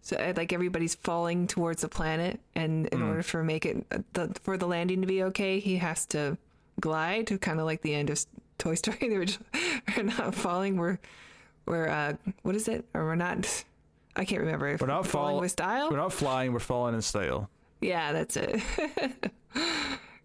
So 0.02 0.16
uh, 0.16 0.32
like 0.36 0.52
everybody's 0.52 0.94
falling 0.94 1.46
towards 1.46 1.82
the 1.82 1.88
planet, 1.88 2.40
and 2.54 2.86
in 2.88 3.02
order 3.02 3.22
for 3.22 3.42
make 3.44 3.64
it 3.66 3.86
uh, 3.92 3.98
the, 4.14 4.34
for 4.42 4.56
the 4.56 4.66
landing 4.66 5.00
to 5.00 5.06
be 5.06 5.22
okay, 5.24 5.60
he 5.60 5.76
has 5.76 6.06
to 6.06 6.36
glide, 6.80 7.26
to 7.28 7.38
kind 7.38 7.60
of 7.60 7.66
like 7.66 7.82
the 7.82 7.94
end 7.94 8.10
of 8.10 8.24
Toy 8.58 8.74
Story. 8.74 8.98
they 9.00 9.16
were, 9.16 9.24
just, 9.24 9.40
we're 9.96 10.02
not 10.02 10.34
falling. 10.34 10.76
We're 10.76 10.98
we're 11.66 11.88
uh, 11.88 12.14
what 12.42 12.56
is 12.56 12.66
it? 12.68 12.84
Or 12.94 13.04
we're 13.04 13.14
not. 13.14 13.64
I 14.16 14.24
can't 14.24 14.40
remember. 14.40 14.76
We're 14.78 14.86
not 14.86 15.06
falling 15.06 15.34
fall- 15.34 15.40
with 15.40 15.52
style. 15.52 15.90
We're 15.90 15.96
not 15.96 16.12
flying, 16.12 16.52
we're 16.52 16.58
falling 16.58 16.94
in 16.94 17.02
style. 17.02 17.48
Yeah, 17.82 18.12
that's 18.12 18.36
it. 18.36 18.62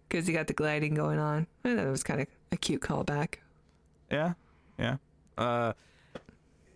Because 0.08 0.26
you 0.26 0.34
got 0.34 0.46
the 0.46 0.54
gliding 0.54 0.94
going 0.94 1.18
on. 1.18 1.46
I 1.64 1.76
thought 1.76 1.86
it 1.86 1.90
was 1.90 2.02
kind 2.02 2.22
of 2.22 2.28
a 2.50 2.56
cute 2.56 2.80
callback. 2.80 3.34
Yeah, 4.10 4.32
yeah. 4.78 4.96
Uh, 5.36 5.74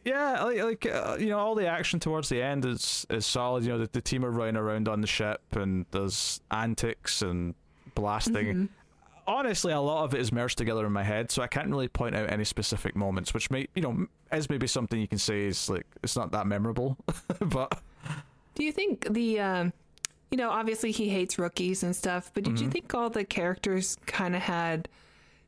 yeah, 0.05 0.43
like, 0.43 0.63
like 0.63 0.87
uh, 0.87 1.17
you 1.19 1.29
know, 1.31 1.39
all 1.39 1.55
the 1.55 1.67
action 1.67 1.99
towards 1.99 2.29
the 2.29 2.43
end 2.43 2.67
is 2.67 3.07
is 3.09 3.25
solid. 3.25 3.65
You 3.65 3.71
know, 3.71 3.79
the, 3.79 3.89
the 3.91 4.03
team 4.03 4.23
are 4.27 4.31
running 4.31 4.57
around 4.57 4.87
on 4.87 5.01
the 5.01 5.07
ship, 5.07 5.41
and 5.53 5.87
there's 5.93 6.43
antics 6.51 7.23
and 7.23 7.55
blasting. 7.95 8.69
Honestly, 9.27 9.73
a 9.73 9.81
lot 9.81 10.05
of 10.05 10.15
it 10.15 10.21
is 10.21 10.31
merged 10.31 10.59
together 10.59 10.85
in 10.85 10.93
my 10.93 11.05
head, 11.05 11.31
so 11.31 11.43
I 11.43 11.47
can't 11.47 11.71
really 11.71 11.89
point 11.89 12.15
out 12.15 12.31
any 12.31 12.45
specific 12.45 12.95
moments, 12.95 13.33
which 13.33 13.51
may 13.51 13.67
you 13.75 13.81
know 13.81 14.07
is 14.31 14.51
maybe 14.51 14.67
something 14.67 15.01
you 15.01 15.09
can 15.09 15.17
say 15.19 15.47
is 15.47 15.71
like 15.71 15.87
it's 16.03 16.17
not 16.17 16.33
that 16.33 16.47
memorable, 16.47 16.99
but 17.41 17.81
Do 18.55 18.65
you 18.65 18.73
think 18.73 19.07
the, 19.11 19.41
um, 19.41 19.73
you 20.33 20.39
know, 20.39 20.49
obviously 20.49 20.91
he 20.91 21.11
hates 21.11 21.39
rookies 21.39 21.83
and 21.83 21.95
stuff, 21.95 22.31
but 22.33 22.43
did 22.43 22.59
you 22.59 22.71
think 22.71 22.95
all 22.95 23.11
the 23.11 23.23
characters 23.23 23.99
kind 24.07 24.35
of 24.35 24.41
had 24.41 24.89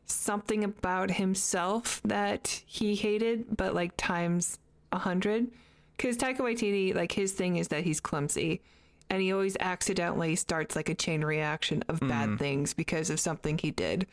something 0.04 0.62
about 0.62 1.10
himself 1.10 2.02
that 2.04 2.62
he 2.66 2.94
hated, 2.94 3.56
but 3.56 3.74
like 3.74 3.96
times 3.96 4.58
a 4.92 4.98
hundred? 4.98 5.50
Because 5.96 6.18
Taika 6.18 6.40
Waititi, 6.40 6.94
like 6.94 7.12
his 7.12 7.32
thing 7.32 7.56
is 7.56 7.68
that 7.68 7.84
he's 7.84 7.98
clumsy, 7.98 8.60
and 9.08 9.22
he 9.22 9.32
always 9.32 9.56
accidentally 9.58 10.36
starts 10.36 10.76
like 10.76 10.90
a 10.90 10.94
chain 10.94 11.24
reaction 11.24 11.82
of 11.88 11.98
bad 12.00 12.38
things 12.38 12.74
because 12.74 13.08
of 13.08 13.18
something 13.18 13.56
he 13.56 13.70
did, 13.70 14.06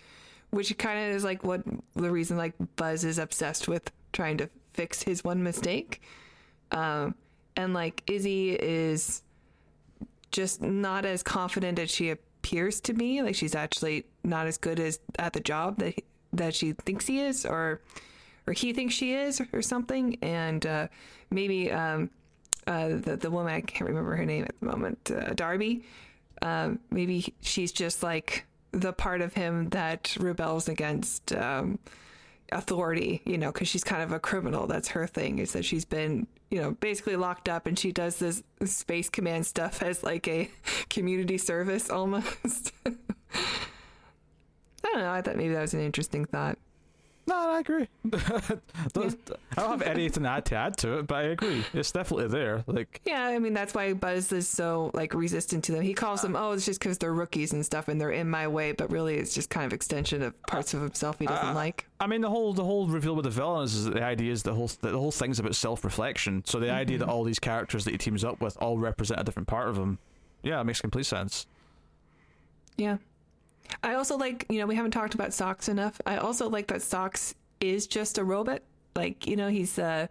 which 0.52 0.78
kind 0.78 1.10
of 1.10 1.16
is 1.18 1.26
like 1.26 1.44
what 1.44 1.64
the 1.96 2.10
reason 2.10 2.38
like 2.38 2.54
Buzz 2.78 3.04
is 3.04 3.20
obsessed 3.20 3.68
with 3.68 3.92
trying 4.14 4.38
to 4.38 4.50
fix 4.72 5.04
his 5.04 5.22
one 5.22 5.44
mistake. 5.44 6.02
Um, 6.72 7.16
and 7.58 7.74
like 7.74 8.04
Izzy 8.08 8.52
is 8.52 9.22
just 10.32 10.62
not 10.62 11.06
as 11.06 11.24
confident 11.24 11.80
as 11.80 11.90
she 11.90 12.10
appears 12.10 12.80
to 12.82 12.94
be. 12.94 13.22
Like 13.22 13.36
she's 13.36 13.56
actually 13.56 14.06
not 14.24 14.48
as 14.48 14.58
good 14.58 14.80
as 14.80 15.00
at 15.20 15.34
the 15.34 15.40
job 15.40 15.78
that 15.80 15.96
he, 15.96 16.04
that 16.34 16.56
she 16.56 16.74
thinks 16.74 17.08
he 17.08 17.20
is, 17.20 17.46
or 17.46 17.82
or 18.48 18.54
he 18.54 18.74
thinks 18.74 18.94
she 18.94 19.14
is, 19.14 19.42
or 19.54 19.62
something. 19.62 20.18
And 20.22 20.66
uh, 20.66 20.88
maybe 21.30 21.72
um, 21.72 22.10
uh, 22.68 22.90
the 22.90 23.18
the 23.20 23.32
woman 23.32 23.54
I 23.54 23.62
can't 23.62 23.88
remember 23.88 24.16
her 24.16 24.26
name 24.26 24.44
at 24.44 24.60
the 24.60 24.66
moment, 24.66 25.12
uh, 25.12 25.34
Darby. 25.34 25.84
Um, 26.42 26.80
maybe 26.90 27.36
she's 27.42 27.72
just 27.72 28.02
like 28.02 28.46
the 28.72 28.94
part 28.94 29.22
of 29.22 29.34
him 29.34 29.70
that 29.70 30.16
rebels 30.20 30.68
against 30.68 31.34
um, 31.34 31.78
authority, 32.52 33.22
you 33.26 33.38
know, 33.38 33.52
because 33.52 33.68
she's 33.68 33.84
kind 33.84 34.02
of 34.04 34.12
a 34.12 34.20
criminal. 34.20 34.68
That's 34.68 34.90
her 34.90 35.08
thing, 35.08 35.40
is 35.40 35.54
that 35.54 35.66
she's 35.66 35.86
been, 35.86 36.28
you 36.50 36.62
know, 36.62 36.72
basically 36.72 37.16
locked 37.16 37.50
up 37.50 37.66
and 37.66 37.78
she 37.78 37.92
does 37.92 38.18
this 38.18 38.44
space 38.66 39.10
command 39.10 39.46
stuff 39.46 39.82
as 39.82 40.04
like 40.04 40.28
a 40.28 40.50
community 40.90 41.38
service 41.38 41.90
almost. 41.90 42.74
I 42.86 42.92
don't 44.84 45.00
know. 45.00 45.12
I 45.12 45.22
thought 45.22 45.38
maybe 45.38 45.54
that 45.54 45.62
was 45.62 45.74
an 45.74 45.82
interesting 45.82 46.26
thought. 46.26 46.58
No, 47.32 47.52
I 47.52 47.60
agree. 47.60 47.88
Those- 48.94 49.16
I 49.58 49.62
don't 49.62 49.80
have 49.80 49.82
anything 49.84 50.24
to 50.24 50.30
add 50.30 50.46
to 50.46 50.56
add 50.56 50.78
to 50.80 51.00
it, 51.00 51.08
but 51.08 51.16
I 51.16 51.22
agree. 51.24 51.64
It's 51.74 51.92
definitely 51.92 52.28
there. 52.28 52.64
Like 52.68 53.02
Yeah, 53.06 53.26
I 53.26 53.40
mean 53.40 53.54
that's 53.54 53.74
why 53.74 53.94
Buzz 53.94 54.32
is 54.32 54.48
so 54.48 54.92
like 54.94 55.14
resistant 55.14 55.64
to 55.66 55.72
them. 55.72 55.82
He 55.82 55.94
calls 55.94 56.22
them, 56.22 56.36
"Oh, 56.36 56.52
it's 56.52 56.66
just 56.66 56.80
because 56.80 56.98
they're 56.98 57.14
rookies 57.14 57.54
and 57.54 57.66
stuff, 57.66 57.88
and 57.88 58.00
they're 58.00 58.12
in 58.12 58.30
my 58.30 58.48
way." 58.48 58.74
But 58.74 58.92
really, 58.92 59.16
it's 59.16 59.34
just 59.34 59.50
kind 59.50 59.66
of 59.66 59.74
extension 59.74 60.22
of 60.22 60.42
parts 60.44 60.74
of 60.74 60.82
himself 60.82 61.20
he 61.20 61.26
doesn't 61.26 61.56
like. 61.56 61.88
I 62.00 62.08
mean, 62.08 62.22
the 62.22 62.30
whole 62.30 62.54
the 62.54 62.64
whole 62.64 62.88
reveal 62.88 63.16
with 63.16 63.26
the 63.26 63.32
villains 63.32 63.76
is 63.76 63.86
that 63.86 63.94
the 63.94 64.04
idea 64.04 64.32
is 64.32 64.44
the 64.44 64.54
whole 64.54 64.70
the 64.82 64.92
whole 64.92 65.12
thing's 65.12 65.40
about 65.40 65.56
self 65.56 65.84
reflection. 65.84 66.44
So 66.46 66.60
the 66.60 66.72
idea 66.72 66.98
that 66.98 67.06
mm-hmm. 67.06 67.14
all 67.14 67.24
these 67.24 67.40
characters 67.40 67.86
that 67.86 67.92
he 67.92 67.98
teams 67.98 68.24
up 68.24 68.42
with 68.42 68.58
all 68.62 68.78
represent 68.78 69.20
a 69.20 69.24
different 69.24 69.48
part 69.48 69.70
of 69.70 69.78
him, 69.78 70.00
yeah, 70.44 70.60
it 70.60 70.64
makes 70.66 70.82
complete 70.82 71.06
sense. 71.06 71.46
Yeah. 72.78 72.98
I 73.84 73.96
also 73.96 74.18
like, 74.18 74.46
you 74.50 74.60
know, 74.60 74.66
we 74.66 74.76
haven't 74.76 74.92
talked 74.92 75.14
about 75.14 75.34
Socks 75.34 75.68
enough. 75.70 76.00
I 76.06 76.18
also 76.18 76.50
like 76.50 76.68
that 76.68 76.82
Socks 76.82 77.36
is 77.60 77.88
just 77.88 78.18
a 78.18 78.24
robot. 78.24 78.62
Like, 78.96 79.28
you 79.28 79.36
know, 79.36 79.48
he's 79.48 79.80
uh 79.80 80.08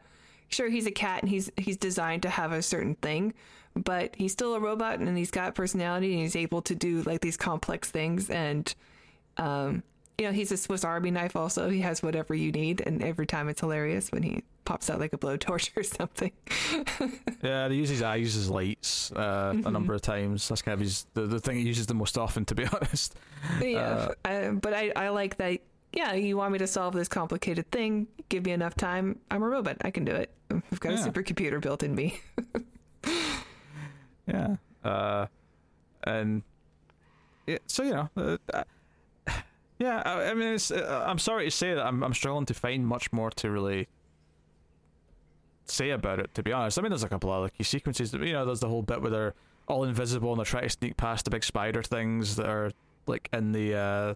sure 0.49 0.69
he's 0.69 0.87
a 0.87 0.91
cat 0.91 1.23
and 1.23 1.31
he's 1.31 1.51
he's 1.57 1.77
designed 1.77 2.23
to 2.23 2.31
have 2.31 2.53
a 2.53 2.63
certain 2.63 2.95
thing, 2.97 3.35
but 3.75 4.15
he's 4.17 4.33
still 4.33 4.55
a 4.55 4.61
robot 4.61 4.99
and 4.99 5.17
he's 5.17 5.31
got 5.31 5.55
personality 5.55 6.13
and 6.13 6.23
he's 6.23 6.37
able 6.37 6.63
to 6.63 6.75
do 6.75 7.03
like 7.03 7.21
these 7.21 7.37
complex 7.37 7.91
things 7.91 8.31
and 8.31 8.75
um 9.37 9.83
you 10.19 10.27
know, 10.27 10.33
he's 10.33 10.53
a 10.53 10.57
Swiss 10.59 10.85
Army 10.85 11.11
knife 11.11 11.35
also. 11.35 11.71
He 11.71 11.81
has 11.81 12.03
whatever 12.03 12.35
you 12.35 12.53
need 12.53 12.83
and 12.85 13.03
every 13.03 13.27
time 13.27 13.49
it's 13.49 13.61
hilarious 13.61 14.13
when 14.13 14.23
he 14.23 14.43
pops 14.65 14.89
out 14.91 15.01
like 15.01 15.13
a 15.13 15.19
blowtorch 15.19 15.71
or 15.77 15.83
something. 15.83 16.33
Yeah, 17.43 17.69
they 17.69 17.75
use 17.75 17.89
his 17.89 18.03
eyes 18.03 18.37
as 18.37 18.49
lights 18.51 19.11
uh, 19.13 19.55
a 19.65 19.71
number 19.71 19.95
of 19.95 20.03
times. 20.03 20.49
That's 20.49 20.63
kind 20.63 20.75
of 20.75 20.81
his 20.81 21.07
the, 21.15 21.23
the 21.23 21.41
thing 21.41 21.57
he 21.57 21.63
uses 21.63 21.87
the 21.87 21.95
most 21.95 22.17
often, 22.19 22.45
to 22.47 22.55
be 22.55 22.67
honest. 22.73 23.15
yeah, 23.61 24.09
uh, 24.25 24.51
but 24.51 24.75
I, 24.75 24.93
I 24.97 25.09
like 25.09 25.37
that. 25.39 25.61
Yeah, 25.93 26.13
you 26.13 26.37
want 26.37 26.53
me 26.53 26.59
to 26.59 26.69
solve 26.69 26.95
this 26.95 27.09
complicated 27.09 27.69
thing? 27.73 28.07
Give 28.29 28.45
me 28.45 28.53
enough 28.53 28.77
time. 28.77 29.19
I'm 29.29 29.43
a 29.43 29.49
robot. 29.49 29.79
I 29.83 29.91
can 29.91 30.05
do 30.05 30.13
it. 30.13 30.31
I've 30.49 30.79
got 30.79 30.93
Yeah. 30.93 31.05
a 31.05 31.11
supercomputer 31.11 31.61
built 31.61 31.83
in 31.83 31.95
me. 31.95 32.21
Yeah. 34.27 34.57
Uh, 34.85 35.27
and 36.05 36.43
yeah, 37.47 37.59
so 37.67 37.83
you 37.83 37.91
know, 37.91 38.09
uh, 38.17 38.37
uh, 38.55 38.63
yeah. 39.79 40.03
I, 40.05 40.31
I 40.31 40.35
mean, 40.35 40.55
it's, 40.55 40.71
uh, 40.71 41.05
I'm 41.07 41.19
sorry 41.19 41.47
to 41.47 41.51
say 41.51 41.75
that 41.75 41.85
I'm 41.85 42.03
I'm 42.05 42.15
struggling 42.15 42.47
to 42.47 42.55
find 42.55 42.87
much 42.87 43.13
more 43.13 43.31
to 43.33 43.51
really 43.51 43.89
say 45.71 45.91
about 45.91 46.18
it. 46.18 46.35
To 46.35 46.43
be 46.43 46.53
honest, 46.53 46.79
I 46.79 46.83
mean, 46.83 46.91
there's 46.91 47.03
a 47.03 47.09
couple 47.09 47.33
of 47.33 47.53
key 47.55 47.64
sequences. 47.64 48.12
You 48.12 48.33
know, 48.33 48.45
there's 48.45 48.61
the 48.61 48.68
whole 48.68 48.83
bit 48.83 49.01
where 49.03 49.11
they're 49.11 49.35
all 49.68 49.85
invisible 49.85 50.31
and 50.31 50.39
they're 50.39 50.45
trying 50.45 50.64
to 50.64 50.71
sneak 50.71 50.97
past 50.97 51.25
the 51.25 51.31
big 51.31 51.45
spider 51.45 51.83
things 51.83 52.37
that 52.37 52.47
are 52.47 52.73
like 53.07 53.29
in 53.33 53.53
the 53.53 53.75
uh, 53.75 54.14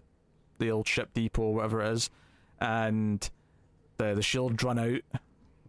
the 0.59 0.71
old 0.71 0.87
ship 0.87 1.13
depot, 1.13 1.49
whatever 1.51 1.81
it 1.81 1.91
is, 1.91 2.09
and 2.59 3.29
the 3.97 4.13
the 4.15 4.21
shield 4.21 4.61
run 4.63 4.79
out 4.79 5.01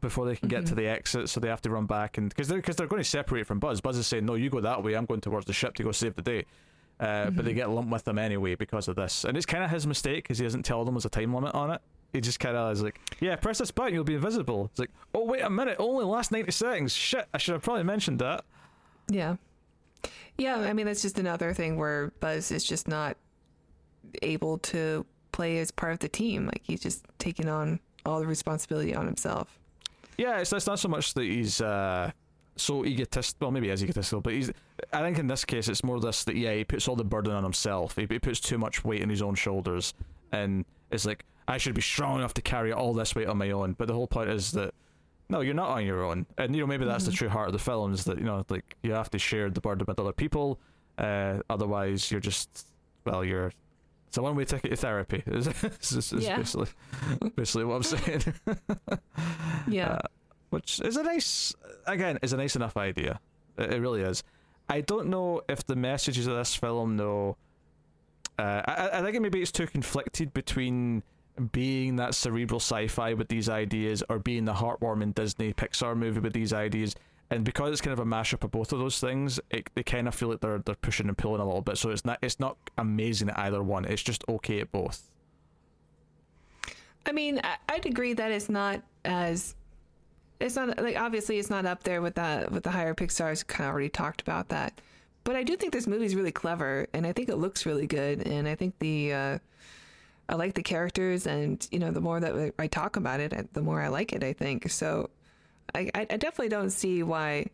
before 0.00 0.26
they 0.26 0.36
can 0.36 0.48
get 0.48 0.66
to 0.66 0.74
the 0.74 0.86
exit, 0.86 1.28
so 1.28 1.40
they 1.40 1.48
have 1.48 1.62
to 1.62 1.70
run 1.70 1.86
back 1.86 2.18
and 2.18 2.28
because 2.28 2.48
they're 2.48 2.58
because 2.58 2.76
they're 2.76 2.86
going 2.86 3.02
to 3.02 3.08
separate 3.08 3.46
from 3.46 3.58
Buzz. 3.58 3.80
Buzz 3.80 3.96
is 3.96 4.06
saying, 4.06 4.26
"No, 4.26 4.34
you 4.34 4.50
go 4.50 4.60
that 4.60 4.82
way. 4.82 4.94
I'm 4.94 5.06
going 5.06 5.20
towards 5.20 5.46
the 5.46 5.52
ship 5.52 5.74
to 5.74 5.82
go 5.82 5.92
save 5.92 6.14
the 6.16 6.22
day." 6.22 6.44
Uh, 6.98 7.30
But 7.30 7.44
they 7.44 7.52
get 7.52 7.68
lumped 7.70 7.90
with 7.92 8.04
them 8.04 8.18
anyway 8.18 8.54
because 8.54 8.88
of 8.88 8.96
this, 8.96 9.24
and 9.24 9.36
it's 9.36 9.46
kind 9.46 9.62
of 9.62 9.70
his 9.70 9.86
mistake 9.86 10.24
because 10.24 10.38
he 10.38 10.44
doesn't 10.44 10.62
tell 10.64 10.84
them 10.84 10.94
there's 10.94 11.04
a 11.04 11.10
time 11.10 11.34
limit 11.34 11.54
on 11.54 11.70
it. 11.70 11.80
He 12.16 12.20
just 12.20 12.40
kind 12.40 12.56
of 12.56 12.72
is 12.72 12.82
like, 12.82 12.98
"Yeah, 13.20 13.36
press 13.36 13.58
this 13.58 13.70
button, 13.70 13.94
you'll 13.94 14.04
be 14.04 14.14
invisible." 14.14 14.66
It's 14.70 14.78
like, 14.78 14.90
"Oh 15.14 15.24
wait 15.24 15.42
a 15.42 15.50
minute, 15.50 15.76
only 15.78 16.04
last 16.04 16.32
ninety 16.32 16.50
seconds. 16.50 16.94
Shit, 16.94 17.26
I 17.32 17.38
should 17.38 17.52
have 17.52 17.62
probably 17.62 17.84
mentioned 17.84 18.18
that." 18.18 18.44
yeah, 19.08 19.36
yeah. 20.36 20.56
I 20.56 20.72
mean, 20.72 20.86
that's 20.86 21.02
just 21.02 21.18
another 21.18 21.54
thing 21.54 21.76
where 21.76 22.12
Buzz 22.20 22.50
is 22.50 22.64
just 22.64 22.88
not 22.88 23.16
able 24.22 24.58
to 24.58 25.06
play 25.32 25.58
as 25.58 25.70
part 25.70 25.92
of 25.92 25.98
the 26.00 26.08
team. 26.08 26.46
Like 26.46 26.62
he's 26.64 26.80
just 26.80 27.04
taking 27.18 27.48
on 27.48 27.80
all 28.04 28.20
the 28.20 28.26
responsibility 28.26 28.94
on 28.94 29.06
himself. 29.06 29.58
Yeah, 30.16 30.38
it's, 30.38 30.52
it's 30.52 30.66
not 30.66 30.78
so 30.78 30.88
much 30.88 31.12
that 31.14 31.24
he's 31.24 31.60
uh, 31.60 32.10
so 32.56 32.84
egotistical. 32.84 33.46
Well, 33.46 33.52
maybe 33.52 33.66
he 33.66 33.72
is 33.72 33.82
egotistical, 33.82 34.20
but 34.20 34.32
he's. 34.32 34.50
I 34.92 35.00
think 35.00 35.18
in 35.18 35.26
this 35.26 35.44
case, 35.44 35.68
it's 35.68 35.84
more 35.84 36.00
this 36.00 36.24
that 36.24 36.36
yeah, 36.36 36.54
he 36.54 36.64
puts 36.64 36.88
all 36.88 36.96
the 36.96 37.04
burden 37.04 37.32
on 37.32 37.42
himself. 37.42 37.96
He, 37.96 38.06
he 38.08 38.18
puts 38.18 38.40
too 38.40 38.58
much 38.58 38.84
weight 38.84 39.02
on 39.02 39.08
his 39.08 39.22
own 39.22 39.34
shoulders, 39.34 39.94
and 40.32 40.64
it's 40.90 41.04
like 41.04 41.24
I 41.48 41.58
should 41.58 41.74
be 41.74 41.80
strong 41.82 42.18
enough 42.18 42.34
to 42.34 42.42
carry 42.42 42.72
all 42.72 42.92
this 42.92 43.14
weight 43.14 43.28
on 43.28 43.38
my 43.38 43.50
own. 43.50 43.74
But 43.74 43.88
the 43.88 43.94
whole 43.94 44.06
point 44.08 44.30
is 44.30 44.52
that 44.52 44.74
no, 45.28 45.40
you're 45.40 45.54
not 45.54 45.70
on 45.70 45.84
your 45.84 46.04
own, 46.04 46.26
and 46.38 46.54
you 46.54 46.60
know 46.60 46.66
maybe 46.66 46.84
that's 46.84 47.04
the 47.06 47.12
true 47.12 47.28
heart 47.28 47.48
of 47.48 47.52
the 47.52 47.58
film 47.58 47.92
is 47.92 48.04
that 48.04 48.18
you 48.18 48.24
know 48.24 48.44
like 48.48 48.76
you 48.82 48.92
have 48.92 49.10
to 49.10 49.18
share 49.18 49.50
the 49.50 49.60
burden 49.60 49.84
with 49.88 49.98
other 49.98 50.12
people. 50.12 50.58
Uh, 50.98 51.38
otherwise, 51.50 52.10
you're 52.10 52.20
just 52.20 52.66
well, 53.04 53.24
you're. 53.24 53.52
It's 54.08 54.16
a 54.18 54.22
one-way 54.22 54.44
ticket 54.44 54.70
to 54.70 54.76
therapy. 54.76 55.22
Is, 55.26 55.48
is, 55.48 56.12
is 56.12 56.24
Yeah. 56.24 56.36
basically 56.36 56.68
basically 57.34 57.64
what 57.64 57.74
I'm 57.76 57.82
saying. 57.82 58.22
Yeah, 59.68 59.88
Uh, 59.94 59.98
which 60.50 60.80
is 60.80 60.96
a 60.96 61.02
nice 61.02 61.54
again 61.86 62.18
is 62.22 62.32
a 62.32 62.36
nice 62.36 62.54
enough 62.56 62.76
idea 62.76 63.18
it, 63.58 63.74
it 63.74 63.80
really 63.80 64.02
is 64.02 64.22
i 64.68 64.80
don't 64.80 65.08
know 65.08 65.42
if 65.48 65.64
the 65.66 65.74
messages 65.76 66.26
of 66.28 66.36
this 66.36 66.54
film 66.54 66.96
though 66.96 67.36
uh, 68.38 68.62
I, 68.64 68.90
I 68.98 69.02
think 69.02 69.20
maybe 69.20 69.40
it's 69.42 69.52
too 69.52 69.66
conflicted 69.66 70.32
between 70.32 71.02
being 71.52 71.96
that 71.96 72.14
cerebral 72.14 72.60
sci-fi 72.60 73.14
with 73.14 73.28
these 73.28 73.48
ideas 73.48 74.02
or 74.08 74.18
being 74.18 74.44
the 74.44 74.54
heartwarming 74.54 75.14
disney 75.14 75.52
pixar 75.52 75.96
movie 75.96 76.20
with 76.20 76.32
these 76.32 76.52
ideas 76.52 76.94
and 77.30 77.44
because 77.44 77.72
it's 77.72 77.80
kind 77.80 77.92
of 77.92 77.98
a 77.98 78.04
mashup 78.04 78.44
of 78.44 78.50
both 78.50 78.72
of 78.72 78.78
those 78.78 79.00
things 79.00 79.40
it, 79.50 79.68
they 79.74 79.82
kind 79.82 80.06
of 80.06 80.14
feel 80.14 80.28
like 80.28 80.40
they're 80.40 80.58
they're 80.58 80.76
pushing 80.76 81.08
and 81.08 81.18
pulling 81.18 81.40
a 81.40 81.44
little 81.44 81.62
bit. 81.62 81.76
So 81.78 81.90
it's 81.90 82.04
not 82.04 82.18
it's 82.22 82.38
not 82.38 82.56
amazing 82.78 83.30
at 83.30 83.38
either 83.38 83.62
one. 83.62 83.84
It's 83.84 84.02
just 84.02 84.24
okay 84.28 84.60
at 84.60 84.70
both. 84.70 85.10
I 87.04 87.12
mean, 87.12 87.40
I'd 87.68 87.86
agree 87.86 88.14
that 88.14 88.30
it's 88.30 88.48
not 88.48 88.82
as 89.04 89.54
it's 90.40 90.56
not 90.56 90.80
like 90.80 90.96
obviously 90.96 91.38
it's 91.38 91.50
not 91.50 91.66
up 91.66 91.82
there 91.82 92.00
with 92.00 92.14
that 92.14 92.52
with 92.52 92.62
the 92.62 92.70
higher 92.70 92.94
Pixar's 92.94 93.42
kind 93.42 93.68
of 93.68 93.72
already 93.72 93.88
talked 93.88 94.20
about 94.20 94.48
that. 94.48 94.80
But 95.24 95.34
I 95.34 95.42
do 95.42 95.56
think 95.56 95.72
this 95.72 95.88
movie's 95.88 96.14
really 96.14 96.30
clever, 96.30 96.86
and 96.92 97.04
I 97.04 97.12
think 97.12 97.28
it 97.28 97.36
looks 97.36 97.66
really 97.66 97.88
good, 97.88 98.28
and 98.28 98.46
I 98.46 98.54
think 98.54 98.78
the 98.78 99.12
uh, 99.12 99.38
I 100.28 100.34
like 100.34 100.54
the 100.54 100.62
characters, 100.62 101.26
and 101.26 101.66
you 101.70 101.78
know, 101.78 101.90
the 101.90 102.00
more 102.00 102.20
that 102.20 102.54
I 102.58 102.66
talk 102.66 102.96
about 102.96 103.20
it, 103.20 103.52
the 103.52 103.62
more 103.62 103.80
I 103.80 103.88
like 103.88 104.12
it. 104.12 104.24
I 104.24 104.32
think 104.32 104.70
so. 104.70 105.10
I 105.74 105.90
I 105.94 106.04
definitely 106.04 106.48
don't 106.48 106.70
see 106.70 107.02
why 107.02 107.46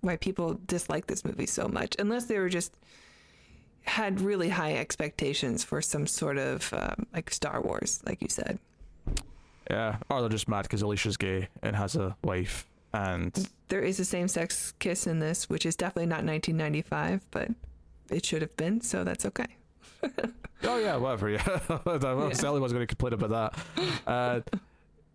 why 0.00 0.16
people 0.16 0.60
dislike 0.66 1.06
this 1.06 1.24
movie 1.24 1.46
so 1.46 1.68
much, 1.68 1.96
unless 1.98 2.26
they 2.26 2.38
were 2.38 2.48
just 2.48 2.72
had 3.82 4.20
really 4.20 4.48
high 4.48 4.74
expectations 4.74 5.62
for 5.62 5.80
some 5.80 6.06
sort 6.06 6.38
of 6.38 6.72
um, 6.72 7.06
like 7.14 7.30
Star 7.30 7.60
Wars, 7.60 8.00
like 8.04 8.20
you 8.20 8.28
said. 8.28 8.58
Yeah, 9.70 9.96
or 10.10 10.20
they're 10.20 10.28
just 10.28 10.48
mad 10.48 10.62
because 10.62 10.82
Alisha's 10.82 11.16
gay 11.16 11.48
and 11.62 11.74
has 11.74 11.96
a 11.96 12.16
wife, 12.22 12.66
and 12.92 13.48
there 13.68 13.82
is 13.82 13.98
a 13.98 14.04
same-sex 14.04 14.74
kiss 14.78 15.06
in 15.06 15.18
this, 15.18 15.48
which 15.48 15.66
is 15.66 15.74
definitely 15.74 16.06
not 16.06 16.24
1995, 16.24 17.26
but 17.30 17.48
it 18.10 18.24
should 18.24 18.42
have 18.42 18.56
been, 18.56 18.80
so 18.80 19.02
that's 19.02 19.26
okay. 19.26 19.56
oh 20.64 20.78
yeah, 20.78 20.96
whatever. 20.96 21.30
Yeah, 21.30 21.60
yeah. 21.86 22.32
Sally 22.32 22.60
was 22.60 22.72
going 22.72 22.86
to 22.86 22.94
complain 22.94 23.12
about 23.12 23.54
that. 23.76 24.06
Uh, 24.06 24.40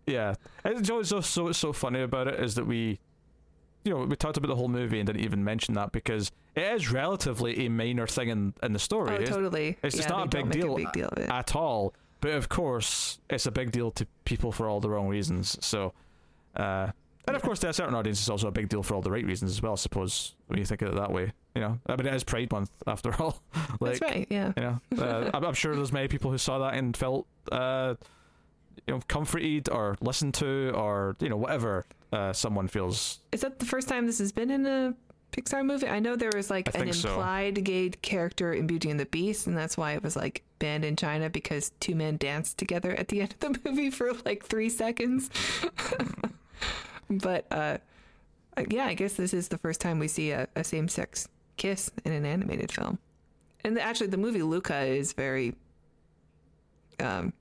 yeah, 0.06 0.34
and 0.64 0.88
what's 0.88 1.08
so 1.08 1.20
so 1.20 1.52
so 1.52 1.72
funny 1.72 2.02
about 2.02 2.28
it 2.28 2.40
is 2.40 2.54
that 2.56 2.66
we, 2.66 2.98
you 3.84 3.92
know, 3.92 4.04
we 4.04 4.16
talked 4.16 4.36
about 4.36 4.48
the 4.48 4.56
whole 4.56 4.68
movie 4.68 4.98
and 4.98 5.06
didn't 5.06 5.22
even 5.22 5.44
mention 5.44 5.74
that 5.74 5.92
because 5.92 6.30
it 6.54 6.62
is 6.62 6.90
relatively 6.90 7.66
a 7.66 7.68
minor 7.68 8.06
thing 8.06 8.28
in 8.28 8.54
in 8.62 8.72
the 8.72 8.78
story. 8.78 9.16
Oh, 9.16 9.24
totally. 9.24 9.78
It's, 9.82 9.94
it's 9.94 9.96
yeah, 9.96 10.00
just 10.00 10.08
not 10.08 10.26
a 10.26 10.28
big, 10.28 10.50
deal, 10.50 10.74
a 10.74 10.76
big 10.76 10.92
deal 10.92 11.10
at 11.16 11.54
all. 11.54 11.94
But 12.20 12.32
of 12.32 12.48
course, 12.48 13.18
it's 13.28 13.46
a 13.46 13.50
big 13.50 13.72
deal 13.72 13.90
to 13.92 14.06
people 14.24 14.52
for 14.52 14.68
all 14.68 14.80
the 14.80 14.88
wrong 14.88 15.08
reasons. 15.08 15.58
So, 15.64 15.92
uh, 16.54 16.92
and 17.26 17.36
of 17.36 17.42
course, 17.42 17.60
to 17.60 17.68
a 17.68 17.72
certain 17.72 17.94
audience, 17.94 18.20
it's 18.20 18.28
also 18.28 18.48
a 18.48 18.52
big 18.52 18.68
deal 18.68 18.82
for 18.82 18.94
all 18.94 19.02
the 19.02 19.10
right 19.10 19.24
reasons 19.24 19.52
as 19.52 19.62
well. 19.62 19.72
I 19.72 19.76
suppose 19.76 20.34
when 20.48 20.58
you 20.58 20.64
think 20.64 20.82
of 20.82 20.88
it 20.88 20.94
that 20.96 21.12
way, 21.12 21.32
you 21.54 21.60
know, 21.60 21.78
I 21.86 21.96
mean, 21.96 22.06
it 22.06 22.14
is 22.14 22.24
Pride 22.24 22.50
Month 22.50 22.70
after 22.86 23.14
all. 23.20 23.42
like, 23.80 23.98
That's 23.98 24.00
right. 24.00 24.26
Yeah. 24.28 24.52
You 24.56 24.62
know, 24.62 24.80
uh, 24.98 25.30
I'm, 25.34 25.44
I'm, 25.44 25.54
sure 25.54 25.76
there's 25.76 25.92
many 25.92 26.08
people 26.08 26.30
who 26.30 26.38
saw 26.38 26.58
that 26.58 26.74
and 26.74 26.96
felt, 26.96 27.26
uh, 27.50 27.94
you 28.86 28.94
know, 28.94 29.00
comforted 29.06 29.68
or 29.68 29.96
listened 30.00 30.34
to 30.34 30.72
or 30.74 31.16
you 31.20 31.28
know 31.28 31.36
whatever 31.36 31.84
uh, 32.12 32.32
someone 32.32 32.66
feels. 32.68 33.20
Is 33.30 33.42
that 33.42 33.58
the 33.58 33.66
first 33.66 33.88
time 33.88 34.06
this 34.06 34.18
has 34.18 34.32
been 34.32 34.50
in 34.50 34.66
a 34.66 34.94
Pixar 35.32 35.64
movie? 35.64 35.88
I 35.88 36.00
know 36.00 36.16
there 36.16 36.32
was 36.34 36.50
like 36.50 36.74
an 36.74 36.88
implied 36.88 37.58
so. 37.58 37.62
gay 37.62 37.90
character 37.90 38.52
in 38.52 38.66
Beauty 38.66 38.90
and 38.90 38.98
the 38.98 39.06
Beast, 39.06 39.46
and 39.46 39.56
that's 39.56 39.76
why 39.76 39.92
it 39.92 40.02
was 40.02 40.16
like 40.16 40.42
banned 40.58 40.84
in 40.84 40.96
China 40.96 41.30
because 41.30 41.70
two 41.80 41.94
men 41.94 42.16
danced 42.16 42.58
together 42.58 42.92
at 42.92 43.08
the 43.08 43.20
end 43.20 43.34
of 43.40 43.52
the 43.52 43.60
movie 43.70 43.90
for 43.90 44.12
like 44.24 44.44
three 44.44 44.68
seconds. 44.68 45.30
But 47.18 47.46
uh, 47.50 47.78
yeah, 48.68 48.86
I 48.86 48.94
guess 48.94 49.14
this 49.14 49.34
is 49.34 49.48
the 49.48 49.58
first 49.58 49.80
time 49.80 49.98
we 49.98 50.08
see 50.08 50.30
a, 50.30 50.48
a 50.56 50.64
same 50.64 50.88
sex 50.88 51.28
kiss 51.56 51.90
in 52.04 52.12
an 52.12 52.24
animated 52.24 52.72
film. 52.72 52.98
And 53.64 53.78
actually, 53.78 54.08
the 54.08 54.16
movie 54.16 54.42
Luca 54.42 54.80
is 54.80 55.12
very. 55.12 55.54
Um, 57.00 57.32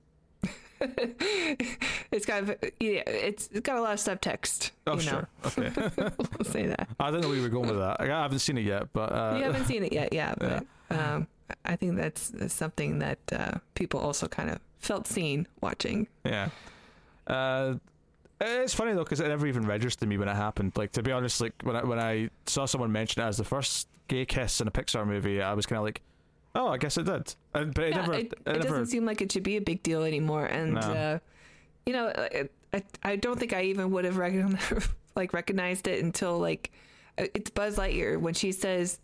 it's 0.82 2.26
got 2.26 2.47
yeah, 2.80 3.01
it's, 3.05 3.49
it's 3.51 3.59
got 3.59 3.78
a 3.78 3.82
lot 3.82 3.93
of 3.93 3.99
subtext. 3.99 4.72
Oh 4.88 4.97
you 4.97 5.05
know? 5.05 5.11
sure, 5.11 5.28
okay. 5.45 5.91
we'll 6.17 6.45
say 6.45 6.67
that. 6.67 6.88
I 6.99 7.11
don't 7.11 7.22
know 7.22 7.28
where 7.28 7.38
we 7.38 7.43
were 7.43 7.49
going 7.49 7.69
with 7.69 7.78
that. 7.78 8.01
I 8.01 8.05
haven't 8.07 8.39
seen 8.39 8.57
it 8.57 8.65
yet, 8.65 8.91
but 8.93 9.11
uh, 9.11 9.36
you 9.38 9.43
haven't 9.43 9.65
seen 9.65 9.84
it 9.84 9.93
yet, 9.93 10.11
yeah. 10.11 10.34
But 10.39 10.65
yeah. 10.89 11.13
Um, 11.15 11.28
I 11.65 11.76
think 11.76 11.97
that's, 11.97 12.30
that's 12.30 12.53
something 12.53 12.99
that 12.99 13.19
uh, 13.32 13.57
people 13.76 13.99
also 13.99 14.28
kind 14.28 14.49
of 14.49 14.59
felt 14.80 15.07
seen 15.07 15.47
watching. 15.61 16.07
Yeah. 16.26 16.49
Uh, 17.28 17.76
it's 18.42 18.74
funny 18.74 18.94
though 18.94 19.04
because 19.04 19.20
it 19.20 19.28
never 19.28 19.48
even 19.48 19.66
registered 19.66 20.02
to 20.02 20.08
me 20.08 20.18
when 20.18 20.28
it 20.28 20.36
happened. 20.36 20.74
Like 20.76 20.92
to 20.94 21.04
be 21.04 21.12
honest, 21.12 21.42
like 21.42 21.54
when 21.64 21.76
I 21.76 21.84
when 21.84 22.00
I 22.00 22.30
saw 22.46 22.66
someone 22.66 22.92
mention 22.92 23.22
it 23.22 23.26
as 23.26 23.38
the 23.38 23.44
first 23.44 23.88
gay 24.08 24.26
kiss 24.26 24.62
in 24.62 24.68
a 24.68 24.72
Pixar 24.72 25.06
movie, 25.06 25.42
I 25.42 25.54
was 25.54 25.66
kind 25.66 25.78
of 25.78 25.84
like, 25.84 26.02
oh, 26.56 26.68
I 26.68 26.78
guess 26.78 26.98
it 26.98 27.06
did. 27.06 27.36
And, 27.54 27.74
but 27.74 27.84
it 27.86 27.89
yeah, 27.92 28.02
never. 28.02 28.14
It, 28.14 28.20
it, 28.20 28.34
it 28.34 28.46
never... 28.46 28.64
doesn't 28.64 28.88
seem 28.88 29.06
like 29.06 29.22
it 29.22 29.32
should 29.32 29.44
be 29.44 29.58
a 29.58 29.62
big 29.62 29.84
deal 29.84 30.04
anymore. 30.04 30.46
And 30.46 30.74
no. 30.74 30.80
uh, 30.80 31.20
you 31.86 31.94
know, 31.94 32.14
I, 32.74 32.84
I 33.04 33.16
don't 33.16 33.39
think 33.39 33.54
I 33.54 33.64
even 33.64 33.92
would 33.92 34.06
have 34.06 34.18
like 35.16 35.34
recognized 35.34 35.88
it 35.88 36.04
until 36.04 36.39
like 36.39 36.72
it's 37.18 37.50
Buzz 37.50 37.78
Lightyear 37.78 38.20
when 38.20 38.34
she 38.34 38.52
says, 38.52 39.00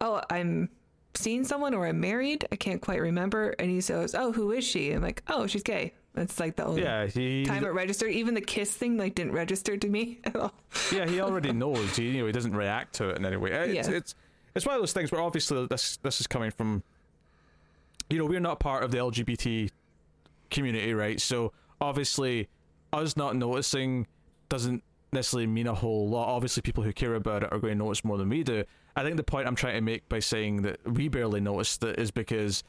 "Oh, 0.00 0.22
I'm." 0.30 0.70
Seeing 1.14 1.44
someone 1.44 1.72
or 1.72 1.86
I'm 1.86 1.98
married, 1.98 2.46
I 2.52 2.56
can't 2.56 2.82
quite 2.82 3.00
remember. 3.00 3.54
And 3.58 3.70
he 3.70 3.80
says, 3.80 4.14
"Oh, 4.14 4.32
who 4.32 4.52
is 4.52 4.64
she?" 4.64 4.92
I'm 4.92 5.00
like, 5.00 5.22
"Oh, 5.28 5.46
she's 5.46 5.62
gay." 5.62 5.94
That's 6.16 6.40
like 6.40 6.56
the 6.56 6.64
only 6.64 6.82
yeah, 6.82 7.06
he, 7.06 7.44
time 7.44 7.62
it 7.62 7.68
registered. 7.68 8.10
Even 8.10 8.32
the 8.32 8.40
kiss 8.40 8.70
thing 8.70 8.96
like 8.96 9.14
didn't 9.14 9.32
register 9.32 9.76
to 9.76 9.86
me 9.86 10.18
at 10.24 10.34
all. 10.34 10.52
yeah, 10.90 11.06
he 11.06 11.20
already 11.20 11.52
knows. 11.52 11.94
He 11.94 12.08
you 12.08 12.20
know 12.20 12.26
he 12.26 12.32
doesn't 12.32 12.56
react 12.56 12.94
to 12.94 13.10
it 13.10 13.18
in 13.18 13.26
any 13.26 13.36
way. 13.36 13.50
It's, 13.52 13.88
yeah. 13.88 13.94
it's 13.94 14.14
it's 14.54 14.64
one 14.64 14.74
of 14.74 14.80
those 14.80 14.94
things 14.94 15.12
where 15.12 15.20
obviously 15.20 15.66
this 15.66 15.98
this 15.98 16.20
is 16.20 16.26
coming 16.26 16.50
from. 16.50 16.82
You 18.08 18.18
know, 18.18 18.24
we're 18.24 18.40
not 18.40 18.60
part 18.60 18.82
of 18.82 18.92
the 18.92 18.98
LGBT 18.98 19.70
community, 20.50 20.94
right? 20.94 21.20
So 21.20 21.52
obviously, 21.82 22.48
us 22.94 23.16
not 23.16 23.36
noticing 23.36 24.06
doesn't 24.48 24.82
necessarily 25.12 25.48
mean 25.48 25.66
a 25.66 25.74
whole 25.74 26.08
lot. 26.08 26.28
Obviously, 26.28 26.62
people 26.62 26.82
who 26.82 26.94
care 26.94 27.14
about 27.14 27.42
it 27.42 27.52
are 27.52 27.58
going 27.58 27.72
to 27.74 27.84
notice 27.84 28.04
more 28.04 28.16
than 28.16 28.30
we 28.30 28.42
do. 28.42 28.64
I 28.94 29.02
think 29.02 29.18
the 29.18 29.22
point 29.22 29.46
I'm 29.46 29.56
trying 29.56 29.74
to 29.74 29.82
make 29.82 30.08
by 30.08 30.20
saying 30.20 30.62
that 30.62 30.78
we 30.90 31.08
barely 31.08 31.40
noticed 31.40 31.84
it 31.84 31.98
is 31.98 32.10
because 32.10 32.64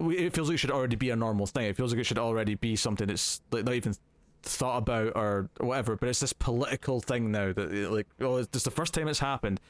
it 0.00 0.34
feels 0.34 0.48
like 0.48 0.54
it 0.54 0.58
should 0.58 0.70
already 0.70 0.96
be 0.96 1.10
a 1.10 1.16
normal 1.16 1.46
thing. 1.46 1.66
It 1.66 1.76
feels 1.76 1.92
like 1.92 2.00
it 2.00 2.04
should 2.04 2.18
already 2.18 2.54
be 2.54 2.76
something 2.76 3.06
that's 3.06 3.40
like 3.50 3.64
not 3.64 3.74
even 3.74 3.94
thought 4.42 4.78
about 4.78 5.12
or 5.16 5.50
whatever. 5.58 5.96
But 5.96 6.08
it's 6.08 6.20
this 6.20 6.32
political 6.32 7.00
thing 7.00 7.30
now 7.30 7.52
that 7.52 7.72
like 7.90 8.06
oh, 8.20 8.36
it's 8.36 8.62
the 8.62 8.70
first 8.70 8.94
time 8.94 9.08
it's 9.08 9.18
happened, 9.18 9.60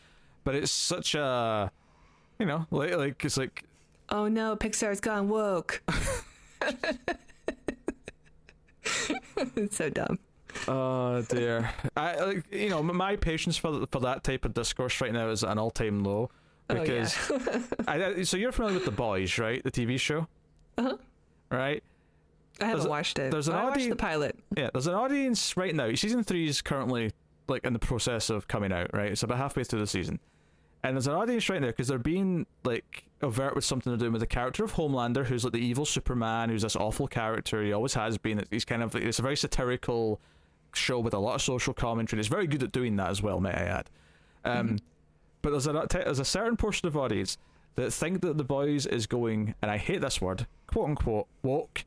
but 0.44 0.54
it's 0.54 0.70
such 0.70 1.14
a 1.14 1.70
you 2.38 2.46
know 2.46 2.66
like 2.70 2.94
like 2.96 3.24
it's 3.24 3.36
like 3.36 3.64
oh 4.10 4.28
no, 4.28 4.56
Pixar's 4.56 5.00
gone 5.00 5.28
woke. 5.28 5.82
it's 9.46 9.76
so 9.76 9.88
dumb. 9.90 10.18
Oh 10.66 11.22
dear. 11.22 11.70
I 11.96 12.16
like 12.16 12.52
you 12.52 12.68
know 12.70 12.82
my 12.82 13.16
patience 13.16 13.56
for 13.56 13.86
for 13.90 14.00
that 14.00 14.24
type 14.24 14.44
of 14.44 14.54
discourse 14.54 15.00
right 15.00 15.12
now 15.12 15.28
is 15.30 15.44
at 15.44 15.50
an 15.50 15.58
all 15.58 15.70
time 15.70 16.04
low 16.04 16.30
because 16.68 17.16
oh, 17.30 17.40
yeah. 17.88 18.12
I, 18.16 18.22
so 18.22 18.36
you're 18.36 18.52
familiar 18.52 18.76
with 18.76 18.84
the 18.84 18.90
boys, 18.90 19.38
right? 19.38 19.62
The 19.62 19.70
TV 19.70 19.98
show. 19.98 20.26
Uh 20.76 20.82
huh. 20.82 20.96
Right. 21.50 21.82
I 22.60 22.64
haven't 22.64 22.80
there's 22.80 22.88
watched 22.88 23.18
it. 23.18 23.30
There's 23.30 23.48
an 23.48 23.54
I 23.54 23.58
audience. 23.58 23.76
watched 23.76 23.90
the 23.90 23.96
pilot. 23.96 24.38
Yeah, 24.56 24.70
there's 24.72 24.86
an 24.86 24.94
audience 24.94 25.56
right 25.56 25.74
now. 25.74 25.94
Season 25.94 26.22
three 26.24 26.48
is 26.48 26.60
currently 26.60 27.12
like 27.47 27.64
in 27.64 27.72
the 27.72 27.78
process 27.78 28.30
of 28.30 28.48
coming 28.48 28.72
out. 28.72 28.90
Right, 28.93 29.12
it's 29.12 29.22
about 29.22 29.38
halfway 29.38 29.64
through 29.64 29.80
the 29.80 29.86
season, 29.86 30.18
and 30.82 30.97
there's 30.97 31.06
an 31.06 31.14
audience 31.14 31.48
right 31.48 31.60
now 31.60 31.68
because 31.68 31.88
they're 31.88 31.98
being 31.98 32.47
like 32.64 33.05
overt 33.22 33.55
with 33.55 33.64
something 33.64 33.90
they're 33.90 33.98
doing 33.98 34.12
with 34.12 34.20
the 34.20 34.26
character 34.26 34.64
of 34.64 34.74
Homelander, 34.74 35.24
who's 35.24 35.44
like 35.44 35.52
the 35.52 35.60
evil 35.60 35.84
Superman, 35.84 36.51
who's 36.51 36.62
this 36.62 36.76
awful 36.76 37.06
character. 37.06 37.62
He 37.62 37.72
always 37.72 37.94
has 37.94 38.18
been. 38.18 38.44
He's 38.51 38.64
kind 38.64 38.82
of 38.82 38.94
it's 38.97 39.18
a 39.18 39.22
very 39.22 39.36
satirical 39.36 40.20
show 40.74 40.98
with 40.98 41.14
a 41.14 41.18
lot 41.18 41.36
of 41.36 41.43
social 41.43 41.74
commentary. 41.74 42.20
It's 42.20 42.28
very 42.28 42.47
good 42.47 42.62
at 42.62 42.72
doing 42.72 42.97
that 42.97 43.10
as 43.10 43.22
well, 43.22 43.40
may 43.40 43.51
I 43.51 43.52
add. 43.52 43.90
Um, 44.44 44.66
mm-hmm. 44.66 44.76
But 45.48 45.62
there's 45.62 45.66
a 45.66 45.86
there's 46.04 46.18
a 46.18 46.26
certain 46.26 46.58
portion 46.58 46.88
of 46.88 46.94
audience 46.94 47.38
that 47.76 47.90
think 47.90 48.20
that 48.20 48.36
the 48.36 48.44
boys 48.44 48.84
is 48.84 49.06
going, 49.06 49.54
and 49.62 49.70
I 49.70 49.78
hate 49.78 50.02
this 50.02 50.20
word, 50.20 50.46
quote 50.66 50.90
unquote, 50.90 51.26
woke, 51.42 51.86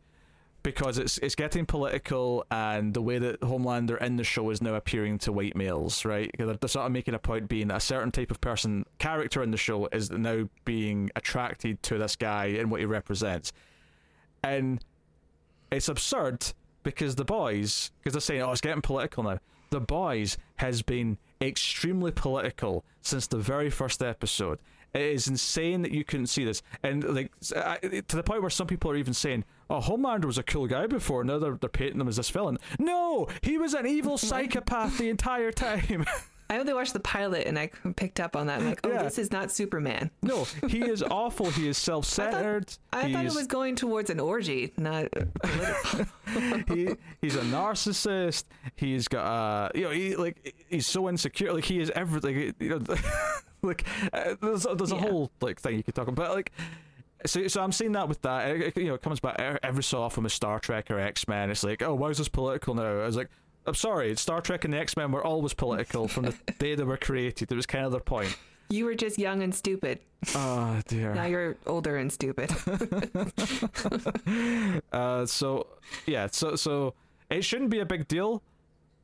because 0.63 0.97
it's 0.97 1.19
it's 1.19 1.35
getting 1.35 1.67
political, 1.67 2.43
and 2.49 2.91
the 2.95 3.03
way 3.03 3.19
that 3.19 3.39
Homelander 3.41 4.01
in 4.01 4.15
the 4.15 4.23
show 4.23 4.49
is 4.49 4.63
now 4.63 4.73
appearing 4.73 5.19
to 5.19 5.31
white 5.31 5.55
males, 5.55 6.05
right? 6.05 6.31
They're, 6.39 6.55
they're 6.55 6.67
sort 6.67 6.88
of 6.88 6.91
making 6.91 7.13
a 7.13 7.19
point 7.19 7.49
being 7.49 7.67
that 7.67 7.77
a 7.77 7.81
certain 7.81 8.11
type 8.11 8.31
of 8.31 8.41
person, 8.41 8.83
character 8.97 9.43
in 9.43 9.51
the 9.51 9.57
show, 9.57 9.88
is 9.91 10.09
now 10.09 10.49
being 10.65 11.11
attracted 11.15 11.83
to 11.83 11.99
this 11.99 12.15
guy 12.15 12.45
and 12.45 12.71
what 12.71 12.79
he 12.79 12.88
represents, 12.88 13.53
and 14.41 14.83
it's 15.71 15.88
absurd 15.88 16.51
because 16.81 17.13
the 17.13 17.25
boys, 17.25 17.91
because 17.99 18.13
they're 18.13 18.21
saying, 18.21 18.41
oh, 18.41 18.53
it's 18.53 18.61
getting 18.61 18.81
political 18.81 19.21
now. 19.21 19.38
The 19.69 19.79
boys 19.79 20.39
has 20.55 20.81
been 20.81 21.19
extremely 21.41 22.11
political 22.11 22.85
since 23.01 23.27
the 23.27 23.38
very 23.38 23.69
first 23.69 24.01
episode. 24.01 24.59
It 24.93 25.01
is 25.01 25.27
insane 25.27 25.84
that 25.84 25.91
you 25.91 26.03
couldn't 26.03 26.27
see 26.27 26.43
this, 26.43 26.61
and 26.84 27.03
like 27.03 27.31
to 27.39 28.15
the 28.15 28.23
point 28.23 28.41
where 28.41 28.49
some 28.49 28.68
people 28.68 28.91
are 28.91 28.97
even 28.97 29.13
saying, 29.13 29.45
"Oh, 29.69 29.80
Homelander 29.80 30.26
was 30.26 30.38
a 30.38 30.43
cool 30.43 30.68
guy 30.68 30.85
before. 30.85 31.23
Now 31.23 31.39
they're 31.39 31.55
they're 31.55 31.69
painting 31.69 32.01
him 32.01 32.09
as 32.09 32.18
this 32.18 32.30
villain." 32.30 32.57
No, 32.77 33.27
he 33.41 33.57
was 33.57 33.73
an 33.73 33.88
evil 33.88 34.18
psychopath 34.30 34.97
the 34.97 35.09
entire 35.09 35.51
time. 35.51 36.05
I 36.52 36.60
only 36.60 36.73
watched 36.73 36.91
the 36.91 36.99
pilot 36.99 37.48
and 37.48 37.57
I 37.57 37.68
picked 37.95 38.19
up 38.19 38.36
on 38.36 38.48
that. 38.48 38.60
I'm 38.60 38.65
like, 38.65 38.82
oh, 38.84 38.91
yeah. 38.91 39.03
this 39.03 39.18
is 39.18 39.32
not 39.32 39.52
Superman. 39.52 40.11
No, 40.22 40.44
he 40.68 40.82
is 40.84 41.02
awful. 41.02 41.49
He 41.49 41.69
is 41.69 41.78
self-centered. 41.78 42.76
I 42.91 43.03
thought, 43.03 43.06
I 43.06 43.14
thought 43.14 43.26
it 43.26 43.34
was 43.34 43.48
going 43.48 43.78
towards 43.78 44.10
an 44.10 44.19
orgy, 44.19 44.73
not 44.76 45.06
he 46.68 46.90
he's 47.22 47.38
a 47.38 47.44
narcissist. 47.44 48.44
He's 48.76 49.07
got 49.07 49.26
uh, 49.26 49.69
you 49.73 49.84
know, 49.86 49.91
he 49.91 50.18
like 50.18 50.53
he's 50.68 50.88
so 50.88 51.07
insecure. 51.07 51.53
Like 51.53 51.64
he 51.64 51.80
is 51.80 51.90
everything. 51.95 52.53
You 52.60 52.80
know, 52.80 52.95
like 53.61 53.86
uh, 54.11 54.36
there's 54.41 54.64
there's 54.64 54.91
a 54.91 54.95
yeah. 54.95 55.02
whole 55.02 55.32
like 55.40 55.61
thing 55.61 55.78
you 55.78 55.84
could 55.84 55.95
talk 55.95 56.10
about. 56.10 56.36
Like 56.36 56.52
so, 57.26 57.48
so 57.48 57.64
I'm 57.64 57.72
seeing 57.72 57.94
that 57.94 58.10
with 58.10 58.22
that. 58.23 58.49
It, 58.49 58.78
you 58.78 58.88
know, 58.88 58.95
it 58.95 59.02
comes 59.02 59.22
back 59.22 59.40
every 59.64 59.84
so 59.84 60.02
often 60.02 60.23
with 60.23 60.34
Star 60.34 60.60
Trek 60.60 60.91
or 60.91 60.99
X 60.99 61.30
Men. 61.30 61.49
It's 61.49 61.64
like, 61.64 61.82
oh, 61.82 61.95
why 61.95 62.10
is 62.10 62.18
this 62.18 62.28
political 62.28 62.76
now? 62.76 62.84
I 62.84 63.06
was 63.06 63.15
like, 63.15 63.30
I'm 63.67 63.75
sorry, 63.75 64.15
Star 64.15 64.41
Trek 64.41 64.65
and 64.65 64.73
the 64.73 64.79
X 64.79 64.97
Men 64.97 65.11
were 65.11 65.23
always 65.23 65.53
political 65.53 66.07
from 66.07 66.25
the 66.25 66.35
day 66.59 66.75
they 66.75 66.83
were 66.83 66.97
created. 66.97 67.51
It 67.51 67.55
was 67.55 67.65
kind 67.65 67.85
of 67.85 67.91
their 67.91 68.01
point. 68.01 68.35
You 68.69 68.85
were 68.85 68.95
just 68.95 69.19
young 69.19 69.43
and 69.43 69.53
stupid. 69.53 69.99
Oh 70.35 70.79
dear. 70.88 71.13
Now 71.13 71.25
you're 71.25 71.57
older 71.67 71.97
and 71.97 72.11
stupid. 72.11 72.51
Uh, 74.91 75.25
so 75.25 75.67
yeah, 76.05 76.27
so 76.31 76.55
so 76.55 76.93
it 77.29 77.43
shouldn't 77.43 77.69
be 77.69 77.79
a 77.79 77.85
big 77.85 78.07
deal, 78.07 78.41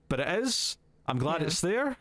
but 0.10 0.20
it 0.20 0.28
is. 0.40 0.78
I'm 1.08 1.18
glad 1.18 1.42
Yeah. 1.42 1.48
it's 1.48 1.62
there. 1.62 1.98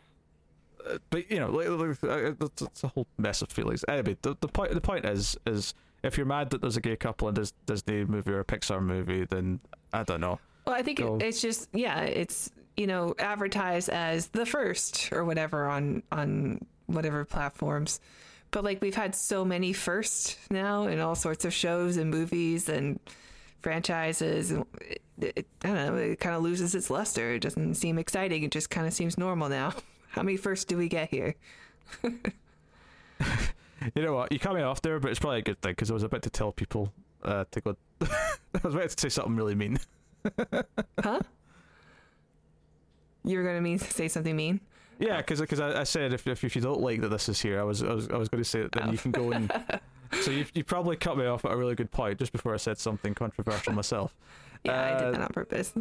Uh, 0.87 0.97
but 1.09 1.29
you 1.31 1.39
know, 1.39 1.49
like, 1.49 1.69
like, 1.69 2.03
uh, 2.03 2.33
it's, 2.45 2.61
it's 2.61 2.83
a 2.83 2.87
whole 2.89 3.07
mess 3.17 3.41
of 3.41 3.49
feelings. 3.51 3.83
Anyway, 3.87 4.17
the, 4.21 4.35
the 4.39 4.47
point 4.47 4.73
the 4.73 4.81
point 4.81 5.05
is 5.05 5.37
is 5.45 5.73
if 6.03 6.17
you're 6.17 6.25
mad 6.25 6.49
that 6.51 6.61
there's 6.61 6.77
a 6.77 6.81
gay 6.81 6.95
couple 6.95 7.27
in 7.27 7.35
this 7.35 7.53
Disney 7.65 8.05
movie 8.05 8.31
or 8.31 8.39
a 8.39 8.45
Pixar 8.45 8.81
movie, 8.81 9.25
then 9.25 9.59
I 9.93 10.03
don't 10.03 10.21
know. 10.21 10.39
Well, 10.67 10.75
I 10.75 10.81
think 10.81 10.97
Go. 10.97 11.17
it's 11.21 11.41
just 11.41 11.69
yeah, 11.73 12.01
it's 12.01 12.51
you 12.75 12.87
know 12.87 13.15
advertised 13.19 13.87
as 13.87 14.27
the 14.27 14.45
first 14.45 15.13
or 15.13 15.23
whatever 15.23 15.65
on 15.65 16.03
on 16.11 16.59
whatever 16.87 17.23
platforms. 17.23 18.01
But 18.51 18.65
like 18.65 18.81
we've 18.81 18.93
had 18.93 19.15
so 19.15 19.45
many 19.45 19.71
firsts 19.71 20.35
now 20.51 20.87
in 20.87 20.99
all 20.99 21.15
sorts 21.15 21.45
of 21.45 21.53
shows 21.53 21.95
and 21.95 22.11
movies 22.11 22.67
and 22.67 22.99
franchises. 23.61 24.51
and 24.51 24.65
It, 24.81 25.01
it, 25.19 25.47
I 25.63 25.67
don't 25.67 25.75
know. 25.75 25.95
It 25.95 26.19
kind 26.19 26.35
of 26.35 26.43
loses 26.43 26.75
its 26.75 26.89
luster. 26.89 27.33
It 27.35 27.39
doesn't 27.39 27.75
seem 27.75 27.97
exciting. 27.97 28.43
It 28.43 28.51
just 28.51 28.69
kind 28.69 28.85
of 28.85 28.93
seems 28.93 29.17
normal 29.17 29.47
now. 29.47 29.73
How 30.09 30.21
many 30.21 30.35
firsts 30.35 30.65
do 30.65 30.77
we 30.77 30.89
get 30.89 31.09
here? 31.09 31.35
You 33.95 34.01
know 34.01 34.13
what? 34.15 34.31
You 34.31 34.39
cut 34.39 34.55
me 34.55 34.61
off 34.61 34.81
there, 34.81 34.99
but 34.99 35.11
it's 35.11 35.19
probably 35.19 35.39
a 35.39 35.43
good 35.43 35.61
thing 35.61 35.71
because 35.71 35.91
I 35.91 35.93
was 35.93 36.01
about 36.03 36.23
to 36.23 36.31
tell 36.31 36.51
people 36.51 36.91
uh, 37.23 37.45
to 37.51 37.61
go. 37.61 37.77
I 38.01 38.07
was 38.63 38.73
about 38.73 38.89
to 38.89 38.99
say 38.99 39.09
something 39.09 39.35
really 39.35 39.55
mean. 39.55 39.79
Huh? 41.03 41.19
You 43.23 43.37
were 43.37 43.43
going 43.43 43.55
to 43.55 43.61
mean 43.61 43.79
say 43.79 44.07
something 44.07 44.35
mean? 44.35 44.61
Yeah, 44.99 45.17
because 45.21 45.59
I, 45.59 45.81
I 45.81 45.83
said 45.83 46.13
if, 46.13 46.25
if 46.27 46.43
if 46.43 46.55
you 46.55 46.61
don't 46.61 46.79
like 46.81 47.01
that 47.01 47.09
this 47.09 47.29
is 47.29 47.39
here, 47.41 47.59
I 47.59 47.63
was 47.63 47.83
I 47.83 47.93
was, 47.93 48.07
I 48.09 48.17
was 48.17 48.29
going 48.29 48.43
to 48.43 48.49
say 48.49 48.61
that 48.61 48.71
then 48.71 48.83
Oh. 48.87 48.91
you 48.91 48.97
can 48.97 49.11
go 49.11 49.31
and. 49.31 49.51
so 50.21 50.31
you 50.31 50.45
you 50.53 50.63
probably 50.63 50.95
cut 50.95 51.17
me 51.17 51.25
off 51.25 51.43
at 51.45 51.51
a 51.51 51.57
really 51.57 51.75
good 51.75 51.91
point 51.91 52.17
just 52.17 52.31
before 52.31 52.53
I 52.53 52.57
said 52.57 52.77
something 52.79 53.13
controversial 53.13 53.73
myself. 53.73 54.15
Yeah, 54.63 54.71
I 54.73 54.91
Uh, 54.93 54.99
did 55.05 55.13
that 55.15 55.21
on 55.21 55.27
purpose. 55.29 55.73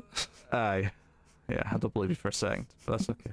Aye, 0.53 0.91
yeah, 1.49 1.63
I 1.73 1.79
don't 1.79 1.95
believe 1.95 2.11
you 2.11 2.15
for 2.15 2.29
a 2.29 2.33
second, 2.33 2.67
but 2.85 2.99
that's 2.99 3.09
okay. 3.09 3.33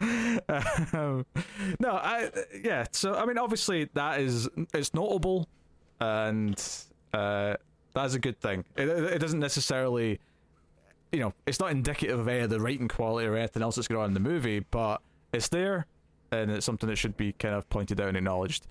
um, 0.92 1.24
no, 1.80 1.90
I 1.92 2.30
yeah. 2.62 2.84
So 2.92 3.14
I 3.14 3.24
mean, 3.26 3.38
obviously 3.38 3.88
that 3.94 4.20
is 4.20 4.48
it's 4.74 4.92
notable, 4.94 5.48
and 6.00 6.58
uh, 7.12 7.56
that 7.94 8.04
is 8.04 8.14
a 8.14 8.18
good 8.18 8.40
thing. 8.40 8.64
It, 8.76 8.88
it 8.88 9.18
doesn't 9.18 9.40
necessarily, 9.40 10.20
you 11.12 11.20
know, 11.20 11.32
it's 11.46 11.60
not 11.60 11.70
indicative 11.70 12.18
of 12.18 12.28
any 12.28 12.40
of 12.40 12.50
the 12.50 12.60
writing 12.60 12.88
quality 12.88 13.26
or 13.26 13.36
anything 13.36 13.62
else 13.62 13.76
that's 13.76 13.88
going 13.88 14.00
on 14.02 14.08
in 14.08 14.14
the 14.14 14.20
movie, 14.20 14.60
but 14.70 15.00
it's 15.32 15.48
there, 15.48 15.86
and 16.30 16.50
it's 16.50 16.66
something 16.66 16.88
that 16.88 16.96
should 16.96 17.16
be 17.16 17.32
kind 17.32 17.54
of 17.54 17.68
pointed 17.70 18.00
out 18.00 18.08
and 18.08 18.16
acknowledged, 18.16 18.66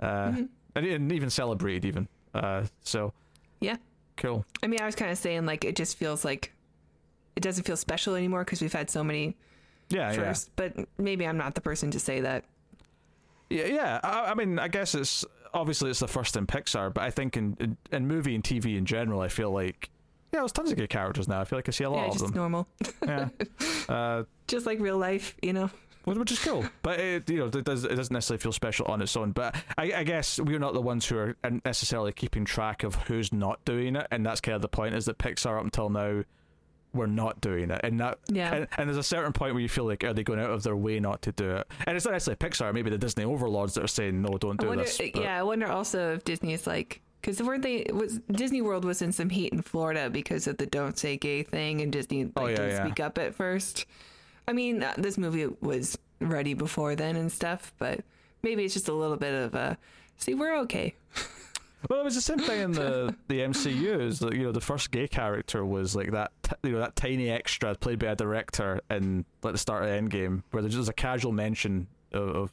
uh, 0.00 0.30
Mhm. 0.30 0.48
and, 0.74 0.86
and 0.86 1.12
even 1.12 1.30
celebrated, 1.30 1.84
even. 1.84 2.08
Uh, 2.34 2.64
so 2.82 3.12
Yeah. 3.60 3.76
cool. 4.16 4.44
I 4.62 4.66
mean, 4.66 4.80
I 4.80 4.86
was 4.86 4.94
kind 4.94 5.10
of 5.10 5.18
saying 5.18 5.46
like 5.46 5.64
it 5.64 5.74
just 5.76 5.96
feels 5.96 6.24
like 6.24 6.52
it 7.36 7.40
doesn't 7.42 7.64
feel 7.64 7.76
special 7.76 8.14
anymore 8.14 8.44
because 8.44 8.60
we've 8.60 8.72
had 8.72 8.90
so 8.90 9.02
many 9.02 9.36
Yeah, 9.88 10.12
yeah. 10.12 10.16
first. 10.16 10.50
But 10.56 10.74
maybe 10.98 11.26
I'm 11.26 11.36
not 11.36 11.54
the 11.54 11.60
person 11.60 11.90
to 11.92 11.98
say 12.00 12.20
that. 12.20 12.44
Yeah, 13.48 13.66
yeah. 13.66 14.00
I, 14.04 14.30
I 14.30 14.34
mean, 14.34 14.58
I 14.60 14.68
guess 14.68 14.94
it's 14.94 15.24
obviously 15.54 15.90
it's 15.90 16.00
the 16.00 16.08
first 16.08 16.36
in 16.36 16.46
Pixar, 16.46 16.92
but 16.92 17.04
I 17.04 17.10
think 17.10 17.36
in, 17.36 17.56
in 17.60 17.76
in 17.92 18.06
movie 18.06 18.34
and 18.34 18.44
TV 18.44 18.76
in 18.76 18.84
general, 18.86 19.20
I 19.20 19.28
feel 19.28 19.50
like 19.50 19.90
yeah, 20.32 20.40
there's 20.40 20.52
tons 20.52 20.70
of 20.70 20.76
good 20.78 20.90
characters 20.90 21.26
now. 21.28 21.40
I 21.40 21.44
feel 21.44 21.58
like 21.58 21.68
I 21.68 21.72
see 21.72 21.84
a 21.84 21.90
lot 21.90 22.02
yeah, 22.02 22.06
of 22.06 22.12
just 22.12 22.24
them. 22.26 22.34
normal, 22.34 22.68
Yeah, 23.02 23.28
uh, 23.88 24.24
just 24.46 24.66
like 24.66 24.78
real 24.80 24.96
life, 24.96 25.36
you 25.42 25.52
know. 25.52 25.70
which 26.04 26.30
is 26.30 26.38
cool. 26.38 26.64
But 26.82 27.00
it, 27.00 27.28
you 27.28 27.38
know, 27.38 27.46
it, 27.46 27.64
does, 27.64 27.84
it 27.84 27.96
doesn't 27.96 28.12
necessarily 28.12 28.40
feel 28.40 28.52
special 28.52 28.86
on 28.86 29.02
its 29.02 29.16
own. 29.16 29.32
But 29.32 29.56
I, 29.76 29.92
I 29.92 30.04
guess 30.04 30.38
we're 30.38 30.60
not 30.60 30.74
the 30.74 30.80
ones 30.80 31.06
who 31.06 31.18
are 31.18 31.36
necessarily 31.64 32.12
keeping 32.12 32.44
track 32.44 32.84
of 32.84 32.94
who's 32.94 33.32
not 33.32 33.64
doing 33.64 33.96
it, 33.96 34.06
and 34.10 34.24
that's 34.24 34.40
kind 34.40 34.54
of 34.54 34.62
the 34.62 34.68
point. 34.68 34.94
Is 34.94 35.06
that 35.06 35.18
Pixar 35.18 35.58
up 35.58 35.64
until 35.64 35.90
now 35.90 36.22
were 36.92 37.06
not 37.06 37.40
doing 37.40 37.70
it, 37.70 37.80
and 37.84 38.00
that 38.00 38.18
Yeah. 38.28 38.52
and, 38.54 38.68
and 38.76 38.88
there's 38.88 38.96
a 38.96 39.02
certain 39.02 39.32
point 39.32 39.54
where 39.54 39.62
you 39.62 39.68
feel 39.68 39.84
like 39.84 40.02
are 40.04 40.12
they 40.12 40.22
going 40.24 40.40
out 40.40 40.50
of 40.50 40.62
their 40.62 40.76
way 40.76 40.98
not 41.00 41.22
to 41.22 41.32
do 41.32 41.50
it? 41.50 41.66
And 41.86 41.96
it's 41.96 42.04
not 42.04 42.12
necessarily 42.12 42.36
Pixar, 42.38 42.72
maybe 42.74 42.90
the 42.90 42.98
Disney 42.98 43.24
overlords 43.24 43.74
that 43.74 43.84
are 43.84 43.88
saying 43.88 44.20
no, 44.22 44.36
don't 44.38 44.58
I 44.60 44.62
do 44.62 44.68
wonder, 44.68 44.84
this. 44.84 44.98
but- 44.98 45.14
yeah, 45.16 45.38
I 45.38 45.42
wonder 45.42 45.66
also 45.70 46.14
if 46.14 46.24
Disney 46.24 46.52
is 46.52 46.66
like 46.66 47.00
because 47.20 47.40
weren't 47.42 47.62
they 47.62 47.86
was 47.92 48.18
Disney 48.32 48.62
World 48.62 48.84
was 48.84 49.02
in 49.02 49.12
some 49.12 49.28
heat 49.30 49.52
in 49.52 49.62
Florida 49.62 50.08
because 50.10 50.46
of 50.46 50.56
the 50.56 50.66
"Don't 50.66 50.98
Say 50.98 51.16
Gay" 51.16 51.42
thing, 51.42 51.80
and 51.82 51.92
Disney 51.92 52.24
like 52.24 52.32
Oh, 52.36 52.46
yeah, 52.46 52.56
didn't 52.56 52.70
yeah. 52.70 52.84
speak 52.86 53.00
up 53.00 53.18
at 53.18 53.34
first. 53.34 53.86
I 54.48 54.52
mean, 54.52 54.82
uh, 54.82 54.94
this 54.98 55.16
movie 55.18 55.46
was 55.60 55.96
ready 56.20 56.54
before 56.54 56.96
then 56.96 57.16
and 57.16 57.30
stuff, 57.30 57.72
but 57.78 58.00
maybe 58.42 58.64
it's 58.64 58.74
just 58.74 58.88
a 58.88 58.94
little 58.94 59.16
bit 59.18 59.34
of 59.34 59.54
a 59.54 59.78
see, 60.16 60.34
we're 60.34 60.56
okay. 60.60 60.94
Well, 61.88 62.00
it 62.00 62.04
was 62.04 62.14
the 62.14 62.20
same 62.20 62.38
thing 62.38 62.60
in 62.60 62.72
the 62.72 63.14
the 63.28 63.40
MCU. 63.40 64.00
Is 64.00 64.18
that 64.20 64.34
you 64.34 64.42
know 64.42 64.52
the 64.52 64.60
first 64.60 64.90
gay 64.90 65.08
character 65.08 65.64
was 65.64 65.96
like 65.96 66.12
that 66.12 66.32
t- 66.42 66.52
you 66.64 66.72
know 66.72 66.80
that 66.80 66.94
tiny 66.96 67.30
extra 67.30 67.74
played 67.74 67.98
by 67.98 68.08
a 68.08 68.16
director 68.16 68.80
in 68.90 69.24
like 69.42 69.52
the 69.54 69.58
start 69.58 69.84
of 69.84 69.88
the 69.88 69.94
Endgame, 69.96 70.42
where 70.50 70.62
there's 70.62 70.74
just 70.74 70.90
a 70.90 70.92
casual 70.94 71.32
mention 71.32 71.86
of, 72.12 72.28
of 72.28 72.52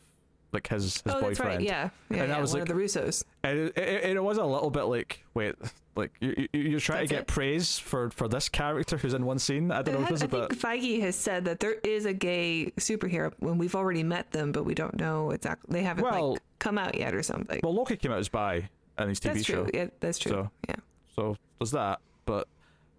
like 0.54 0.68
his 0.68 1.02
his 1.02 1.14
oh, 1.14 1.20
boyfriend. 1.20 1.28
that's 1.38 1.40
right. 1.42 1.62
Yeah, 1.62 1.90
yeah, 2.10 2.22
And 2.24 2.32
that 2.32 2.36
yeah, 2.36 2.42
was 2.42 2.52
one 2.54 2.62
like- 2.62 2.70
of 2.70 2.76
the 2.78 2.82
Russos. 2.82 3.24
And 3.44 3.60
it, 3.60 3.78
it, 3.78 4.18
it 4.18 4.24
was 4.24 4.38
a 4.38 4.46
little 4.46 4.70
bit 4.70 4.84
like 4.84 5.26
wait, 5.34 5.56
like 5.98 6.12
you, 6.22 6.48
you- 6.54 6.62
you're 6.62 6.80
trying 6.80 7.00
That's 7.00 7.10
to 7.10 7.16
get 7.16 7.22
it. 7.24 7.28
praise 7.28 7.78
for 7.78 8.10
for 8.12 8.30
this 8.30 8.48
character 8.48 8.96
who's 8.98 9.14
in 9.14 9.26
one 9.26 9.40
scene. 9.40 9.72
I 9.72 9.82
don't 9.82 9.96
know 9.96 10.02
if 10.04 10.10
I, 10.10 10.14
it's 10.14 10.22
a 10.24 10.26
I 10.26 10.30
think. 10.48 10.54
Feige 10.62 11.02
has 11.02 11.18
said 11.18 11.44
that 11.46 11.60
there 11.60 11.74
is 11.84 12.06
a 12.06 12.14
gay 12.14 12.72
superhero 12.78 13.34
when 13.40 13.58
we've 13.58 13.76
already 13.76 14.04
met 14.04 14.32
them, 14.32 14.54
but 14.54 14.64
we 14.64 14.74
don't 14.74 14.98
know 14.98 15.32
exactly. 15.32 15.74
They 15.74 15.84
haven't 15.84 16.06
Well- 16.06 16.32
like 16.34 16.42
come 16.60 16.78
out 16.78 16.96
yet 16.98 17.14
or 17.14 17.22
something. 17.24 17.60
Well, 17.62 17.76
Loki 17.76 17.98
came 17.98 18.12
out 18.14 18.20
as 18.20 18.30
bi 18.30 18.70
in 19.00 19.10
his 19.10 19.20
TV 19.20 19.34
that's 19.34 19.46
show. 19.46 19.64
true. 19.64 19.72
Yeah, 19.74 19.88
that's 20.00 20.20
true. 20.20 20.32
So- 20.32 20.52
yeah. 20.70 20.76
So 21.16 21.36
there's 21.60 21.72
that. 21.72 22.00
But 22.26 22.48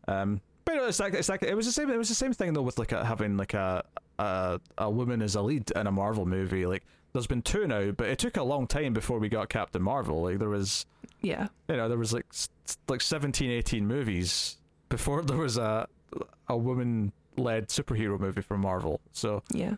um, 0.08 0.40
but 0.64 0.74
you 0.74 0.80
know, 0.80 0.86
it's 0.88 1.00
like 1.00 1.14
it's 1.14 1.28
like 1.28 1.42
it 1.42 1.54
was 1.54 1.66
the 1.66 1.72
same. 1.72 1.90
It 1.90 1.96
was 1.98 2.08
the 2.08 2.14
same 2.14 2.32
thing 2.32 2.52
though 2.52 2.62
with 2.62 2.78
like 2.78 2.92
a, 2.92 3.04
having 3.04 3.36
like 3.36 3.54
a, 3.54 3.84
a 4.18 4.60
a 4.78 4.90
woman 4.90 5.22
as 5.22 5.34
a 5.34 5.42
lead 5.42 5.70
in 5.72 5.86
a 5.86 5.92
Marvel 5.92 6.26
movie. 6.26 6.66
Like 6.66 6.84
there's 7.12 7.26
been 7.26 7.42
two 7.42 7.66
now, 7.66 7.90
but 7.92 8.08
it 8.08 8.18
took 8.18 8.36
a 8.36 8.42
long 8.42 8.66
time 8.66 8.92
before 8.92 9.18
we 9.18 9.28
got 9.28 9.48
Captain 9.48 9.82
Marvel. 9.82 10.22
Like 10.22 10.38
there 10.38 10.48
was 10.48 10.84
Yeah. 11.20 11.48
you 11.68 11.76
know 11.76 11.88
there 11.88 11.96
was 11.98 12.12
like 12.12 12.26
like 12.88 13.00
17, 13.00 13.50
18 13.50 13.86
movies 13.86 14.56
before 14.88 15.22
there 15.24 15.36
was 15.36 15.56
a 15.58 15.86
a 16.48 16.56
woman 16.56 17.12
led 17.36 17.68
superhero 17.68 18.18
movie 18.18 18.40
from 18.42 18.60
Marvel. 18.62 19.00
So 19.12 19.42
Yeah. 19.52 19.76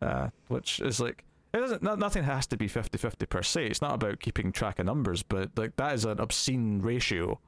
uh, 0.00 0.30
which 0.48 0.80
is 0.80 1.00
like 1.00 1.22
it 1.54 1.60
doesn't 1.60 1.82
not, 1.82 1.98
nothing 1.98 2.24
has 2.24 2.46
to 2.48 2.56
be 2.56 2.68
50-50 2.68 3.28
per 3.28 3.42
se. 3.42 3.66
It's 3.66 3.80
not 3.80 3.94
about 3.94 4.18
keeping 4.18 4.50
track 4.50 4.80
of 4.80 4.86
numbers, 4.86 5.22
but 5.22 5.50
like 5.56 5.76
that 5.76 5.94
is 5.94 6.04
an 6.04 6.18
obscene 6.18 6.82
ratio. 6.82 7.38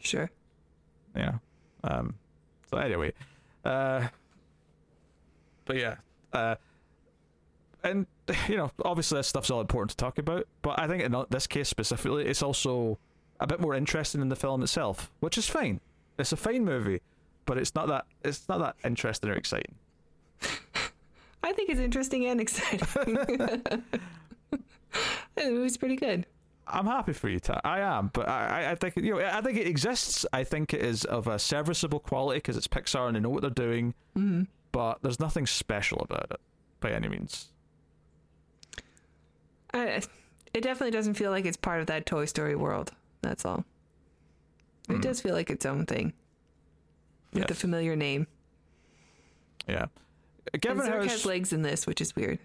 Sure. 0.00 0.30
Yeah. 1.16 1.38
Um. 1.82 2.14
So 2.70 2.78
anyway, 2.78 3.12
uh. 3.64 4.08
But 5.64 5.76
yeah, 5.76 5.96
uh. 6.32 6.54
And 7.82 8.06
you 8.48 8.56
know, 8.56 8.70
obviously, 8.84 9.18
this 9.18 9.26
stuff's 9.26 9.50
all 9.50 9.60
important 9.60 9.90
to 9.90 9.96
talk 9.96 10.18
about. 10.18 10.46
But 10.62 10.78
I 10.78 10.86
think 10.86 11.02
in 11.02 11.24
this 11.30 11.46
case 11.46 11.68
specifically, 11.68 12.26
it's 12.26 12.42
also 12.42 12.98
a 13.40 13.46
bit 13.46 13.58
more 13.58 13.74
interesting 13.74 14.20
in 14.20 14.28
the 14.28 14.36
film 14.36 14.62
itself, 14.62 15.10
which 15.20 15.36
is 15.36 15.48
fine. 15.48 15.80
It's 16.18 16.32
a 16.32 16.36
fine 16.36 16.64
movie, 16.64 17.00
but 17.46 17.58
it's 17.58 17.74
not 17.74 17.88
that 17.88 18.04
it's 18.22 18.48
not 18.48 18.58
that 18.60 18.76
interesting 18.84 19.30
or 19.30 19.34
exciting. 19.34 19.74
I 21.42 21.52
think 21.52 21.70
it's 21.70 21.80
interesting 21.80 22.26
and 22.26 22.40
exciting. 22.40 23.16
it 25.36 25.52
was 25.52 25.76
pretty 25.76 25.96
good. 25.96 26.26
I'm 26.66 26.86
happy 26.86 27.12
for 27.12 27.28
you, 27.28 27.40
Ta. 27.40 27.60
I 27.64 27.80
am, 27.80 28.10
but 28.12 28.28
I, 28.28 28.70
I- 28.72 28.74
think 28.76 28.96
you 28.96 29.14
know, 29.18 29.20
I 29.26 29.40
think 29.40 29.58
it 29.58 29.66
exists. 29.66 30.24
I 30.32 30.44
think 30.44 30.72
it 30.74 30.82
is 30.82 31.04
of 31.04 31.26
a 31.26 31.38
serviceable 31.38 31.98
quality 31.98 32.38
because 32.38 32.56
it's 32.56 32.68
Pixar 32.68 33.06
and 33.08 33.16
they 33.16 33.20
know 33.20 33.30
what 33.30 33.40
they're 33.40 33.50
doing. 33.50 33.94
hmm 34.14 34.42
But 34.70 34.98
there's 35.02 35.18
nothing 35.18 35.46
special 35.46 35.98
about 36.08 36.28
it 36.30 36.40
by 36.80 36.90
any 36.92 37.08
means. 37.08 37.48
I, 39.74 40.02
it 40.52 40.62
definitely 40.62 40.90
doesn't 40.92 41.14
feel 41.14 41.30
like 41.30 41.44
it's 41.44 41.56
part 41.56 41.80
of 41.80 41.86
that 41.86 42.06
Toy 42.06 42.24
Story 42.26 42.54
world. 42.56 42.92
That's 43.22 43.44
all. 43.44 43.64
It 44.88 44.94
Hmm. 44.96 45.00
does 45.00 45.20
feel 45.20 45.34
like 45.34 45.50
its 45.50 45.64
own 45.66 45.86
thing 45.86 46.12
with 47.32 47.44
the 47.46 47.54
Yes. 47.54 47.60
familiar 47.60 47.96
name. 47.96 48.26
Yeah. 49.68 49.86
Given 50.60 50.86
how 50.86 50.98
Zurg 50.98 51.08
has 51.08 51.26
legs 51.26 51.52
in 51.52 51.62
this, 51.62 51.86
which 51.86 52.00
is 52.00 52.14
weird. 52.16 52.38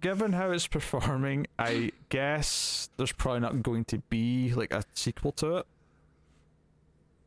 given 0.00 0.32
how 0.32 0.50
it's 0.50 0.66
performing, 0.66 1.46
I 1.58 1.92
guess 2.08 2.88
there's 2.96 3.12
probably 3.12 3.40
not 3.40 3.62
going 3.62 3.84
to 3.86 3.98
be 4.08 4.52
like 4.54 4.72
a 4.72 4.82
sequel 4.94 5.32
to 5.32 5.58
it. 5.58 5.66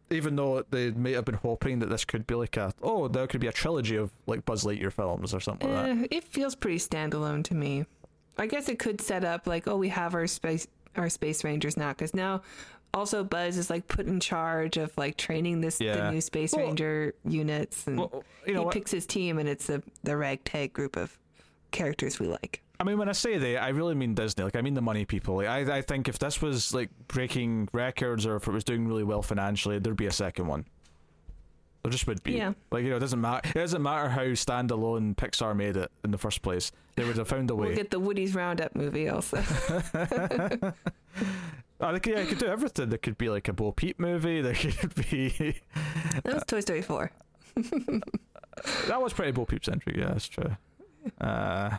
Even 0.10 0.36
though 0.36 0.64
they 0.70 0.92
may 0.92 1.14
have 1.14 1.26
been 1.26 1.36
hoping 1.36 1.80
that 1.80 1.90
this 1.90 2.06
could 2.06 2.28
be 2.28 2.36
like 2.36 2.56
a 2.58 2.74
oh 2.84 3.08
there 3.08 3.26
could 3.26 3.42
be 3.42 3.48
a 3.48 3.52
trilogy 3.52 3.96
of 3.96 4.12
like 4.28 4.46
Buzz 4.46 4.64
Lightyear 4.64 4.92
films 4.92 5.34
or 5.34 5.40
something 5.40 5.74
like 5.74 5.86
that. 5.86 6.04
Eh, 6.04 6.18
it 6.18 6.24
feels 6.24 6.56
pretty 6.56 6.78
standalone 6.78 7.44
to 7.46 7.56
me. 7.56 7.86
I 8.38 8.46
guess 8.48 8.68
it 8.70 8.80
could 8.80 9.00
set 9.02 9.24
up 9.24 9.48
like, 9.48 9.68
oh, 9.68 9.78
we 9.78 9.90
have 9.90 10.14
our 10.14 10.28
space 10.28 10.68
our 10.96 11.10
space 11.10 11.44
rangers 11.44 11.76
now, 11.78 11.90
because 11.90 12.14
now 12.14 12.42
also 12.94 13.24
Buzz 13.24 13.58
is 13.58 13.70
like 13.70 13.88
put 13.88 14.06
in 14.08 14.20
charge 14.20 14.78
of 14.78 14.92
like 14.98 15.18
training 15.18 15.62
this 15.62 15.80
Yeah. 15.82 15.96
the 15.96 16.12
new 16.12 16.22
Space 16.22 16.54
Well- 16.54 16.66
Ranger 16.68 17.14
units, 17.26 17.88
and 17.88 17.98
Well, 17.98 18.24
you 18.46 18.54
know 18.54 18.60
he 18.62 18.66
what? 18.66 18.74
picks 18.74 18.92
his 18.92 19.06
team, 19.06 19.38
and 19.40 19.48
it's 19.50 19.68
the 19.68 19.82
the 20.04 20.16
ragtag 20.18 20.74
group 20.74 20.96
of 20.96 21.18
characters 21.72 22.20
we 22.20 22.28
like. 22.28 22.62
I 22.80 22.84
mean, 22.86 22.98
when 22.98 23.08
I 23.08 23.14
say 23.14 23.38
they, 23.38 23.56
I 23.56 23.70
really 23.70 23.96
mean 23.96 24.14
Disney. 24.14 24.44
Like, 24.44 24.56
I 24.56 24.62
mean 24.62 24.74
the 24.74 24.82
money 24.82 25.06
people. 25.06 25.36
Like, 25.36 25.48
I, 25.48 25.78
I 25.78 25.82
think 25.82 26.10
if 26.10 26.20
this 26.20 26.42
was 26.42 26.74
like 26.74 26.90
breaking 27.08 27.70
records 27.72 28.26
or 28.26 28.36
if 28.36 28.48
it 28.48 28.52
was 28.52 28.64
doing 28.64 28.88
really 28.88 29.04
well 29.04 29.22
financially, 29.22 29.80
there'd 29.80 29.96
be 29.96 30.08
a 30.08 30.12
second 30.12 30.48
one. 30.48 30.66
There 31.84 31.92
just 31.92 32.08
would 32.08 32.22
be. 32.24 32.34
Yeah. 32.34 32.54
Like, 32.72 32.84
you 32.84 32.90
know, 32.90 32.98
it 32.98 33.00
doesn't 33.02 33.22
matter. 33.22 33.48
It 33.50 33.54
doesn't 33.54 33.82
matter 33.82 34.10
how 34.10 34.22
standalone 34.24 35.16
Pixar 35.16 35.56
made 35.56 35.78
it 35.78 35.92
in 36.04 36.12
the 36.12 36.18
first 36.18 36.42
place. 36.42 36.72
They 36.96 37.04
would 37.06 37.16
have 37.18 37.28
found 37.28 37.50
a 37.52 37.56
way. 37.56 37.68
We'll 37.68 37.76
get 37.76 37.92
the 37.92 38.00
Woody's 38.00 38.34
Roundup 38.36 38.76
movie 38.76 39.08
also. 39.08 39.38
Oh, 41.84 41.92
they 41.92 42.00
could, 42.00 42.14
yeah, 42.14 42.20
they 42.22 42.28
could 42.28 42.38
do 42.38 42.48
everything. 42.48 42.88
There 42.88 42.98
could 42.98 43.18
be 43.18 43.28
like 43.28 43.50
a 43.50 43.54
Bo 43.54 43.74
Peep 43.74 44.00
movie. 44.00 44.40
There 44.40 44.54
could 44.56 44.96
be. 45.10 45.60
that 46.24 46.34
was 46.34 46.44
Toy 46.46 46.62
Story 46.62 46.82
four. 46.82 47.12
that 48.88 49.02
was 49.02 49.12
pretty 49.12 49.34
Bo 49.34 49.46
Peep 49.46 49.66
centric. 49.66 49.98
Yeah, 49.98 50.08
that's 50.08 50.30
true. 50.30 50.56
Uh, 51.20 51.78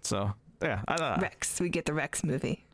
so 0.00 0.32
yeah, 0.62 0.80
I 0.88 0.96
don't 0.96 1.16
know. 1.16 1.22
Rex. 1.22 1.60
We 1.60 1.68
get 1.68 1.84
the 1.84 1.92
Rex 1.92 2.24
movie. 2.24 2.64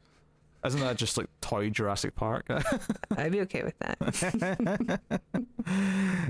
Isn't 0.64 0.80
that 0.80 0.96
just 0.96 1.16
like 1.18 1.26
toy 1.40 1.70
Jurassic 1.70 2.14
Park? 2.14 2.46
I'd 3.16 3.32
be 3.32 3.40
okay 3.42 3.62
with 3.64 3.78
that. 3.80 5.00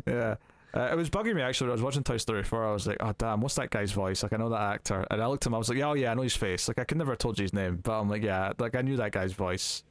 yeah. 0.06 0.36
Uh, 0.74 0.88
it 0.92 0.96
was 0.96 1.08
bugging 1.08 1.34
me 1.34 1.42
actually 1.42 1.66
when 1.66 1.72
I 1.72 1.74
was 1.74 1.82
watching 1.82 2.04
Toy 2.04 2.18
Story 2.18 2.42
4. 2.42 2.66
I 2.66 2.72
was 2.72 2.86
like, 2.86 2.98
oh 3.00 3.14
damn, 3.16 3.40
what's 3.40 3.54
that 3.54 3.70
guy's 3.70 3.92
voice? 3.92 4.22
Like, 4.22 4.32
I 4.32 4.36
know 4.36 4.50
that 4.50 4.60
actor. 4.60 5.06
And 5.10 5.22
I 5.22 5.26
looked 5.26 5.44
at 5.44 5.48
him, 5.48 5.54
I 5.54 5.58
was 5.58 5.68
like, 5.68 5.78
yeah, 5.78 5.88
oh 5.88 5.94
yeah, 5.94 6.10
I 6.10 6.14
know 6.14 6.22
his 6.22 6.36
face. 6.36 6.68
Like, 6.68 6.78
I 6.78 6.84
could 6.84 6.98
never 6.98 7.12
have 7.12 7.18
told 7.18 7.38
you 7.38 7.42
his 7.42 7.54
name, 7.54 7.80
but 7.82 7.98
I'm 7.98 8.08
like, 8.08 8.22
yeah, 8.22 8.52
like, 8.58 8.74
I 8.74 8.82
knew 8.82 8.96
that 8.96 9.12
guy's 9.12 9.32
voice. 9.32 9.82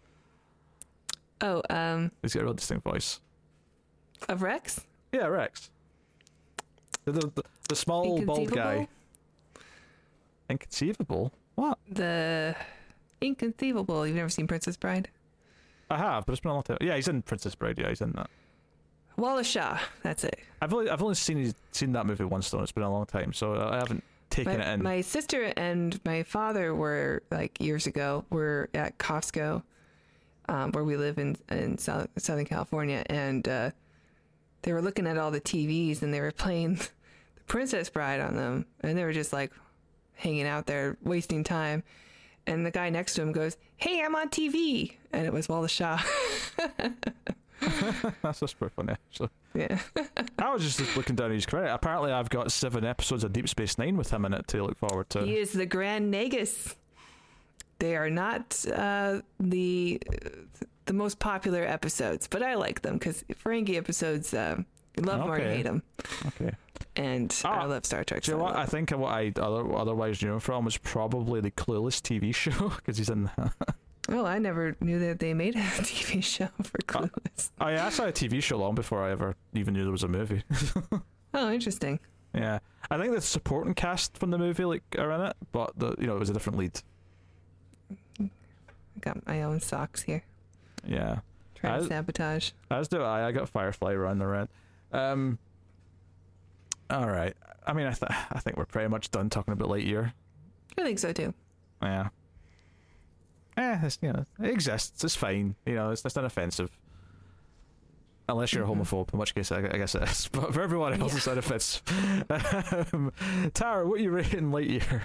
Oh, 1.41 1.61
um, 1.69 2.11
He's 2.21 2.33
got 2.33 2.41
a 2.41 2.45
real 2.45 2.53
distinct 2.53 2.83
voice. 2.83 3.21
of 4.29 4.41
Rex. 4.41 4.85
Yeah, 5.11 5.27
Rex. 5.27 5.69
The, 7.05 7.11
the, 7.11 7.43
the, 7.69 7.75
small 7.75 8.21
bald 8.21 8.51
guy. 8.51 8.87
Inconceivable? 10.49 11.31
Inconceivable? 11.31 11.31
What? 11.55 11.77
The 11.89 12.55
Inconceivable. 13.21 14.05
You've 14.05 14.15
never 14.15 14.29
seen 14.29 14.47
Princess 14.47 14.77
Bride? 14.77 15.09
I 15.89 15.97
have, 15.97 16.25
but 16.25 16.33
it's 16.33 16.41
been 16.41 16.51
a 16.51 16.53
long 16.53 16.63
time. 16.63 16.77
Yeah, 16.81 16.95
he's 16.95 17.07
in 17.07 17.21
Princess 17.21 17.55
Bride. 17.55 17.79
Yeah, 17.79 17.89
he's 17.89 18.01
in 18.01 18.11
that. 18.11 18.29
Wallace 19.17 19.47
Shawn. 19.47 19.79
That's 20.03 20.23
it. 20.23 20.39
I've 20.61 20.73
only 20.73 20.89
I've 20.89 21.01
only 21.01 21.15
seen 21.15 21.53
seen 21.71 21.91
that 21.93 22.05
movie 22.05 22.23
once 22.23 22.49
though. 22.49 22.61
It's 22.61 22.71
been 22.71 22.83
a 22.83 22.91
long 22.91 23.05
time, 23.05 23.33
so 23.33 23.55
I 23.55 23.77
haven't 23.77 24.03
taken 24.29 24.57
My, 24.57 24.65
it 24.65 24.73
in. 24.73 24.83
my 24.83 25.01
sister 25.01 25.53
and 25.57 25.99
my 26.05 26.23
father 26.23 26.73
were 26.75 27.23
like 27.31 27.59
years 27.61 27.87
ago. 27.87 28.25
Were 28.29 28.69
at 28.73 28.97
Costco, 28.97 29.63
um, 30.49 30.71
where 30.71 30.83
we 30.83 30.97
live 30.97 31.17
in 31.17 31.35
in 31.49 31.77
South, 31.77 32.07
Southern 32.17 32.45
California, 32.45 33.03
and 33.07 33.47
uh, 33.47 33.71
they 34.61 34.73
were 34.73 34.81
looking 34.81 35.07
at 35.07 35.17
all 35.17 35.31
the 35.31 35.41
TVs 35.41 36.01
and 36.01 36.13
they 36.13 36.21
were 36.21 36.31
playing 36.31 36.75
the 37.35 37.41
Princess 37.47 37.89
Bride 37.89 38.19
on 38.21 38.35
them, 38.35 38.65
and 38.81 38.97
they 38.97 39.03
were 39.03 39.13
just 39.13 39.33
like 39.33 39.51
hanging 40.13 40.45
out 40.47 40.65
there 40.67 40.97
wasting 41.03 41.43
time. 41.43 41.83
And 42.45 42.65
the 42.65 42.71
guy 42.71 42.89
next 42.89 43.15
to 43.15 43.21
him 43.21 43.31
goes, 43.31 43.57
"Hey, 43.77 44.01
I'm 44.01 44.15
on 44.15 44.29
TV," 44.29 44.93
and 45.11 45.25
it 45.25 45.33
was 45.33 45.49
Wallace 45.49 45.71
Shawn. 45.71 45.99
That's 48.21 48.39
just 48.39 48.57
pretty 48.59 48.73
funny. 48.75 48.95
So 49.11 49.29
yeah. 49.53 49.79
I 50.39 50.53
was 50.53 50.63
just 50.63 50.95
looking 50.97 51.15
down 51.15 51.31
his 51.31 51.45
credit. 51.45 51.73
Apparently, 51.73 52.11
I've 52.11 52.29
got 52.29 52.51
seven 52.51 52.85
episodes 52.85 53.23
of 53.23 53.33
Deep 53.33 53.49
Space 53.49 53.77
Nine 53.77 53.97
with 53.97 54.11
him 54.11 54.25
in 54.25 54.33
it 54.33 54.47
to 54.49 54.63
look 54.63 54.77
forward 54.77 55.09
to. 55.11 55.23
He 55.23 55.37
is 55.37 55.53
the 55.53 55.65
Grand 55.65 56.13
Nagus. 56.13 56.75
They 57.79 57.95
are 57.95 58.09
not 58.09 58.65
uh, 58.73 59.21
the 59.39 60.01
the 60.85 60.93
most 60.93 61.19
popular 61.19 61.63
episodes, 61.63 62.27
but 62.27 62.41
I 62.41 62.55
like 62.55 62.81
them 62.81 62.93
because 62.97 63.23
Ferengi 63.43 63.75
episodes, 63.75 64.33
uh, 64.33 64.61
love 64.97 65.19
them 65.19 65.29
or 65.31 65.37
hate 65.39 65.63
them. 65.63 65.83
Okay. 66.27 66.51
And 66.95 67.35
Ah, 67.45 67.61
I 67.61 67.65
love 67.65 67.85
Star 67.85 68.03
Trek. 68.03 68.23
Do 68.23 68.31
you 68.31 68.37
know 68.37 68.43
I 68.43 68.47
what? 68.47 68.55
I 68.55 68.59
love- 68.61 68.69
think 68.69 68.91
what 68.91 69.11
I 69.13 69.31
other, 69.39 69.75
otherwise 69.75 70.21
knew 70.23 70.33
him 70.33 70.39
from 70.39 70.65
was 70.65 70.77
probably 70.77 71.41
the 71.41 71.51
Clueless 71.51 72.01
TV 72.01 72.33
show 72.35 72.69
because 72.69 72.97
he's 72.97 73.09
in. 73.09 73.29
Oh, 74.09 74.25
I 74.25 74.39
never 74.39 74.75
knew 74.79 74.99
that 74.99 75.19
they 75.19 75.33
made 75.33 75.55
a 75.55 75.59
TV 75.59 76.23
show 76.23 76.47
for. 76.63 76.77
Clueless. 76.79 77.51
oh 77.61 77.67
yeah, 77.67 77.85
I 77.85 77.89
saw 77.89 78.05
a 78.05 78.11
TV 78.11 78.41
show 78.41 78.57
long 78.57 78.75
before 78.75 79.03
I 79.03 79.11
ever 79.11 79.35
even 79.53 79.73
knew 79.73 79.83
there 79.83 79.91
was 79.91 80.03
a 80.03 80.07
movie. 80.07 80.43
Oh, 81.33 81.51
interesting. 81.51 81.99
yeah, 82.33 82.59
I 82.89 82.97
think 82.97 83.13
the 83.13 83.21
supporting 83.21 83.73
cast 83.75 84.17
from 84.17 84.31
the 84.31 84.37
movie 84.37 84.63
like 84.65 84.81
are 84.97 85.11
in 85.11 85.21
it, 85.21 85.35
but 85.51 85.77
the 85.77 85.93
you 85.99 86.07
know 86.07 86.15
it 86.15 86.19
was 86.19 86.29
a 86.29 86.33
different 86.33 86.57
lead. 86.57 86.81
I 88.19 88.29
got 89.01 89.25
my 89.27 89.43
own 89.43 89.59
socks 89.59 90.01
here. 90.01 90.23
Yeah. 90.85 91.19
Trying 91.55 91.81
to 91.81 91.87
sabotage. 91.87 92.51
As 92.71 92.87
do 92.87 93.01
I. 93.03 93.27
I 93.27 93.31
got 93.31 93.49
Firefly 93.49 93.93
running 93.95 94.21
around. 94.23 94.47
Um. 94.93 95.37
All 96.89 97.07
right. 97.07 97.35
I 97.67 97.73
mean, 97.73 97.85
I 97.87 97.91
th- 97.93 98.11
I 98.31 98.39
think 98.39 98.57
we're 98.57 98.65
pretty 98.65 98.87
much 98.87 99.11
done 99.11 99.29
talking 99.29 99.51
about 99.51 99.67
Lightyear. 99.69 100.13
I 100.77 100.83
think 100.83 100.99
so 100.99 101.11
too. 101.13 101.33
Yeah. 101.81 102.07
Eh, 103.57 103.79
it's, 103.83 103.97
you 104.01 104.13
know, 104.13 104.23
it 104.41 104.49
exists. 104.51 105.03
It's 105.03 105.15
fine. 105.15 105.55
You 105.65 105.73
know, 105.75 105.89
it's, 105.91 106.05
it's 106.05 106.15
not 106.15 106.25
offensive. 106.25 106.69
Unless 108.29 108.53
you're 108.53 108.65
Mhm. 108.65 108.81
a 108.81 108.83
homophobe, 108.85 109.13
in 109.13 109.19
which 109.19 109.33
case 109.33 109.51
I, 109.51 109.59
I 109.59 109.77
guess 109.77 109.95
it 109.95 110.03
is. 110.03 110.27
But 110.31 110.53
for 110.53 110.61
everyone 110.61 110.93
else, 111.01 111.13
Yeah. 111.13 111.17
it's 111.17 111.27
not 111.27 111.37
offensive. 111.37 111.81
um, 112.93 113.11
Tara, 113.53 113.87
what 113.87 113.99
are 113.99 114.03
you 114.03 114.11
rating 114.11 114.51
Lightyear? 114.51 115.01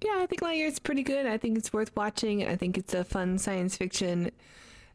Yeah, 0.00 0.16
I 0.18 0.26
think 0.26 0.40
Lightyear 0.40 0.66
is 0.66 0.78
pretty 0.78 1.02
good. 1.02 1.26
I 1.26 1.36
think 1.36 1.56
it's 1.58 1.72
worth 1.72 1.94
watching. 1.94 2.46
I 2.48 2.56
think 2.56 2.76
it's 2.78 2.94
a 2.94 3.04
fun 3.04 3.38
science 3.38 3.76
fiction 3.76 4.30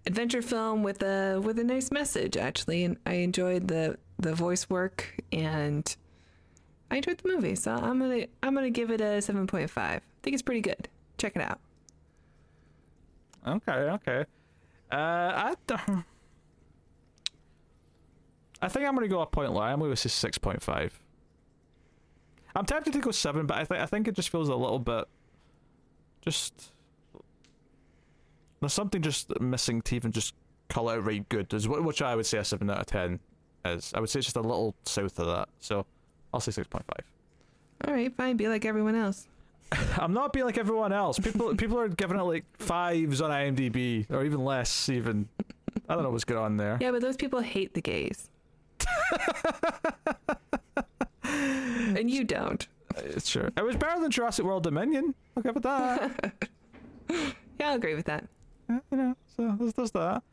adventure 0.05 0.41
film 0.41 0.83
with 0.83 1.01
a 1.03 1.39
with 1.43 1.59
a 1.59 1.63
nice 1.63 1.91
message 1.91 2.35
actually, 2.37 2.83
and 2.83 2.97
I 3.05 3.13
enjoyed 3.15 3.67
the 3.67 3.97
the 4.19 4.33
voice 4.33 4.69
work 4.69 5.15
and 5.31 5.95
I 6.91 6.97
enjoyed 6.97 7.19
the 7.19 7.29
movie. 7.29 7.55
So 7.55 7.71
I'm 7.71 7.99
gonna 7.99 8.25
I'm 8.43 8.53
gonna 8.55 8.69
give 8.69 8.89
it 8.91 8.99
a 8.99 9.21
seven 9.21 9.47
point 9.47 9.69
five. 9.69 9.97
I 10.01 10.19
think 10.23 10.33
it's 10.33 10.43
pretty 10.43 10.61
good. 10.61 10.89
Check 11.17 11.35
it 11.35 11.41
out. 11.41 11.59
Okay, 13.47 13.71
okay. 13.71 14.25
Uh, 14.91 14.95
I, 14.95 15.55
I 18.61 18.67
think 18.67 18.85
I'm 18.85 18.95
to 18.97 19.07
go 19.07 19.21
a 19.21 19.25
point 19.25 19.53
lower. 19.53 19.63
I'm 19.63 19.79
to 19.79 19.95
say 19.95 20.09
six 20.09 20.37
point 20.37 20.61
five. 20.61 20.99
I'm 22.55 22.65
tempted 22.65 22.93
to 22.93 22.99
go 22.99 23.11
seven, 23.11 23.45
but 23.45 23.57
I 23.57 23.65
think 23.65 23.81
I 23.81 23.85
think 23.85 24.07
it 24.07 24.15
just 24.15 24.29
feels 24.29 24.49
a 24.49 24.55
little 24.55 24.79
bit, 24.79 25.05
just 26.21 26.71
there's 28.59 28.73
something 28.73 29.01
just 29.01 29.39
missing 29.39 29.81
to 29.83 29.95
even 29.95 30.11
just 30.11 30.33
call 30.69 30.89
it 30.89 30.97
outright 30.97 31.29
good. 31.29 31.53
Is 31.53 31.67
which 31.67 32.01
I 32.01 32.15
would 32.15 32.25
say 32.25 32.39
a 32.39 32.43
seven 32.43 32.69
out 32.69 32.79
of 32.79 32.85
ten 32.87 33.19
is. 33.63 33.93
I 33.95 33.99
would 33.99 34.09
say 34.09 34.19
it's 34.19 34.27
just 34.27 34.37
a 34.37 34.41
little 34.41 34.75
south 34.85 35.19
of 35.19 35.27
that. 35.27 35.49
So 35.59 35.85
I'll 36.33 36.39
say 36.39 36.51
six 36.51 36.67
point 36.67 36.85
five. 36.85 37.05
All 37.85 37.93
right, 37.93 38.13
fine. 38.15 38.37
Be 38.37 38.47
like 38.47 38.65
everyone 38.65 38.95
else. 38.95 39.27
I'm 39.97 40.13
not 40.13 40.33
being 40.33 40.45
like 40.45 40.57
everyone 40.57 40.91
else. 40.93 41.19
People 41.19 41.55
people 41.55 41.79
are 41.79 41.87
giving 41.89 42.19
it 42.19 42.23
like 42.23 42.45
fives 42.57 43.21
on 43.21 43.31
IMDb 43.31 44.09
or 44.11 44.23
even 44.25 44.43
less. 44.43 44.89
Even 44.89 45.27
I 45.89 45.93
don't 45.95 46.03
know 46.03 46.09
what's 46.11 46.23
going 46.25 46.43
on 46.43 46.57
there. 46.57 46.77
Yeah, 46.81 46.91
but 46.91 47.01
those 47.01 47.17
people 47.17 47.39
hate 47.41 47.73
the 47.73 47.81
gays. 47.81 48.29
and 51.23 52.09
you 52.09 52.23
don't. 52.23 52.67
It's 52.97 53.29
sure 53.29 53.51
it 53.55 53.63
was 53.63 53.75
better 53.75 54.01
than 54.01 54.11
Jurassic 54.11 54.45
World 54.45 54.63
Dominion. 54.63 55.13
I'll 55.35 55.43
give 55.43 55.55
it 55.55 55.63
that. 55.63 56.33
Yeah, 57.59 57.69
I'll 57.69 57.75
agree 57.75 57.95
with 57.95 58.05
that. 58.05 58.25
Yeah, 58.69 58.79
you 58.91 58.97
know, 58.97 59.15
so 59.35 59.55
there's, 59.59 59.73
there's 59.73 59.91
that. 59.91 60.23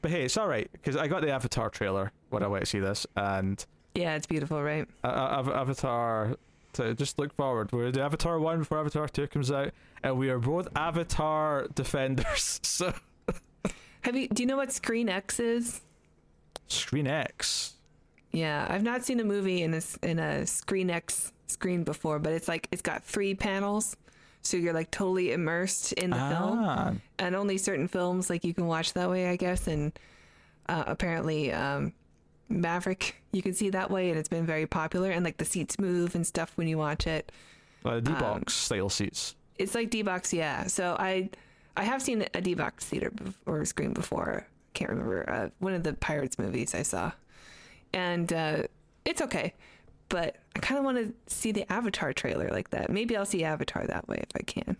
But 0.00 0.10
hey, 0.10 0.24
it's 0.24 0.36
all 0.36 0.48
right 0.48 0.68
because 0.72 0.96
I 0.96 1.08
got 1.08 1.22
the 1.22 1.30
Avatar 1.30 1.70
trailer 1.70 2.12
when 2.30 2.42
I 2.42 2.46
went 2.46 2.64
to 2.64 2.70
see 2.70 2.80
this, 2.80 3.06
and 3.16 3.64
Yeah, 3.94 4.14
it's 4.14 4.26
beautiful, 4.26 4.62
right? 4.62 4.86
uh, 5.04 5.06
uh, 5.06 5.52
Avatar. 5.54 6.36
Just 6.74 7.18
look 7.18 7.34
forward. 7.34 7.70
We're 7.72 7.90
the 7.92 8.02
Avatar 8.02 8.38
one 8.38 8.60
before 8.60 8.80
Avatar 8.80 9.08
two 9.08 9.26
comes 9.26 9.50
out, 9.50 9.72
and 10.02 10.18
we 10.18 10.30
are 10.30 10.38
both 10.38 10.68
Avatar 10.76 11.68
defenders. 11.74 12.60
So 12.64 12.94
Have 14.02 14.16
you? 14.16 14.28
Do 14.28 14.42
you 14.42 14.46
know 14.46 14.56
what 14.56 14.72
Screen 14.72 15.08
X 15.08 15.38
is? 15.38 15.80
Screen 16.68 17.06
X. 17.06 17.74
Yeah, 18.32 18.66
I've 18.68 18.82
not 18.82 19.04
seen 19.04 19.20
a 19.20 19.24
movie 19.24 19.62
in 19.62 19.74
a 19.74 19.80
in 20.02 20.18
a 20.18 20.46
Screen 20.46 20.90
X 20.90 21.32
screen 21.48 21.84
before, 21.84 22.18
but 22.18 22.32
it's 22.32 22.48
like 22.48 22.66
it's 22.72 22.80
got 22.82 23.04
three 23.04 23.34
panels, 23.34 23.94
so 24.40 24.56
you're 24.56 24.72
like 24.72 24.90
totally 24.90 25.32
immersed 25.32 25.92
in 25.92 26.10
the 26.10 26.16
film, 26.16 26.58
Ah, 26.64 26.92
and 27.18 27.36
only 27.36 27.58
certain 27.58 27.88
films 27.88 28.30
like 28.30 28.42
you 28.44 28.54
can 28.54 28.66
watch 28.66 28.94
that 28.94 29.10
way, 29.10 29.28
I 29.28 29.36
guess. 29.36 29.66
And 29.66 29.92
uh, 30.68 30.84
apparently, 30.86 31.52
um, 31.52 31.92
Maverick 32.60 33.16
you 33.32 33.42
can 33.42 33.54
see 33.54 33.70
that 33.70 33.90
way, 33.90 34.10
and 34.10 34.18
it's 34.18 34.28
been 34.28 34.44
very 34.46 34.66
popular. 34.66 35.10
And 35.10 35.24
like 35.24 35.38
the 35.38 35.44
seats 35.44 35.78
move 35.78 36.14
and 36.14 36.26
stuff 36.26 36.52
when 36.56 36.68
you 36.68 36.78
watch 36.78 37.06
it. 37.06 37.32
uh, 37.84 38.00
D 38.00 38.12
Um, 38.12 38.18
box 38.18 38.52
style 38.54 38.88
seats. 38.90 39.34
It's 39.58 39.74
like 39.74 39.90
D 39.90 40.02
box, 40.02 40.32
yeah. 40.32 40.66
So 40.66 40.96
I 40.98 41.30
I 41.76 41.84
have 41.84 42.02
seen 42.02 42.26
a 42.34 42.40
D 42.40 42.54
box 42.54 42.84
theater 42.84 43.10
bef- 43.10 43.34
or 43.46 43.64
screen 43.64 43.92
before. 43.92 44.46
Can't 44.74 44.90
remember 44.90 45.28
uh, 45.28 45.48
one 45.58 45.74
of 45.74 45.82
the 45.82 45.94
Pirates 45.94 46.38
movies 46.38 46.74
I 46.74 46.82
saw, 46.82 47.12
and 47.92 48.32
uh, 48.32 48.62
it's 49.04 49.20
okay. 49.22 49.54
But 50.08 50.36
I 50.54 50.58
kind 50.60 50.78
of 50.78 50.84
want 50.84 50.98
to 50.98 51.34
see 51.34 51.52
the 51.52 51.70
Avatar 51.72 52.12
trailer 52.12 52.48
like 52.50 52.70
that. 52.70 52.90
Maybe 52.90 53.16
I'll 53.16 53.24
see 53.24 53.44
Avatar 53.44 53.86
that 53.86 54.08
way 54.08 54.18
if 54.22 54.28
I 54.36 54.42
can. 54.42 54.76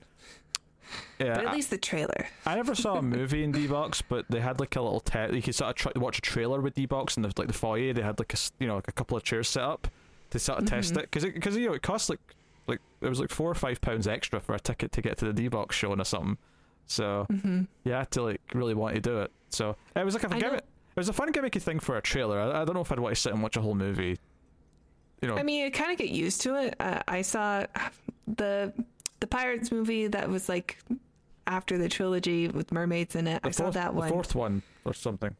Yeah, 1.19 1.35
But 1.35 1.44
at 1.44 1.47
I- 1.48 1.52
least 1.55 1.70
the 1.70 1.78
trailer. 1.78 2.27
I 2.47 2.55
never 2.55 2.74
saw 2.74 2.97
a 2.97 3.02
movie 3.19 3.44
in 3.44 3.52
D 3.52 3.66
box, 3.66 4.02
but 4.02 4.27
they 4.28 4.40
had 4.40 4.60
like 4.60 4.77
a 4.77 4.81
little 4.82 5.01
te- 5.01 5.35
you 5.35 5.43
could 5.43 5.55
sort 5.55 5.70
of 5.70 5.77
try- 5.77 5.93
watch 5.97 6.19
a 6.19 6.20
trailer 6.23 6.60
with 6.60 6.74
D 6.74 6.86
box 6.86 7.16
in 7.16 7.23
the 7.23 7.32
like 7.36 7.47
the 7.48 7.52
foyer. 7.55 7.93
They 7.93 8.02
had 8.02 8.19
like 8.19 8.35
a 8.35 8.36
you 8.59 8.66
know 8.66 8.77
like 8.77 8.89
a 8.89 8.93
couple 8.93 9.16
of 9.16 9.23
chairs 9.23 9.48
set 9.48 9.62
up 9.62 9.89
to 10.31 10.39
sort 10.39 10.59
of 10.60 10.66
test 10.66 10.94
Mhm. 10.94 10.98
it 10.98 11.10
because 11.10 11.24
because 11.24 11.56
you 11.56 11.69
know 11.69 11.74
it 11.74 11.82
costs 11.82 12.09
like 12.09 12.20
like 12.66 12.81
it 13.01 13.09
was 13.09 13.20
like 13.20 13.31
four 13.31 13.51
or 13.51 13.55
five 13.55 13.81
pounds 13.81 14.06
extra 14.06 14.40
for 14.40 14.55
a 14.55 14.60
ticket 14.60 14.93
to 14.93 15.02
get 15.02 15.19
to 15.19 15.24
the 15.27 15.32
D 15.32 15.48
box 15.48 15.77
showing 15.77 16.01
or 16.01 16.05
something. 16.05 16.39
So 16.86 17.27
hmm 17.31 17.62
you 17.85 17.93
had 17.93 18.10
to 18.12 18.23
like 18.23 18.40
really 18.55 18.74
want 18.74 18.94
to 18.94 19.01
do 19.01 19.20
it. 19.20 19.31
So 19.51 19.77
it 19.97 20.05
was 20.05 20.14
like 20.14 20.24
a 20.24 20.31
I 20.31 20.39
know- 20.39 20.40
gimmick. 20.48 20.64
It 20.94 21.01
was 21.01 21.09
a 21.09 21.12
fun 21.14 21.32
gimmicky 21.32 21.62
thing 21.62 21.81
for 21.81 21.97
a 21.97 22.02
trailer. 22.02 22.39
I, 22.39 22.60
I 22.60 22.64
don't 22.66 22.74
know 22.74 22.82
if 22.82 22.93
I'd 22.93 22.98
want 22.98 23.14
to 23.14 23.20
sit 23.20 23.32
and 23.32 23.43
watch 23.43 23.56
a 23.56 23.62
whole 23.62 23.74
movie. 23.74 24.19
You 25.23 25.28
know, 25.28 25.36
I 25.36 25.43
mean, 25.43 25.64
you 25.64 25.70
kind 25.70 25.90
of 25.90 25.97
get 25.97 26.10
used 26.10 26.43
to 26.43 26.56
it. 26.56 26.74
Uh, 26.81 27.01
I 27.09 27.23
saw 27.23 27.64
the 28.27 28.73
the 29.23 29.27
Pirates 29.28 29.70
movie 29.70 30.09
that 30.09 30.28
was 30.28 30.49
like 30.49 30.78
after 31.47 31.78
the 31.78 31.89
trilogy 31.89 32.49
with 32.49 32.73
mermaids 32.73 33.15
in 33.15 33.28
it. 33.28 33.40
the 33.43 33.49
I 33.49 33.51
saw 33.53 33.62
fourth, 33.65 33.74
that 33.74 33.93
the 33.93 33.99
one, 33.99 34.09
fourth 34.09 34.35
one 34.35 34.62
or 34.85 34.93
something. 34.93 35.36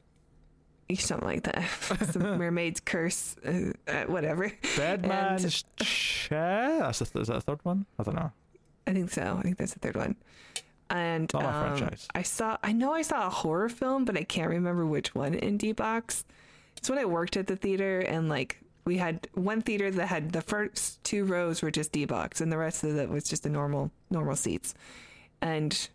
something 0.97 1.27
like 1.29 1.43
that. 1.43 1.69
Some 2.13 2.23
mermaid's 2.39 2.79
curse, 2.79 3.35
uh, 3.45 3.73
uh, 3.89 4.05
whatever. 4.05 4.53
And- 4.81 5.03
Man's 5.03 5.65
Chair. 5.81 6.79
That's 6.79 7.01
the, 7.01 7.21
is 7.21 7.27
that 7.27 7.35
the 7.35 7.41
third 7.41 7.59
one? 7.65 7.87
I 7.99 8.05
don't 8.05 8.15
know. 8.15 8.31
I 8.87 8.93
think 8.93 9.11
so. 9.11 9.37
I 9.39 9.43
think 9.43 9.59
that's 9.59 9.75
the 9.75 9.81
third 9.81 9.97
one. 9.97 10.15
And 10.89 11.35
um, 11.35 11.43
franchise. 11.43 12.07
I 12.15 12.23
saw. 12.23 12.59
I 12.63 12.71
know 12.73 12.93
I 12.93 13.03
saw 13.03 13.27
a 13.27 13.31
horror 13.31 13.69
film, 13.69 14.05
but 14.05 14.17
I 14.17 14.23
can't 14.23 14.51
remember 14.51 14.87
which 14.87 15.13
one 15.15 15.35
in 15.35 15.57
D 15.57 15.73
box. 15.73 16.25
It's 16.77 16.89
when 16.89 16.99
I 17.01 17.05
worked 17.05 17.37
at 17.37 17.49
the 17.49 17.57
theater, 17.57 17.99
and 18.01 18.29
like 18.29 18.61
we 18.85 18.97
had 18.97 19.29
one 19.35 19.63
theater 19.63 19.91
that 19.91 20.07
had 20.07 20.33
the 20.33 20.43
first 20.43 21.03
two 21.05 21.25
rows 21.25 21.63
were 21.63 21.71
just 21.71 21.93
D 21.93 22.05
box, 22.05 22.41
and 22.41 22.51
the 22.51 22.59
rest 22.59 22.85
of 22.85 22.97
it 22.97 23.09
was 23.09 23.25
just 23.25 23.43
the 23.45 23.49
normal 23.49 23.91
normal 24.11 24.37
seats. 24.37 24.75
And 25.41 25.89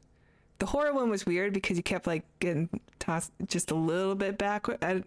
the 0.59 0.67
horror 0.67 0.93
one 0.93 1.09
was 1.09 1.25
weird 1.25 1.53
because 1.53 1.77
you 1.77 1.83
kept 1.83 2.07
like 2.07 2.23
getting 2.39 2.69
tossed 2.99 3.31
just 3.47 3.71
a 3.71 3.75
little 3.75 4.15
bit 4.15 4.37
back 4.37 4.67
at 4.81 5.03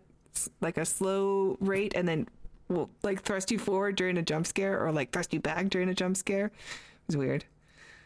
like 0.61 0.77
a 0.77 0.85
slow 0.85 1.57
rate, 1.61 1.94
and 1.94 2.07
then 2.07 2.28
will 2.69 2.90
like 3.02 3.23
thrust 3.23 3.51
you 3.51 3.59
forward 3.59 3.97
during 3.97 4.16
a 4.19 4.23
jump 4.23 4.47
scare, 4.47 4.85
or 4.85 4.93
like 4.93 5.12
thrust 5.12 5.32
you 5.32 5.40
back 5.40 5.69
during 5.70 5.89
a 5.89 5.94
jump 5.94 6.16
scare. 6.16 6.47
It 6.47 7.07
was 7.07 7.16
weird. 7.16 7.44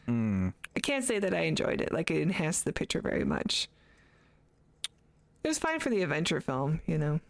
Mm. 0.09 0.53
I 0.77 0.81
can't 0.81 1.05
say 1.05 1.19
that 1.19 1.35
I 1.35 1.41
enjoyed 1.41 1.81
it. 1.81 1.93
Like 1.93 2.11
it 2.11 2.21
enhanced 2.21 2.65
the 2.65 2.73
picture 2.73 3.01
very 3.01 3.25
much. 3.25 3.69
It 5.43 5.49
was 5.49 5.59
fine 5.59 5.81
for 5.81 5.91
the 5.91 6.03
adventure 6.03 6.41
film, 6.41 6.81
you 6.87 6.97
know. 6.97 7.21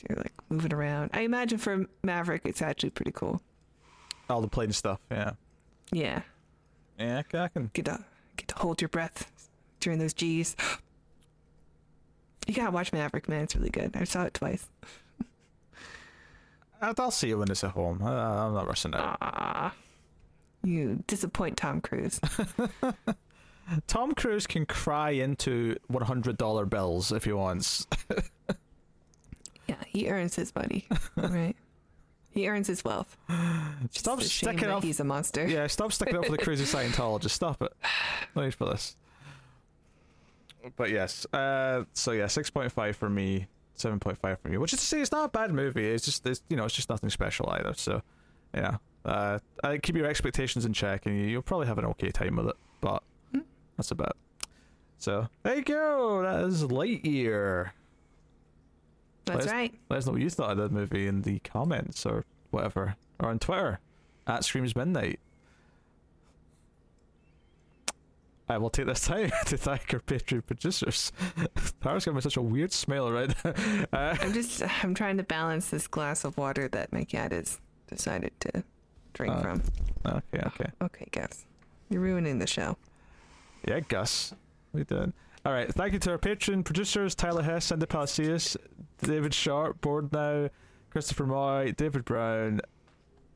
'Cause 0.00 0.06
You're 0.08 0.18
like 0.22 0.32
moving 0.48 0.72
around. 0.72 1.10
I 1.12 1.20
imagine 1.22 1.58
for 1.58 1.86
Maverick, 2.02 2.42
it's 2.44 2.62
actually 2.62 2.90
pretty 2.90 3.12
cool. 3.12 3.42
All 4.28 4.40
the 4.40 4.48
plane 4.48 4.72
stuff. 4.72 5.00
Yeah. 5.10 5.32
Yeah, 5.92 6.22
Yeah, 6.98 7.22
I 7.34 7.48
can- 7.48 7.70
get 7.72 7.86
to 7.86 8.04
get 8.36 8.48
to 8.48 8.54
hold 8.56 8.80
your 8.80 8.88
breath 8.88 9.30
during 9.80 9.98
those 9.98 10.14
G's. 10.14 10.56
You 12.46 12.54
gotta 12.54 12.70
watch 12.72 12.92
Maverick, 12.92 13.28
man. 13.28 13.42
It's 13.42 13.54
really 13.54 13.70
good. 13.70 13.94
I 13.94 14.04
saw 14.04 14.24
it 14.24 14.34
twice. 14.34 14.66
I'll 16.80 17.10
see 17.10 17.30
it 17.30 17.34
when 17.34 17.50
it's 17.50 17.62
at 17.62 17.72
home. 17.72 18.02
I'm 18.02 18.54
not 18.54 18.66
rushing 18.66 18.94
out. 18.94 19.18
Ah, 19.20 19.74
you 20.64 21.04
disappoint 21.06 21.58
Tom 21.58 21.80
Cruise. 21.80 22.18
Tom 23.86 24.14
Cruise 24.14 24.46
can 24.48 24.66
cry 24.66 25.10
into 25.10 25.76
$100 25.92 26.70
bills 26.70 27.12
if 27.12 27.24
he 27.24 27.32
wants. 27.32 27.86
yeah, 29.70 29.84
he 29.86 30.08
earns 30.08 30.34
his 30.36 30.54
money, 30.54 30.86
right? 31.16 31.54
He 32.30 32.48
earns 32.48 32.66
his 32.68 32.84
wealth. 32.84 33.16
Just 33.90 33.98
Stop 34.04 34.22
sticking 34.22 34.68
up. 34.68 34.82
He's 34.84 35.00
a 35.00 35.04
monster. 35.04 35.46
Yeah, 35.46 35.66
stop 35.66 35.92
sticking 35.92 36.16
up 36.16 36.26
for 36.26 36.32
the 36.32 36.38
crazy 36.38 36.64
Scientologist. 36.76 37.30
Stop 37.30 37.60
it. 37.62 37.72
No 38.36 38.44
need 38.44 38.54
for 38.54 38.66
this. 38.66 38.96
But 40.76 40.90
yes, 40.90 41.26
uh, 41.32 41.84
so 41.94 42.12
yeah, 42.12 42.26
six 42.26 42.50
point 42.50 42.70
five 42.70 42.94
for 42.96 43.08
me, 43.08 43.46
seven 43.74 43.98
point 43.98 44.18
five 44.18 44.38
for 44.40 44.48
me. 44.48 44.58
Which 44.58 44.72
is 44.74 44.80
to 44.80 44.84
say, 44.86 45.00
it's 45.00 45.10
not 45.12 45.24
a 45.24 45.28
bad 45.28 45.52
movie. 45.52 45.88
It's 45.88 46.04
just, 46.04 46.26
it's, 46.26 46.42
you 46.50 46.56
know, 46.56 46.64
it's 46.66 46.74
just 46.74 46.90
nothing 46.90 47.08
special 47.10 47.48
either. 47.50 47.72
So, 47.74 48.02
yeah, 48.54 48.76
uh, 49.04 49.38
I 49.64 49.78
keep 49.78 49.96
your 49.96 50.06
expectations 50.06 50.66
in 50.66 50.72
check, 50.72 51.06
and 51.06 51.16
you, 51.16 51.24
you'll 51.24 51.42
probably 51.42 51.66
have 51.66 51.78
an 51.78 51.86
okay 51.86 52.10
time 52.10 52.36
with 52.36 52.48
it. 52.48 52.56
But 52.80 53.02
Hmm. 53.32 53.40
that's 53.76 53.90
about. 53.90 54.10
it. 54.10 54.16
So 54.98 55.28
there 55.44 55.56
you 55.56 55.62
go. 55.62 56.22
That 56.22 56.44
is 56.44 56.62
Lightyear. 56.64 57.70
That's 59.32 59.46
Let's- 59.46 59.52
right. 59.52 59.74
Let 59.88 59.98
us 59.98 60.06
know 60.06 60.12
what 60.12 60.20
you 60.22 60.30
thought 60.30 60.50
of 60.52 60.56
that 60.58 60.72
movie 60.72 61.06
in 61.06 61.22
the 61.22 61.38
comments 61.40 62.04
or 62.06 62.24
whatever, 62.50 62.96
or 63.18 63.28
on 63.28 63.38
Twitter 63.38 63.80
at 64.26 64.44
Screams 64.44 64.74
Midnight. 64.76 65.20
I 68.48 68.58
will 68.58 68.70
take 68.70 68.86
this 68.86 69.02
time 69.06 69.30
to 69.46 69.56
thank 69.56 69.94
our 69.94 70.00
Patreon 70.00 70.44
producers. 70.44 71.12
Tara's 71.82 72.04
giving 72.04 72.16
me 72.16 72.20
such 72.20 72.36
a 72.36 72.42
weird 72.42 72.72
smile 72.72 73.10
right 73.12 73.32
now. 73.44 73.54
Uh, 73.92 74.16
I'm 74.20 74.32
just 74.32 74.62
I'm 74.84 74.94
trying 74.94 75.16
to 75.18 75.22
balance 75.22 75.70
this 75.70 75.86
glass 75.86 76.24
of 76.24 76.36
water 76.36 76.68
that 76.68 76.92
my 76.92 77.04
cat 77.04 77.30
has 77.32 77.60
decided 77.86 78.32
to 78.40 78.64
drink 79.14 79.34
Uh, 79.34 79.40
from. 79.42 79.62
okay, 80.06 80.42
okay. 80.46 80.70
Okay, 80.82 81.06
Gus. 81.12 81.46
You're 81.88 82.00
ruining 82.02 82.38
the 82.40 82.46
show. 82.46 82.76
Yeah, 83.66 83.80
Gus. 83.80 84.34
We 84.72 84.84
did. 84.84 85.12
All 85.44 85.52
right. 85.52 85.72
Thank 85.72 85.94
you 85.94 85.98
to 86.00 86.10
our 86.10 86.18
patron 86.18 86.62
producers 86.62 87.14
Tyler 87.14 87.42
Hess, 87.42 87.66
Cindy 87.66 87.86
Palacios, 87.86 88.56
David 89.02 89.32
Sharp, 89.32 89.80
Board 89.80 90.12
Now, 90.12 90.50
Christopher 90.90 91.26
Moy, 91.26 91.72
David 91.76 92.04
Brown, 92.04 92.60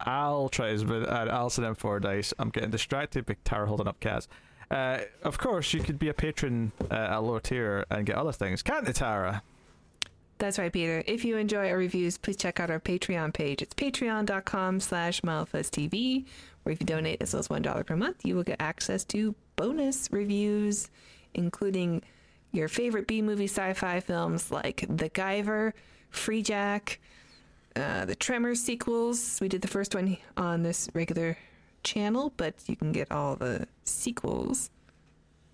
Al 0.04 0.48
Trisman, 0.50 1.10
and 1.10 1.30
Alison 1.30 1.64
M. 1.64 1.74
Fordyce. 1.74 2.34
I'm 2.38 2.50
getting 2.50 2.70
distracted 2.70 3.24
by 3.24 3.36
Tara 3.44 3.66
holding 3.66 3.88
up 3.88 4.00
cats. 4.00 4.28
Uh, 4.70 5.00
of 5.22 5.38
course, 5.38 5.72
you 5.72 5.80
could 5.80 5.98
be 5.98 6.08
a 6.08 6.14
patron 6.14 6.72
uh, 6.90 6.94
at 6.94 7.18
lower 7.18 7.40
tier 7.40 7.84
and 7.90 8.06
get 8.06 8.16
other 8.16 8.32
things, 8.32 8.62
can't 8.62 8.86
you, 8.86 8.92
Tara? 8.92 9.42
That's 10.38 10.58
right, 10.58 10.72
Peter. 10.72 11.02
If 11.06 11.24
you 11.24 11.36
enjoy 11.36 11.70
our 11.70 11.78
reviews, 11.78 12.18
please 12.18 12.36
check 12.36 12.58
out 12.60 12.70
our 12.70 12.80
Patreon 12.80 13.32
page. 13.32 13.62
It's 13.62 13.74
patreon.com 13.74 14.80
slash 14.80 15.20
mildfuzztv, 15.20 16.24
where 16.64 16.72
if 16.72 16.80
you 16.80 16.86
donate 16.86 17.22
as 17.22 17.34
low 17.34 17.40
as 17.40 17.48
$1 17.48 17.86
per 17.86 17.96
month, 17.96 18.24
you 18.24 18.34
will 18.34 18.42
get 18.42 18.60
access 18.60 19.04
to 19.04 19.34
bonus 19.56 20.08
reviews, 20.10 20.90
including 21.34 22.02
your 22.52 22.68
favorite 22.68 23.06
B-movie 23.06 23.48
sci-fi 23.48 24.00
films 24.00 24.50
like 24.50 24.84
The 24.88 25.10
Guyver, 25.10 25.72
Freejack, 26.12 26.98
uh, 27.76 28.04
the 28.04 28.14
Tremors 28.14 28.62
sequels. 28.62 29.38
We 29.40 29.48
did 29.48 29.62
the 29.62 29.68
first 29.68 29.94
one 29.94 30.16
on 30.36 30.62
this 30.62 30.88
regular 30.94 31.36
channel, 31.82 32.32
but 32.36 32.54
you 32.66 32.76
can 32.76 32.92
get 32.92 33.10
all 33.10 33.36
the 33.36 33.66
sequels, 33.84 34.70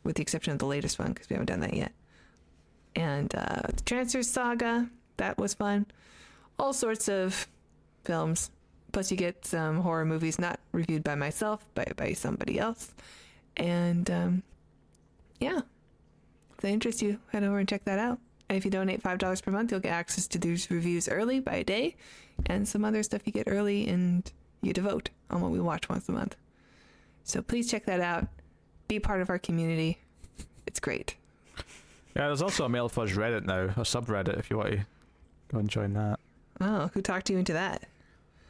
with 0.04 0.16
the 0.16 0.22
exception 0.22 0.52
of 0.52 0.58
the 0.58 0.66
latest 0.66 0.98
one, 0.98 1.12
because 1.12 1.28
we 1.30 1.34
haven't 1.34 1.46
done 1.46 1.60
that 1.60 1.74
yet 1.74 1.92
and 2.96 3.34
uh, 3.34 3.62
the 3.74 3.82
Trancers 3.82 4.28
Saga. 4.28 4.88
That 5.16 5.38
was 5.38 5.54
fun. 5.54 5.86
All 6.58 6.72
sorts 6.72 7.08
of 7.08 7.46
films. 8.04 8.50
Plus, 8.92 9.10
you 9.10 9.16
get 9.16 9.46
some 9.46 9.80
horror 9.80 10.04
movies 10.04 10.38
not 10.38 10.58
reviewed 10.72 11.04
by 11.04 11.14
myself, 11.14 11.64
but 11.74 11.96
by 11.96 12.12
somebody 12.12 12.58
else. 12.58 12.92
And 13.56 14.10
um, 14.10 14.42
yeah, 15.40 15.60
if 16.52 16.58
that 16.58 16.68
interests 16.68 17.02
you, 17.02 17.18
head 17.32 17.42
over 17.42 17.58
and 17.58 17.68
check 17.68 17.84
that 17.84 17.98
out. 17.98 18.18
And 18.48 18.56
if 18.56 18.64
you 18.64 18.70
donate 18.70 19.02
$5 19.02 19.42
per 19.42 19.50
month, 19.50 19.70
you'll 19.70 19.80
get 19.80 19.92
access 19.92 20.26
to 20.28 20.38
these 20.38 20.70
reviews 20.70 21.08
early 21.08 21.40
by 21.40 21.54
a 21.56 21.64
day 21.64 21.96
and 22.46 22.66
some 22.66 22.84
other 22.84 23.02
stuff 23.02 23.22
you 23.24 23.32
get 23.32 23.44
early, 23.46 23.86
and 23.86 24.30
you 24.62 24.68
get 24.68 24.76
to 24.76 24.82
vote 24.82 25.10
on 25.30 25.40
what 25.40 25.50
we 25.50 25.60
watch 25.60 25.88
once 25.88 26.08
a 26.08 26.12
month. 26.12 26.36
So 27.24 27.42
please 27.42 27.70
check 27.70 27.86
that 27.86 28.00
out. 28.00 28.26
Be 28.88 28.98
part 28.98 29.20
of 29.20 29.30
our 29.30 29.38
community. 29.38 29.98
It's 30.66 30.80
great. 30.80 31.16
Yeah, 32.16 32.26
there's 32.26 32.42
also 32.42 32.64
a 32.64 32.68
Mild 32.68 32.92
Fuzz 32.92 33.12
Reddit 33.12 33.44
now, 33.44 33.62
a 33.64 33.84
subreddit 33.84 34.38
if 34.38 34.50
you 34.50 34.56
want 34.56 34.70
to 34.72 34.86
go 35.52 35.58
and 35.58 35.68
join 35.68 35.92
that. 35.94 36.18
Oh, 36.60 36.90
who 36.92 37.00
talked 37.00 37.30
you 37.30 37.38
into 37.38 37.52
that? 37.52 37.84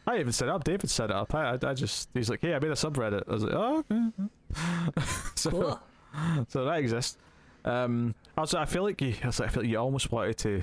I 0.06 0.18
even 0.18 0.32
set 0.32 0.48
up. 0.48 0.64
David 0.64 0.88
set 0.88 1.10
it 1.10 1.16
up. 1.16 1.34
I, 1.34 1.50
I, 1.50 1.58
I 1.62 1.74
just 1.74 2.08
he's 2.14 2.30
like, 2.30 2.40
"Hey, 2.40 2.54
I 2.54 2.58
made 2.58 2.70
a 2.70 2.74
subreddit." 2.74 3.22
I 3.28 3.32
was 3.32 3.44
like, 3.44 3.52
"Oh, 3.54 3.84
okay." 3.90 5.02
so, 5.36 5.50
Cool. 5.50 5.80
so 6.48 6.64
that 6.64 6.78
exists. 6.78 7.16
Um, 7.64 8.14
also, 8.38 8.58
I 8.58 8.64
feel 8.64 8.82
like 8.82 9.00
you, 9.00 9.14
I 9.22 9.26
was 9.26 9.40
like, 9.40 9.50
I 9.50 9.52
feel 9.52 9.62
like 9.62 9.70
you 9.70 9.78
almost 9.78 10.10
wanted 10.10 10.38
to 10.38 10.62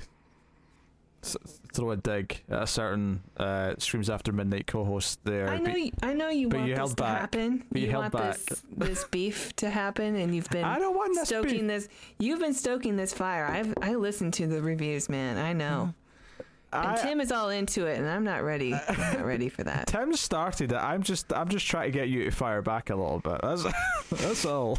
s- 1.23 1.37
throw 1.73 1.91
a 1.91 1.97
dig 1.97 2.41
at 2.49 2.63
a 2.63 2.67
certain 2.67 3.21
uh, 3.37 3.75
streams 3.77 4.09
after 4.09 4.31
midnight 4.31 4.65
co-host 4.67 5.19
there. 5.23 5.49
I 5.49 5.57
know, 5.57 5.71
but 5.71 5.79
you, 5.79 5.91
I 6.01 6.13
know 6.13 6.29
you 6.29 6.49
but 6.49 6.57
want 6.57 6.69
you 6.69 6.75
this 6.75 6.89
to 6.89 6.95
back. 6.95 7.19
happen. 7.21 7.63
But 7.71 7.81
you 7.81 7.91
held 7.91 8.01
want 8.05 8.13
back. 8.13 8.35
this 8.37 8.63
this 8.75 9.03
beef 9.05 9.55
to 9.57 9.69
happen, 9.69 10.15
and 10.15 10.33
you've 10.35 10.49
been 10.49 10.63
I 10.63 10.79
don't 10.79 10.95
want 10.95 11.13
this. 11.15 11.27
stoking 11.29 11.59
beef. 11.59 11.67
this. 11.67 11.89
You've 12.17 12.39
been 12.39 12.53
stoking 12.55 12.95
this 12.95 13.13
fire. 13.13 13.45
I've 13.45 13.73
I 13.81 13.95
listened 13.95 14.33
to 14.35 14.47
the 14.47 14.61
reviews, 14.61 15.07
man. 15.09 15.37
I 15.37 15.53
know. 15.53 15.93
And 16.73 16.85
I, 16.85 16.95
Tim 16.97 17.21
is 17.21 17.31
all 17.31 17.49
into 17.49 17.85
it, 17.85 17.97
and 17.97 18.07
I'm 18.09 18.23
not 18.25 18.43
ready. 18.43 18.73
I'm 18.89 18.97
not 18.99 19.23
ready 19.25 19.47
for 19.49 19.63
that. 19.63 19.87
Tim 19.87 20.13
started 20.15 20.71
it. 20.73 20.77
I'm 20.77 21.01
just 21.03 21.31
I'm 21.31 21.47
just 21.47 21.65
trying 21.67 21.91
to 21.91 21.97
get 21.97 22.09
you 22.09 22.25
to 22.25 22.31
fire 22.31 22.61
back 22.61 22.89
a 22.89 22.95
little 22.95 23.19
bit. 23.19 23.39
That's 23.41 23.63
that's 24.11 24.45
all. 24.45 24.77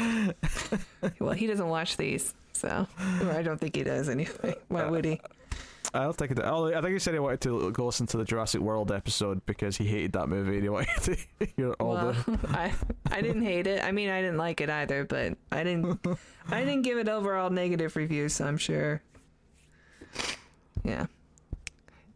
Well, 1.18 1.32
he 1.32 1.46
doesn't 1.46 1.68
watch 1.68 1.96
these, 1.96 2.34
so 2.52 2.86
or 3.22 3.30
I 3.30 3.42
don't 3.42 3.58
think 3.58 3.76
he 3.76 3.82
does 3.84 4.08
anyway. 4.08 4.54
Why 4.68 4.86
would 4.88 5.04
he? 5.04 5.20
I 5.92 6.02
don't 6.04 6.16
think 6.16 6.30
it. 6.32 6.40
Oh, 6.44 6.66
I 6.68 6.80
think 6.80 6.92
he 6.92 6.98
said 6.98 7.14
he 7.14 7.20
wanted 7.20 7.40
to 7.42 7.70
go 7.72 7.86
listen 7.86 8.06
to 8.08 8.16
the 8.16 8.24
Jurassic 8.24 8.60
World 8.60 8.92
episode 8.92 9.44
because 9.46 9.76
he 9.76 9.86
hated 9.86 10.12
that 10.12 10.28
movie 10.28 10.54
and 10.54 10.62
he 10.62 10.68
wanted 10.78 10.88
to 11.02 11.46
hear 11.56 11.72
all 11.80 11.94
Well, 11.94 12.12
the. 12.12 12.38
I 12.50 12.72
I 13.10 13.20
didn't 13.22 13.42
hate 13.42 13.66
it. 13.66 13.82
I 13.82 13.90
mean, 13.92 14.08
I 14.10 14.20
didn't 14.20 14.36
like 14.36 14.60
it 14.60 14.70
either, 14.70 15.04
but 15.04 15.36
I 15.50 15.64
didn't 15.64 16.00
I 16.48 16.60
didn't 16.60 16.82
give 16.82 16.98
it 16.98 17.08
overall 17.08 17.50
negative 17.50 17.96
reviews. 17.96 18.34
So 18.34 18.44
I'm 18.46 18.58
sure. 18.58 19.02
Yeah. 20.84 21.06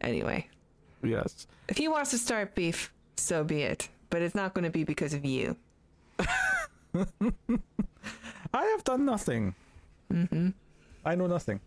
Anyway, 0.00 0.48
Yes. 1.02 1.46
if 1.68 1.76
he 1.78 1.88
wants 1.88 2.10
to 2.10 2.18
start 2.18 2.54
beef, 2.54 2.92
so 3.16 3.42
be 3.44 3.62
it. 3.62 3.88
But 4.10 4.22
it's 4.22 4.34
not 4.34 4.54
going 4.54 4.64
to 4.64 4.70
be 4.70 4.84
because 4.84 5.14
of 5.14 5.24
you. 5.24 5.56
I 8.54 8.64
have 8.64 8.84
done 8.84 9.04
nothing. 9.04 9.54
Mm-hmm. 10.12 10.50
I 11.04 11.14
know 11.14 11.26
nothing. 11.26 11.60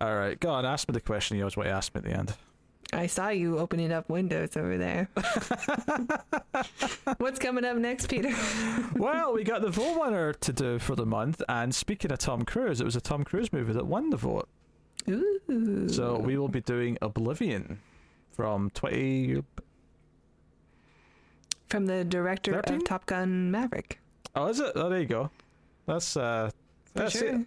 All 0.00 0.14
right, 0.14 0.38
go 0.38 0.50
on. 0.50 0.66
Ask 0.66 0.88
me 0.88 0.92
the 0.92 1.00
question 1.00 1.36
you 1.36 1.44
always 1.44 1.56
want 1.56 1.68
to 1.68 1.72
ask 1.72 1.94
me 1.94 2.00
at 2.00 2.04
the 2.04 2.12
end. 2.12 2.34
I 2.92 3.06
saw 3.06 3.28
you 3.28 3.58
opening 3.58 3.92
up 3.92 4.08
windows 4.08 4.56
over 4.56 4.78
there. 4.78 5.08
What's 7.18 7.38
coming 7.38 7.64
up 7.64 7.76
next, 7.76 8.08
Peter? 8.08 8.32
well, 8.96 9.32
we 9.32 9.42
got 9.42 9.62
the 9.62 9.70
vote 9.70 10.00
winner 10.00 10.32
to 10.32 10.52
do 10.52 10.78
for 10.78 10.94
the 10.94 11.06
month, 11.06 11.42
and 11.48 11.74
speaking 11.74 12.12
of 12.12 12.18
Tom 12.18 12.44
Cruise, 12.44 12.80
it 12.80 12.84
was 12.84 12.96
a 12.96 13.00
Tom 13.00 13.24
Cruise 13.24 13.52
movie 13.52 13.72
that 13.72 13.86
won 13.86 14.10
the 14.10 14.16
vote. 14.16 14.48
Ooh. 15.08 15.88
So 15.88 16.18
we 16.18 16.36
will 16.36 16.48
be 16.48 16.60
doing 16.60 16.98
Oblivion 17.02 17.80
from 18.30 18.70
20. 18.70 19.42
From 21.74 21.86
the 21.86 22.04
director 22.04 22.52
13? 22.52 22.76
of 22.76 22.84
Top 22.84 23.04
Gun 23.04 23.50
Maverick. 23.50 23.98
Oh, 24.36 24.46
is 24.46 24.60
it? 24.60 24.70
Oh, 24.76 24.88
there 24.88 25.00
you 25.00 25.06
go. 25.06 25.28
That's 25.86 26.16
uh, 26.16 26.50
that's 26.92 27.18
sure. 27.18 27.40
it. 27.40 27.46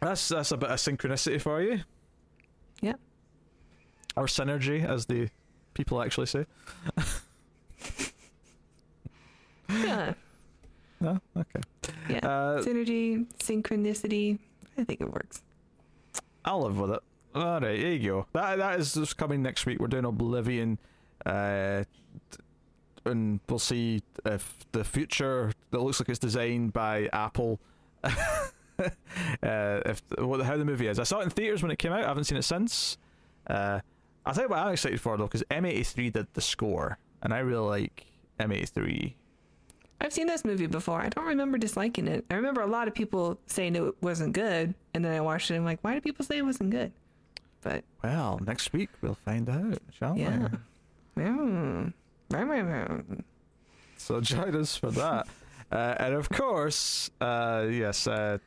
That's 0.00 0.26
that's 0.28 0.50
a 0.50 0.56
bit 0.56 0.70
of 0.70 0.78
synchronicity 0.78 1.38
for 1.38 1.60
you. 1.60 1.80
Yeah. 2.80 2.94
Or 4.16 4.24
synergy, 4.24 4.88
as 4.88 5.04
the 5.04 5.28
people 5.74 6.00
actually 6.00 6.28
say. 6.28 6.46
Yeah. 9.68 10.14
No, 11.02 11.18
okay. 11.34 11.60
Yeah. 12.10 12.18
Uh, 12.18 12.62
Synergy, 12.62 13.26
synchronicity. 13.38 14.38
I 14.76 14.84
think 14.84 15.00
it 15.00 15.10
works. 15.10 15.40
I'll 16.44 16.60
live 16.60 16.78
with 16.78 16.90
it. 16.90 17.00
All 17.34 17.42
right, 17.42 17.60
there 17.60 17.92
you 17.92 18.10
go. 18.10 18.26
That 18.34 18.56
that 18.56 18.80
is 18.80 18.92
just 18.92 19.16
coming 19.16 19.42
next 19.42 19.64
week. 19.64 19.78
We're 19.80 19.86
doing 19.86 20.04
Oblivion, 20.04 20.78
uh, 21.24 21.84
and 23.04 23.40
we'll 23.48 23.58
see 23.58 24.02
if 24.24 24.58
the 24.72 24.84
future 24.84 25.52
that 25.70 25.80
looks 25.80 26.00
like 26.00 26.08
it's 26.08 26.18
designed 26.18 26.72
by 26.72 27.08
Apple. 27.12 27.60
uh, 28.04 28.90
if 29.42 30.02
what 30.18 30.40
how 30.42 30.56
the 30.56 30.64
movie 30.64 30.86
is. 30.86 30.98
I 30.98 31.04
saw 31.04 31.20
it 31.20 31.24
in 31.24 31.30
theaters 31.30 31.62
when 31.62 31.70
it 31.70 31.78
came 31.78 31.92
out. 31.92 32.04
I 32.04 32.08
haven't 32.08 32.24
seen 32.24 32.38
it 32.38 32.42
since. 32.42 32.98
Uh, 33.46 33.80
tell 34.32 34.44
you 34.44 34.48
what 34.48 34.58
I'm 34.58 34.72
excited 34.72 35.00
for 35.00 35.16
though, 35.16 35.24
because 35.24 35.42
M83 35.50 36.12
did 36.12 36.26
the 36.34 36.40
score, 36.40 36.98
and 37.22 37.32
I 37.32 37.38
really 37.38 37.66
like 37.66 38.06
M83. 38.38 39.14
I've 40.02 40.12
seen 40.12 40.26
this 40.26 40.44
movie 40.44 40.66
before. 40.66 41.00
I 41.00 41.10
don't 41.10 41.26
remember 41.26 41.58
disliking 41.58 42.08
it. 42.08 42.24
I 42.30 42.34
remember 42.34 42.62
a 42.62 42.66
lot 42.66 42.88
of 42.88 42.94
people 42.94 43.38
saying 43.46 43.76
it 43.76 44.02
wasn't 44.02 44.32
good, 44.32 44.74
and 44.94 45.04
then 45.04 45.12
I 45.12 45.20
watched 45.20 45.50
it 45.50 45.54
and 45.54 45.60
I'm 45.60 45.66
like, 45.66 45.80
why 45.82 45.94
do 45.94 46.00
people 46.00 46.24
say 46.24 46.38
it 46.38 46.44
wasn't 46.44 46.70
good? 46.70 46.92
But 47.60 47.84
Well, 48.02 48.40
next 48.42 48.72
week 48.72 48.88
we'll 49.02 49.18
find 49.26 49.48
out, 49.50 49.78
shall 49.92 50.16
yeah. 50.16 50.48
we? 50.52 50.58
So 53.96 54.20
join 54.20 54.56
us 54.56 54.76
for 54.76 54.90
that. 54.92 55.28
uh, 55.72 55.94
and 55.98 56.14
of 56.14 56.28
course, 56.28 57.10
uh, 57.20 57.66
yes, 57.70 58.06
uh, 58.06 58.38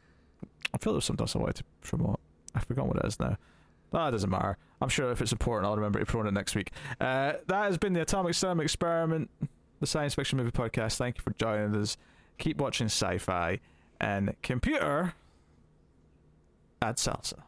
I 0.74 0.78
feel 0.78 0.94
there's 0.94 1.06
something 1.06 1.24
else 1.24 1.36
I 1.36 1.40
wanted 1.40 1.58
to 1.58 1.64
promote. 1.82 2.20
I've 2.56 2.66
forgotten 2.66 2.90
what 2.90 3.04
it 3.04 3.08
is 3.08 3.20
now. 3.20 3.38
Ah, 3.94 4.08
it 4.08 4.12
doesn't 4.12 4.30
matter. 4.30 4.58
I'm 4.82 4.90
sure 4.90 5.12
if 5.12 5.22
it's 5.22 5.32
important, 5.32 5.68
I'll 5.68 5.76
remember 5.76 6.00
to 6.00 6.06
promote 6.06 6.28
it 6.28 6.34
next 6.34 6.56
week. 6.56 6.72
Uh, 7.00 7.34
that 7.48 7.66
has 7.66 7.78
been 7.78 7.94
the 7.94 8.02
Atomic 8.02 8.34
Cinema 8.34 8.64
Experiment, 8.64 9.30
the 9.80 9.88
science 9.88 10.16
fiction 10.16 10.38
movie 10.38 10.52
podcast. 10.52 10.98
Thank 10.98 11.18
you 11.18 11.22
for 11.22 11.32
joining 11.34 11.76
us. 11.76 11.98
Keep 12.40 12.58
watching 12.58 12.88
sci 12.88 13.20
fi 13.20 13.60
and 14.02 14.36
computer. 14.41 15.14
Add 16.82 16.98
salsa. 16.98 17.44